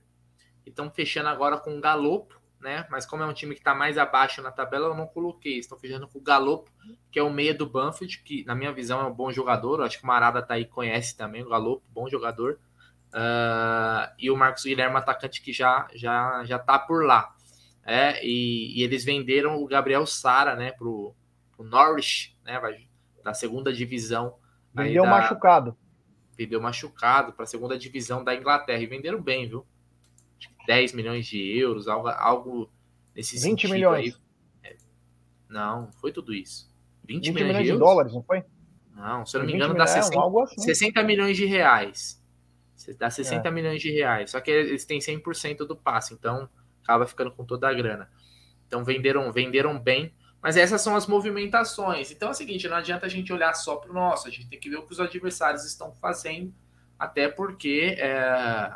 e 0.64 0.70
estão 0.70 0.90
fechando 0.90 1.28
agora 1.28 1.58
com 1.58 1.76
o 1.76 1.80
Galopo, 1.80 2.38
né? 2.60 2.86
Mas 2.90 3.06
como 3.06 3.22
é 3.22 3.26
um 3.26 3.32
time 3.32 3.54
que 3.54 3.60
está 3.60 3.74
mais 3.74 3.98
abaixo 3.98 4.42
na 4.42 4.50
tabela, 4.50 4.88
eu 4.88 4.94
não 4.94 5.06
coloquei. 5.06 5.58
Estão 5.58 5.78
fechando 5.78 6.08
com 6.08 6.18
o 6.18 6.22
Galopo, 6.22 6.70
que 7.10 7.18
é 7.18 7.22
o 7.22 7.30
meia 7.30 7.54
do 7.54 7.68
Banfield, 7.68 8.18
que 8.22 8.44
na 8.44 8.54
minha 8.54 8.72
visão 8.72 9.00
é 9.00 9.04
um 9.04 9.14
bom 9.14 9.32
jogador. 9.32 9.78
Eu 9.78 9.84
acho 9.84 9.98
que 9.98 10.04
o 10.04 10.06
Marada 10.06 10.42
tá 10.42 10.54
aí 10.54 10.64
conhece 10.64 11.16
também 11.16 11.42
o 11.42 11.48
Galopo, 11.48 11.84
bom 11.88 12.08
jogador. 12.08 12.58
Uh, 13.08 14.12
e 14.18 14.30
o 14.30 14.36
Marcos 14.36 14.64
Guilherme, 14.64 14.96
atacante 14.96 15.40
que 15.40 15.52
já 15.52 15.88
já 15.94 16.44
já 16.44 16.58
tá 16.58 16.78
por 16.78 17.04
lá. 17.04 17.34
É, 17.84 18.22
e, 18.22 18.78
e 18.78 18.82
eles 18.82 19.02
venderam 19.02 19.62
o 19.62 19.66
Gabriel 19.66 20.04
Sara, 20.04 20.54
né, 20.54 20.72
pro, 20.72 21.14
pro 21.56 21.64
Norwich, 21.64 22.36
né, 22.44 22.60
da 23.24 23.32
segunda 23.32 23.72
divisão. 23.72 24.34
Vendeu 24.74 25.04
da, 25.04 25.10
machucado. 25.10 25.74
Vendeu 26.36 26.60
machucado 26.60 27.32
para 27.32 27.44
a 27.44 27.46
segunda 27.46 27.78
divisão 27.78 28.22
da 28.22 28.34
Inglaterra 28.34 28.82
e 28.82 28.86
venderam 28.86 29.22
bem, 29.22 29.48
viu? 29.48 29.66
10 30.66 30.92
milhões 30.92 31.26
de 31.26 31.38
euros, 31.58 31.88
algo, 31.88 32.08
algo 32.08 32.70
nesse 33.16 33.36
20 33.36 33.42
sentido 33.42 33.72
milhões. 33.72 34.20
aí. 34.62 34.70
É, 34.70 34.76
não, 35.48 35.90
foi 35.92 36.12
tudo 36.12 36.34
isso. 36.34 36.70
20, 37.04 37.24
20 37.28 37.32
milhões, 37.32 37.48
milhões 37.48 37.66
de, 37.66 37.72
de 37.72 37.78
dólares, 37.78 38.12
não 38.12 38.22
foi? 38.22 38.44
Não, 38.94 39.24
se 39.24 39.34
eu 39.34 39.40
não 39.40 39.46
me 39.46 39.54
engano, 39.54 39.74
dá 39.74 39.86
60, 39.86 40.42
assim. 40.42 40.60
60 40.60 41.02
milhões 41.04 41.36
de 41.38 41.46
reais. 41.46 42.17
Você 42.88 42.94
dá 42.94 43.10
60 43.10 43.46
é. 43.46 43.50
milhões 43.50 43.82
de 43.82 43.90
reais. 43.90 44.30
Só 44.30 44.40
que 44.40 44.50
eles 44.50 44.84
têm 44.86 44.98
100% 44.98 45.58
do 45.58 45.76
passe, 45.76 46.14
então 46.14 46.48
acaba 46.82 47.06
ficando 47.06 47.30
com 47.30 47.44
toda 47.44 47.68
a 47.68 47.74
grana. 47.74 48.08
Então 48.66 48.82
venderam, 48.82 49.30
venderam 49.30 49.78
bem. 49.78 50.14
Mas 50.40 50.56
essas 50.56 50.80
são 50.80 50.96
as 50.96 51.06
movimentações. 51.06 52.10
Então 52.10 52.28
é 52.28 52.30
o 52.30 52.34
seguinte, 52.34 52.68
não 52.68 52.76
adianta 52.76 53.06
a 53.06 53.08
gente 53.08 53.32
olhar 53.32 53.52
só 53.54 53.76
para 53.76 53.90
o 53.90 53.94
nosso, 53.94 54.28
a 54.28 54.30
gente 54.30 54.48
tem 54.48 54.58
que 54.58 54.70
ver 54.70 54.76
o 54.76 54.86
que 54.86 54.92
os 54.92 55.00
adversários 55.00 55.64
estão 55.64 55.92
fazendo, 55.96 56.54
até 56.96 57.28
porque 57.28 57.96
é, 57.98 58.72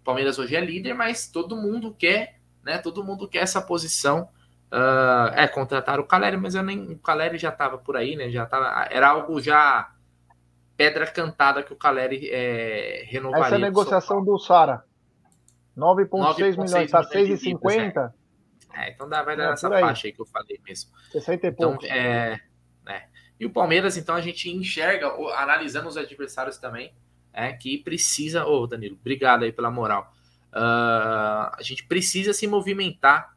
o 0.00 0.04
Palmeiras 0.04 0.38
hoje 0.38 0.54
é 0.54 0.60
líder, 0.60 0.92
mas 0.92 1.26
todo 1.26 1.56
mundo 1.56 1.94
quer, 1.94 2.38
né? 2.62 2.78
Todo 2.78 3.02
mundo 3.02 3.26
quer 3.26 3.38
essa 3.38 3.62
posição. 3.62 4.28
Uh, 4.70 5.30
é, 5.34 5.46
contratar 5.46 6.00
o 6.00 6.04
Caleri, 6.04 6.36
mas 6.36 6.56
eu 6.56 6.62
nem, 6.62 6.92
o 6.92 6.98
Caleri 6.98 7.38
já 7.38 7.50
estava 7.50 7.78
por 7.78 7.96
aí, 7.96 8.16
né? 8.16 8.28
Já 8.30 8.44
tava, 8.44 8.88
era 8.90 9.08
algo 9.08 9.40
já 9.40 9.93
pedra 10.76 11.06
cantada 11.06 11.62
que 11.62 11.72
o 11.72 11.76
Caleri 11.76 12.28
é, 12.30 13.04
renovaria. 13.06 13.46
Essa 13.46 13.54
é 13.54 13.58
a 13.58 13.60
negociação 13.60 14.24
do 14.24 14.38
Sara. 14.38 14.84
9,6 15.76 16.56
milhões, 16.56 16.90
tá 16.90 17.02
6,50. 17.02 18.12
É. 18.72 18.86
é, 18.86 18.90
então 18.92 19.08
dá, 19.08 19.22
vai 19.22 19.36
dar 19.36 19.44
é, 19.44 19.50
nessa 19.50 19.68
faixa 19.68 20.06
aí 20.06 20.12
que 20.12 20.20
eu 20.20 20.26
falei 20.26 20.60
mesmo. 20.66 20.90
60 21.10 21.46
e 21.46 21.50
então, 21.50 21.70
pouco. 21.70 21.86
É, 21.86 22.40
é. 22.86 23.02
E 23.38 23.46
o 23.46 23.50
Palmeiras, 23.50 23.96
então, 23.96 24.14
a 24.14 24.20
gente 24.20 24.48
enxerga, 24.48 25.08
analisando 25.36 25.88
os 25.88 25.96
adversários 25.96 26.58
também, 26.58 26.94
é, 27.32 27.52
que 27.52 27.78
precisa. 27.78 28.46
Ô, 28.46 28.62
oh, 28.62 28.66
Danilo, 28.66 28.96
obrigado 29.00 29.42
aí 29.42 29.52
pela 29.52 29.70
moral. 29.70 30.12
Uh, 30.52 31.50
a 31.52 31.58
gente 31.62 31.84
precisa 31.84 32.32
se 32.32 32.46
movimentar 32.46 33.36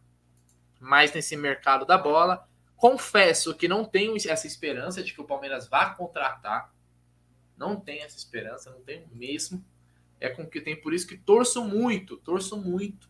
mais 0.79 1.11
nesse 1.13 1.35
mercado 1.35 1.85
da 1.85 1.97
bola. 1.97 2.47
Confesso 2.75 3.55
que 3.55 3.67
não 3.67 3.83
tenho 3.83 4.15
essa 4.15 4.45
esperança 4.45 5.01
de 5.01 5.11
que 5.13 5.19
o 5.19 5.23
Palmeiras 5.23 5.67
vá 5.67 5.89
contratar. 5.89 6.71
Não 7.57 7.79
tenho 7.79 8.03
essa 8.03 8.17
esperança, 8.17 8.69
não 8.69 8.81
tenho 8.81 9.07
mesmo. 9.11 9.65
É 10.19 10.29
com 10.29 10.47
que 10.47 10.61
tem 10.61 10.79
por 10.79 10.93
isso 10.93 11.07
que 11.07 11.17
torço 11.17 11.63
muito, 11.63 12.17
torço 12.17 12.57
muito, 12.57 13.09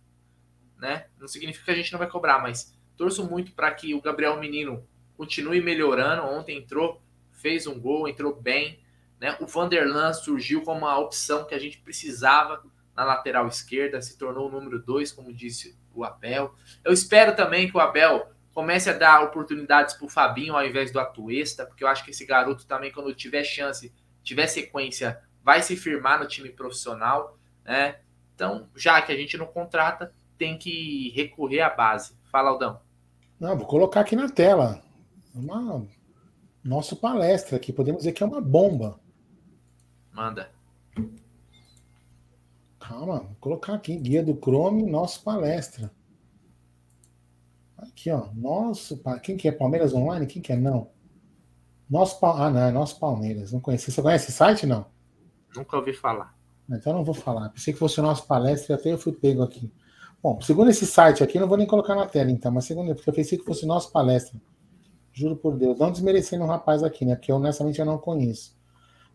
né? 0.77 1.07
Não 1.19 1.27
significa 1.27 1.65
que 1.65 1.71
a 1.71 1.75
gente 1.75 1.91
não 1.91 1.99
vai 1.99 2.09
cobrar, 2.09 2.41
mas 2.41 2.75
torço 2.95 3.25
muito 3.25 3.53
para 3.53 3.71
que 3.71 3.93
o 3.93 4.01
Gabriel 4.01 4.39
Menino 4.39 4.87
continue 5.15 5.61
melhorando. 5.61 6.23
Ontem 6.23 6.57
entrou, 6.57 7.01
fez 7.31 7.67
um 7.67 7.79
gol, 7.79 8.07
entrou 8.07 8.35
bem, 8.35 8.79
né? 9.19 9.37
O 9.39 9.45
Vanderlan 9.45 10.13
surgiu 10.13 10.61
como 10.63 10.79
uma 10.79 10.97
opção 10.97 11.45
que 11.45 11.55
a 11.55 11.59
gente 11.59 11.79
precisava 11.79 12.63
na 12.95 13.03
lateral 13.03 13.47
esquerda, 13.47 14.01
se 14.01 14.17
tornou 14.17 14.47
o 14.47 14.51
número 14.51 14.79
dois, 14.79 15.11
como 15.11 15.31
disse 15.33 15.77
o 15.93 16.03
Abel. 16.03 16.55
Eu 16.83 16.91
espero 16.91 17.35
também 17.35 17.69
que 17.69 17.77
o 17.77 17.79
Abel 17.79 18.31
comece 18.53 18.89
a 18.89 18.93
dar 18.93 19.23
oportunidades 19.23 19.93
para 19.93 20.05
o 20.05 20.09
Fabinho 20.09 20.55
ao 20.55 20.65
invés 20.65 20.91
do 20.91 20.99
Atuesta, 20.99 21.63
porque 21.63 21.83
eu 21.83 21.87
acho 21.87 22.03
que 22.03 22.09
esse 22.09 22.25
garoto 22.25 22.65
também, 22.65 22.91
quando 22.91 23.13
tiver 23.13 23.43
chance, 23.43 23.93
tiver 24.28 24.47
sequência, 24.47 25.21
vai 25.41 25.61
se 25.61 25.78
firmar 25.78 26.19
no 26.19 26.28
time 26.28 26.49
profissional, 26.49 27.38
né? 27.63 27.99
Então, 28.36 28.67
já 28.75 29.01
que 29.01 29.11
a 29.11 29.15
gente 29.15 29.38
não 29.38 29.47
contrata, 29.47 30.13
tem 30.38 30.57
que 30.57 31.09
recorrer 31.15 31.61
à 31.61 31.69
base. 31.69 32.13
Fala, 32.30 32.49
Aldão. 32.49 32.80
Não, 33.39 33.57
vou 33.57 33.65
colocar 33.65 34.01
aqui 34.01 34.15
na 34.15 34.30
tela. 34.30 34.84
Uma 35.34 35.88
nosso 36.63 36.97
palestra 36.97 37.55
aqui, 37.55 37.71
podemos 37.71 37.99
dizer 37.99 38.11
que 38.11 38.21
é 38.21 38.25
uma 38.25 38.41
bomba. 38.41 38.99
Manda. 40.11 40.51
Calma, 42.80 43.19
vou 43.19 43.36
colocar 43.39 43.75
aqui, 43.75 43.95
guia 43.95 44.21
do 44.21 44.36
Chrome, 44.36 44.84
nosso 44.84 45.23
palestra. 45.23 45.89
Aqui, 47.78 48.11
ó, 48.11 48.28
nosso, 48.34 49.01
quem 49.23 49.38
que 49.38 49.47
é 49.47 49.51
Palmeiras 49.51 49.93
Online? 49.93 50.25
Quem 50.25 50.41
que 50.41 50.51
é 50.51 50.57
não? 50.57 50.91
Nosso, 51.89 52.23
ah, 52.25 52.49
não, 52.49 52.61
é 52.61 52.71
nosso 52.71 52.99
Palmeiras, 52.99 53.51
não 53.51 53.59
conheci. 53.59 53.91
Você 53.91 54.01
conhece 54.01 54.25
esse 54.25 54.38
site, 54.38 54.65
não? 54.65 54.85
Nunca 55.55 55.77
ouvi 55.77 55.93
falar. 55.93 56.35
Então 56.69 56.93
não 56.93 57.03
vou 57.03 57.13
falar. 57.13 57.49
Pensei 57.49 57.73
que 57.73 57.79
fosse 57.79 57.99
o 57.99 58.03
nosso 58.03 58.27
palestra 58.27 58.75
e 58.75 58.79
até 58.79 58.91
eu 58.91 58.97
fui 58.97 59.13
pego 59.13 59.41
aqui. 59.41 59.71
Bom, 60.21 60.41
segundo 60.41 60.69
esse 60.69 60.85
site 60.85 61.23
aqui, 61.23 61.39
não 61.39 61.47
vou 61.47 61.57
nem 61.57 61.65
colocar 61.65 61.95
na 61.95 62.05
tela, 62.05 62.29
então, 62.29 62.51
mas 62.51 62.65
segundo, 62.65 62.93
porque 62.93 63.09
eu 63.09 63.13
pensei 63.13 63.38
que 63.38 63.45
fosse 63.45 63.63
o 63.63 63.67
nosso 63.67 63.91
palestra. 63.91 64.39
Juro 65.13 65.35
por 65.35 65.57
Deus. 65.57 65.79
Não 65.79 65.91
desmerecendo 65.91 66.43
o 66.43 66.47
rapaz 66.47 66.83
aqui, 66.83 67.05
né? 67.05 67.15
Que 67.15 67.31
honestamente 67.31 67.79
eu 67.79 67.85
não 67.85 67.97
conheço. 67.97 68.55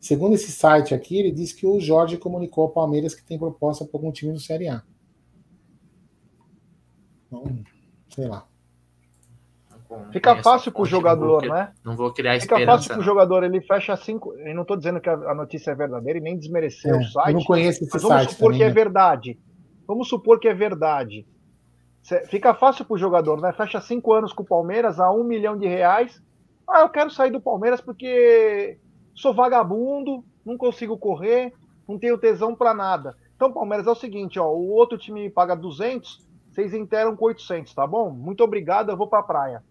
Segundo 0.00 0.34
esse 0.34 0.50
site 0.50 0.94
aqui, 0.94 1.16
ele 1.16 1.30
diz 1.30 1.52
que 1.52 1.66
o 1.66 1.78
Jorge 1.78 2.16
comunicou 2.16 2.64
ao 2.64 2.70
Palmeiras 2.70 3.14
que 3.14 3.22
tem 3.22 3.38
proposta 3.38 3.84
para 3.84 3.96
algum 3.98 4.10
time 4.10 4.32
do 4.32 4.40
Série 4.40 4.68
A. 4.68 4.82
Então, 7.26 7.44
sei 8.08 8.26
lá. 8.26 8.48
Fica 10.12 10.42
fácil 10.42 10.72
para 10.72 10.82
o 10.82 10.86
jogador, 10.86 11.42
não 11.46 11.54
né? 11.54 11.72
Não 11.84 11.96
vou 11.96 12.12
criar 12.12 12.38
Fica 12.40 12.54
esperança. 12.54 12.78
fácil 12.78 12.90
para 12.94 13.00
o 13.00 13.04
jogador, 13.04 13.44
ele 13.44 13.60
fecha 13.60 13.96
cinco. 13.96 14.34
Eu 14.34 14.54
não 14.54 14.62
estou 14.62 14.76
dizendo 14.76 15.00
que 15.00 15.08
a 15.08 15.34
notícia 15.34 15.70
é 15.70 15.74
verdadeira 15.74 16.18
e 16.18 16.22
nem 16.22 16.38
desmerecer 16.38 16.92
é, 16.92 16.98
o 16.98 17.04
site. 17.04 17.28
Eu 17.28 17.34
não 17.34 17.44
conheço 17.44 17.84
esse 17.84 17.92
mas 17.92 18.02
vamos 18.02 18.16
site. 18.18 18.32
supor 18.34 18.46
também, 18.46 18.58
que 18.58 18.64
é 18.64 18.68
né? 18.68 18.74
verdade. 18.74 19.38
Vamos 19.86 20.08
supor 20.08 20.38
que 20.38 20.48
é 20.48 20.54
verdade. 20.54 21.26
Fica 22.28 22.52
fácil 22.54 22.84
para 22.84 22.94
o 22.94 22.98
jogador, 22.98 23.40
né? 23.40 23.52
Fecha 23.52 23.80
cinco 23.80 24.12
anos 24.12 24.32
com 24.32 24.42
o 24.42 24.46
Palmeiras 24.46 24.98
a 24.98 25.12
um 25.12 25.22
milhão 25.22 25.56
de 25.56 25.66
reais. 25.66 26.20
Ah, 26.68 26.80
eu 26.80 26.88
quero 26.88 27.10
sair 27.10 27.30
do 27.30 27.40
Palmeiras 27.40 27.80
porque 27.80 28.78
sou 29.14 29.32
vagabundo, 29.32 30.24
não 30.44 30.56
consigo 30.56 30.98
correr, 30.98 31.52
não 31.88 31.98
tenho 31.98 32.18
tesão 32.18 32.54
para 32.54 32.74
nada. 32.74 33.16
Então, 33.36 33.52
Palmeiras 33.52 33.86
é 33.86 33.90
o 33.90 33.94
seguinte, 33.94 34.38
ó, 34.38 34.48
o 34.48 34.70
outro 34.70 34.96
time 34.96 35.28
paga 35.28 35.54
200, 35.54 36.26
vocês 36.50 36.74
interam 36.74 37.16
com 37.16 37.24
800, 37.26 37.74
tá 37.74 37.86
bom? 37.86 38.10
Muito 38.10 38.42
obrigado, 38.42 38.90
eu 38.90 38.96
vou 38.96 39.08
para 39.08 39.20
a 39.20 39.24
praia. 39.24 39.62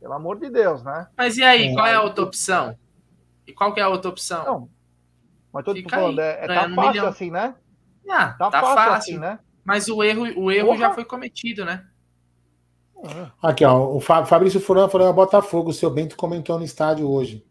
Pelo 0.00 0.14
amor 0.14 0.38
de 0.38 0.48
Deus, 0.48 0.82
né? 0.82 1.06
Mas 1.16 1.36
e 1.36 1.44
aí, 1.44 1.74
qual 1.74 1.86
é 1.86 1.94
a 1.94 2.02
outra 2.02 2.24
opção? 2.24 2.76
E 3.46 3.52
qual 3.52 3.74
que 3.74 3.80
é 3.80 3.82
a 3.82 3.88
outra 3.88 4.10
opção? 4.10 4.44
Não, 4.44 4.70
mas 5.52 5.64
tô 5.64 5.74
Fica 5.74 5.96
falando, 5.96 6.18
aí, 6.20 6.26
é, 6.26 6.44
é 6.44 6.46
tá 6.46 6.68
fácil 6.70 6.90
milhão. 6.90 7.08
assim, 7.08 7.30
né? 7.30 7.54
Ah, 8.08 8.28
tá, 8.32 8.50
tá 8.50 8.60
fácil, 8.60 8.74
fácil, 8.74 8.92
assim, 8.92 9.18
né? 9.18 9.38
Mas 9.64 9.88
o 9.88 10.02
erro, 10.02 10.22
o 10.40 10.50
erro 10.50 10.76
já 10.76 10.92
foi 10.92 11.04
cometido, 11.04 11.64
né? 11.64 11.86
Aqui, 13.42 13.64
ó, 13.64 13.94
o 13.94 14.00
Fabrício 14.00 14.60
Furlan 14.60 14.88
falou 14.88 15.08
é 15.08 15.12
Botafogo, 15.12 15.70
o 15.70 15.72
seu 15.72 15.90
Bento 15.90 16.16
comentou 16.16 16.58
no 16.58 16.64
estádio 16.64 17.10
hoje. 17.10 17.44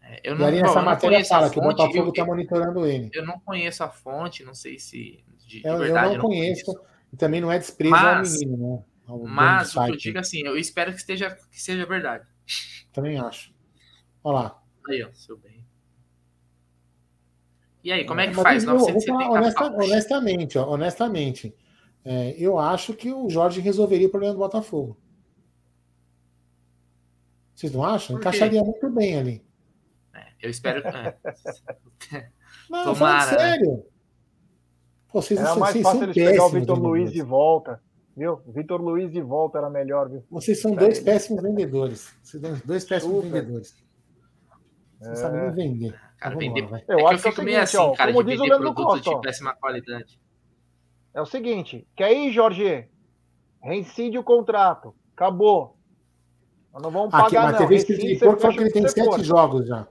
É, 0.00 0.20
eu 0.22 0.36
não, 0.36 0.44
e 0.44 0.48
ali 0.48 0.62
nessa 0.62 0.80
matéria 0.80 1.24
fala 1.24 1.50
que 1.50 1.58
o 1.58 1.62
Botafogo 1.62 2.10
está 2.10 2.24
monitorando 2.24 2.86
ele. 2.86 3.10
Eu 3.12 3.24
não 3.24 3.40
conheço 3.40 3.82
a 3.82 3.88
fonte, 3.88 4.44
não 4.44 4.54
sei 4.54 4.78
se. 4.78 5.24
De, 5.46 5.60
de 5.60 5.66
eu, 5.66 5.78
verdade, 5.78 6.14
eu 6.14 6.18
não, 6.18 6.26
conheço, 6.26 6.66
conheço. 6.66 6.86
E 7.12 7.16
também 7.16 7.40
não 7.40 7.50
é 7.50 7.58
desprezo 7.58 7.92
mas, 7.92 8.34
ao 8.34 8.38
menino, 8.38 8.76
né? 8.76 8.84
Mas 9.08 9.74
o 9.74 9.84
que 9.84 9.92
eu 9.92 9.96
digo 9.96 10.18
assim, 10.18 10.40
eu 10.40 10.56
espero 10.56 10.90
que, 10.92 10.98
esteja, 10.98 11.30
que 11.50 11.62
seja 11.62 11.86
verdade. 11.86 12.26
Também 12.92 13.18
acho. 13.18 13.54
Olha 14.24 14.34
lá. 14.34 14.62
Aí, 14.88 15.02
ó, 15.02 15.12
seu 15.12 15.36
bem. 15.36 15.64
E 17.84 17.92
aí, 17.92 18.04
como 18.04 18.20
é 18.20 18.26
que 18.28 18.34
mas 18.34 18.42
faz? 18.42 18.64
Eu, 18.64 18.74
970 18.74 19.30
honesta, 19.30 19.64
honestamente, 19.66 20.58
ó, 20.58 20.68
honestamente, 20.68 21.54
é, 22.04 22.34
eu 22.36 22.58
acho 22.58 22.94
que 22.94 23.12
o 23.12 23.30
Jorge 23.30 23.60
resolveria 23.60 24.08
o 24.08 24.10
problema 24.10 24.34
do 24.34 24.40
Botafogo. 24.40 24.98
Vocês 27.54 27.72
não 27.72 27.84
acham? 27.84 28.16
Encaixaria 28.16 28.62
muito 28.62 28.90
bem 28.90 29.18
ali. 29.18 29.46
É, 30.12 30.26
eu 30.42 30.50
espero. 30.50 30.86
É. 30.86 31.16
não, 32.68 32.84
Tomara, 32.84 33.30
né? 33.30 33.38
sério. 33.38 33.86
Pô, 35.08 35.22
vocês, 35.22 35.38
era 35.38 35.54
mais 35.54 35.72
vocês 35.72 35.84
fácil 35.84 36.02
eles 36.02 36.14
pegar 36.14 36.44
o 36.44 36.50
Vitor 36.50 36.78
Luiz 36.78 37.12
de 37.12 37.22
volta. 37.22 37.80
Viu? 38.16 38.40
Vitor 38.46 38.80
Luiz 38.80 39.12
de 39.12 39.20
volta 39.20 39.58
era 39.58 39.68
melhor, 39.68 40.08
viu? 40.08 40.24
Vocês 40.30 40.60
são 40.60 40.74
dois 40.74 40.98
péssimos 41.00 41.42
vendedores. 41.42 42.14
Vocês 42.22 42.42
são 42.42 42.60
dois 42.64 42.84
péssimos 42.84 43.16
Super. 43.16 43.30
vendedores. 43.30 43.76
Vocês 44.98 45.18
é... 45.18 45.22
sabem 45.22 45.40
nem 45.42 45.52
vender. 45.52 46.00
Cara, 46.18 46.34
então, 46.34 46.54
vender... 46.54 46.70
Lá, 46.70 46.82
eu, 46.88 46.98
é 46.98 47.04
acho 47.04 47.22
que 47.22 47.28
eu 47.28 47.32
fico 47.32 47.44
meio 47.44 47.60
assim, 47.60 47.76
ó, 47.76 47.92
cara, 47.92 48.12
de 48.12 48.22
vender 48.22 48.56
produto 48.56 48.82
Costa, 48.82 49.10
de 49.10 49.20
péssima 49.20 49.54
qualidade. 49.54 50.18
É 51.12 51.20
o 51.20 51.26
seguinte, 51.26 51.86
quer 51.94 52.12
ir, 52.12 52.32
Jorge? 52.32 52.88
Reincide 53.62 54.16
o 54.16 54.24
contrato. 54.24 54.94
Acabou. 55.14 55.76
Nós 56.72 56.82
não 56.82 56.90
vamos 56.90 57.10
pagar, 57.10 57.54
Aqui, 57.54 57.64
mas 57.64 57.88
não. 57.88 57.96
De 57.96 58.18
Porto 58.18 58.40
falou 58.40 58.56
que 58.56 58.62
ele 58.62 58.70
tem 58.70 58.88
sete 58.88 59.24
jogos 59.24 59.66
já. 59.66 59.86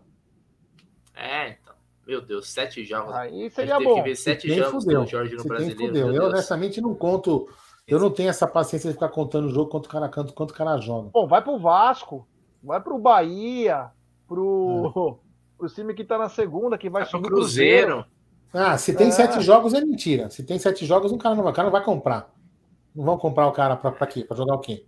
É, 1.15 1.49
então. 1.49 1.73
Meu 2.07 2.21
Deus, 2.21 2.49
sete 2.49 2.83
jogos. 2.85 3.13
Aí 3.13 3.49
seria 3.49 3.79
bom. 3.79 3.95
que 3.95 4.01
ver 4.03 4.15
sete 4.15 4.53
jogos 4.53 4.83
fudeu. 4.83 5.03
do 5.03 5.07
Jorge 5.07 5.33
no 5.33 5.41
Se 5.41 5.47
brasileiro. 5.47 6.15
Eu 6.15 6.25
honestamente 6.25 6.81
não 6.81 6.93
conto. 6.93 7.49
Eu 7.87 7.99
não 7.99 8.09
tenho 8.09 8.29
essa 8.29 8.47
paciência 8.47 8.89
de 8.89 8.95
ficar 8.95 9.09
contando 9.09 9.45
o 9.45 9.49
jogo 9.49 9.69
quanto 9.69 9.85
o 9.85 9.89
cara 9.89 10.09
canta, 10.09 10.33
quanto 10.33 10.51
o 10.51 10.53
cara 10.53 10.77
joga. 10.79 11.09
Bom, 11.13 11.27
vai 11.27 11.41
pro 11.43 11.59
Vasco, 11.59 12.27
vai 12.63 12.81
pro 12.81 12.97
Bahia, 12.97 13.91
pro, 14.27 15.19
é. 15.21 15.25
pro 15.57 15.69
time 15.69 15.93
que 15.93 16.03
tá 16.03 16.17
na 16.17 16.27
segunda, 16.27 16.77
que 16.77 16.89
vai 16.89 17.05
subir 17.05 17.27
pro 17.27 17.35
Cruzeiro. 17.35 18.03
Ah, 18.51 18.77
se 18.77 18.95
tem 18.95 19.09
é. 19.09 19.11
sete 19.11 19.41
jogos 19.41 19.73
é 19.73 19.81
mentira. 19.81 20.29
Se 20.29 20.43
tem 20.43 20.57
sete 20.57 20.85
jogos, 20.85 21.11
o 21.11 21.17
cara 21.17 21.35
não 21.35 21.43
vai, 21.43 21.51
o 21.51 21.55
cara 21.55 21.65
não 21.67 21.71
vai 21.71 21.83
comprar. 21.83 22.33
Não 22.95 23.03
vão 23.03 23.17
comprar 23.17 23.47
o 23.47 23.51
cara 23.51 23.75
pra, 23.75 23.91
pra 23.91 24.07
quê? 24.07 24.23
Pra 24.23 24.35
jogar 24.35 24.55
o 24.55 24.59
quê? 24.59 24.85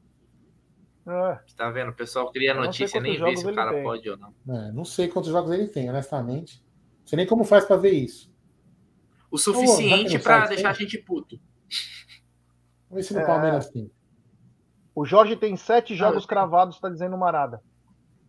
É. 1.06 1.40
Tá 1.56 1.70
vendo? 1.70 1.92
O 1.92 1.94
pessoal 1.94 2.32
cria 2.32 2.54
notícia 2.54 3.00
nem 3.00 3.22
vê 3.22 3.36
se 3.36 3.46
o 3.46 3.54
cara 3.54 3.84
pode 3.84 4.10
ou 4.10 4.18
não. 4.18 4.34
É, 4.50 4.72
não 4.72 4.86
sei 4.86 5.08
quantos 5.08 5.30
jogos 5.30 5.52
ele 5.52 5.68
tem, 5.68 5.90
honestamente. 5.90 6.64
Não 7.02 7.08
sei 7.08 7.18
nem 7.18 7.28
como 7.28 7.44
faz 7.44 7.66
para 7.66 7.78
ver 7.78 7.92
isso. 7.92 8.32
O 9.30 9.38
suficiente 9.38 10.18
para 10.18 10.48
deixar 10.48 10.70
a 10.70 10.74
gente 10.74 10.98
puto. 10.98 11.40
Vamos 12.90 12.96
ver 12.96 13.04
se 13.04 13.14
no 13.14 13.20
é... 13.20 13.26
Palmeiras 13.26 13.70
tem. 13.70 13.92
O 14.96 15.06
Jorge 15.06 15.36
tem 15.36 15.56
sete 15.56 15.96
jogos 15.96 16.26
ah, 16.26 16.28
cravados, 16.28 16.80
tá 16.80 16.90
dizendo 16.90 17.18
Marada. 17.18 17.62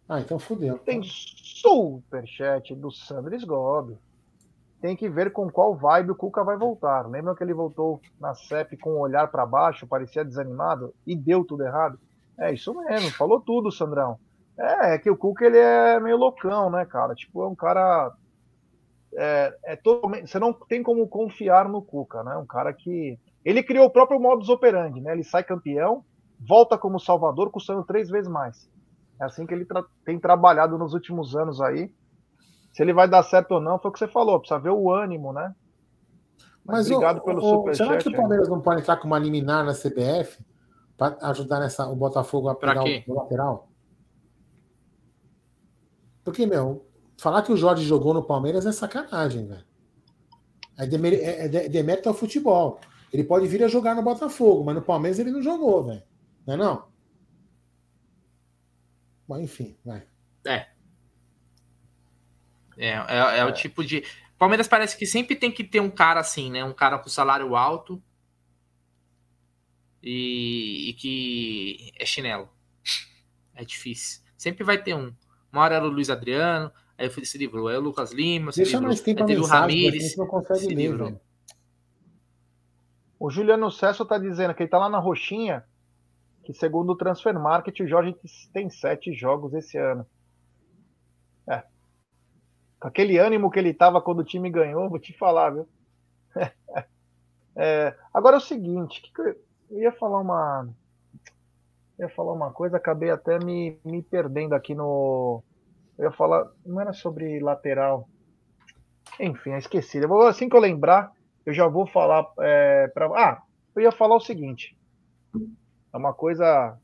Ah, 0.08 0.20
então 0.20 0.38
fudeu. 0.38 0.78
Tem 0.78 1.02
superchat 1.02 2.74
do 2.74 2.90
Sandro 2.90 3.34
Sgob. 3.36 3.96
Tem 4.80 4.94
que 4.94 5.08
ver 5.08 5.32
com 5.32 5.50
qual 5.50 5.74
vibe 5.74 6.12
o 6.12 6.14
Cuca 6.14 6.44
vai 6.44 6.56
voltar. 6.56 7.08
Lembra 7.08 7.34
que 7.34 7.42
ele 7.42 7.54
voltou 7.54 8.00
na 8.20 8.34
CEP 8.34 8.76
com 8.76 8.90
o 8.90 9.00
olhar 9.00 9.28
para 9.28 9.44
baixo, 9.44 9.86
parecia 9.86 10.24
desanimado 10.24 10.94
e 11.06 11.16
deu 11.16 11.44
tudo 11.44 11.64
errado? 11.64 11.98
É 12.38 12.52
isso 12.52 12.72
mesmo, 12.74 13.10
falou 13.10 13.40
tudo, 13.40 13.72
Sandrão. 13.72 14.18
É, 14.58 14.94
é 14.94 14.98
que 14.98 15.10
o 15.10 15.16
Cuca 15.16 15.44
ele 15.44 15.58
é 15.58 15.98
meio 16.00 16.16
loucão, 16.16 16.70
né, 16.70 16.84
cara? 16.84 17.14
Tipo, 17.14 17.42
é 17.42 17.48
um 17.48 17.54
cara. 17.54 18.12
É, 19.14 19.56
é 19.64 19.76
totalmente, 19.76 20.30
você 20.30 20.38
não 20.38 20.52
tem 20.52 20.82
como 20.82 21.08
confiar 21.08 21.68
no 21.68 21.82
Cuca, 21.82 22.22
né? 22.22 22.36
Um 22.36 22.46
cara 22.46 22.72
que. 22.72 23.18
Ele 23.44 23.62
criou 23.62 23.86
o 23.86 23.90
próprio 23.90 24.20
modus 24.20 24.48
operandi, 24.48 25.00
né? 25.00 25.12
Ele 25.12 25.24
sai 25.24 25.42
campeão, 25.44 26.04
volta 26.38 26.76
como 26.76 26.98
Salvador, 26.98 27.50
custando 27.50 27.84
três 27.84 28.08
vezes 28.08 28.30
mais. 28.30 28.68
É 29.20 29.24
assim 29.24 29.46
que 29.46 29.54
ele 29.54 29.64
tra 29.64 29.84
tem 30.04 30.18
trabalhado 30.18 30.78
nos 30.78 30.94
últimos 30.94 31.34
anos 31.34 31.60
aí. 31.60 31.92
Se 32.72 32.82
ele 32.82 32.92
vai 32.92 33.08
dar 33.08 33.22
certo 33.22 33.52
ou 33.52 33.60
não, 33.60 33.78
foi 33.78 33.90
o 33.90 33.92
que 33.92 33.98
você 33.98 34.08
falou, 34.08 34.38
precisa 34.38 34.60
ver 34.60 34.70
o 34.70 34.92
ânimo, 34.92 35.32
né? 35.32 35.54
Mas, 36.64 36.88
Mas 36.88 36.90
obrigado 36.90 37.18
o, 37.18 37.20
pelo 37.22 37.38
o, 37.38 37.50
superchat. 37.50 37.88
Será 37.88 37.98
que 37.98 38.08
o 38.08 38.12
Palmeiras 38.12 38.48
não 38.48 38.60
pode 38.60 38.82
entrar 38.82 38.96
com 38.98 39.06
uma 39.06 39.18
liminar 39.18 39.64
na 39.64 39.72
CBF 39.72 40.44
para 40.96 41.16
ajudar 41.22 41.60
nessa, 41.60 41.88
o 41.88 41.96
Botafogo 41.96 42.48
a 42.48 42.54
pegar 42.54 42.84
o, 42.84 43.12
o 43.12 43.14
lateral? 43.14 43.68
Porque, 46.22 46.44
meu, 46.44 46.86
falar 47.16 47.42
que 47.42 47.52
o 47.52 47.56
Jorge 47.56 47.84
jogou 47.84 48.12
no 48.12 48.22
Palmeiras 48.22 48.66
é 48.66 48.72
sacanagem, 48.72 49.46
velho. 49.46 49.64
É, 50.78 50.84
é, 50.84 51.64
é 51.64 51.68
demérito 51.68 52.08
ao 52.08 52.14
futebol. 52.14 52.78
Ele 53.12 53.24
pode 53.24 53.46
vir 53.46 53.62
a 53.62 53.68
jogar 53.68 53.94
no 53.94 54.02
Botafogo, 54.02 54.64
mas 54.64 54.74
no 54.74 54.82
Palmeiras 54.82 55.18
ele 55.18 55.30
não 55.30 55.42
jogou, 55.42 55.84
velho. 55.84 56.02
Não 56.46 56.54
é 56.54 56.56
não? 56.56 56.88
Mas 59.26 59.40
enfim, 59.40 59.76
vai. 59.84 60.06
É. 60.46 60.66
É, 62.76 62.90
é, 62.90 63.38
é, 63.38 63.44
o 63.44 63.52
tipo 63.52 63.84
de. 63.84 64.04
Palmeiras 64.38 64.68
parece 64.68 64.96
que 64.96 65.04
sempre 65.04 65.34
tem 65.34 65.50
que 65.50 65.64
ter 65.64 65.80
um 65.80 65.90
cara 65.90 66.20
assim, 66.20 66.50
né? 66.50 66.64
Um 66.64 66.72
cara 66.72 66.98
com 66.98 67.08
salário 67.08 67.56
alto 67.56 68.02
e, 70.02 70.90
e 70.90 70.92
que 70.94 71.92
é 71.98 72.06
chinelo. 72.06 72.48
É 73.54 73.64
difícil. 73.64 74.22
Sempre 74.36 74.64
vai 74.64 74.80
ter 74.80 74.94
um. 74.94 75.12
Uma 75.52 75.62
hora 75.62 75.74
era 75.76 75.84
o 75.84 75.90
Luiz 75.90 76.08
Adriano, 76.08 76.70
aí 76.96 77.10
se 77.26 77.36
livrou. 77.36 77.68
Aí 77.68 77.76
o 77.76 77.80
Lucas 77.80 78.12
Lima, 78.12 78.52
se 78.52 78.58
Deixa 78.58 78.72
livrou. 78.72 78.88
mais 78.88 79.00
tempo 79.00 79.22
aí 79.22 79.26
teve 79.26 79.40
o 79.40 79.44
Ramires, 79.44 80.16
não 80.16 80.26
consegue 80.26 80.60
se 80.60 80.68
ler, 80.68 80.74
livrou. 80.76 81.20
O 83.18 83.30
Juliano 83.30 83.70
Cesso 83.70 84.04
tá 84.04 84.16
dizendo 84.16 84.54
que 84.54 84.62
ele 84.62 84.70
tá 84.70 84.78
lá 84.78 84.88
na 84.88 84.98
roxinha, 84.98 85.64
que 86.44 86.52
segundo 86.52 86.90
o 86.90 86.96
Transfer 86.96 87.38
Market, 87.38 87.80
o 87.80 87.86
Jorge 87.86 88.16
tem 88.52 88.70
sete 88.70 89.12
jogos 89.12 89.52
esse 89.54 89.76
ano. 89.76 90.06
É. 91.48 91.62
Com 92.80 92.88
aquele 92.88 93.18
ânimo 93.18 93.50
que 93.50 93.58
ele 93.58 93.74
tava 93.74 94.00
quando 94.00 94.20
o 94.20 94.24
time 94.24 94.50
ganhou, 94.50 94.88
vou 94.88 94.98
te 94.98 95.16
falar, 95.16 95.50
viu? 95.50 95.68
É, 97.60 97.92
agora 98.14 98.36
é 98.36 98.38
o 98.38 98.40
seguinte, 98.40 99.02
que 99.02 99.20
eu, 99.20 99.34
eu 99.70 99.78
ia 99.80 99.90
falar 99.90 100.20
uma. 100.20 100.68
Eu 101.98 102.08
ia 102.08 102.14
falar 102.14 102.32
uma 102.32 102.52
coisa, 102.52 102.76
acabei 102.76 103.10
até 103.10 103.36
me, 103.40 103.76
me 103.84 104.00
perdendo 104.00 104.54
aqui 104.54 104.76
no. 104.76 105.42
Eu 105.98 106.04
ia 106.04 106.12
falar. 106.12 106.48
Não 106.64 106.80
era 106.80 106.92
sobre 106.92 107.40
lateral. 107.40 108.08
Enfim, 109.18 109.54
esqueci. 109.54 109.98
Eu 109.98 110.08
vou, 110.08 110.22
assim 110.22 110.48
que 110.48 110.54
eu 110.54 110.60
lembrar, 110.60 111.10
eu 111.48 111.54
já 111.54 111.66
vou 111.66 111.86
falar 111.86 112.30
é, 112.40 112.88
para. 112.88 113.06
Ah, 113.06 113.42
eu 113.74 113.80
ia 113.80 113.90
falar 113.90 114.16
o 114.16 114.20
seguinte. 114.20 114.76
É 115.90 115.96
uma 115.96 116.12
coisa. 116.12 116.78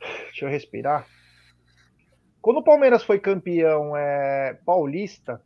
Deixa 0.00 0.44
eu 0.44 0.48
respirar. 0.48 1.06
Quando 2.42 2.56
o 2.56 2.64
Palmeiras 2.64 3.04
foi 3.04 3.20
campeão 3.20 3.96
é, 3.96 4.54
paulista, 4.66 5.40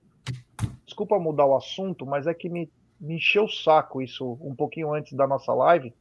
desculpa 0.86 1.18
mudar 1.18 1.44
o 1.44 1.54
assunto, 1.54 2.06
mas 2.06 2.26
é 2.26 2.32
que 2.32 2.48
me, 2.48 2.72
me 2.98 3.16
encheu 3.16 3.44
o 3.44 3.50
saco 3.50 4.00
isso 4.00 4.38
um 4.40 4.54
pouquinho 4.54 4.94
antes 4.94 5.12
da 5.12 5.26
nossa 5.26 5.52
live. 5.52 5.94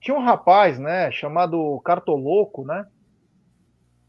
Tinha 0.00 0.16
um 0.16 0.22
rapaz, 0.22 0.78
né, 0.78 1.10
chamado 1.10 1.80
Cartoloco, 1.80 2.64
né? 2.64 2.86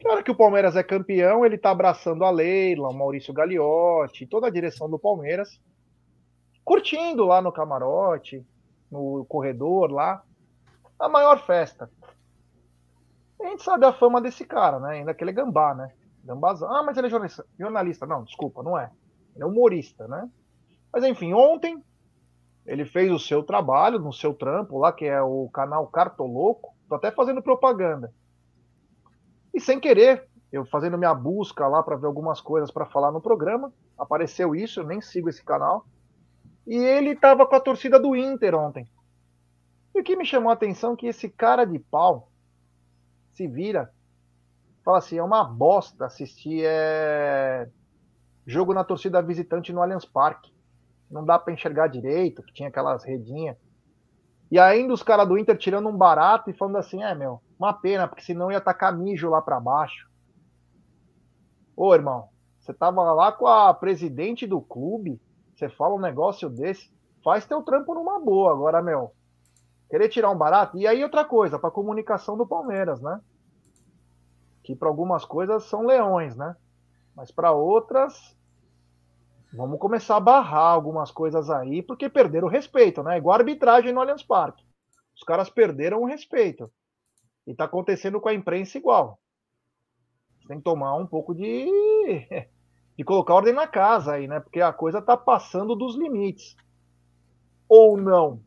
Na 0.04 0.14
hora 0.14 0.24
que 0.24 0.32
o 0.32 0.36
Palmeiras 0.36 0.76
é 0.76 0.84
campeão, 0.84 1.46
ele 1.46 1.58
tá 1.58 1.70
abraçando 1.70 2.26
a 2.26 2.32
Leila, 2.32 2.90
o 2.90 2.94
Maurício 2.94 3.34
Gagliotti, 3.34 4.26
toda 4.26 4.48
a 4.48 4.52
direção 4.52 4.90
do 4.90 4.98
Palmeiras, 4.98 5.60
curtindo 6.66 7.24
lá 7.26 7.42
no 7.42 7.52
camarote, 7.52 8.44
no 8.90 9.24
corredor 9.26 9.92
lá, 9.92 10.24
a 11.00 11.08
maior 11.08 11.46
festa. 11.46 11.90
a 13.40 13.46
gente 13.46 13.64
sabe 13.64 13.86
a 13.86 13.94
fama 13.94 14.20
desse 14.20 14.44
cara, 14.44 14.80
né? 14.80 15.00
Ainda 15.00 15.14
que 15.14 15.24
ele 15.24 15.32
é 15.32 15.34
gambá, 15.34 15.76
né? 15.76 15.92
Gambazão. 16.24 16.72
Ah, 16.72 16.84
mas 16.84 16.98
ele 16.98 17.08
é 17.08 17.10
jornalista. 17.10 17.46
Jornalista, 17.60 18.06
não, 18.06 18.24
desculpa, 18.24 18.64
não 18.64 18.78
é. 18.78 18.92
Ele 19.36 19.44
é 19.44 19.48
humorista, 19.48 20.08
né? 20.08 20.30
Mas 20.92 21.04
enfim, 21.04 21.34
ontem 21.34 21.84
ele 22.66 22.86
fez 22.86 23.12
o 23.12 23.20
seu 23.20 23.44
trabalho 23.44 24.00
no 24.00 24.14
seu 24.14 24.34
trampo 24.34 24.78
lá, 24.78 24.92
que 24.92 25.06
é 25.06 25.22
o 25.22 25.50
canal 25.50 25.88
Cartoloco. 25.88 26.76
Tô 26.88 26.96
até 26.96 27.12
fazendo 27.12 27.42
propaganda. 27.42 28.14
E 29.54 29.60
sem 29.60 29.80
querer, 29.80 30.28
eu 30.52 30.66
fazendo 30.66 30.98
minha 30.98 31.14
busca 31.14 31.68
lá 31.68 31.82
para 31.82 31.96
ver 31.96 32.08
algumas 32.08 32.42
coisas 32.42 32.72
para 32.72 32.86
falar 32.86 33.12
no 33.12 33.22
programa, 33.22 33.74
apareceu 33.98 34.56
isso, 34.56 34.80
eu 34.80 34.88
nem 34.88 35.02
sigo 35.02 35.30
esse 35.30 35.44
canal. 35.44 35.86
E 36.68 36.76
ele 36.76 37.12
estava 37.12 37.46
com 37.46 37.56
a 37.56 37.60
torcida 37.60 38.00
do 38.00 38.16
Inter 38.16 38.56
ontem. 38.56 38.88
E 39.94 40.00
o 40.00 40.04
que 40.04 40.16
me 40.16 40.26
chamou 40.26 40.50
a 40.50 40.54
atenção 40.54 40.94
é 40.94 40.96
que 40.96 41.08
esse 41.08 41.30
cara 41.30 41.66
de 41.66 41.80
pau 41.80 42.30
se 43.34 43.48
vira, 43.48 43.92
fala 44.84 44.98
assim, 44.98 45.18
é 45.18 45.24
uma 45.24 45.44
bosta 45.44 46.06
assistir 46.06 46.64
é... 46.66 47.70
jogo 48.46 48.74
na 48.74 48.84
torcida 48.84 49.22
visitante 49.22 49.74
no 49.74 49.82
Allianz 49.82 50.06
Parque. 50.06 50.52
Não 51.10 51.26
dá 51.26 51.38
para 51.38 51.54
enxergar 51.54 51.88
direito, 51.88 52.44
que 52.44 52.54
tinha 52.54 52.70
aquelas 52.70 53.04
redinhas. 53.04 53.58
E 54.50 54.60
ainda 54.60 54.94
os 54.94 55.04
caras 55.04 55.28
do 55.28 55.38
Inter 55.38 55.58
tirando 55.58 55.88
um 55.90 55.96
barato 55.96 56.50
e 56.50 56.54
falando 56.54 56.78
assim, 56.78 57.04
é, 57.04 57.14
meu, 57.16 57.42
uma 57.62 57.74
pena, 57.74 58.08
porque 58.08 58.24
senão 58.24 58.52
ia 58.52 58.60
tacar 58.60 58.98
mijo 58.98 59.30
lá 59.30 59.40
para 59.40 59.60
baixo. 59.60 60.10
Ô, 61.78 61.94
irmão, 61.94 62.30
você 62.60 62.74
tava 62.74 63.14
lá 63.14 63.32
com 63.32 63.46
a 63.46 63.72
presidente 63.72 64.48
do 64.48 64.60
clube, 64.60 65.22
você 65.54 65.70
fala 65.70 65.94
um 65.94 66.00
negócio 66.00 66.50
desse, 66.50 66.92
faz 67.24 67.46
teu 67.46 67.62
trampo 67.62 67.94
numa 67.94 68.20
boa. 68.20 68.52
Agora, 68.52 68.82
meu, 68.82 69.14
querer 69.92 70.10
tirar 70.10 70.32
um 70.32 70.38
barato. 70.38 70.76
E 70.76 70.88
aí 70.88 71.04
outra 71.04 71.24
coisa, 71.24 71.60
para 71.60 71.70
comunicação 71.70 72.36
do 72.36 72.48
Palmeiras, 72.48 73.00
né? 73.00 73.22
Que 74.64 74.76
para 74.76 74.88
algumas 74.88 75.24
coisas 75.24 75.64
são 75.66 75.86
leões, 75.86 76.36
né? 76.36 76.56
Mas 77.16 77.30
para 77.30 77.52
outras 77.52 78.36
vamos 79.54 79.80
começar 79.80 80.16
a 80.16 80.22
barrar 80.22 80.72
algumas 80.72 81.12
coisas 81.12 81.50
aí, 81.50 81.84
porque 81.84 82.10
perderam 82.10 82.48
o 82.48 82.52
respeito, 82.52 83.04
né? 83.04 83.18
Igual 83.18 83.36
a 83.36 83.40
arbitragem 83.40 83.94
no 83.94 84.00
Allianz 84.00 84.24
Parque. 84.24 84.66
Os 85.16 85.24
caras 85.24 85.50
perderam 85.50 86.02
o 86.02 86.06
respeito. 86.06 86.72
E 87.46 87.56
tá 87.56 87.66
acontecendo 87.66 88.20
com 88.20 88.30
a 88.30 88.34
imprensa 88.34 88.78
igual. 88.78 89.20
Você 90.40 90.48
tem 90.48 90.58
que 90.58 90.64
tomar 90.64 90.96
um 90.96 91.08
pouco 91.08 91.34
de. 91.34 91.68
de 92.98 93.04
colocar 93.04 93.36
ordem 93.36 93.54
na 93.54 93.68
casa 93.68 94.14
aí, 94.14 94.28
né? 94.28 94.40
Porque 94.40 94.62
a 94.62 94.72
coisa 94.72 95.02
tá 95.02 95.18
passando 95.18 95.76
dos 95.76 95.96
limites. 95.96 96.56
Ou 97.68 97.98
não. 97.98 98.44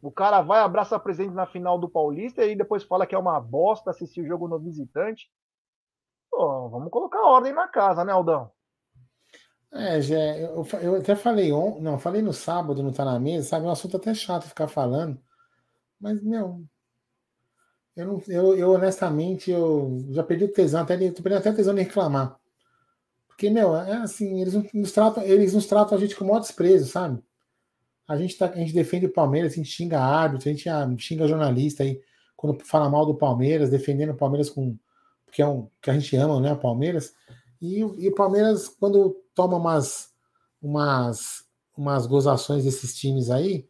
O 0.00 0.10
cara 0.10 0.40
vai, 0.40 0.60
abraça 0.60 0.98
presidente 0.98 1.34
na 1.34 1.46
final 1.46 1.78
do 1.78 1.88
Paulista 1.88 2.44
e 2.44 2.56
depois 2.56 2.84
fala 2.84 3.06
que 3.06 3.14
é 3.14 3.18
uma 3.18 3.38
bosta 3.38 3.90
assistir 3.90 4.22
o 4.22 4.26
jogo 4.26 4.48
no 4.48 4.58
visitante. 4.58 5.30
Pô, 6.30 6.68
vamos 6.70 6.90
colocar 6.90 7.20
ordem 7.22 7.52
na 7.52 7.68
casa, 7.68 8.04
né, 8.04 8.12
Aldão? 8.12 8.50
É, 9.72 10.00
Gé, 10.00 10.42
eu, 10.42 10.66
eu 10.82 10.96
até 10.96 11.14
falei 11.14 11.52
on, 11.52 11.80
não, 11.80 11.98
falei 11.98 12.22
no 12.22 12.32
sábado, 12.32 12.82
não 12.82 12.92
tá 12.92 13.04
na 13.04 13.20
mesa, 13.20 13.48
sabe? 13.48 13.66
É 13.66 13.68
um 13.68 13.72
assunto 13.72 13.96
até 13.96 14.14
chato 14.14 14.48
ficar 14.48 14.68
falando. 14.68 15.20
Mas, 16.00 16.22
meu, 16.22 16.64
eu, 18.00 18.06
não, 18.06 18.22
eu, 18.28 18.56
eu 18.56 18.70
honestamente, 18.72 19.50
eu 19.50 20.04
já 20.10 20.22
perdi 20.22 20.44
o 20.44 20.52
tesão, 20.52 20.82
até, 20.82 20.96
tô 21.10 21.22
perdendo 21.22 21.40
até 21.40 21.52
tesão 21.52 21.74
de 21.74 21.82
reclamar. 21.82 22.38
Porque, 23.28 23.50
meu, 23.50 23.76
é 23.76 23.96
assim, 23.98 24.40
eles 24.40 24.54
nos 24.72 24.92
tratam, 24.92 25.22
eles 25.22 25.54
nos 25.54 25.66
tratam 25.66 25.96
a 25.96 26.00
gente 26.00 26.16
com 26.16 26.24
o 26.24 26.28
maior 26.28 26.40
desprezo, 26.40 26.90
sabe? 26.90 27.22
A 28.08 28.16
gente, 28.16 28.36
tá, 28.36 28.46
a 28.46 28.56
gente 28.56 28.72
defende 28.72 29.06
o 29.06 29.12
Palmeiras, 29.12 29.52
a 29.52 29.56
gente 29.56 29.68
xinga 29.68 30.00
árbitro, 30.00 30.48
a 30.48 30.52
gente 30.52 30.68
ah, 30.68 30.88
xinga 30.98 31.28
jornalista 31.28 31.82
aí, 31.82 32.00
quando 32.36 32.64
fala 32.64 32.88
mal 32.88 33.04
do 33.04 33.14
Palmeiras, 33.14 33.70
defendendo 33.70 34.10
o 34.10 34.16
Palmeiras 34.16 34.48
com. 34.48 34.76
Porque 35.26 35.42
é 35.42 35.46
um 35.46 35.68
que 35.80 35.90
a 35.90 35.94
gente 35.94 36.16
ama, 36.16 36.40
né? 36.40 36.52
O 36.52 36.58
Palmeiras. 36.58 37.14
E, 37.60 37.80
e 37.80 38.08
o 38.08 38.14
Palmeiras, 38.14 38.68
quando 38.68 39.22
toma 39.34 39.58
umas, 39.58 40.10
umas, 40.60 41.44
umas 41.76 42.06
gozações 42.06 42.64
desses 42.64 42.96
times 42.96 43.30
aí, 43.30 43.68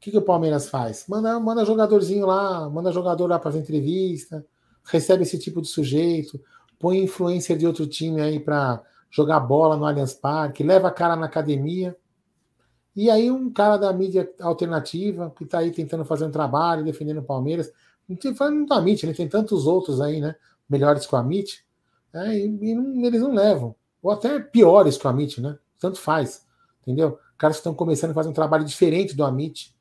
que, 0.00 0.10
que 0.10 0.18
o 0.18 0.22
Palmeiras 0.22 0.68
faz? 0.68 1.04
Manda, 1.08 1.38
manda 1.38 1.64
jogadorzinho 1.64 2.26
lá, 2.26 2.68
manda 2.68 2.92
jogador 2.92 3.26
lá 3.26 3.38
para 3.38 3.56
entrevista, 3.56 4.44
recebe 4.84 5.22
esse 5.22 5.38
tipo 5.38 5.60
de 5.60 5.68
sujeito, 5.68 6.40
põe 6.78 7.02
influência 7.02 7.56
de 7.56 7.66
outro 7.66 7.86
time 7.86 8.20
aí 8.20 8.40
para 8.40 8.82
jogar 9.10 9.40
bola 9.40 9.76
no 9.76 9.84
Allianz 9.84 10.14
Parque, 10.14 10.62
leva 10.62 10.88
a 10.88 10.92
cara 10.92 11.16
na 11.16 11.26
academia. 11.26 11.96
E 12.96 13.10
aí 13.10 13.30
um 13.30 13.52
cara 13.52 13.76
da 13.76 13.92
mídia 13.92 14.28
alternativa, 14.40 15.32
que 15.36 15.44
está 15.44 15.58
aí 15.58 15.70
tentando 15.70 16.04
fazer 16.04 16.24
um 16.24 16.30
trabalho, 16.30 16.84
defendendo 16.84 17.18
o 17.18 17.24
Palmeiras, 17.24 17.70
não 18.08 18.16
tem 18.16 18.34
falando 18.34 18.66
da 18.66 18.78
MIT, 18.78 19.06
né? 19.06 19.12
tem 19.12 19.28
tantos 19.28 19.66
outros 19.66 20.00
aí, 20.00 20.20
né? 20.20 20.34
Melhores 20.68 21.06
que 21.06 21.14
a 21.14 21.20
MIT, 21.20 21.64
né? 22.12 22.36
e, 22.36 22.44
e 22.44 22.74
não, 22.74 23.04
eles 23.04 23.20
não 23.20 23.32
levam 23.32 23.76
ou 24.02 24.10
até 24.10 24.38
piores 24.40 24.96
que 24.96 25.06
o 25.06 25.10
Amit, 25.10 25.40
né? 25.40 25.58
Tanto 25.78 25.98
faz, 25.98 26.46
entendeu? 26.82 27.18
Caras 27.36 27.56
que 27.56 27.60
estão 27.60 27.74
começando 27.74 28.10
a 28.10 28.14
fazer 28.14 28.28
um 28.28 28.34
trabalho 28.34 28.64
diferente 28.64 29.14
do 29.14 29.24
Amit, 29.24 29.74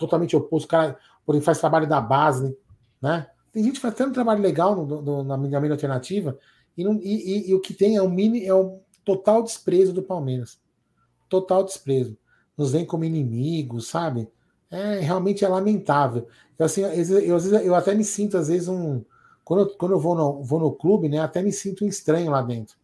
totalmente 0.00 0.36
oposto. 0.36 0.64
O 0.64 0.68
cara 0.68 0.98
por 1.24 1.40
faz 1.40 1.58
trabalho 1.58 1.88
da 1.88 2.00
base, 2.00 2.56
né? 3.00 3.28
Tem 3.52 3.62
gente 3.62 3.74
que 3.74 3.80
faz 3.80 3.94
tanto 3.94 4.14
trabalho 4.14 4.42
legal 4.42 4.74
no, 4.74 5.02
no, 5.02 5.24
na, 5.24 5.36
mídia 5.36 5.72
alternativa 5.72 6.38
e, 6.76 6.84
não, 6.84 6.94
e, 6.94 7.48
e, 7.48 7.50
e, 7.50 7.54
o 7.54 7.60
que 7.60 7.74
tem 7.74 7.96
é 7.96 8.02
um 8.02 8.08
mini, 8.08 8.44
é 8.44 8.54
um 8.54 8.80
total 9.04 9.42
desprezo 9.42 9.92
do 9.92 10.02
Palmeiras, 10.02 10.60
total 11.28 11.64
desprezo. 11.64 12.16
Nos 12.56 12.72
vem 12.72 12.84
como 12.84 13.04
inimigos, 13.04 13.88
sabe? 13.88 14.28
É 14.70 15.00
realmente 15.00 15.44
é 15.44 15.48
lamentável. 15.48 16.28
Eu, 16.58 16.66
assim, 16.66 16.82
eu, 16.82 17.38
eu, 17.38 17.38
eu 17.38 17.74
até 17.74 17.94
me 17.94 18.04
sinto 18.04 18.36
às 18.36 18.48
vezes 18.48 18.68
um 18.68 19.04
quando, 19.50 19.62
eu, 19.62 19.76
quando 19.76 19.92
eu 19.92 19.98
vou 19.98 20.14
no, 20.14 20.44
vou 20.44 20.60
no 20.60 20.72
clube, 20.72 21.08
né, 21.08 21.18
até 21.18 21.42
me 21.42 21.52
sinto 21.52 21.84
estranho 21.84 22.30
lá 22.30 22.40
dentro. 22.40 22.76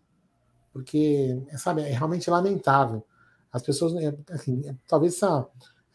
Porque, 0.73 1.41
sabe, 1.57 1.83
é 1.83 1.91
realmente 1.91 2.29
lamentável. 2.29 3.05
As 3.53 3.63
pessoas, 3.63 3.95
né, 3.95 4.13
assim, 4.31 4.63
talvez 4.89 5.15
essa, 5.15 5.47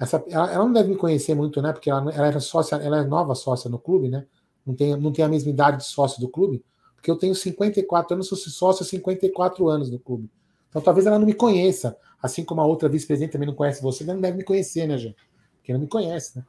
essa 0.02 0.24
ela, 0.30 0.52
ela, 0.52 0.66
não 0.66 0.74
deve 0.74 0.90
me 0.90 0.96
conhecer 0.96 1.36
muito, 1.36 1.62
né? 1.62 1.72
Porque 1.72 1.90
ela, 1.90 2.12
ela 2.12 2.28
era 2.28 2.40
sócia, 2.40 2.76
ela 2.76 3.02
é 3.02 3.04
nova 3.04 3.36
sócia 3.36 3.70
no 3.70 3.78
clube, 3.78 4.10
né? 4.10 4.26
Não 4.66 4.74
tem, 4.74 4.98
não 4.98 5.12
tem 5.12 5.24
a 5.24 5.28
mesma 5.28 5.52
idade 5.52 5.78
de 5.78 5.86
sócio 5.86 6.20
do 6.20 6.28
clube, 6.28 6.64
porque 6.96 7.10
eu 7.10 7.16
tenho 7.16 7.36
54 7.36 8.16
anos, 8.16 8.28
sou 8.28 8.38
sócio 8.38 8.84
há 8.84 8.86
54 8.86 9.70
anos 9.70 9.92
no 9.92 10.00
clube. 10.00 10.28
Então 10.70 10.82
talvez 10.82 11.06
ela 11.06 11.20
não 11.20 11.26
me 11.26 11.36
conheça, 11.36 11.96
assim 12.20 12.44
como 12.44 12.62
a 12.62 12.66
outra 12.66 12.90
vice-presidente 12.90 13.32
também 13.32 13.48
não 13.48 13.54
conhece 13.54 13.82
você, 13.82 14.04
ela 14.04 14.16
não 14.16 14.22
deve 14.22 14.38
me 14.38 14.44
conhecer, 14.44 14.88
né, 14.88 14.98
gente? 14.98 15.18
Porque 15.58 15.72
não 15.72 15.80
me 15.80 15.88
conhece, 15.88 16.40
né? 16.40 16.46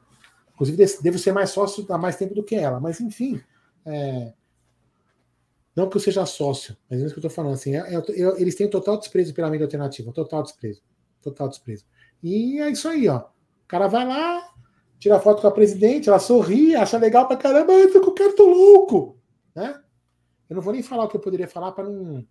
Inclusive, 0.55 1.01
devo 1.01 1.19
ser 1.19 1.31
mais 1.31 1.51
sócio 1.51 1.85
há 1.89 1.97
mais 1.97 2.15
tempo 2.15 2.33
do 2.33 2.43
que 2.43 2.55
ela, 2.55 2.79
mas 2.79 2.99
enfim. 2.99 3.39
É... 3.85 4.33
Não 5.75 5.89
que 5.89 5.97
eu 5.97 6.01
seja 6.01 6.25
sócio, 6.25 6.75
mas 6.89 7.01
é 7.01 7.05
isso 7.05 7.13
que 7.13 7.19
eu 7.19 7.27
estou 7.27 7.31
falando. 7.31 7.53
Assim, 7.53 7.75
é, 7.75 7.95
é, 7.95 8.41
eles 8.41 8.55
têm 8.55 8.67
total 8.67 8.97
desprezo 8.97 9.33
pela 9.33 9.49
mídia 9.49 9.65
alternativa, 9.65 10.11
total 10.11 10.41
desprezo. 10.41 10.81
Total 11.21 11.49
desprezo. 11.49 11.85
E 12.21 12.59
é 12.59 12.69
isso 12.69 12.87
aí, 12.87 13.07
ó. 13.07 13.25
O 13.63 13.67
cara 13.67 13.87
vai 13.87 14.07
lá, 14.07 14.49
tira 14.99 15.19
foto 15.19 15.41
com 15.41 15.47
a 15.47 15.51
presidente, 15.51 16.09
ela 16.09 16.19
sorri, 16.19 16.75
acha 16.75 16.97
legal 16.97 17.27
pra 17.27 17.37
caramba, 17.37 17.73
tô 17.91 18.01
com 18.01 18.11
o 18.11 18.35
tô 18.35 18.45
louco. 18.47 19.17
Né? 19.55 19.79
Eu 20.49 20.55
não 20.55 20.61
vou 20.61 20.73
nem 20.73 20.83
falar 20.83 21.05
o 21.05 21.07
que 21.07 21.17
eu 21.17 21.21
poderia 21.21 21.47
falar 21.47 21.71
para 21.71 21.89
não. 21.89 22.25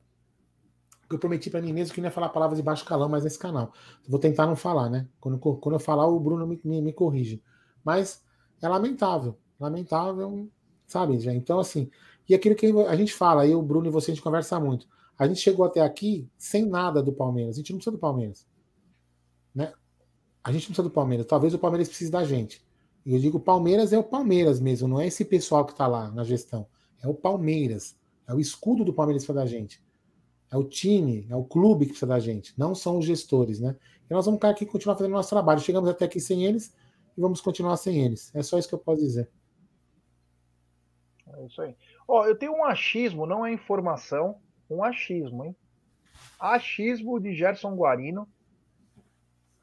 eu 1.11 1.19
prometi 1.19 1.51
para 1.51 1.61
mim 1.61 1.73
mesmo 1.73 1.95
que 1.95 2.01
não 2.01 2.09
ia 2.09 2.13
falar 2.13 2.29
palavras 2.29 2.59
de 2.59 2.63
baixo 2.63 2.85
calão 2.85 3.09
mais 3.09 3.25
nesse 3.25 3.39
canal. 3.39 3.73
Vou 4.09 4.19
tentar 4.19 4.47
não 4.47 4.57
falar, 4.57 4.89
né? 4.89 5.09
Quando, 5.21 5.39
quando 5.39 5.75
eu 5.75 5.81
falar, 5.81 6.07
o 6.07 6.21
Bruno 6.21 6.47
me, 6.47 6.61
me, 6.65 6.81
me 6.81 6.93
corrige. 6.93 7.43
Mas 7.85 8.25
é 8.63 8.69
lamentável. 8.69 9.37
Lamentável, 9.59 10.49
sabe, 10.87 11.19
já. 11.19 11.33
Então, 11.33 11.59
assim. 11.59 11.91
E 12.29 12.35
aquilo 12.35 12.55
que 12.55 12.67
a 12.67 12.97
gente 12.97 13.13
fala, 13.13 13.47
eu, 13.47 13.59
o 13.59 13.63
Bruno 13.63 13.89
e 13.89 13.91
você, 13.91 14.13
a 14.13 14.15
gente 14.15 14.23
conversa 14.23 14.59
muito. 14.61 14.87
A 15.19 15.27
gente 15.27 15.41
chegou 15.41 15.67
até 15.67 15.81
aqui 15.81 16.29
sem 16.39 16.65
nada 16.65 17.03
do 17.03 17.13
Palmeiras. 17.13 17.57
A 17.57 17.59
gente 17.59 17.73
não 17.73 17.79
precisa 17.79 17.97
do 17.97 18.01
Palmeiras. 18.01 18.47
Né? 19.55 19.73
A 20.45 20.51
gente 20.51 20.63
não 20.63 20.69
precisa 20.69 20.83
do 20.83 20.91
Palmeiras. 20.91 21.27
Talvez 21.27 21.55
o 21.55 21.59
Palmeiras 21.59 21.89
precise 21.89 22.11
da 22.11 22.25
gente. 22.25 22.65
E 23.05 23.15
eu 23.15 23.21
digo 23.21 23.39
Palmeiras 23.41 23.93
é 23.93 23.99
o 23.99 24.05
Palmeiras 24.05 24.61
mesmo, 24.61 24.87
não 24.87 25.01
é 25.01 25.07
esse 25.07 25.25
pessoal 25.25 25.65
que 25.65 25.73
está 25.73 25.87
lá 25.87 26.11
na 26.11 26.25
gestão. 26.25 26.67
É 27.03 27.09
o 27.09 27.15
Palmeiras. 27.15 27.97
É 28.27 28.35
o 28.35 28.41
escudo 28.41 28.85
do 28.85 28.93
Palmeiras 28.93 29.23
que 29.23 29.33
precisa 29.33 29.45
da 29.45 29.51
gente. 29.51 29.83
É 30.51 30.57
o 30.57 30.65
time, 30.65 31.27
é 31.31 31.35
o 31.35 31.45
clube 31.45 31.87
que 31.87 31.93
precisa 31.93 32.07
da 32.07 32.21
gente. 32.21 32.55
Não 32.59 32.75
são 32.75 32.99
os 32.99 33.05
gestores, 33.05 33.59
né? 33.59 33.77
E 34.09 34.13
nós 34.13 34.27
vamos 34.27 34.39
ficar 34.39 34.51
aqui 34.51 34.67
continuar 34.67 34.97
fazendo 34.97 35.13
nosso 35.13 35.31
trabalho. 35.31 35.61
Chegamos 35.61 35.89
até 35.89 36.05
aqui 36.05 36.21
sem 36.21 36.45
eles 36.45 36.75
e 37.17 37.21
vamos 37.21 37.41
continuar 37.41 37.77
sem 37.77 38.05
eles. 38.05 38.31
É 38.35 38.43
só 38.43 38.59
isso 38.59 38.69
que 38.69 38.75
eu 38.75 38.79
posso 38.79 39.03
dizer. 39.03 39.31
É 41.35 41.47
isso 41.47 41.63
aí. 41.63 41.75
Ó, 42.07 42.27
eu 42.27 42.37
tenho 42.37 42.53
um 42.53 42.65
achismo, 42.65 43.27
não 43.27 43.45
é 43.45 43.53
informação, 43.53 44.37
um 44.69 44.85
achismo, 44.85 45.45
hein? 45.45 45.57
Achismo 46.39 47.19
de 47.19 47.35
Gerson 47.35 47.75
Guarino, 47.75 48.29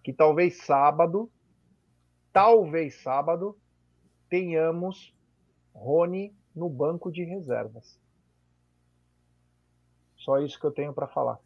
que 0.04 0.14
talvez 0.14 0.58
sábado, 0.66 1.32
talvez 2.32 3.02
sábado, 3.02 3.58
tenhamos 4.30 5.14
Rony 5.74 6.36
no 6.56 6.70
banco 6.70 7.12
de 7.12 7.24
reservas. 7.24 8.00
Só 10.18 10.40
isso 10.40 10.60
que 10.60 10.66
eu 10.66 10.72
tenho 10.72 10.94
para 10.94 11.08
falar. 11.08 11.40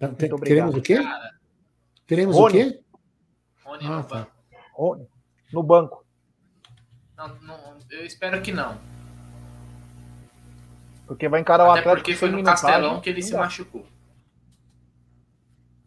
Muito 0.00 0.34
obrigado. 0.34 0.44
Teremos 0.44 0.74
o 0.76 0.82
quê? 0.82 0.98
Teremos 2.06 2.36
Rony. 2.36 2.48
o 2.48 2.72
quê? 2.72 2.80
Rony 3.64 3.86
ah, 3.86 3.96
no 3.96 4.04
tá. 4.04 4.14
banco. 4.14 4.32
Rony 4.72 5.08
no 5.52 5.62
banco. 5.62 6.06
Não, 7.16 7.28
não, 7.42 7.78
eu 7.90 8.04
espero 8.06 8.40
que 8.40 8.52
não. 8.52 8.78
Porque 11.06 11.28
vai 11.28 11.40
encarar 11.40 11.64
Até 11.64 11.70
o 11.70 11.72
Atlético. 11.72 11.96
Porque 11.96 12.16
foi 12.16 12.30
no 12.30 12.42
Castelão 12.42 13.00
que 13.00 13.10
ele 13.10 13.22
se 13.22 13.34
machucou. 13.34 13.84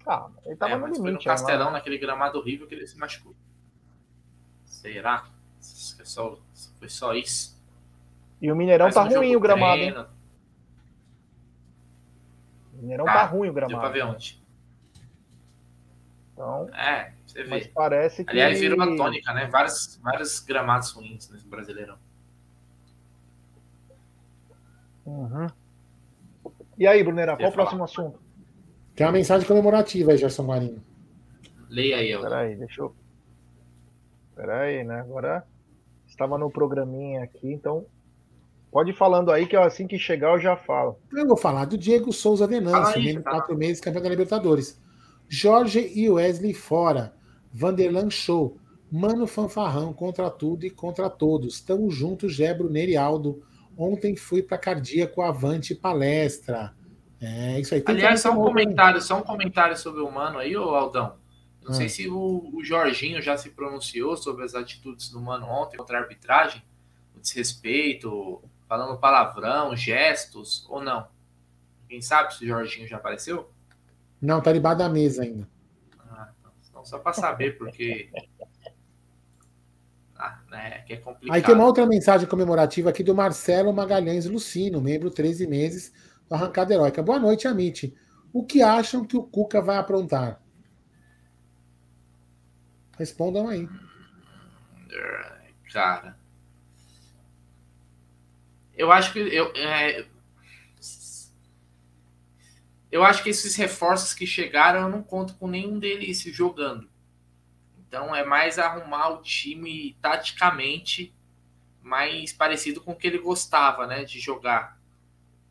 Ah, 0.05 0.29
ele 0.45 0.55
tava 0.55 0.73
é, 0.73 0.77
no 0.77 0.85
limite. 0.85 1.01
Foi 1.01 1.11
no 1.11 1.17
né, 1.17 1.23
Castelão, 1.23 1.67
né? 1.67 1.71
naquele 1.73 1.97
gramado 1.97 2.37
horrível, 2.37 2.67
que 2.67 2.75
ele 2.75 2.87
se 2.87 2.97
machucou. 2.97 3.33
Será? 4.65 5.25
Foi 5.95 6.05
só, 6.05 6.37
foi 6.77 6.89
só 6.89 7.13
isso. 7.13 7.61
E 8.41 8.51
o 8.51 8.55
Mineirão 8.55 8.87
Mas 8.87 8.95
tá 8.95 9.03
ruim 9.03 9.35
o 9.35 9.39
gramado, 9.39 9.77
treino. 9.77 9.99
hein? 9.99 10.07
O 12.73 12.77
Mineirão 12.81 13.05
tá, 13.05 13.13
tá 13.13 13.25
ruim 13.25 13.49
o 13.49 13.53
gramado. 13.53 13.79
Deu 13.79 13.81
pra 13.81 13.89
ver 13.89 14.03
ontem. 14.03 14.43
Então, 16.33 16.67
é, 16.73 17.13
você 17.25 17.43
vê. 17.43 17.49
Mas 17.49 17.67
parece 17.67 18.25
que... 18.25 18.31
Aliás, 18.31 18.59
virou 18.59 18.75
uma 18.75 18.97
tônica, 18.97 19.31
né? 19.33 19.47
Vários, 19.47 19.97
vários 20.03 20.39
gramados 20.39 20.91
ruins 20.91 21.29
nesse 21.29 21.47
Brasileirão. 21.47 21.97
Uhum. 25.05 25.47
E 26.77 26.87
aí, 26.87 27.03
Brunera, 27.03 27.37
qual 27.37 27.49
o 27.49 27.53
próximo 27.53 27.83
assunto? 27.83 28.22
Tem 28.95 29.05
uma 29.05 29.13
mensagem 29.13 29.47
comemorativa 29.47 30.11
aí, 30.11 30.17
Gerson 30.17 30.43
Marinho. 30.43 30.83
Leia 31.69 31.97
aí, 31.97 32.11
Elton. 32.11 32.29
Peraí, 32.29 32.55
deixa 32.55 32.81
eu. 32.81 32.95
Peraí, 34.35 34.83
né? 34.83 34.99
Agora 34.99 35.43
estava 36.07 36.37
no 36.37 36.51
programinha 36.51 37.23
aqui, 37.23 37.51
então 37.51 37.85
pode 38.71 38.91
ir 38.91 38.95
falando 38.95 39.31
aí 39.31 39.47
que 39.47 39.55
assim 39.55 39.87
que 39.87 39.97
chegar 39.97 40.33
eu 40.33 40.39
já 40.39 40.55
falo. 40.55 40.99
Eu 41.11 41.27
vou 41.27 41.37
falar 41.37 41.65
do 41.65 41.77
Diego 41.77 42.13
Souza 42.13 42.45
Venâncio, 42.45 43.01
membro 43.01 43.23
de 43.23 43.29
quatro 43.29 43.57
meses 43.57 43.81
campeão 43.81 44.03
da 44.03 44.09
Libertadores. 44.09 44.79
Jorge 45.27 45.91
e 45.95 46.09
Wesley 46.09 46.53
fora. 46.53 47.13
Vanderlan 47.51 48.09
Show. 48.09 48.57
Mano 48.91 49.25
Fanfarrão 49.25 49.91
contra 49.91 50.29
tudo 50.29 50.67
e 50.67 50.69
contra 50.69 51.09
todos. 51.09 51.59
Tamo 51.61 51.89
junto, 51.89 52.29
Gebro 52.29 52.69
Nerialdo. 52.69 53.41
Ontem 53.75 54.15
fui 54.15 54.43
para 54.43 54.59
Cardíaco 54.59 55.23
Avante 55.23 55.73
Palestra. 55.73 56.75
É 57.25 57.57
isso 57.57 57.73
aí. 57.73 57.81
Tem 57.81 57.95
Aliás, 57.95 58.19
só 58.19 58.31
um 58.31 58.35
comentário, 58.35 59.01
só 59.01 59.17
um 59.17 59.23
comentário 59.23 59.77
sobre 59.77 60.01
o 60.01 60.11
Mano 60.11 60.39
aí, 60.39 60.57
ô 60.57 60.75
Aldão. 60.75 61.15
Não 61.61 61.71
ah. 61.71 61.73
sei 61.73 61.87
se 61.87 62.09
o, 62.09 62.51
o, 62.53 62.61
Jorginho 62.65 63.21
já 63.21 63.37
se 63.37 63.51
pronunciou 63.51 64.17
sobre 64.17 64.43
as 64.43 64.53
atitudes 64.53 65.09
do 65.09 65.21
Mano 65.21 65.45
ontem 65.45 65.77
contra 65.77 65.97
a 65.97 66.01
arbitragem, 66.01 66.61
o 67.15 67.21
desrespeito, 67.21 68.43
falando 68.67 68.99
palavrão, 68.99 69.73
gestos, 69.73 70.65
ou 70.69 70.83
não. 70.83 71.07
Quem 71.87 72.01
sabe 72.01 72.35
se 72.35 72.43
o 72.43 72.47
Jorginho 72.47 72.87
já 72.89 72.97
apareceu? 72.97 73.49
Não, 74.21 74.41
tá 74.41 74.51
debaixo 74.51 74.79
da 74.79 74.89
mesa 74.89 75.23
ainda. 75.23 75.47
Ah, 75.97 76.29
então, 76.67 76.83
só 76.83 76.99
para 76.99 77.13
saber, 77.13 77.57
porque. 77.57 78.09
Ah, 80.17 80.39
né, 80.49 80.79
que 80.85 80.93
é 80.93 80.97
complicado. 80.97 81.33
Aí 81.33 81.41
tem 81.41 81.55
uma 81.55 81.65
outra 81.65 81.85
mensagem 81.85 82.27
comemorativa 82.27 82.89
aqui 82.89 83.01
do 83.01 83.15
Marcelo 83.15 83.71
Magalhães 83.71 84.25
Lucino, 84.25 84.81
membro 84.81 85.09
13 85.09 85.47
meses 85.47 85.93
Arrancada 86.33 86.73
Heróica. 86.73 87.03
Boa 87.03 87.19
noite, 87.19 87.47
Amit. 87.47 87.95
O 88.33 88.43
que 88.43 88.63
acham 88.63 89.05
que 89.05 89.15
o 89.15 89.21
Cuca 89.21 89.61
vai 89.61 89.77
aprontar? 89.77 90.41
Respondam 92.97 93.47
aí. 93.47 93.69
Cara. 95.71 96.17
Eu 98.75 98.91
acho 98.91 99.13
que. 99.13 99.19
Eu, 99.19 99.53
é, 99.55 100.07
eu 102.91 103.03
acho 103.03 103.21
que 103.21 103.29
esses 103.29 103.55
reforços 103.55 104.15
que 104.15 104.25
chegaram, 104.25 104.81
eu 104.81 104.89
não 104.89 105.03
conto 105.03 105.35
com 105.35 105.47
nenhum 105.47 105.77
deles 105.77 106.21
jogando. 106.21 106.89
Então 107.77 108.15
é 108.15 108.25
mais 108.25 108.57
arrumar 108.57 109.09
o 109.09 109.21
time 109.21 109.95
taticamente 110.01 111.13
mais 111.79 112.33
parecido 112.33 112.81
com 112.81 112.93
o 112.93 112.95
que 112.95 113.05
ele 113.05 113.19
gostava, 113.19 113.85
né, 113.85 114.03
de 114.03 114.19
jogar. 114.19 114.79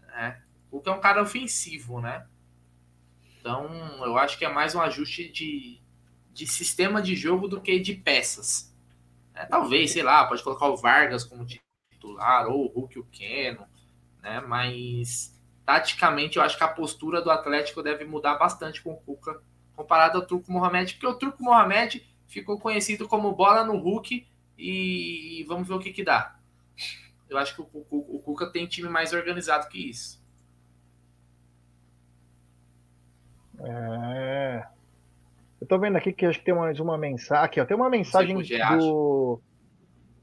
Né? 0.09 0.43
O 0.73 0.81
que 0.81 0.89
é 0.89 0.93
um 0.93 1.01
cara 1.01 1.23
ofensivo, 1.23 2.01
né? 2.01 2.27
Então 3.39 3.69
eu 4.05 4.16
acho 4.16 4.39
que 4.39 4.44
é 4.44 4.49
mais 4.49 4.74
um 4.74 4.81
ajuste 4.81 5.31
de, 5.31 5.78
de 6.32 6.47
sistema 6.47 7.03
de 7.03 7.15
jogo 7.15 7.47
do 7.47 7.61
que 7.61 7.78
de 7.78 7.94
peças. 7.94 8.74
É, 9.35 9.44
talvez, 9.44 9.93
sei 9.93 10.03
lá, 10.03 10.27
pode 10.27 10.43
colocar 10.43 10.66
o 10.69 10.77
Vargas 10.77 11.24
como 11.24 11.47
titular 11.47 12.49
ou 12.49 12.65
o 12.65 12.69
Hulk 12.69 12.99
o 12.99 13.05
Keno, 13.05 13.66
né? 14.23 14.40
Mas 14.40 15.39
taticamente, 15.65 16.39
eu 16.39 16.43
acho 16.43 16.57
que 16.57 16.65
a 16.65 16.69
postura 16.69 17.20
do 17.20 17.31
Atlético 17.31 17.82
deve 17.82 18.07
mudar 18.07 18.36
bastante 18.36 18.81
com 18.82 18.93
o 18.93 18.97
Cuca 18.97 19.43
comparado 19.77 20.19
ao 20.19 20.27
Turco 20.27 20.51
Mohamed, 20.51 20.94
porque 20.94 21.07
o 21.07 21.15
Turco 21.15 21.43
Mohamed 21.43 22.07
ficou 22.27 22.59
conhecido 22.59 23.07
como 23.07 23.32
bola 23.32 23.65
no 23.65 23.77
Hulk 23.77 24.27
e 24.57 25.44
vamos 25.47 25.69
ver 25.69 25.74
o 25.74 25.81
que 25.81 25.93
que 25.93 26.05
dá. 26.05 26.39
Eu 27.28 27.36
acho 27.36 27.55
que 27.55 27.61
o, 27.61 27.86
o, 27.90 28.16
o 28.16 28.20
Cuca 28.20 28.47
tem 28.47 28.66
time 28.66 28.89
mais 28.89 29.12
organizado 29.12 29.69
que 29.69 29.90
isso. 29.90 30.22
É. 33.65 34.65
Eu 35.61 35.67
tô 35.67 35.79
vendo 35.79 35.97
aqui 35.97 36.13
que 36.13 36.27
acho 36.27 36.41
que 36.41 36.45
tem 36.45 36.55
mais 36.55 36.81
uma 36.81 36.99
mensagem. 36.99 37.45
Aqui, 37.45 37.61
ó, 37.61 37.65
tem 37.65 37.77
uma 37.77 37.89
mensagem 37.89 38.37
do. 38.37 39.41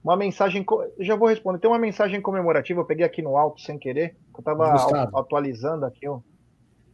Uma 0.03 0.17
mensagem. 0.17 0.65
Já 0.99 1.15
vou 1.15 1.29
responder. 1.29 1.59
Tem 1.59 1.69
uma 1.69 1.79
mensagem 1.79 2.21
comemorativa, 2.21 2.81
eu 2.81 2.85
peguei 2.85 3.05
aqui 3.05 3.21
no 3.21 3.37
alto 3.37 3.61
sem 3.61 3.77
querer. 3.77 4.17
Eu 4.33 4.39
estava 4.39 5.09
atualizando 5.17 5.85
aqui, 5.85 6.07
ó. 6.07 6.19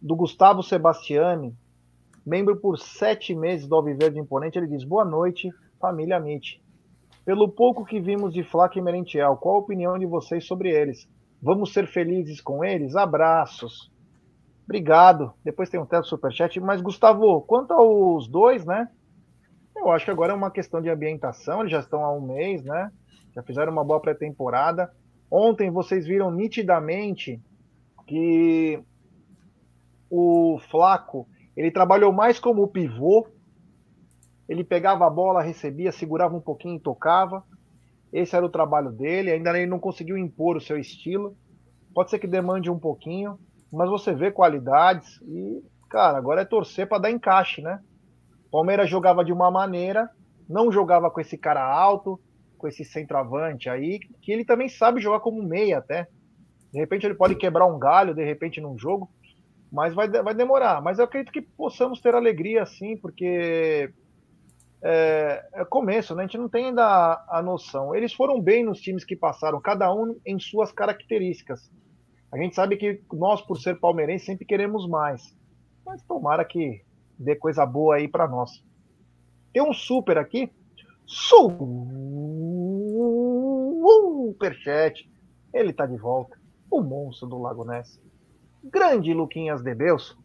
Do 0.02 0.16
Gustavo 0.16 0.62
Sebastiani, 0.62 1.56
membro 2.24 2.56
por 2.58 2.78
sete 2.78 3.34
meses 3.34 3.68
do 3.68 3.76
Alviverde 3.76 4.20
Imponente. 4.20 4.60
Ele 4.60 4.68
diz: 4.68 4.84
Boa 4.84 5.04
noite, 5.04 5.52
família 5.80 6.18
Amit. 6.18 6.62
Pelo 7.26 7.50
pouco 7.50 7.84
que 7.84 8.00
vimos 8.00 8.32
de 8.32 8.44
Flaco 8.44 8.78
e 8.78 8.82
Merentiel, 8.82 9.38
qual 9.38 9.56
a 9.56 9.60
opinião 9.60 9.98
de 9.98 10.06
vocês 10.06 10.46
sobre 10.46 10.70
eles? 10.70 11.10
Vamos 11.42 11.74
ser 11.74 11.88
felizes 11.88 12.40
com 12.40 12.64
eles? 12.64 12.96
Abraços. 12.96 13.92
Obrigado. 14.66 15.34
Depois 15.44 15.70
tem 15.70 15.80
um 15.80 15.86
teto 15.86 16.08
superchat. 16.08 16.60
Mas, 16.60 16.82
Gustavo, 16.82 17.42
quanto 17.42 17.74
aos 17.74 18.28
dois, 18.28 18.66
né? 18.66 18.90
Eu 19.76 19.92
acho 19.92 20.06
que 20.06 20.12
agora 20.12 20.34
é 20.34 20.36
uma 20.36 20.52
questão 20.52 20.82
de 20.82 20.90
ambientação. 20.90 21.62
Eles 21.62 21.72
já 21.72 21.80
estão 21.80 22.04
há 22.04 22.12
um 22.12 22.22
mês, 22.22 22.64
né? 22.64 22.92
Já 23.34 23.44
fizeram 23.44 23.72
uma 23.72 23.84
boa 23.84 24.02
pré-temporada. 24.02 24.92
Ontem 25.30 25.70
vocês 25.70 26.06
viram 26.06 26.32
nitidamente 26.32 27.42
que 28.08 28.82
o 30.10 30.60
Flaco 30.70 31.28
ele 31.56 31.72
trabalhou 31.72 32.12
mais 32.12 32.40
como 32.40 32.68
pivô. 32.68 33.28
Ele 34.48 34.64
pegava 34.64 35.06
a 35.06 35.10
bola, 35.10 35.42
recebia, 35.42 35.92
segurava 35.92 36.36
um 36.36 36.42
pouquinho 36.42 36.76
e 36.76 36.80
tocava. 36.80 37.44
Esse 38.12 38.36
era 38.36 38.46
o 38.46 38.50
trabalho 38.50 38.92
dele. 38.92 39.32
Ainda 39.32 39.58
ele 39.58 39.70
não 39.70 39.80
conseguiu 39.80 40.18
impor 40.18 40.58
o 40.58 40.62
seu 40.62 40.78
estilo. 40.78 41.36
Pode 41.94 42.10
ser 42.10 42.20
que 42.20 42.28
demande 42.28 42.70
um 42.70 42.78
pouquinho, 42.78 43.40
mas 43.76 43.89
você 43.89 44.14
vê 44.14 44.31
qualidades 44.31 45.22
e, 45.22 45.64
cara, 45.89 46.18
agora 46.18 46.41
é 46.41 46.45
torcer 46.45 46.88
para 46.88 46.99
dar 46.99 47.11
encaixe, 47.11 47.61
né? 47.61 47.80
Palmeiras 48.52 48.89
jogava 48.89 49.23
de 49.23 49.34
uma 49.34 49.52
maneira, 49.52 50.10
não 50.47 50.72
jogava 50.72 51.11
com 51.11 51.19
esse 51.19 51.38
cara 51.38 51.64
alto, 51.64 52.19
com 52.57 52.68
esse 52.68 52.85
centroavante 52.85 53.69
aí, 53.69 53.99
que 54.22 54.31
ele 54.31 54.45
também 54.45 54.69
sabe 54.69 55.02
jogar 55.02 55.19
como 55.19 55.43
meia 55.43 55.80
até. 55.80 56.07
De 56.72 56.80
repente 56.80 57.06
ele 57.06 57.15
pode 57.15 57.35
quebrar 57.35 57.65
um 57.65 57.77
galho, 57.77 58.15
de 58.15 58.23
repente 58.23 58.61
num 58.61 58.77
jogo, 58.77 59.10
mas 59.72 59.93
vai, 59.93 60.07
vai 60.07 60.34
demorar. 60.34 60.81
Mas 60.81 60.99
eu 60.99 61.06
acredito 61.06 61.31
que 61.31 61.41
possamos 61.41 61.99
ter 61.99 62.15
alegria 62.15 62.64
assim, 62.64 62.97
porque 62.97 63.91
é, 64.81 65.43
é, 65.53 65.65
começo, 65.65 66.14
né? 66.15 66.23
A 66.23 66.26
gente 66.27 66.38
não 66.38 66.47
tem 66.47 66.68
ainda 66.68 66.85
a, 66.85 67.39
a, 67.39 67.41
noção. 67.41 67.95
Eles 67.95 68.14
foram 68.14 68.39
bem 68.39 68.64
nos 68.64 68.80
times 68.80 69.03
que 69.03 69.15
passaram, 69.15 69.60
cada 69.60 69.93
um 69.93 70.15
em 70.26 70.39
suas 70.39 70.72
características. 70.72 71.72
A 72.36 72.38
gente 72.38 72.53
sabe 72.53 72.76
que 72.76 73.02
nós, 73.14 73.41
por 73.41 73.57
ser 73.57 73.80
palmeirense, 73.80 74.26
sempre 74.26 74.44
queremos 74.45 74.86
mais. 74.90 75.34
Mas 75.86 76.03
tomara 76.03 76.44
que 76.44 76.84
dê 77.18 77.34
coisa 77.34 77.66
boa 77.66 77.95
aí 77.95 78.10
para 78.10 78.28
nós. 78.28 78.62
Tem 79.53 79.64
um 79.64 79.72
super 79.72 80.18
aqui. 80.18 80.52
Superchat. 84.36 85.10
Ele 85.53 85.72
tá 85.72 85.86
de 85.86 85.95
volta. 85.95 86.38
O 86.70 86.82
monstro 86.82 87.30
do 87.30 87.41
Lago 87.41 87.64
Ness. 87.64 88.02
Grande 88.62 89.14
Luquinhas 89.14 89.62
de 89.62 89.74
Beus. 89.74 90.18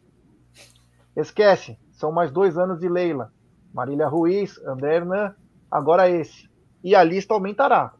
Esquece, 1.15 1.79
são 1.93 2.11
mais 2.11 2.29
dois 2.29 2.57
anos 2.57 2.81
de 2.81 2.89
Leila. 2.89 3.31
Marília 3.73 4.09
Ruiz, 4.09 4.57
André 4.65 4.97
Hernan, 4.97 5.33
agora 5.71 6.09
esse. 6.09 6.49
E 6.83 6.93
a 6.93 7.05
lista 7.05 7.33
aumentará. 7.33 7.93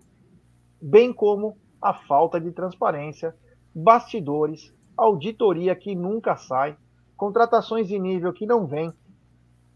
Bem 0.82 1.14
como 1.14 1.58
a 1.82 1.94
falta 1.94 2.42
de 2.42 2.52
transparência, 2.52 3.34
bastidores, 3.74 4.74
auditoria 4.98 5.76
que 5.76 5.96
nunca 5.96 6.36
sai, 6.36 6.78
contratações 7.16 7.88
de 7.88 8.00
nível 8.00 8.34
que 8.34 8.46
não 8.46 8.66
vem, 8.66 8.94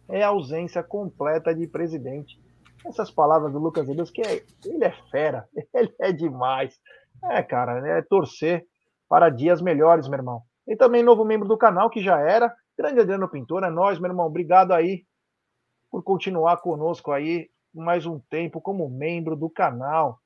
é 0.07 0.23
a 0.23 0.29
ausência 0.29 0.83
completa 0.83 1.53
de 1.53 1.67
presidente. 1.67 2.39
Essas 2.85 3.09
palavras 3.09 3.51
do 3.51 3.59
Lucas 3.59 3.87
Deus 3.87 4.11
que 4.11 4.21
é, 4.21 4.43
ele 4.63 4.83
é 4.83 4.91
fera, 5.09 5.47
ele 5.73 5.93
é 5.99 6.11
demais. 6.11 6.79
É, 7.23 7.41
cara, 7.41 7.87
é 7.87 8.01
torcer 8.01 8.65
para 9.09 9.29
dias 9.29 9.61
melhores, 9.61 10.07
meu 10.07 10.19
irmão. 10.19 10.41
E 10.67 10.75
também 10.75 11.03
novo 11.03 11.23
membro 11.23 11.47
do 11.47 11.57
canal, 11.57 11.89
que 11.89 12.01
já 12.01 12.19
era. 12.19 12.53
Grande 12.77 12.99
Adriano 12.99 13.29
Pintor, 13.29 13.63
é 13.63 13.69
nós, 13.69 13.99
meu 13.99 14.09
irmão. 14.09 14.27
Obrigado 14.27 14.71
aí 14.71 15.05
por 15.89 16.03
continuar 16.03 16.57
conosco 16.57 17.11
aí 17.11 17.49
mais 17.73 18.05
um 18.05 18.19
tempo 18.19 18.59
como 18.61 18.89
membro 18.89 19.35
do 19.35 19.49
canal. 19.49 20.19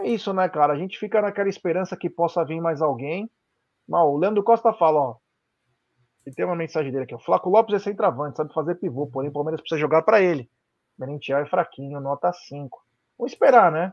É 0.00 0.08
isso, 0.08 0.32
né, 0.32 0.48
cara? 0.48 0.72
A 0.72 0.76
gente 0.76 0.98
fica 0.98 1.20
naquela 1.20 1.48
esperança 1.48 1.96
que 1.96 2.08
possa 2.08 2.44
vir 2.44 2.60
mais 2.60 2.80
alguém. 2.80 3.30
Mas 3.88 4.02
o 4.02 4.16
Leandro 4.16 4.42
Costa 4.42 4.72
fala, 4.72 5.00
ó. 5.00 5.16
E 6.26 6.30
tem 6.30 6.44
uma 6.44 6.56
mensagem 6.56 6.90
dele 6.90 7.04
aqui. 7.04 7.14
O 7.14 7.18
Flaco 7.18 7.50
Lopes 7.50 7.74
é 7.74 7.78
centroavante, 7.78 8.36
sabe 8.36 8.54
fazer 8.54 8.76
pivô, 8.76 9.06
porém 9.06 9.28
o 9.28 9.32
Palmeiras 9.32 9.60
precisa 9.60 9.80
jogar 9.80 10.02
para 10.02 10.20
ele. 10.20 10.48
Merentiel 10.98 11.38
é 11.38 11.46
fraquinho, 11.46 12.00
nota 12.00 12.32
5. 12.32 12.80
Vamos 13.18 13.32
esperar, 13.32 13.72
né? 13.72 13.92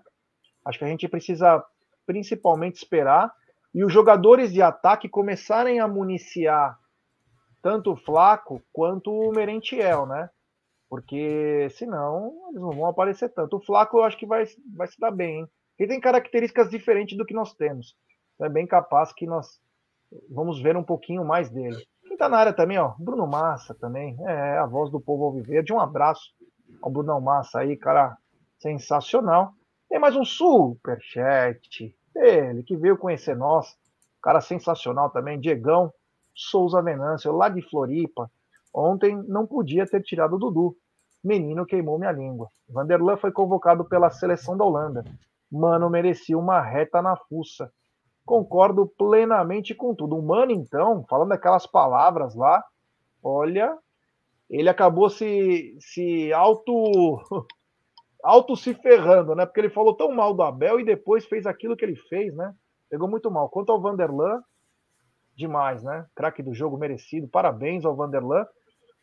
Acho 0.65 0.77
que 0.77 0.85
a 0.85 0.87
gente 0.87 1.07
precisa 1.07 1.63
principalmente 2.05 2.75
esperar 2.75 3.33
e 3.73 3.83
os 3.83 3.91
jogadores 3.91 4.51
de 4.51 4.61
ataque 4.61 5.09
começarem 5.09 5.79
a 5.79 5.87
municiar 5.87 6.77
tanto 7.61 7.91
o 7.91 7.95
Flaco 7.95 8.61
quanto 8.71 9.11
o 9.11 9.31
Merentiel, 9.31 10.05
né? 10.05 10.29
Porque 10.89 11.67
senão 11.71 12.33
eles 12.49 12.61
não 12.61 12.71
vão 12.71 12.87
aparecer 12.87 13.29
tanto. 13.29 13.57
O 13.57 13.61
Flaco 13.61 13.97
eu 13.97 14.03
acho 14.03 14.17
que 14.17 14.25
vai, 14.25 14.45
vai 14.75 14.87
se 14.87 14.99
dar 14.99 15.11
bem, 15.11 15.39
hein? 15.39 15.49
Ele 15.79 15.89
tem 15.89 15.99
características 15.99 16.69
diferentes 16.69 17.17
do 17.17 17.25
que 17.25 17.33
nós 17.33 17.53
temos. 17.53 17.95
Então 18.35 18.47
é 18.47 18.49
bem 18.49 18.67
capaz 18.67 19.13
que 19.13 19.25
nós 19.25 19.59
vamos 20.29 20.61
ver 20.61 20.75
um 20.75 20.83
pouquinho 20.83 21.23
mais 21.23 21.49
dele. 21.49 21.77
Quem 22.07 22.17
tá 22.17 22.27
na 22.27 22.37
área 22.37 22.53
também, 22.53 22.77
ó, 22.77 22.93
Bruno 22.99 23.25
Massa 23.25 23.73
também. 23.73 24.17
É, 24.27 24.57
a 24.57 24.65
voz 24.65 24.91
do 24.91 24.99
povo 24.99 25.25
alviverde. 25.25 25.71
Um 25.71 25.79
abraço 25.79 26.33
ao 26.81 26.91
Bruno 26.91 27.19
Massa 27.21 27.59
aí, 27.59 27.77
cara 27.77 28.17
sensacional. 28.59 29.53
Tem 29.87 29.99
mais 29.99 30.15
um 30.15 30.25
superchat 30.25 31.95
ele 32.15 32.63
que 32.63 32.75
veio 32.75 32.97
conhecer 32.97 33.35
nós, 33.35 33.77
cara 34.21 34.41
sensacional 34.41 35.09
também, 35.09 35.39
Diegão 35.39 35.91
Souza 36.35 36.81
Venâncio, 36.81 37.31
lá 37.31 37.49
de 37.49 37.61
Floripa. 37.61 38.29
Ontem 38.73 39.15
não 39.27 39.45
podia 39.45 39.85
ter 39.85 40.01
tirado 40.01 40.35
o 40.35 40.39
Dudu. 40.39 40.75
Menino 41.23 41.65
queimou 41.65 41.99
minha 41.99 42.11
língua. 42.11 42.47
Vanderlan 42.69 43.17
foi 43.17 43.31
convocado 43.31 43.83
pela 43.83 44.09
seleção 44.09 44.55
da 44.55 44.63
Holanda. 44.63 45.03
Mano 45.51 45.89
merecia 45.89 46.37
uma 46.37 46.61
reta 46.61 47.01
na 47.01 47.15
fuça. 47.15 47.71
Concordo 48.25 48.85
plenamente 48.85 49.73
com 49.73 49.95
tudo. 49.95 50.17
O 50.17 50.21
Mano, 50.21 50.51
então, 50.51 51.03
falando 51.09 51.31
aquelas 51.31 51.65
palavras 51.65 52.35
lá, 52.35 52.63
olha, 53.23 53.75
ele 54.49 54.69
acabou 54.69 55.09
se, 55.09 55.75
se 55.79 56.31
auto 56.33 57.19
auto 58.23 58.55
se 58.55 58.73
ferrando, 58.73 59.33
né? 59.35 59.45
Porque 59.45 59.59
ele 59.59 59.69
falou 59.69 59.95
tão 59.95 60.11
mal 60.11 60.33
do 60.33 60.43
Abel 60.43 60.79
e 60.79 60.85
depois 60.85 61.25
fez 61.25 61.45
aquilo 61.45 61.75
que 61.75 61.85
ele 61.85 61.95
fez, 61.95 62.35
né? 62.35 62.53
Pegou 62.89 63.07
muito 63.07 63.31
mal. 63.31 63.49
Quanto 63.49 63.71
ao 63.71 63.81
Vanderlan, 63.81 64.43
demais, 65.35 65.83
né? 65.83 66.05
Craque 66.15 66.43
do 66.43 66.53
jogo 66.53 66.77
merecido. 66.77 67.27
Parabéns 67.27 67.85
ao 67.85 67.95
Vanderlan. 67.95 68.45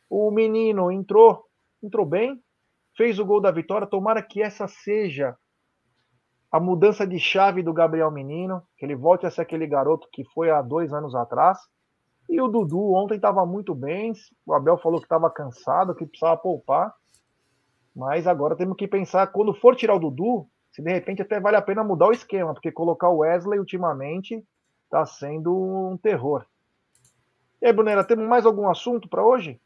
O 0.09 0.31
menino 0.31 0.90
entrou, 0.93 1.44
entrou 1.82 2.05
bem, 2.05 2.40
fez 2.97 3.18
o 3.18 3.24
gol 3.24 3.40
da 3.40 3.51
vitória. 3.51 3.86
Tomara 3.86 4.23
que 4.23 4.43
essa 4.43 4.68
seja 4.68 5.36
a 6.51 6.60
mudança 6.60 7.06
de 7.06 7.18
chave 7.18 7.62
do 7.62 7.73
Gabriel 7.73 8.10
Menino, 8.10 8.62
que 8.77 8.85
ele 8.85 8.94
volte 8.94 9.27
a 9.27 9.31
ser 9.31 9.43
aquele 9.43 9.66
garoto 9.66 10.09
que 10.12 10.24
foi 10.24 10.51
há 10.51 10.62
dois 10.62 10.93
anos 10.93 11.14
atrás. 11.14 11.59
E 12.28 12.40
o 12.40 12.48
Dudu 12.48 12.93
ontem 12.93 13.16
estava 13.16 13.44
muito 13.47 13.74
bem. 13.74 14.12
O 14.44 14.55
Abel 14.55 14.78
falou 14.78 14.98
que 14.98 15.06
estava 15.06 15.31
cansado, 15.31 15.94
que 15.94 16.06
precisava 16.06 16.36
poupar. 16.36 16.93
Mas 17.94 18.27
agora 18.27 18.56
temos 18.56 18.77
que 18.77 18.86
pensar, 18.86 19.28
quando 19.28 19.55
for 19.55 19.74
tirar 19.74 19.94
o 19.94 19.98
Dudu, 19.98 20.47
se 20.70 20.82
de 20.82 20.93
repente 20.93 21.23
até 21.23 21.40
vale 21.40 21.56
a 21.56 21.62
pena 21.62 21.82
mudar 21.82 22.09
o 22.09 22.12
esquema, 22.12 22.52
porque 22.52 22.70
colocar 22.70 23.09
o 23.09 23.18
Wesley 23.18 23.59
ultimamente 23.59 24.44
está 24.85 25.06
sendo 25.06 25.55
um 25.55 25.97
terror. 25.97 26.44
E 27.60 27.66
aí, 27.66 27.73
Brunera, 27.73 28.05
temos 28.05 28.28
mais 28.28 28.44
algum 28.44 28.68
assunto 28.68 29.09
para 29.09 29.24
hoje? 29.24 29.59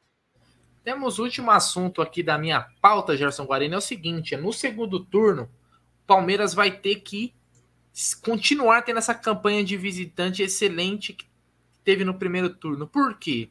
Temos 0.85 1.19
o 1.19 1.24
último 1.24 1.51
assunto 1.51 2.01
aqui 2.01 2.23
da 2.23 2.39
minha 2.39 2.66
pauta, 2.81 3.16
Gerson 3.16 3.44
Guarani, 3.44 3.74
é 3.74 3.77
o 3.77 3.81
seguinte: 3.81 4.36
no 4.36 4.52
segundo 4.52 5.05
turno, 5.05 5.48
Palmeiras 6.11 6.53
vai 6.53 6.73
ter 6.73 6.97
que 7.03 7.32
continuar 8.20 8.82
tendo 8.82 8.99
essa 8.99 9.15
campanha 9.15 9.62
de 9.62 9.77
visitante 9.77 10.43
excelente 10.43 11.12
que 11.12 11.24
teve 11.85 12.05
no 12.05 12.19
primeiro 12.19 12.53
turno. 12.53 12.89
Por 12.89 13.16
quê? 13.16 13.49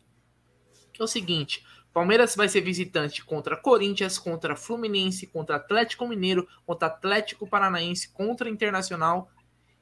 É 0.99 1.02
o 1.02 1.07
seguinte: 1.07 1.65
Palmeiras 1.94 2.36
vai 2.36 2.49
ser 2.49 2.60
visitante 2.60 3.23
contra 3.23 3.56
Corinthians, 3.56 4.18
contra 4.18 4.57
Fluminense, 4.57 5.26
contra 5.27 5.56
Atlético 5.56 6.06
Mineiro, 6.06 6.49
contra 6.65 6.90
Atlético 6.90 7.48
Paranaense, 7.48 8.10
contra 8.10 8.49
Internacional 8.49 9.31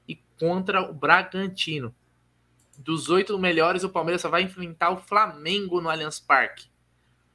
e 0.07 0.15
contra 0.39 0.87
o 0.87 0.93
Bragantino. 0.93 1.95
Dos 2.77 3.09
oito 3.09 3.39
melhores, 3.39 3.83
o 3.83 3.89
Palmeiras 3.89 4.21
só 4.21 4.29
vai 4.29 4.43
enfrentar 4.43 4.91
o 4.91 4.97
Flamengo 4.97 5.81
no 5.81 5.89
Allianz 5.89 6.19
Parque. 6.19 6.67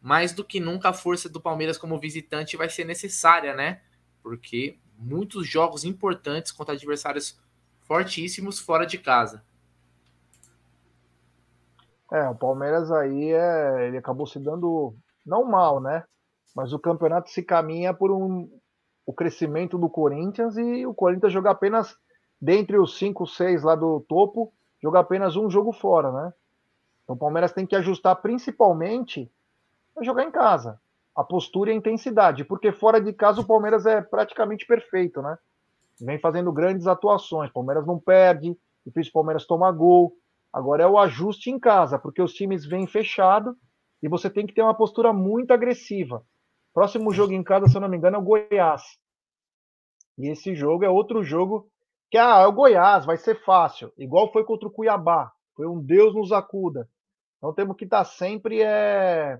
Mais 0.00 0.32
do 0.32 0.44
que 0.44 0.60
nunca, 0.60 0.90
a 0.90 0.92
força 0.92 1.28
do 1.28 1.40
Palmeiras 1.40 1.76
como 1.76 1.98
visitante 1.98 2.56
vai 2.56 2.70
ser 2.70 2.84
necessária, 2.84 3.56
né? 3.56 3.82
Porque 4.22 4.78
muitos 4.98 5.46
jogos 5.46 5.84
importantes 5.84 6.52
contra 6.52 6.74
adversários 6.74 7.40
fortíssimos 7.82 8.58
fora 8.58 8.86
de 8.86 8.98
casa. 8.98 9.42
É, 12.10 12.28
o 12.28 12.34
Palmeiras 12.34 12.92
aí 12.92 13.32
é, 13.32 13.88
ele 13.88 13.96
acabou 13.96 14.26
se 14.26 14.38
dando 14.38 14.94
não 15.24 15.44
mal, 15.44 15.80
né? 15.80 16.04
Mas 16.54 16.72
o 16.72 16.78
campeonato 16.78 17.30
se 17.30 17.42
caminha 17.42 17.94
por 17.94 18.10
um 18.10 18.50
o 19.04 19.12
crescimento 19.12 19.76
do 19.78 19.88
Corinthians 19.88 20.56
e 20.56 20.86
o 20.86 20.94
Corinthians 20.94 21.32
joga 21.32 21.50
apenas 21.50 21.96
dentre 22.40 22.78
os 22.78 22.98
cinco, 22.98 23.26
seis 23.26 23.62
lá 23.62 23.74
do 23.74 24.00
topo, 24.00 24.52
joga 24.82 25.00
apenas 25.00 25.36
um 25.36 25.48
jogo 25.48 25.72
fora, 25.72 26.12
né? 26.12 26.32
Então 27.02 27.16
o 27.16 27.18
Palmeiras 27.18 27.52
tem 27.52 27.66
que 27.66 27.76
ajustar 27.76 28.16
principalmente 28.16 29.30
a 29.96 30.02
jogar 30.02 30.24
em 30.24 30.30
casa. 30.30 30.80
A 31.14 31.22
postura 31.22 31.70
e 31.70 31.74
a 31.74 31.76
intensidade, 31.76 32.44
porque 32.44 32.72
fora 32.72 33.00
de 33.00 33.12
casa 33.12 33.40
o 33.40 33.46
Palmeiras 33.46 33.86
é 33.86 34.00
praticamente 34.00 34.66
perfeito, 34.66 35.20
né? 35.20 35.36
Vem 36.00 36.18
fazendo 36.18 36.52
grandes 36.52 36.86
atuações. 36.86 37.50
O 37.50 37.52
Palmeiras 37.52 37.86
não 37.86 37.98
perde, 37.98 38.56
difícil 38.84 39.10
o 39.10 39.14
Palmeiras 39.14 39.46
tomar 39.46 39.72
gol. 39.72 40.14
Agora 40.52 40.82
é 40.82 40.86
o 40.86 40.98
ajuste 40.98 41.50
em 41.50 41.58
casa, 41.58 41.98
porque 41.98 42.20
os 42.20 42.32
times 42.32 42.64
vêm 42.64 42.86
fechado 42.86 43.56
e 44.02 44.08
você 44.08 44.28
tem 44.28 44.46
que 44.46 44.54
ter 44.54 44.62
uma 44.62 44.74
postura 44.74 45.12
muito 45.12 45.52
agressiva. 45.52 46.24
Próximo 46.74 47.12
jogo 47.12 47.32
em 47.32 47.42
casa, 47.42 47.68
se 47.68 47.76
eu 47.76 47.80
não 47.80 47.88
me 47.88 47.96
engano, 47.96 48.16
é 48.16 48.18
o 48.18 48.22
Goiás. 48.22 48.82
E 50.18 50.28
esse 50.28 50.54
jogo 50.54 50.84
é 50.84 50.88
outro 50.88 51.22
jogo 51.22 51.70
que 52.10 52.18
ah, 52.18 52.40
é 52.40 52.46
o 52.46 52.52
Goiás, 52.52 53.06
vai 53.06 53.16
ser 53.16 53.42
fácil, 53.42 53.90
igual 53.96 54.30
foi 54.32 54.44
contra 54.44 54.68
o 54.68 54.70
Cuiabá. 54.70 55.32
Foi 55.54 55.66
um 55.66 55.80
Deus 55.80 56.14
nos 56.14 56.32
acuda. 56.32 56.88
Então 57.38 57.52
temos 57.52 57.76
que 57.76 57.84
estar 57.84 58.04
sempre 58.04 58.62
é, 58.62 59.38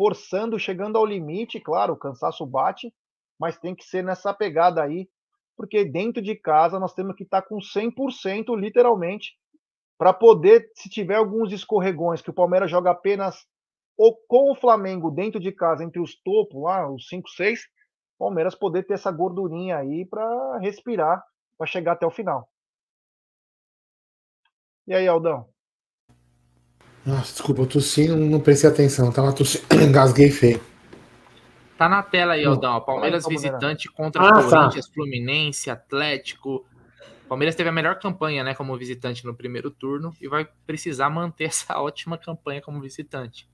forçando, 0.00 0.58
chegando 0.58 0.96
ao 0.96 1.04
limite, 1.04 1.60
claro, 1.60 1.92
o 1.92 1.96
cansaço 1.98 2.46
bate, 2.46 2.90
mas 3.38 3.58
tem 3.58 3.74
que 3.74 3.84
ser 3.84 4.02
nessa 4.02 4.32
pegada 4.32 4.82
aí, 4.82 5.06
porque 5.54 5.84
dentro 5.84 6.22
de 6.22 6.34
casa 6.34 6.80
nós 6.80 6.94
temos 6.94 7.14
que 7.14 7.22
estar 7.22 7.42
com 7.42 7.58
100% 7.58 8.58
literalmente 8.58 9.34
para 9.98 10.14
poder, 10.14 10.70
se 10.74 10.88
tiver 10.88 11.16
alguns 11.16 11.52
escorregões 11.52 12.22
que 12.22 12.30
o 12.30 12.32
Palmeiras 12.32 12.70
joga 12.70 12.92
apenas 12.92 13.46
ou 13.94 14.16
com 14.26 14.50
o 14.50 14.54
Flamengo 14.54 15.10
dentro 15.10 15.38
de 15.38 15.52
casa, 15.52 15.84
entre 15.84 16.00
os 16.00 16.18
topos 16.22 16.62
lá, 16.62 16.90
os 16.90 17.06
5, 17.06 17.28
6, 17.28 17.60
Palmeiras 18.18 18.54
poder 18.54 18.86
ter 18.86 18.94
essa 18.94 19.12
gordurinha 19.12 19.76
aí 19.76 20.06
para 20.06 20.56
respirar, 20.60 21.22
para 21.58 21.66
chegar 21.66 21.92
até 21.92 22.06
o 22.06 22.10
final. 22.10 22.48
E 24.86 24.94
aí, 24.94 25.06
Aldão? 25.06 25.46
Nossa, 27.04 27.32
desculpa, 27.32 27.62
eu 27.62 27.66
tossi, 27.66 28.08
não, 28.08 28.16
não 28.16 28.40
prestei 28.40 28.68
atenção, 28.68 29.10
tava 29.10 29.32
tossindo, 29.32 29.64
engasguei 29.82 30.30
feio. 30.30 30.60
Tá 31.78 31.88
na 31.88 32.02
tela 32.02 32.34
aí, 32.34 32.44
Aldão. 32.44 32.78
Palmeiras 32.82 33.26
visitante 33.26 33.90
contra 33.90 34.22
ah, 34.22 34.32
tá. 34.32 34.42
Corinthians, 34.42 34.86
tá. 34.86 34.92
Fluminense, 34.92 35.70
Atlético. 35.70 36.66
Palmeiras 37.26 37.54
teve 37.54 37.70
a 37.70 37.72
melhor 37.72 37.98
campanha, 37.98 38.44
né, 38.44 38.54
como 38.54 38.76
visitante 38.76 39.24
no 39.24 39.34
primeiro 39.34 39.70
turno 39.70 40.14
e 40.20 40.28
vai 40.28 40.46
precisar 40.66 41.08
manter 41.08 41.44
essa 41.48 41.80
ótima 41.80 42.18
campanha 42.18 42.60
como 42.60 42.80
visitante. 42.80 43.48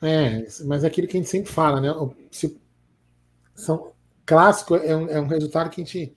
É, 0.00 0.46
mas 0.64 0.84
é 0.84 0.86
aquilo 0.86 1.06
que 1.06 1.16
a 1.16 1.20
gente 1.20 1.30
sempre 1.30 1.50
fala, 1.50 1.80
né? 1.80 1.90
Se, 2.30 2.58
são 3.54 3.92
clássico 4.24 4.74
é 4.76 4.96
um, 4.96 5.08
é 5.08 5.20
um 5.20 5.26
resultado 5.26 5.70
que 5.70 5.80
a 5.80 5.84
gente 5.84 6.16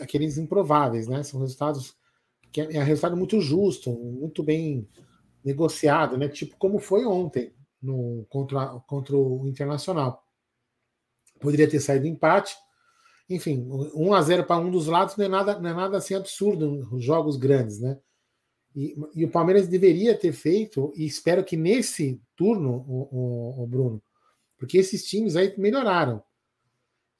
aqueles 0.00 0.38
improváveis, 0.38 1.06
né? 1.06 1.22
São 1.22 1.40
resultados 1.40 1.94
que 2.50 2.60
é, 2.60 2.76
é 2.76 2.80
um 2.80 2.84
resultado 2.84 3.16
muito 3.16 3.40
justo, 3.40 3.90
muito 3.90 4.42
bem 4.42 4.86
negociado, 5.44 6.16
né? 6.16 6.28
Tipo 6.28 6.56
como 6.56 6.78
foi 6.78 7.04
ontem 7.04 7.52
no, 7.82 8.26
contra, 8.28 8.66
contra 8.86 9.16
o 9.16 9.46
Internacional. 9.48 10.22
Poderia 11.40 11.68
ter 11.68 11.80
saído 11.80 12.06
empate. 12.06 12.56
Enfim, 13.30 13.68
1 13.94 14.14
a 14.14 14.22
0 14.22 14.44
para 14.44 14.60
um 14.60 14.70
dos 14.70 14.86
lados 14.86 15.16
não 15.16 15.24
é 15.24 15.28
nada, 15.28 15.58
não 15.58 15.70
é 15.70 15.74
nada 15.74 15.98
assim 15.98 16.14
absurdo 16.14 16.70
nos 16.90 17.04
jogos 17.04 17.36
grandes, 17.36 17.78
né? 17.78 17.98
E, 18.74 18.94
e, 19.14 19.24
o 19.24 19.30
Palmeiras 19.30 19.66
deveria 19.66 20.16
ter 20.16 20.32
feito, 20.32 20.92
e 20.94 21.04
espero 21.04 21.42
que 21.44 21.56
nesse 21.56 22.20
turno, 22.36 22.84
o, 22.86 23.08
o, 23.10 23.64
o 23.64 23.66
Bruno, 23.66 24.02
porque 24.56 24.78
esses 24.78 25.04
times 25.04 25.36
aí 25.36 25.52
melhoraram. 25.58 26.22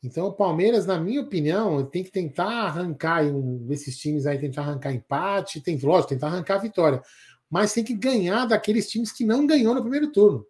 Então 0.03 0.28
o 0.28 0.32
Palmeiras, 0.32 0.86
na 0.86 1.01
minha 1.01 1.20
opinião, 1.20 1.85
tem 1.85 2.05
que 2.05 2.11
tentar 2.11 2.66
arrancar 2.66 3.24
um 3.24 3.66
desses 3.66 3.99
times 3.99 4.24
aí, 4.24 4.39
tentar 4.39 4.62
arrancar 4.62 4.93
empate, 4.93 5.61
tem, 5.61 5.77
lógico, 5.78 6.11
tentar 6.11 6.28
arrancar 6.28 6.59
vitória 6.59 7.03
mas 7.51 7.73
tem 7.73 7.83
que 7.83 7.95
ganhar 7.95 8.45
daqueles 8.47 8.89
times 8.89 9.11
que 9.11 9.25
não 9.25 9.47
ganhou 9.47 9.75
no 9.75 9.81
primeiro 9.81 10.12
turno. 10.12 10.47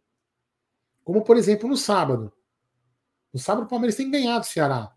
Como, 1.04 1.22
por 1.22 1.36
exemplo, 1.36 1.68
no 1.68 1.76
sábado. 1.76 2.32
No 3.32 3.38
sábado, 3.38 3.64
o 3.64 3.68
Palmeiras 3.68 3.96
tem 3.96 4.06
que 4.06 4.12
ganhar 4.12 4.38
do 4.38 4.46
Ceará. 4.46 4.92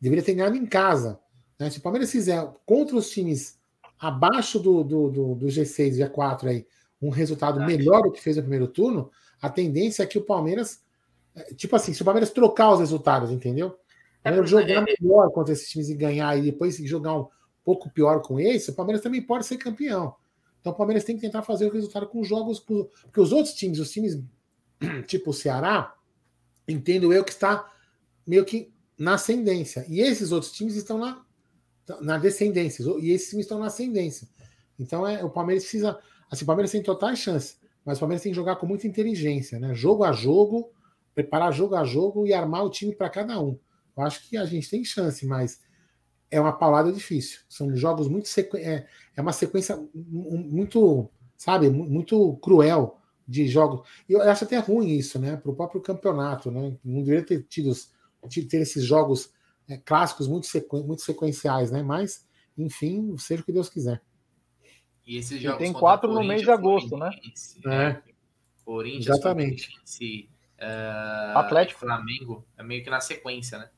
Deveria 0.00 0.24
ter 0.24 0.34
ganhado 0.34 0.56
em 0.56 0.66
casa. 0.66 1.18
Né? 1.58 1.70
Se 1.70 1.78
o 1.78 1.82
Palmeiras 1.82 2.10
fizer 2.10 2.46
contra 2.64 2.96
os 2.96 3.10
times 3.10 3.58
abaixo 3.98 4.60
do, 4.60 4.84
do, 4.84 5.10
do, 5.10 5.34
do 5.34 5.46
G6, 5.46 5.96
G4 5.96 6.44
aí, 6.48 6.66
um 7.00 7.10
resultado 7.10 7.60
melhor 7.64 8.02
do 8.02 8.12
que 8.12 8.20
fez 8.20 8.36
no 8.36 8.42
primeiro 8.42 8.68
turno, 8.68 9.10
a 9.40 9.48
tendência 9.48 10.02
é 10.02 10.06
que 10.06 10.18
o 10.18 10.24
Palmeiras. 10.24 10.82
É, 11.34 11.54
tipo 11.54 11.74
assim, 11.76 11.92
se 11.92 12.02
o 12.02 12.04
Palmeiras 12.04 12.30
trocar 12.30 12.72
os 12.72 12.80
resultados, 12.80 13.30
entendeu? 13.30 13.78
É, 14.24 14.44
jogar 14.44 14.82
melhor 14.82 15.30
contra 15.30 15.52
esses 15.52 15.68
times 15.68 15.88
e 15.88 15.94
ganhar, 15.94 16.36
e 16.36 16.42
depois 16.42 16.76
jogar 16.78 17.16
um 17.16 17.28
pouco 17.64 17.90
pior 17.90 18.22
com 18.22 18.40
esse, 18.40 18.70
o 18.70 18.74
Palmeiras 18.74 19.02
também 19.02 19.22
pode 19.22 19.46
ser 19.46 19.56
campeão. 19.56 20.14
Então 20.66 20.74
o 20.74 20.76
Palmeiras 20.76 21.04
tem 21.04 21.14
que 21.14 21.22
tentar 21.22 21.42
fazer 21.42 21.64
o 21.64 21.70
resultado 21.70 22.08
com 22.08 22.24
jogos. 22.24 22.58
Porque 22.58 23.20
os 23.20 23.30
outros 23.30 23.54
times, 23.54 23.78
os 23.78 23.88
times 23.88 24.20
tipo 25.06 25.30
o 25.30 25.32
Ceará, 25.32 25.94
entendo 26.66 27.12
eu 27.12 27.22
que 27.22 27.30
está 27.30 27.72
meio 28.26 28.44
que 28.44 28.74
na 28.98 29.14
ascendência. 29.14 29.86
E 29.88 30.00
esses 30.00 30.32
outros 30.32 30.50
times 30.50 30.74
estão 30.74 30.98
na, 30.98 31.24
na 32.00 32.18
descendência. 32.18 32.82
E 32.98 33.12
esses 33.12 33.30
times 33.30 33.44
estão 33.44 33.60
na 33.60 33.66
ascendência. 33.66 34.26
Então 34.76 35.06
é, 35.06 35.24
o 35.24 35.30
Palmeiras 35.30 35.62
precisa. 35.62 36.00
Assim, 36.28 36.42
o 36.42 36.46
Palmeiras 36.48 36.72
tem 36.72 36.82
total 36.82 37.14
chance. 37.14 37.58
Mas 37.84 37.98
o 37.98 38.00
Palmeiras 38.00 38.24
tem 38.24 38.32
que 38.32 38.36
jogar 38.36 38.56
com 38.56 38.66
muita 38.66 38.88
inteligência, 38.88 39.60
né? 39.60 39.72
Jogo 39.72 40.02
a 40.02 40.10
jogo, 40.10 40.72
preparar 41.14 41.52
jogo 41.52 41.76
a 41.76 41.84
jogo 41.84 42.26
e 42.26 42.34
armar 42.34 42.64
o 42.64 42.70
time 42.70 42.92
para 42.92 43.08
cada 43.08 43.40
um. 43.40 43.56
Eu 43.96 44.02
acho 44.02 44.28
que 44.28 44.36
a 44.36 44.44
gente 44.44 44.68
tem 44.68 44.84
chance, 44.84 45.24
mas 45.24 45.60
é 46.30 46.40
uma 46.40 46.52
paulada 46.52 46.92
difícil. 46.92 47.40
São 47.48 47.74
jogos 47.76 48.08
muito 48.08 48.28
sequ... 48.28 48.56
é, 48.56 48.86
é 49.14 49.20
uma 49.20 49.32
sequência 49.32 49.78
muito, 49.94 51.10
sabe, 51.36 51.70
muito 51.70 52.36
cruel 52.36 52.98
de 53.26 53.48
jogos. 53.48 53.86
E 54.08 54.12
eu 54.12 54.22
acho 54.22 54.44
até 54.44 54.58
ruim 54.58 54.88
isso, 54.88 55.18
né, 55.18 55.36
para 55.36 55.50
o 55.50 55.56
próprio 55.56 55.80
campeonato, 55.80 56.50
né? 56.50 56.76
Não 56.84 57.02
deveria 57.02 57.24
ter 57.24 57.42
tido 57.44 57.72
ter 58.48 58.58
esses 58.58 58.84
jogos 58.84 59.32
é, 59.68 59.76
clássicos 59.76 60.28
muito, 60.28 60.46
sequ... 60.46 60.84
muito 60.84 61.02
sequenciais, 61.02 61.70
né? 61.70 61.82
Mas, 61.82 62.26
enfim, 62.56 63.16
seja 63.18 63.42
o 63.42 63.44
que 63.44 63.52
Deus 63.52 63.68
quiser. 63.68 64.02
E 65.06 65.16
esses 65.16 65.40
jogos 65.40 65.60
e 65.60 65.64
tem 65.64 65.72
quatro 65.72 66.12
no 66.12 66.24
mês 66.24 66.42
de 66.42 66.50
agosto, 66.50 66.96
né? 66.96 67.10
É. 67.66 68.02
Corinthians, 68.64 69.06
Exatamente. 69.06 69.70
uh, 70.60 71.38
Atlético, 71.38 71.78
Flamengo, 71.78 72.44
é 72.56 72.64
meio 72.64 72.82
que 72.82 72.90
na 72.90 73.00
sequência, 73.00 73.58
né? 73.58 73.70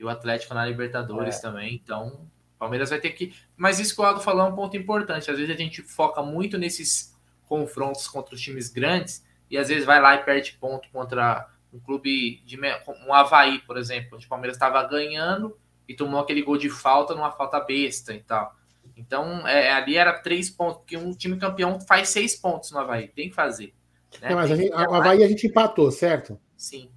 E 0.00 0.04
o 0.04 0.08
Atlético 0.08 0.54
na 0.54 0.64
Libertadores 0.64 1.36
é. 1.36 1.40
também. 1.42 1.74
Então, 1.74 2.08
o 2.08 2.58
Palmeiras 2.58 2.88
vai 2.88 2.98
ter 2.98 3.10
que. 3.10 3.34
Mas 3.54 3.78
isso 3.78 3.94
que 3.94 4.00
o 4.00 4.04
Aldo 4.04 4.20
falou 4.20 4.46
é 4.46 4.48
um 4.48 4.54
ponto 4.54 4.76
importante. 4.76 5.30
Às 5.30 5.38
vezes 5.38 5.54
a 5.54 5.58
gente 5.58 5.82
foca 5.82 6.22
muito 6.22 6.56
nesses 6.56 7.14
confrontos 7.46 8.08
contra 8.08 8.34
os 8.34 8.40
times 8.40 8.70
grandes 8.70 9.24
e 9.50 9.58
às 9.58 9.68
vezes 9.68 9.84
vai 9.84 10.00
lá 10.00 10.14
e 10.14 10.24
perde 10.24 10.56
ponto 10.58 10.88
contra 10.90 11.48
um 11.72 11.78
clube 11.78 12.40
de 12.46 12.58
um 13.06 13.12
Havaí, 13.12 13.58
por 13.60 13.76
exemplo, 13.76 14.16
onde 14.16 14.26
o 14.26 14.28
Palmeiras 14.28 14.56
estava 14.56 14.82
ganhando 14.84 15.56
e 15.86 15.94
tomou 15.94 16.20
aquele 16.20 16.42
gol 16.42 16.56
de 16.56 16.70
falta 16.70 17.14
numa 17.14 17.30
falta 17.30 17.60
besta 17.60 18.14
e 18.14 18.20
tal. 18.20 18.54
Então, 18.96 19.46
é, 19.46 19.72
ali 19.72 19.96
era 19.96 20.18
três 20.18 20.48
pontos, 20.50 20.78
porque 20.78 20.96
um 20.96 21.12
time 21.12 21.36
campeão 21.36 21.80
faz 21.80 22.08
seis 22.08 22.36
pontos 22.36 22.70
no 22.70 22.78
Havaí, 22.78 23.08
tem 23.08 23.28
que 23.28 23.34
fazer. 23.34 23.74
Né? 24.20 24.32
É, 24.32 24.34
mas 24.34 24.50
a 24.50 24.56
gente, 24.56 24.72
a, 24.72 24.88
o 24.88 24.94
Havaí 24.94 25.22
a 25.22 25.28
gente 25.28 25.46
empatou, 25.46 25.90
certo? 25.90 26.38
Sim. 26.56 26.90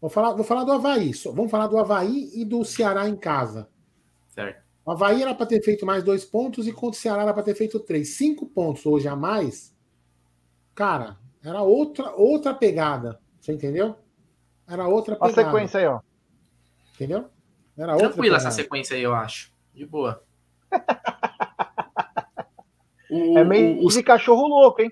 Vou 0.00 0.10
falar, 0.10 0.32
vou 0.32 0.44
falar 0.44 0.64
do 0.64 0.72
Havaí. 0.72 1.12
Vamos 1.24 1.50
falar 1.50 1.66
do 1.66 1.78
Havaí 1.78 2.30
e 2.34 2.44
do 2.44 2.64
Ceará 2.64 3.08
em 3.08 3.16
casa. 3.16 3.68
Certo. 4.28 4.64
O 4.84 4.92
Havaí 4.92 5.22
era 5.22 5.34
para 5.34 5.46
ter 5.46 5.62
feito 5.62 5.84
mais 5.84 6.04
dois 6.04 6.24
pontos 6.24 6.68
e 6.68 6.72
contra 6.72 6.98
o 6.98 7.02
Ceará 7.02 7.22
era 7.22 7.34
para 7.34 7.42
ter 7.42 7.54
feito 7.54 7.80
três. 7.80 8.16
Cinco 8.16 8.46
pontos 8.46 8.86
hoje 8.86 9.08
a 9.08 9.16
mais. 9.16 9.74
Cara, 10.74 11.18
era 11.42 11.62
outra, 11.62 12.14
outra 12.14 12.54
pegada. 12.54 13.20
Você 13.40 13.52
entendeu? 13.52 13.96
Era 14.68 14.86
outra 14.86 15.16
pegada. 15.16 15.40
A 15.40 15.44
sequência 15.44 15.80
aí, 15.80 15.86
ó. 15.86 16.00
Entendeu? 16.94 17.28
Era 17.76 17.92
outra 17.92 18.10
Tranquila 18.10 18.36
essa 18.36 18.50
sequência 18.50 18.96
aí, 18.96 19.02
eu 19.02 19.14
acho. 19.14 19.52
De 19.74 19.84
boa. 19.84 20.22
o, 23.10 23.38
é 23.38 23.44
meio 23.44 23.84
os... 23.84 23.94
de 23.94 24.02
cachorro 24.02 24.46
louco, 24.46 24.82
hein? 24.82 24.90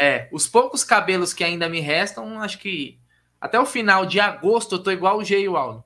É, 0.00 0.28
os 0.32 0.46
poucos 0.46 0.84
cabelos 0.84 1.32
que 1.32 1.42
ainda 1.42 1.68
me 1.68 1.80
restam, 1.80 2.40
acho 2.40 2.58
que 2.58 3.00
até 3.40 3.58
o 3.58 3.66
final 3.66 4.04
de 4.04 4.20
agosto 4.20 4.74
eu 4.74 4.82
tô 4.82 4.90
igual 4.90 5.18
o 5.18 5.24
G 5.24 5.40
e 5.40 5.48
o 5.48 5.56
Aldo. 5.56 5.82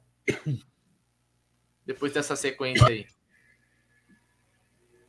Depois 1.87 2.13
dessa 2.13 2.35
sequência 2.35 2.87
aí. 2.87 3.07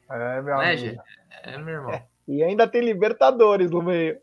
É, 0.09 0.41
meu 0.41 0.57
né, 0.57 0.73
amigo. 0.73 1.01
É, 1.43 1.57
meu 1.57 1.73
irmão. 1.73 1.91
É. 1.91 2.05
E 2.27 2.43
ainda 2.43 2.67
tem 2.67 2.81
Libertadores 2.81 3.71
no 3.71 3.81
meio. 3.81 4.19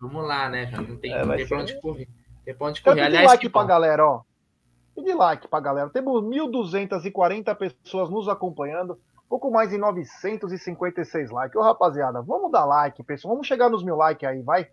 Vamos 0.00 0.26
lá, 0.26 0.48
né? 0.48 0.70
Não 0.70 0.96
tem, 0.96 1.12
é, 1.12 1.24
não 1.24 1.36
tem 1.36 1.46
pra 1.46 1.58
onde 1.58 1.80
correr. 1.80 2.08
Tem 2.44 2.54
pra 2.54 2.66
onde 2.66 2.82
correr. 2.82 2.94
Então, 2.94 3.06
Aliás, 3.06 3.26
like 3.28 3.48
pra 3.48 3.64
galera, 3.64 4.06
ó. 4.06 4.22
de 4.96 5.14
like 5.14 5.48
pra 5.48 5.60
galera. 5.60 5.90
Temos 5.90 6.22
1.240 6.22 7.54
pessoas 7.54 8.10
nos 8.10 8.28
acompanhando. 8.28 8.98
Pouco 9.28 9.50
mais 9.50 9.70
de 9.70 9.78
956 9.78 11.30
likes. 11.30 11.56
Ô, 11.56 11.62
rapaziada, 11.62 12.20
vamos 12.20 12.50
dar 12.50 12.64
like, 12.64 13.02
pessoal. 13.02 13.32
Vamos 13.32 13.46
chegar 13.46 13.70
nos 13.70 13.84
mil 13.84 13.96
likes 13.96 14.28
aí, 14.28 14.42
vai. 14.42 14.68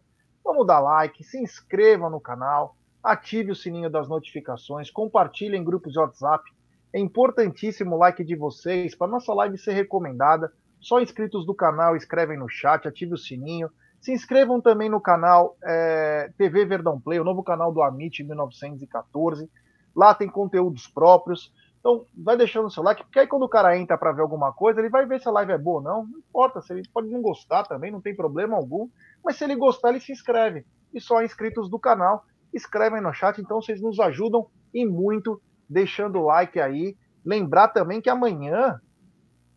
Vamos 0.49 0.65
dar 0.65 0.79
like, 0.79 1.23
se 1.23 1.39
inscreva 1.39 2.09
no 2.09 2.19
canal, 2.19 2.75
ative 3.03 3.51
o 3.51 3.55
sininho 3.55 3.87
das 3.87 4.09
notificações, 4.09 4.89
compartilhe 4.89 5.55
em 5.55 5.63
grupos 5.63 5.93
de 5.93 5.99
WhatsApp. 5.99 6.43
É 6.91 6.99
importantíssimo 6.99 7.95
o 7.95 7.99
like 7.99 8.23
de 8.23 8.35
vocês 8.35 8.95
para 8.95 9.11
nossa 9.11 9.31
live 9.31 9.59
ser 9.59 9.73
recomendada. 9.73 10.51
Só 10.81 10.99
inscritos 10.99 11.45
do 11.45 11.53
canal 11.53 11.95
escrevem 11.95 12.35
no 12.35 12.49
chat, 12.49 12.87
ative 12.87 13.13
o 13.13 13.17
sininho. 13.17 13.69
Se 14.01 14.11
inscrevam 14.11 14.59
também 14.59 14.89
no 14.89 14.99
canal 14.99 15.55
é, 15.63 16.31
TV 16.35 16.65
Verdão 16.65 16.99
Play, 16.99 17.19
o 17.19 17.23
novo 17.23 17.43
canal 17.43 17.71
do 17.71 17.83
Amit 17.83 18.23
1914. 18.23 19.47
Lá 19.95 20.15
tem 20.15 20.27
conteúdos 20.27 20.87
próprios. 20.87 21.53
Então, 21.79 22.05
vai 22.13 22.35
deixando 22.35 22.67
o 22.67 22.71
seu 22.71 22.83
like, 22.83 23.03
porque 23.03 23.19
aí 23.19 23.27
quando 23.27 23.43
o 23.43 23.49
cara 23.49 23.77
entra 23.77 23.97
para 23.97 24.11
ver 24.11 24.21
alguma 24.21 24.51
coisa, 24.51 24.79
ele 24.79 24.89
vai 24.89 25.05
ver 25.05 25.21
se 25.21 25.29
a 25.29 25.31
live 25.31 25.53
é 25.53 25.57
boa 25.57 25.77
ou 25.77 25.83
não. 25.83 26.03
Não 26.03 26.19
importa, 26.19 26.61
se 26.61 26.73
ele 26.73 26.83
pode 26.93 27.07
não 27.09 27.21
gostar 27.21 27.63
também, 27.63 27.89
não 27.89 28.01
tem 28.01 28.15
problema 28.15 28.57
algum. 28.57 28.89
Mas 29.23 29.37
se 29.37 29.45
ele 29.45 29.55
gostar, 29.55 29.89
ele 29.89 30.01
se 30.01 30.11
inscreve. 30.11 30.65
E 30.93 30.99
só 30.99 31.23
inscritos 31.23 31.69
do 31.69 31.79
canal, 31.79 32.25
escrevem 32.53 33.01
no 33.01 33.13
chat. 33.13 33.39
Então, 33.39 33.61
vocês 33.61 33.81
nos 33.81 33.97
ajudam 33.99 34.47
e 34.73 34.85
muito, 34.85 35.41
deixando 35.69 36.19
o 36.19 36.25
like 36.25 36.59
aí. 36.59 36.97
Lembrar 37.23 37.69
também 37.69 38.01
que 38.01 38.09
amanhã, 38.09 38.79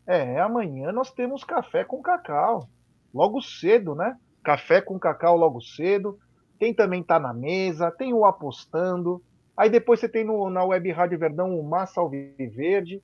é, 0.07 0.41
amanhã 0.41 0.93
nós 0.93 1.11
temos 1.11 1.43
café 1.43 1.85
com 1.85 2.01
cacau. 2.01 2.69
Logo 3.13 3.41
cedo, 3.43 3.97
né? 3.97 4.17
Café 4.45 4.81
com 4.81 4.99
cacau 4.99 5.37
logo 5.37 5.61
cedo. 5.61 6.19
Tem 6.57 6.73
também 6.73 7.03
tá 7.03 7.19
na 7.19 7.35
mesa, 7.35 7.91
tem 7.91 8.15
o 8.15 8.25
apostando. 8.25 9.21
Aí 9.57 9.69
depois 9.71 10.01
você 10.01 10.09
tem 10.09 10.25
no, 10.25 10.49
na 10.51 10.65
Web 10.65 10.91
Rádio 10.93 11.19
Verdão 11.19 11.59
o 11.59 11.63
Massa 11.63 12.01
Alviverde. 12.01 13.03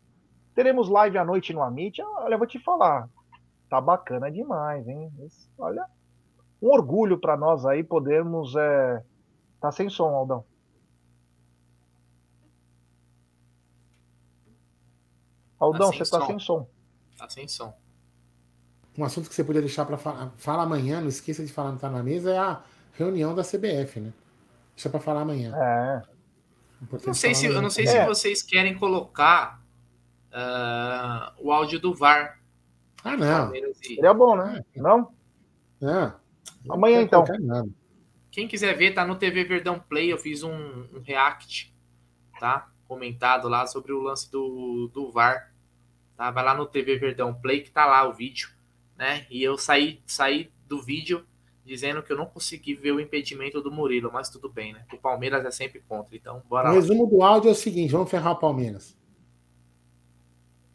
Teremos 0.54 0.88
live 0.88 1.18
à 1.18 1.24
noite 1.24 1.52
no 1.52 1.62
Amit. 1.62 2.02
Olha, 2.02 2.34
eu 2.34 2.38
vou 2.38 2.46
te 2.46 2.58
falar. 2.58 3.08
Tá 3.68 3.80
bacana 3.80 4.30
demais, 4.30 4.86
hein? 4.88 5.12
Esse, 5.20 5.48
olha, 5.58 5.84
um 6.60 6.68
orgulho 6.68 7.18
para 7.18 7.36
nós 7.36 7.66
aí 7.66 7.84
podermos. 7.84 8.56
É... 8.56 9.02
Tá 9.60 9.70
sem 9.70 9.88
som, 9.88 10.14
Aldão. 10.14 10.44
Aldão, 15.58 15.90
tá 15.90 15.96
você 15.96 16.10
tá 16.10 16.26
sem 16.26 16.38
som. 16.38 16.66
Tá 17.16 17.28
sem 17.28 17.48
som 17.48 17.74
um 18.98 19.04
assunto 19.04 19.28
que 19.28 19.34
você 19.34 19.44
podia 19.44 19.62
deixar 19.62 19.86
para 19.86 19.96
falar, 19.96 20.32
fala 20.36 20.64
amanhã, 20.64 21.00
não 21.00 21.08
esqueça 21.08 21.44
de 21.44 21.52
falar, 21.52 21.70
não 21.70 21.78
tá 21.78 21.88
na 21.88 22.02
mesa, 22.02 22.32
é 22.32 22.38
a 22.38 22.60
reunião 22.94 23.32
da 23.32 23.44
CBF, 23.44 24.00
né? 24.00 24.12
Deixa 24.74 24.90
para 24.90 24.98
falar 24.98 25.20
amanhã. 25.20 25.54
É. 25.56 26.02
Não 27.06 27.14
sei 27.14 27.34
se, 27.34 27.46
eu 27.46 27.60
não 27.60 27.70
sei 27.70 27.84
é. 27.84 27.88
se 27.88 28.06
vocês 28.06 28.42
querem 28.42 28.76
colocar 28.76 29.62
uh, 30.32 31.32
o 31.38 31.52
áudio 31.52 31.80
do 31.80 31.94
VAR. 31.94 32.40
Ah, 33.02 33.16
não. 33.16 33.52
Seria 33.74 34.14
bom, 34.14 34.36
né? 34.36 34.64
É. 34.74 34.80
Não? 34.80 35.12
É. 35.82 36.12
Amanhã, 36.70 37.02
então. 37.02 37.24
Quem 38.30 38.46
quiser 38.46 38.76
ver, 38.76 38.92
tá 38.92 39.04
no 39.04 39.16
TV 39.16 39.44
Verdão 39.44 39.80
Play. 39.80 40.12
Eu 40.12 40.18
fiz 40.18 40.42
um, 40.42 40.52
um 40.52 41.00
react, 41.02 41.74
tá? 42.38 42.70
Comentado 42.86 43.48
lá 43.48 43.66
sobre 43.66 43.92
o 43.92 44.00
lance 44.00 44.30
do, 44.30 44.90
do 44.92 45.10
VAR. 45.10 45.52
Tá? 46.16 46.30
Vai 46.30 46.44
lá 46.44 46.54
no 46.54 46.66
TV 46.66 46.96
Verdão 46.96 47.34
Play 47.34 47.62
que 47.62 47.70
tá 47.70 47.86
lá 47.86 48.08
o 48.08 48.12
vídeo 48.12 48.56
né? 48.98 49.24
E 49.30 49.42
eu 49.42 49.56
saí, 49.56 50.02
saí 50.04 50.50
do 50.66 50.82
vídeo 50.82 51.24
dizendo 51.68 52.02
que 52.02 52.10
eu 52.10 52.16
não 52.16 52.26
consegui 52.26 52.74
ver 52.74 52.92
o 52.92 53.00
impedimento 53.00 53.60
do 53.60 53.70
Murilo, 53.70 54.10
mas 54.10 54.30
tudo 54.30 54.48
bem, 54.48 54.72
né? 54.72 54.84
O 54.92 54.96
Palmeiras 54.96 55.44
é 55.44 55.50
sempre 55.50 55.80
contra, 55.86 56.16
então 56.16 56.42
bora 56.48 56.70
O 56.70 56.74
resumo 56.74 57.06
do 57.06 57.22
áudio 57.22 57.50
é 57.50 57.52
o 57.52 57.54
seguinte: 57.54 57.92
vamos 57.92 58.10
ferrar 58.10 58.32
o 58.32 58.36
Palmeiras. 58.36 58.96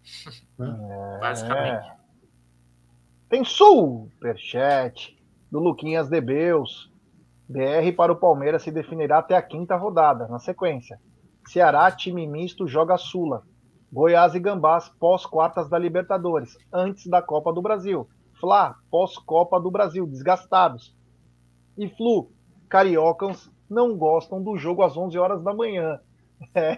é... 0.60 1.20
Basicamente. 1.20 1.92
Tem 3.28 3.44
superchat 3.44 5.18
do 5.52 5.60
Luquinhas 5.60 6.08
Debeus. 6.08 6.92
BR 7.50 7.92
para 7.96 8.12
o 8.12 8.16
Palmeiras 8.16 8.62
se 8.62 8.72
definirá 8.72 9.18
até 9.18 9.36
a 9.36 9.42
quinta 9.42 9.76
rodada. 9.76 10.28
Na 10.28 10.40
sequência, 10.40 11.00
Ceará, 11.48 11.92
time 11.92 12.26
misto, 12.26 12.68
joga 12.68 12.98
Sula. 12.98 13.44
Goiás 13.92 14.34
e 14.34 14.40
Gambás 14.40 14.90
pós-quartas 15.00 15.70
da 15.70 15.78
Libertadores, 15.78 16.58
antes 16.72 17.06
da 17.08 17.22
Copa 17.22 17.52
do 17.52 17.62
Brasil. 17.62 18.08
Fla, 18.44 18.76
pós-Copa 18.92 19.58
do 19.58 19.72
Brasil, 19.72 20.06
desgastados. 20.06 20.94
E 21.78 21.88
Flu, 21.88 22.30
cariocas 22.68 23.50
não 23.70 23.98
gostam 23.98 24.44
do 24.44 24.58
jogo 24.58 24.84
às 24.84 24.98
11 24.98 25.18
horas 25.18 25.42
da 25.42 25.54
manhã. 25.54 26.00
É, 26.54 26.78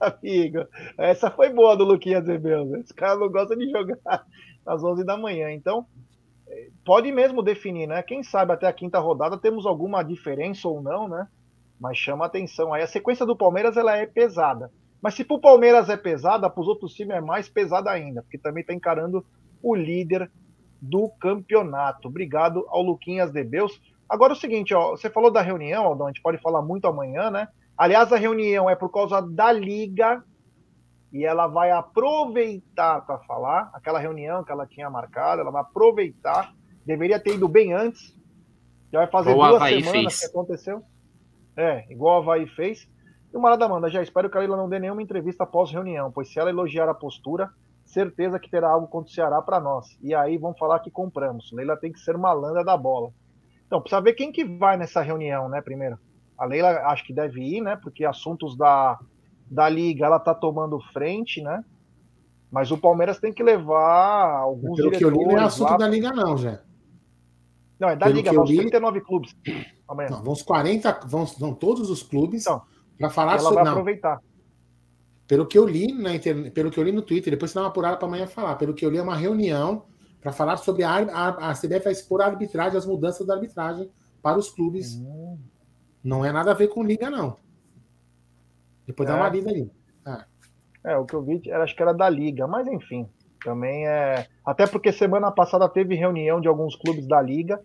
amigo, 0.00 0.66
essa 0.98 1.30
foi 1.30 1.48
boa 1.48 1.76
do 1.76 1.84
Luquinhas 1.84 2.24
Zebel. 2.24 2.74
Esse 2.80 2.92
cara 2.92 3.14
não 3.14 3.30
gosta 3.30 3.56
de 3.56 3.70
jogar 3.70 3.96
às 4.66 4.82
11 4.82 5.04
da 5.04 5.16
manhã. 5.16 5.52
Então, 5.52 5.86
pode 6.84 7.12
mesmo 7.12 7.40
definir, 7.40 7.86
né? 7.86 8.02
Quem 8.02 8.24
sabe 8.24 8.52
até 8.52 8.66
a 8.66 8.72
quinta 8.72 8.98
rodada 8.98 9.38
temos 9.38 9.66
alguma 9.66 10.02
diferença 10.02 10.66
ou 10.66 10.82
não, 10.82 11.06
né? 11.06 11.28
Mas 11.78 11.96
chama 11.96 12.26
atenção. 12.26 12.74
Aí 12.74 12.82
a 12.82 12.88
sequência 12.88 13.24
do 13.24 13.36
Palmeiras 13.36 13.76
ela 13.76 13.96
é 13.96 14.04
pesada. 14.04 14.68
Mas 15.00 15.14
se 15.14 15.22
para 15.22 15.36
o 15.36 15.40
Palmeiras 15.40 15.88
é 15.88 15.96
pesada, 15.96 16.50
para 16.50 16.60
os 16.60 16.66
outros 16.66 16.92
times 16.92 17.14
é 17.14 17.20
mais 17.20 17.48
pesada 17.48 17.92
ainda, 17.92 18.20
porque 18.20 18.36
também 18.36 18.62
está 18.62 18.74
encarando 18.74 19.24
o 19.62 19.76
líder 19.76 20.28
do 20.84 21.08
campeonato. 21.20 22.08
Obrigado 22.08 22.66
ao 22.68 22.82
Luquinhas 22.82 23.32
Debeus. 23.32 23.80
Agora 24.08 24.34
o 24.34 24.36
seguinte, 24.36 24.74
ó, 24.74 24.90
você 24.90 25.08
falou 25.08 25.30
da 25.30 25.40
reunião, 25.40 25.84
Aldão, 25.84 26.06
a 26.06 26.10
gente 26.10 26.22
pode 26.22 26.38
falar 26.38 26.62
muito 26.62 26.86
amanhã, 26.86 27.30
né? 27.30 27.48
Aliás, 27.76 28.12
a 28.12 28.16
reunião 28.16 28.68
é 28.68 28.76
por 28.76 28.90
causa 28.90 29.20
da 29.20 29.50
Liga 29.50 30.22
e 31.12 31.24
ela 31.24 31.46
vai 31.46 31.70
aproveitar 31.70 33.00
para 33.00 33.18
falar 33.20 33.70
aquela 33.72 33.98
reunião 33.98 34.44
que 34.44 34.52
ela 34.52 34.66
tinha 34.66 34.90
marcado, 34.90 35.40
ela 35.40 35.50
vai 35.50 35.62
aproveitar, 35.62 36.52
deveria 36.84 37.18
ter 37.18 37.34
ido 37.34 37.48
bem 37.48 37.72
antes, 37.72 38.14
já 38.92 39.00
vai 39.00 39.08
fazer 39.08 39.34
duas 39.34 39.62
semanas 39.62 39.90
fez. 39.90 40.20
que 40.20 40.26
aconteceu. 40.26 40.82
É, 41.56 41.84
igual 41.90 42.16
a 42.16 42.18
Havaí 42.18 42.46
fez. 42.48 42.88
E 43.32 43.36
o 43.36 43.40
Marada 43.40 43.68
manda, 43.68 43.88
já 43.88 44.02
espero 44.02 44.28
que 44.28 44.36
a 44.36 44.40
Leila 44.40 44.56
não 44.56 44.68
dê 44.68 44.78
nenhuma 44.78 45.02
entrevista 45.02 45.44
após 45.44 45.70
reunião, 45.70 46.12
pois 46.12 46.32
se 46.32 46.38
ela 46.38 46.50
elogiar 46.50 46.88
a 46.88 46.94
postura, 46.94 47.50
certeza 47.94 48.38
que 48.38 48.50
terá 48.50 48.68
algo 48.68 48.88
contra 48.88 49.10
o 49.10 49.14
Ceará 49.14 49.40
para 49.40 49.60
nós. 49.60 49.96
E 50.02 50.14
aí 50.14 50.36
vão 50.36 50.52
falar 50.54 50.80
que 50.80 50.90
compramos. 50.90 51.50
Leila 51.52 51.76
tem 51.76 51.92
que 51.92 52.00
ser 52.00 52.18
malandra 52.18 52.64
da 52.64 52.76
bola. 52.76 53.10
Então, 53.66 53.80
precisa 53.80 54.02
ver 54.02 54.12
quem 54.14 54.30
que 54.30 54.44
vai 54.44 54.76
nessa 54.76 55.00
reunião, 55.00 55.48
né, 55.48 55.62
primeiro. 55.62 55.98
A 56.36 56.44
Leila 56.44 56.70
acho 56.88 57.06
que 57.06 57.14
deve 57.14 57.40
ir, 57.40 57.60
né, 57.60 57.76
porque 57.76 58.04
assuntos 58.04 58.56
da, 58.56 58.98
da 59.50 59.68
Liga 59.68 60.04
ela 60.04 60.18
tá 60.18 60.34
tomando 60.34 60.80
frente, 60.92 61.40
né, 61.40 61.64
mas 62.50 62.70
o 62.70 62.78
Palmeiras 62.78 63.18
tem 63.18 63.32
que 63.32 63.42
levar 63.42 64.28
alguns 64.38 64.76
Pelo 64.76 64.90
diretores... 64.90 64.98
que 64.98 65.04
eu 65.04 65.10
li, 65.10 65.34
não 65.34 65.40
é 65.40 65.44
assunto 65.44 65.70
lá... 65.70 65.76
da 65.76 65.88
Liga 65.88 66.12
não, 66.12 66.36
já. 66.36 66.60
Não, 67.80 67.88
é 67.88 67.96
da 67.96 68.06
Pelo 68.06 68.16
Liga, 68.16 68.32
vão 68.32 68.44
li... 68.44 68.56
39 68.58 69.00
clubes. 69.00 69.36
Amanhã. 69.88 70.10
Não, 70.10 70.22
vão 70.22 70.32
os 70.32 70.42
40, 70.42 71.00
vão, 71.06 71.24
vão 71.24 71.54
todos 71.54 71.90
os 71.90 72.02
clubes. 72.02 72.42
Então, 72.42 72.62
para 72.98 73.10
falar 73.10 73.32
ela 73.32 73.40
sobre. 73.40 73.56
Vai 73.56 73.64
não. 73.64 73.72
aproveitar. 73.72 74.20
Pelo 75.26 75.46
que 75.46 75.56
eu 75.56 75.66
li 75.66 75.92
na 75.92 76.14
internet, 76.14 76.50
pelo 76.50 76.70
que 76.70 76.78
eu 76.78 76.84
li 76.84 76.92
no 76.92 77.02
Twitter, 77.02 77.32
depois 77.32 77.50
você 77.50 77.54
dá 77.54 77.62
uma 77.62 77.68
apurada 77.68 77.96
para 77.96 78.06
amanhã 78.06 78.26
falar. 78.26 78.56
Pelo 78.56 78.74
que 78.74 78.84
eu 78.84 78.90
li, 78.90 78.98
é 78.98 79.02
uma 79.02 79.16
reunião 79.16 79.84
para 80.20 80.32
falar 80.32 80.56
sobre 80.56 80.84
a, 80.84 80.96
a, 80.96 81.50
a 81.50 81.52
CBF 81.52 81.84
vai 81.84 81.92
expor 81.92 82.22
a 82.22 82.26
arbitragem, 82.26 82.76
as 82.76 82.86
mudanças 82.86 83.26
da 83.26 83.34
arbitragem 83.34 83.90
para 84.22 84.38
os 84.38 84.50
clubes. 84.50 84.96
Hum. 84.96 85.38
Não 86.02 86.24
é 86.24 86.32
nada 86.32 86.50
a 86.50 86.54
ver 86.54 86.68
com 86.68 86.82
liga, 86.82 87.10
não. 87.10 87.36
Depois 88.86 89.08
é. 89.08 89.12
dá 89.12 89.18
uma 89.18 89.28
lida 89.28 89.50
ali. 89.50 89.70
É. 90.06 90.92
é, 90.92 90.96
o 90.96 91.06
que 91.06 91.14
eu 91.14 91.22
vi, 91.22 91.42
era, 91.46 91.64
acho 91.64 91.74
que 91.74 91.82
era 91.82 91.92
da 91.92 92.08
liga, 92.08 92.46
mas 92.46 92.66
enfim. 92.66 93.08
Também 93.42 93.86
é. 93.86 94.26
Até 94.44 94.66
porque 94.66 94.92
semana 94.92 95.30
passada 95.30 95.68
teve 95.68 95.94
reunião 95.94 96.40
de 96.40 96.48
alguns 96.48 96.76
clubes 96.76 97.06
da 97.06 97.20
liga. 97.20 97.62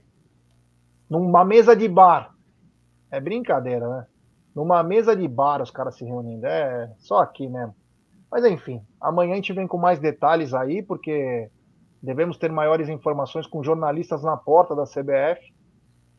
Numa 1.10 1.44
mesa 1.44 1.76
de 1.76 1.88
bar. 1.88 2.34
É 3.11 3.19
brincadeira, 3.19 3.88
né? 3.88 4.06
Numa 4.55 4.84
mesa 4.84 5.15
de 5.15 5.27
bar 5.27 5.61
os 5.61 5.71
caras 5.71 5.95
se 5.95 6.05
reunindo. 6.05 6.45
É 6.45 6.91
só 6.97 7.19
aqui 7.19 7.47
mesmo. 7.47 7.76
Mas 8.31 8.45
enfim, 8.45 8.81
amanhã 9.01 9.34
a 9.34 9.35
gente 9.35 9.53
vem 9.53 9.67
com 9.67 9.77
mais 9.77 9.99
detalhes 9.99 10.53
aí, 10.53 10.84
porque 10.84 11.49
devemos 12.01 12.38
ter 12.38 12.51
maiores 12.51 12.88
informações 12.89 13.47
com 13.47 13.63
jornalistas 13.63 14.23
na 14.23 14.38
porta 14.38 14.76
da 14.76 14.84
CBF. 14.84 15.53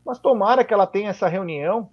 Mas 0.04 0.18
tomara 0.18 0.64
que 0.64 0.74
ela 0.74 0.86
tenha 0.86 1.10
essa 1.10 1.28
reunião 1.28 1.90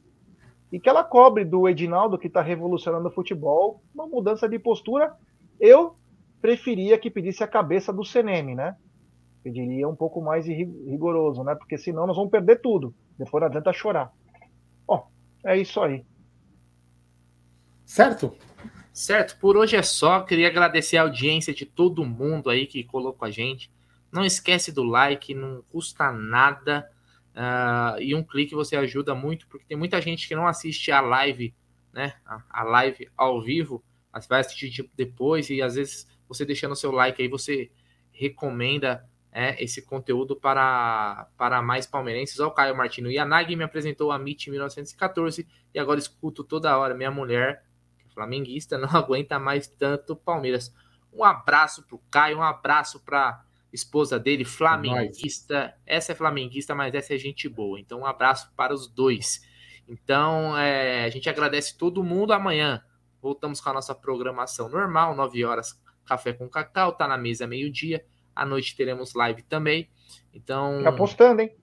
e 0.71 0.79
que 0.79 0.89
ela 0.89 1.03
cobre 1.03 1.45
do 1.45 1.67
Edinaldo, 1.67 2.17
que 2.17 2.27
está 2.27 2.41
revolucionando 2.41 3.07
o 3.07 3.11
futebol, 3.11 3.81
uma 3.93 4.07
mudança 4.07 4.49
de 4.49 4.57
postura. 4.57 5.13
Eu 5.59 5.95
preferia 6.41 6.97
que 6.97 7.11
pedisse 7.11 7.43
a 7.43 7.47
cabeça 7.47 7.93
do 7.93 8.03
CNM, 8.03 8.55
né? 8.55 8.75
Pediria 9.43 9.87
um 9.87 9.95
pouco 9.95 10.21
mais 10.21 10.45
rigoroso, 10.45 11.43
né? 11.43 11.55
Porque 11.55 11.77
senão 11.77 12.07
nós 12.07 12.15
vamos 12.15 12.31
perder 12.31 12.61
tudo. 12.61 12.93
Depois 13.17 13.41
não 13.41 13.47
adianta 13.47 13.71
chorar. 13.71 14.11
Bom, 14.85 15.07
é 15.45 15.57
isso 15.57 15.81
aí. 15.81 16.05
Certo? 17.87 18.37
Certo, 18.91 19.39
por 19.39 19.55
hoje 19.55 19.77
é 19.77 19.81
só. 19.81 20.19
Queria 20.19 20.49
agradecer 20.49 20.97
a 20.97 21.03
audiência 21.03 21.53
de 21.53 21.65
todo 21.65 22.03
mundo 22.03 22.49
aí 22.49 22.67
que 22.67 22.83
colocou 22.83 23.25
a 23.25 23.31
gente. 23.31 23.71
Não 24.11 24.25
esquece 24.25 24.73
do 24.73 24.83
like, 24.83 25.33
não 25.33 25.63
custa 25.69 26.11
nada. 26.11 26.87
Uh, 27.33 28.01
e 28.01 28.13
um 28.13 28.21
clique 28.21 28.53
você 28.53 28.75
ajuda 28.75 29.15
muito, 29.15 29.47
porque 29.47 29.65
tem 29.65 29.77
muita 29.77 30.01
gente 30.01 30.27
que 30.27 30.35
não 30.35 30.45
assiste 30.45 30.91
a 30.91 30.99
live, 30.99 31.55
né? 31.93 32.15
A, 32.25 32.63
live 32.63 33.09
ao 33.15 33.41
vivo, 33.41 33.81
mas 34.11 34.27
vai 34.27 34.41
assistir 34.41 34.89
depois, 34.93 35.49
e 35.49 35.61
às 35.61 35.75
vezes 35.75 36.07
você 36.27 36.43
deixando 36.43 36.75
seu 36.75 36.91
like 36.91 37.21
aí, 37.21 37.29
você 37.29 37.71
recomenda 38.11 39.07
é, 39.31 39.63
esse 39.63 39.81
conteúdo 39.81 40.35
para, 40.35 41.29
para 41.37 41.61
mais 41.61 41.85
palmeirenses. 41.85 42.39
Olha 42.39 42.49
o 42.49 42.53
Caio 42.53 42.75
Martino. 42.75 43.09
A 43.17 43.25
Nag 43.25 43.55
me 43.55 43.63
apresentou 43.63 44.11
a 44.11 44.17
MIT 44.17 44.49
em 44.49 44.51
1914 44.51 45.47
e 45.73 45.79
agora 45.79 45.99
escuto 45.99 46.43
toda 46.43 46.77
hora 46.77 46.93
minha 46.93 47.11
mulher 47.11 47.66
flamenguista 48.17 48.79
não 48.79 48.89
aguenta 48.97 49.37
mais 49.37 49.67
tanto 49.67 50.15
Palmeiras. 50.15 50.73
Um 51.13 51.23
abraço 51.23 51.83
pro 51.83 52.01
Caio, 52.09 52.39
um 52.39 52.43
abraço 52.43 52.99
para 52.99 53.43
esposa 53.71 54.17
dele, 54.17 54.43
flamenguista. 54.43 55.75
Essa 55.85 56.13
é 56.13 56.15
flamenguista, 56.15 56.73
mas 56.73 56.95
essa 56.95 57.13
é 57.13 57.17
gente 57.17 57.47
boa. 57.47 57.79
Então, 57.79 57.99
um 57.99 58.05
abraço 58.05 58.51
para 58.55 58.73
os 58.73 58.87
dois. 58.87 59.41
Então, 59.87 60.57
é, 60.57 61.05
a 61.05 61.09
gente 61.09 61.29
agradece 61.29 61.77
todo 61.77 62.03
mundo. 62.03 62.33
Amanhã 62.33 62.83
voltamos 63.21 63.61
com 63.61 63.69
a 63.69 63.73
nossa 63.73 63.93
programação 63.93 64.67
normal, 64.67 65.15
9 65.15 65.45
horas, 65.45 65.79
café 66.05 66.33
com 66.33 66.49
cacau, 66.49 66.93
tá 66.93 67.07
na 67.07 67.17
mesa 67.17 67.45
meio-dia. 67.45 68.03
À 68.35 68.45
noite 68.45 68.75
teremos 68.75 69.13
live 69.13 69.43
também. 69.43 69.89
Então. 70.33 70.81
Tá 70.83 70.89
apostando, 70.89 71.41
hein? 71.41 71.55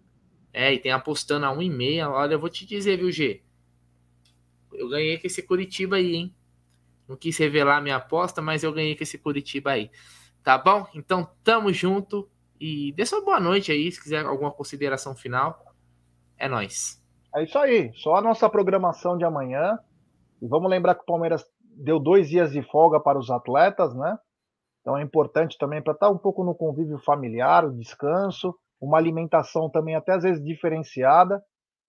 É, 0.52 0.72
e 0.72 0.78
tem 0.78 0.93
apostando 0.93 1.47
a 1.47 1.52
1 1.52 1.62
e 1.62 1.70
meia. 1.70 2.10
Olha, 2.10 2.35
eu 2.35 2.40
vou 2.40 2.48
te 2.48 2.64
dizer, 2.64 2.97
viu, 2.97 3.10
G? 3.10 3.43
Eu 4.72 4.89
ganhei 4.89 5.18
com 5.18 5.26
esse 5.26 5.43
Curitiba 5.43 5.97
aí, 5.97 6.14
hein? 6.14 6.35
Não 7.09 7.16
quis 7.16 7.36
revelar 7.36 7.81
minha 7.81 7.97
aposta, 7.97 8.40
mas 8.40 8.62
eu 8.62 8.72
ganhei 8.72 8.97
com 8.97 9.02
esse 9.02 9.18
Curitiba 9.18 9.72
aí. 9.72 9.90
Tá 10.43 10.56
bom? 10.59 10.86
Então, 10.94 11.28
tamo 11.43 11.72
junto. 11.72 12.28
E 12.60 12.93
dê 12.93 13.05
sua 13.05 13.22
boa 13.22 13.40
noite 13.40 13.72
aí, 13.72 13.90
se 13.90 14.02
quiser 14.02 14.24
alguma 14.24 14.51
consideração 14.51 15.14
final. 15.14 15.64
É 16.39 16.48
nós. 16.48 17.02
É 17.35 17.43
isso 17.43 17.59
aí. 17.59 17.93
Só 17.94 18.16
a 18.16 18.22
nossa 18.22 18.48
programação 18.48 19.18
de 19.18 19.24
amanhã. 19.24 19.78
E 20.40 20.47
vamos 20.47 20.70
lembrar 20.70 20.94
que 20.94 21.02
o 21.02 21.06
Palmeiras 21.06 21.44
deu 21.60 21.98
dois 21.98 22.28
dias 22.28 22.52
de 22.52 22.62
folga 22.62 23.01
para 23.01 23.18
os 23.18 23.31
atletas, 23.31 23.94
né? 23.94 24.18
Então 24.81 24.97
é 24.97 25.02
importante 25.02 25.59
também 25.59 25.82
para 25.82 25.93
estar 25.93 26.10
um 26.10 26.18
pouco 26.18 26.44
no 26.44 26.55
convívio 26.55 26.98
familiar, 26.98 27.64
o 27.64 27.72
descanso 27.72 28.55
uma 28.85 28.98
alimentação 28.98 29.70
também 29.70 29.94
até 29.94 30.12
às 30.12 30.22
vezes 30.22 30.44
diferenciada, 30.44 31.43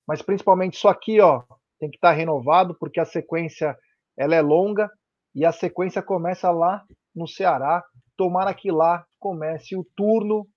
mas 0.08 0.22
principalmente 0.22 0.76
isso 0.76 0.88
aqui, 0.88 1.20
ó, 1.20 1.44
tem 1.80 1.90
que 1.90 1.98
estar 1.98 2.10
tá 2.10 2.16
renovado 2.16 2.76
porque 2.80 3.00
a 3.00 3.06
sequência 3.06 3.78
ela 4.18 4.36
é 4.36 4.42
longa 4.42 4.90
e 5.36 5.46
a 5.46 5.52
sequência 5.52 6.02
começa 6.02 6.50
lá 6.50 6.84
no 7.14 7.28
Ceará. 7.28 7.84
Tomara 8.16 8.54
que 8.54 8.72
lá 8.72 9.06
comece 9.20 9.76
o 9.76 9.86
turno 9.96 10.48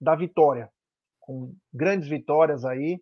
da 0.00 0.14
vitória, 0.14 0.70
com 1.18 1.52
grandes 1.74 2.08
vitórias 2.08 2.64
aí. 2.64 3.00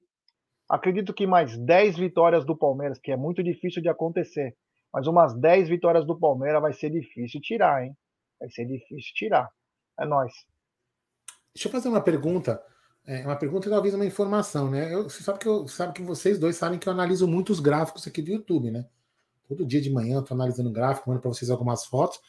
Acredito 0.68 1.12
que 1.12 1.26
mais 1.26 1.58
10 1.58 1.98
vitórias 1.98 2.46
do 2.46 2.56
Palmeiras, 2.56 2.98
que 2.98 3.12
é 3.12 3.16
muito 3.16 3.42
difícil 3.42 3.82
de 3.82 3.88
acontecer, 3.90 4.56
mas 4.90 5.06
umas 5.06 5.38
10 5.38 5.68
vitórias 5.68 6.06
do 6.06 6.18
Palmeiras 6.18 6.62
vai 6.62 6.72
ser 6.72 6.88
difícil 6.88 7.40
tirar, 7.42 7.84
hein? 7.84 7.94
Vai 8.40 8.48
ser 8.48 8.64
difícil 8.64 9.12
tirar. 9.14 9.46
É 10.00 10.06
nós. 10.06 10.32
Deixa 11.54 11.68
eu 11.68 11.72
fazer 11.72 11.88
uma 11.88 12.00
pergunta. 12.00 12.62
É 13.06 13.26
uma 13.26 13.36
pergunta 13.36 13.68
e 13.68 13.70
talvez 13.70 13.94
uma 13.94 14.06
informação, 14.06 14.70
né? 14.70 14.92
Eu, 14.92 15.04
você 15.04 15.22
sabe 15.22 15.38
que 15.38 15.46
eu 15.46 15.68
sabe 15.68 15.92
que 15.92 16.02
vocês 16.02 16.38
dois 16.38 16.56
sabem 16.56 16.78
que 16.78 16.88
eu 16.88 16.92
analiso 16.92 17.28
muitos 17.28 17.60
gráficos 17.60 18.06
aqui 18.06 18.22
do 18.22 18.30
YouTube, 18.30 18.70
né? 18.70 18.86
Todo 19.54 19.68
dia 19.68 19.80
de 19.80 19.90
manhã 19.90 20.16
eu 20.16 20.20
estou 20.20 20.34
analisando 20.34 20.70
gráfico, 20.70 21.08
mando 21.08 21.20
para 21.20 21.30
vocês 21.30 21.50
algumas 21.50 21.84
fotos. 21.84 22.20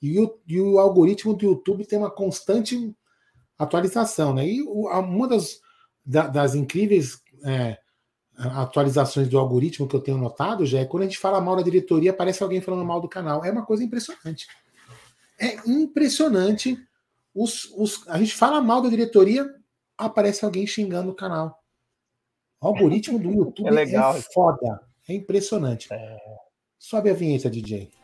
E 0.00 0.18
o, 0.18 0.38
e 0.46 0.60
o, 0.60 0.78
algoritmo 0.78 1.34
do 1.34 1.44
YouTube 1.44 1.86
tem 1.86 1.98
uma 1.98 2.10
constante 2.10 2.94
atualização, 3.58 4.34
né? 4.34 4.46
E 4.46 4.62
o, 4.62 4.88
uma 4.88 5.28
das, 5.28 5.60
da, 6.04 6.26
das 6.26 6.54
incríveis 6.54 7.20
é, 7.44 7.78
atualizações 8.36 9.28
do 9.28 9.38
algoritmo 9.38 9.86
que 9.86 9.94
eu 9.94 10.00
tenho 10.00 10.16
notado 10.16 10.64
já 10.64 10.80
é 10.80 10.86
quando 10.86 11.02
a 11.02 11.06
gente 11.06 11.18
fala 11.18 11.40
mal 11.40 11.56
da 11.56 11.62
diretoria, 11.62 12.10
aparece 12.10 12.42
alguém 12.42 12.60
falando 12.60 12.84
mal 12.84 13.00
do 13.00 13.08
canal. 13.08 13.44
É 13.44 13.50
uma 13.50 13.66
coisa 13.66 13.84
impressionante. 13.84 14.46
É 15.38 15.56
impressionante 15.68 16.78
os, 17.34 17.70
os, 17.76 18.06
a 18.08 18.18
gente 18.18 18.34
fala 18.34 18.60
mal 18.60 18.82
da 18.82 18.88
diretoria, 18.88 19.46
aparece 19.96 20.44
alguém 20.44 20.66
xingando 20.66 21.10
o 21.10 21.14
canal. 21.14 21.62
O 22.60 22.68
algoritmo 22.68 23.18
do 23.18 23.30
YouTube 23.32 23.68
é, 23.68 23.70
legal. 23.70 24.16
é 24.16 24.20
foda. 24.20 24.80
É 25.08 25.14
impressionante. 25.14 25.88
É... 25.92 26.16
Sobe 26.82 27.10
a 27.10 27.14
vinheta, 27.14 27.50
DJ. 27.50 27.99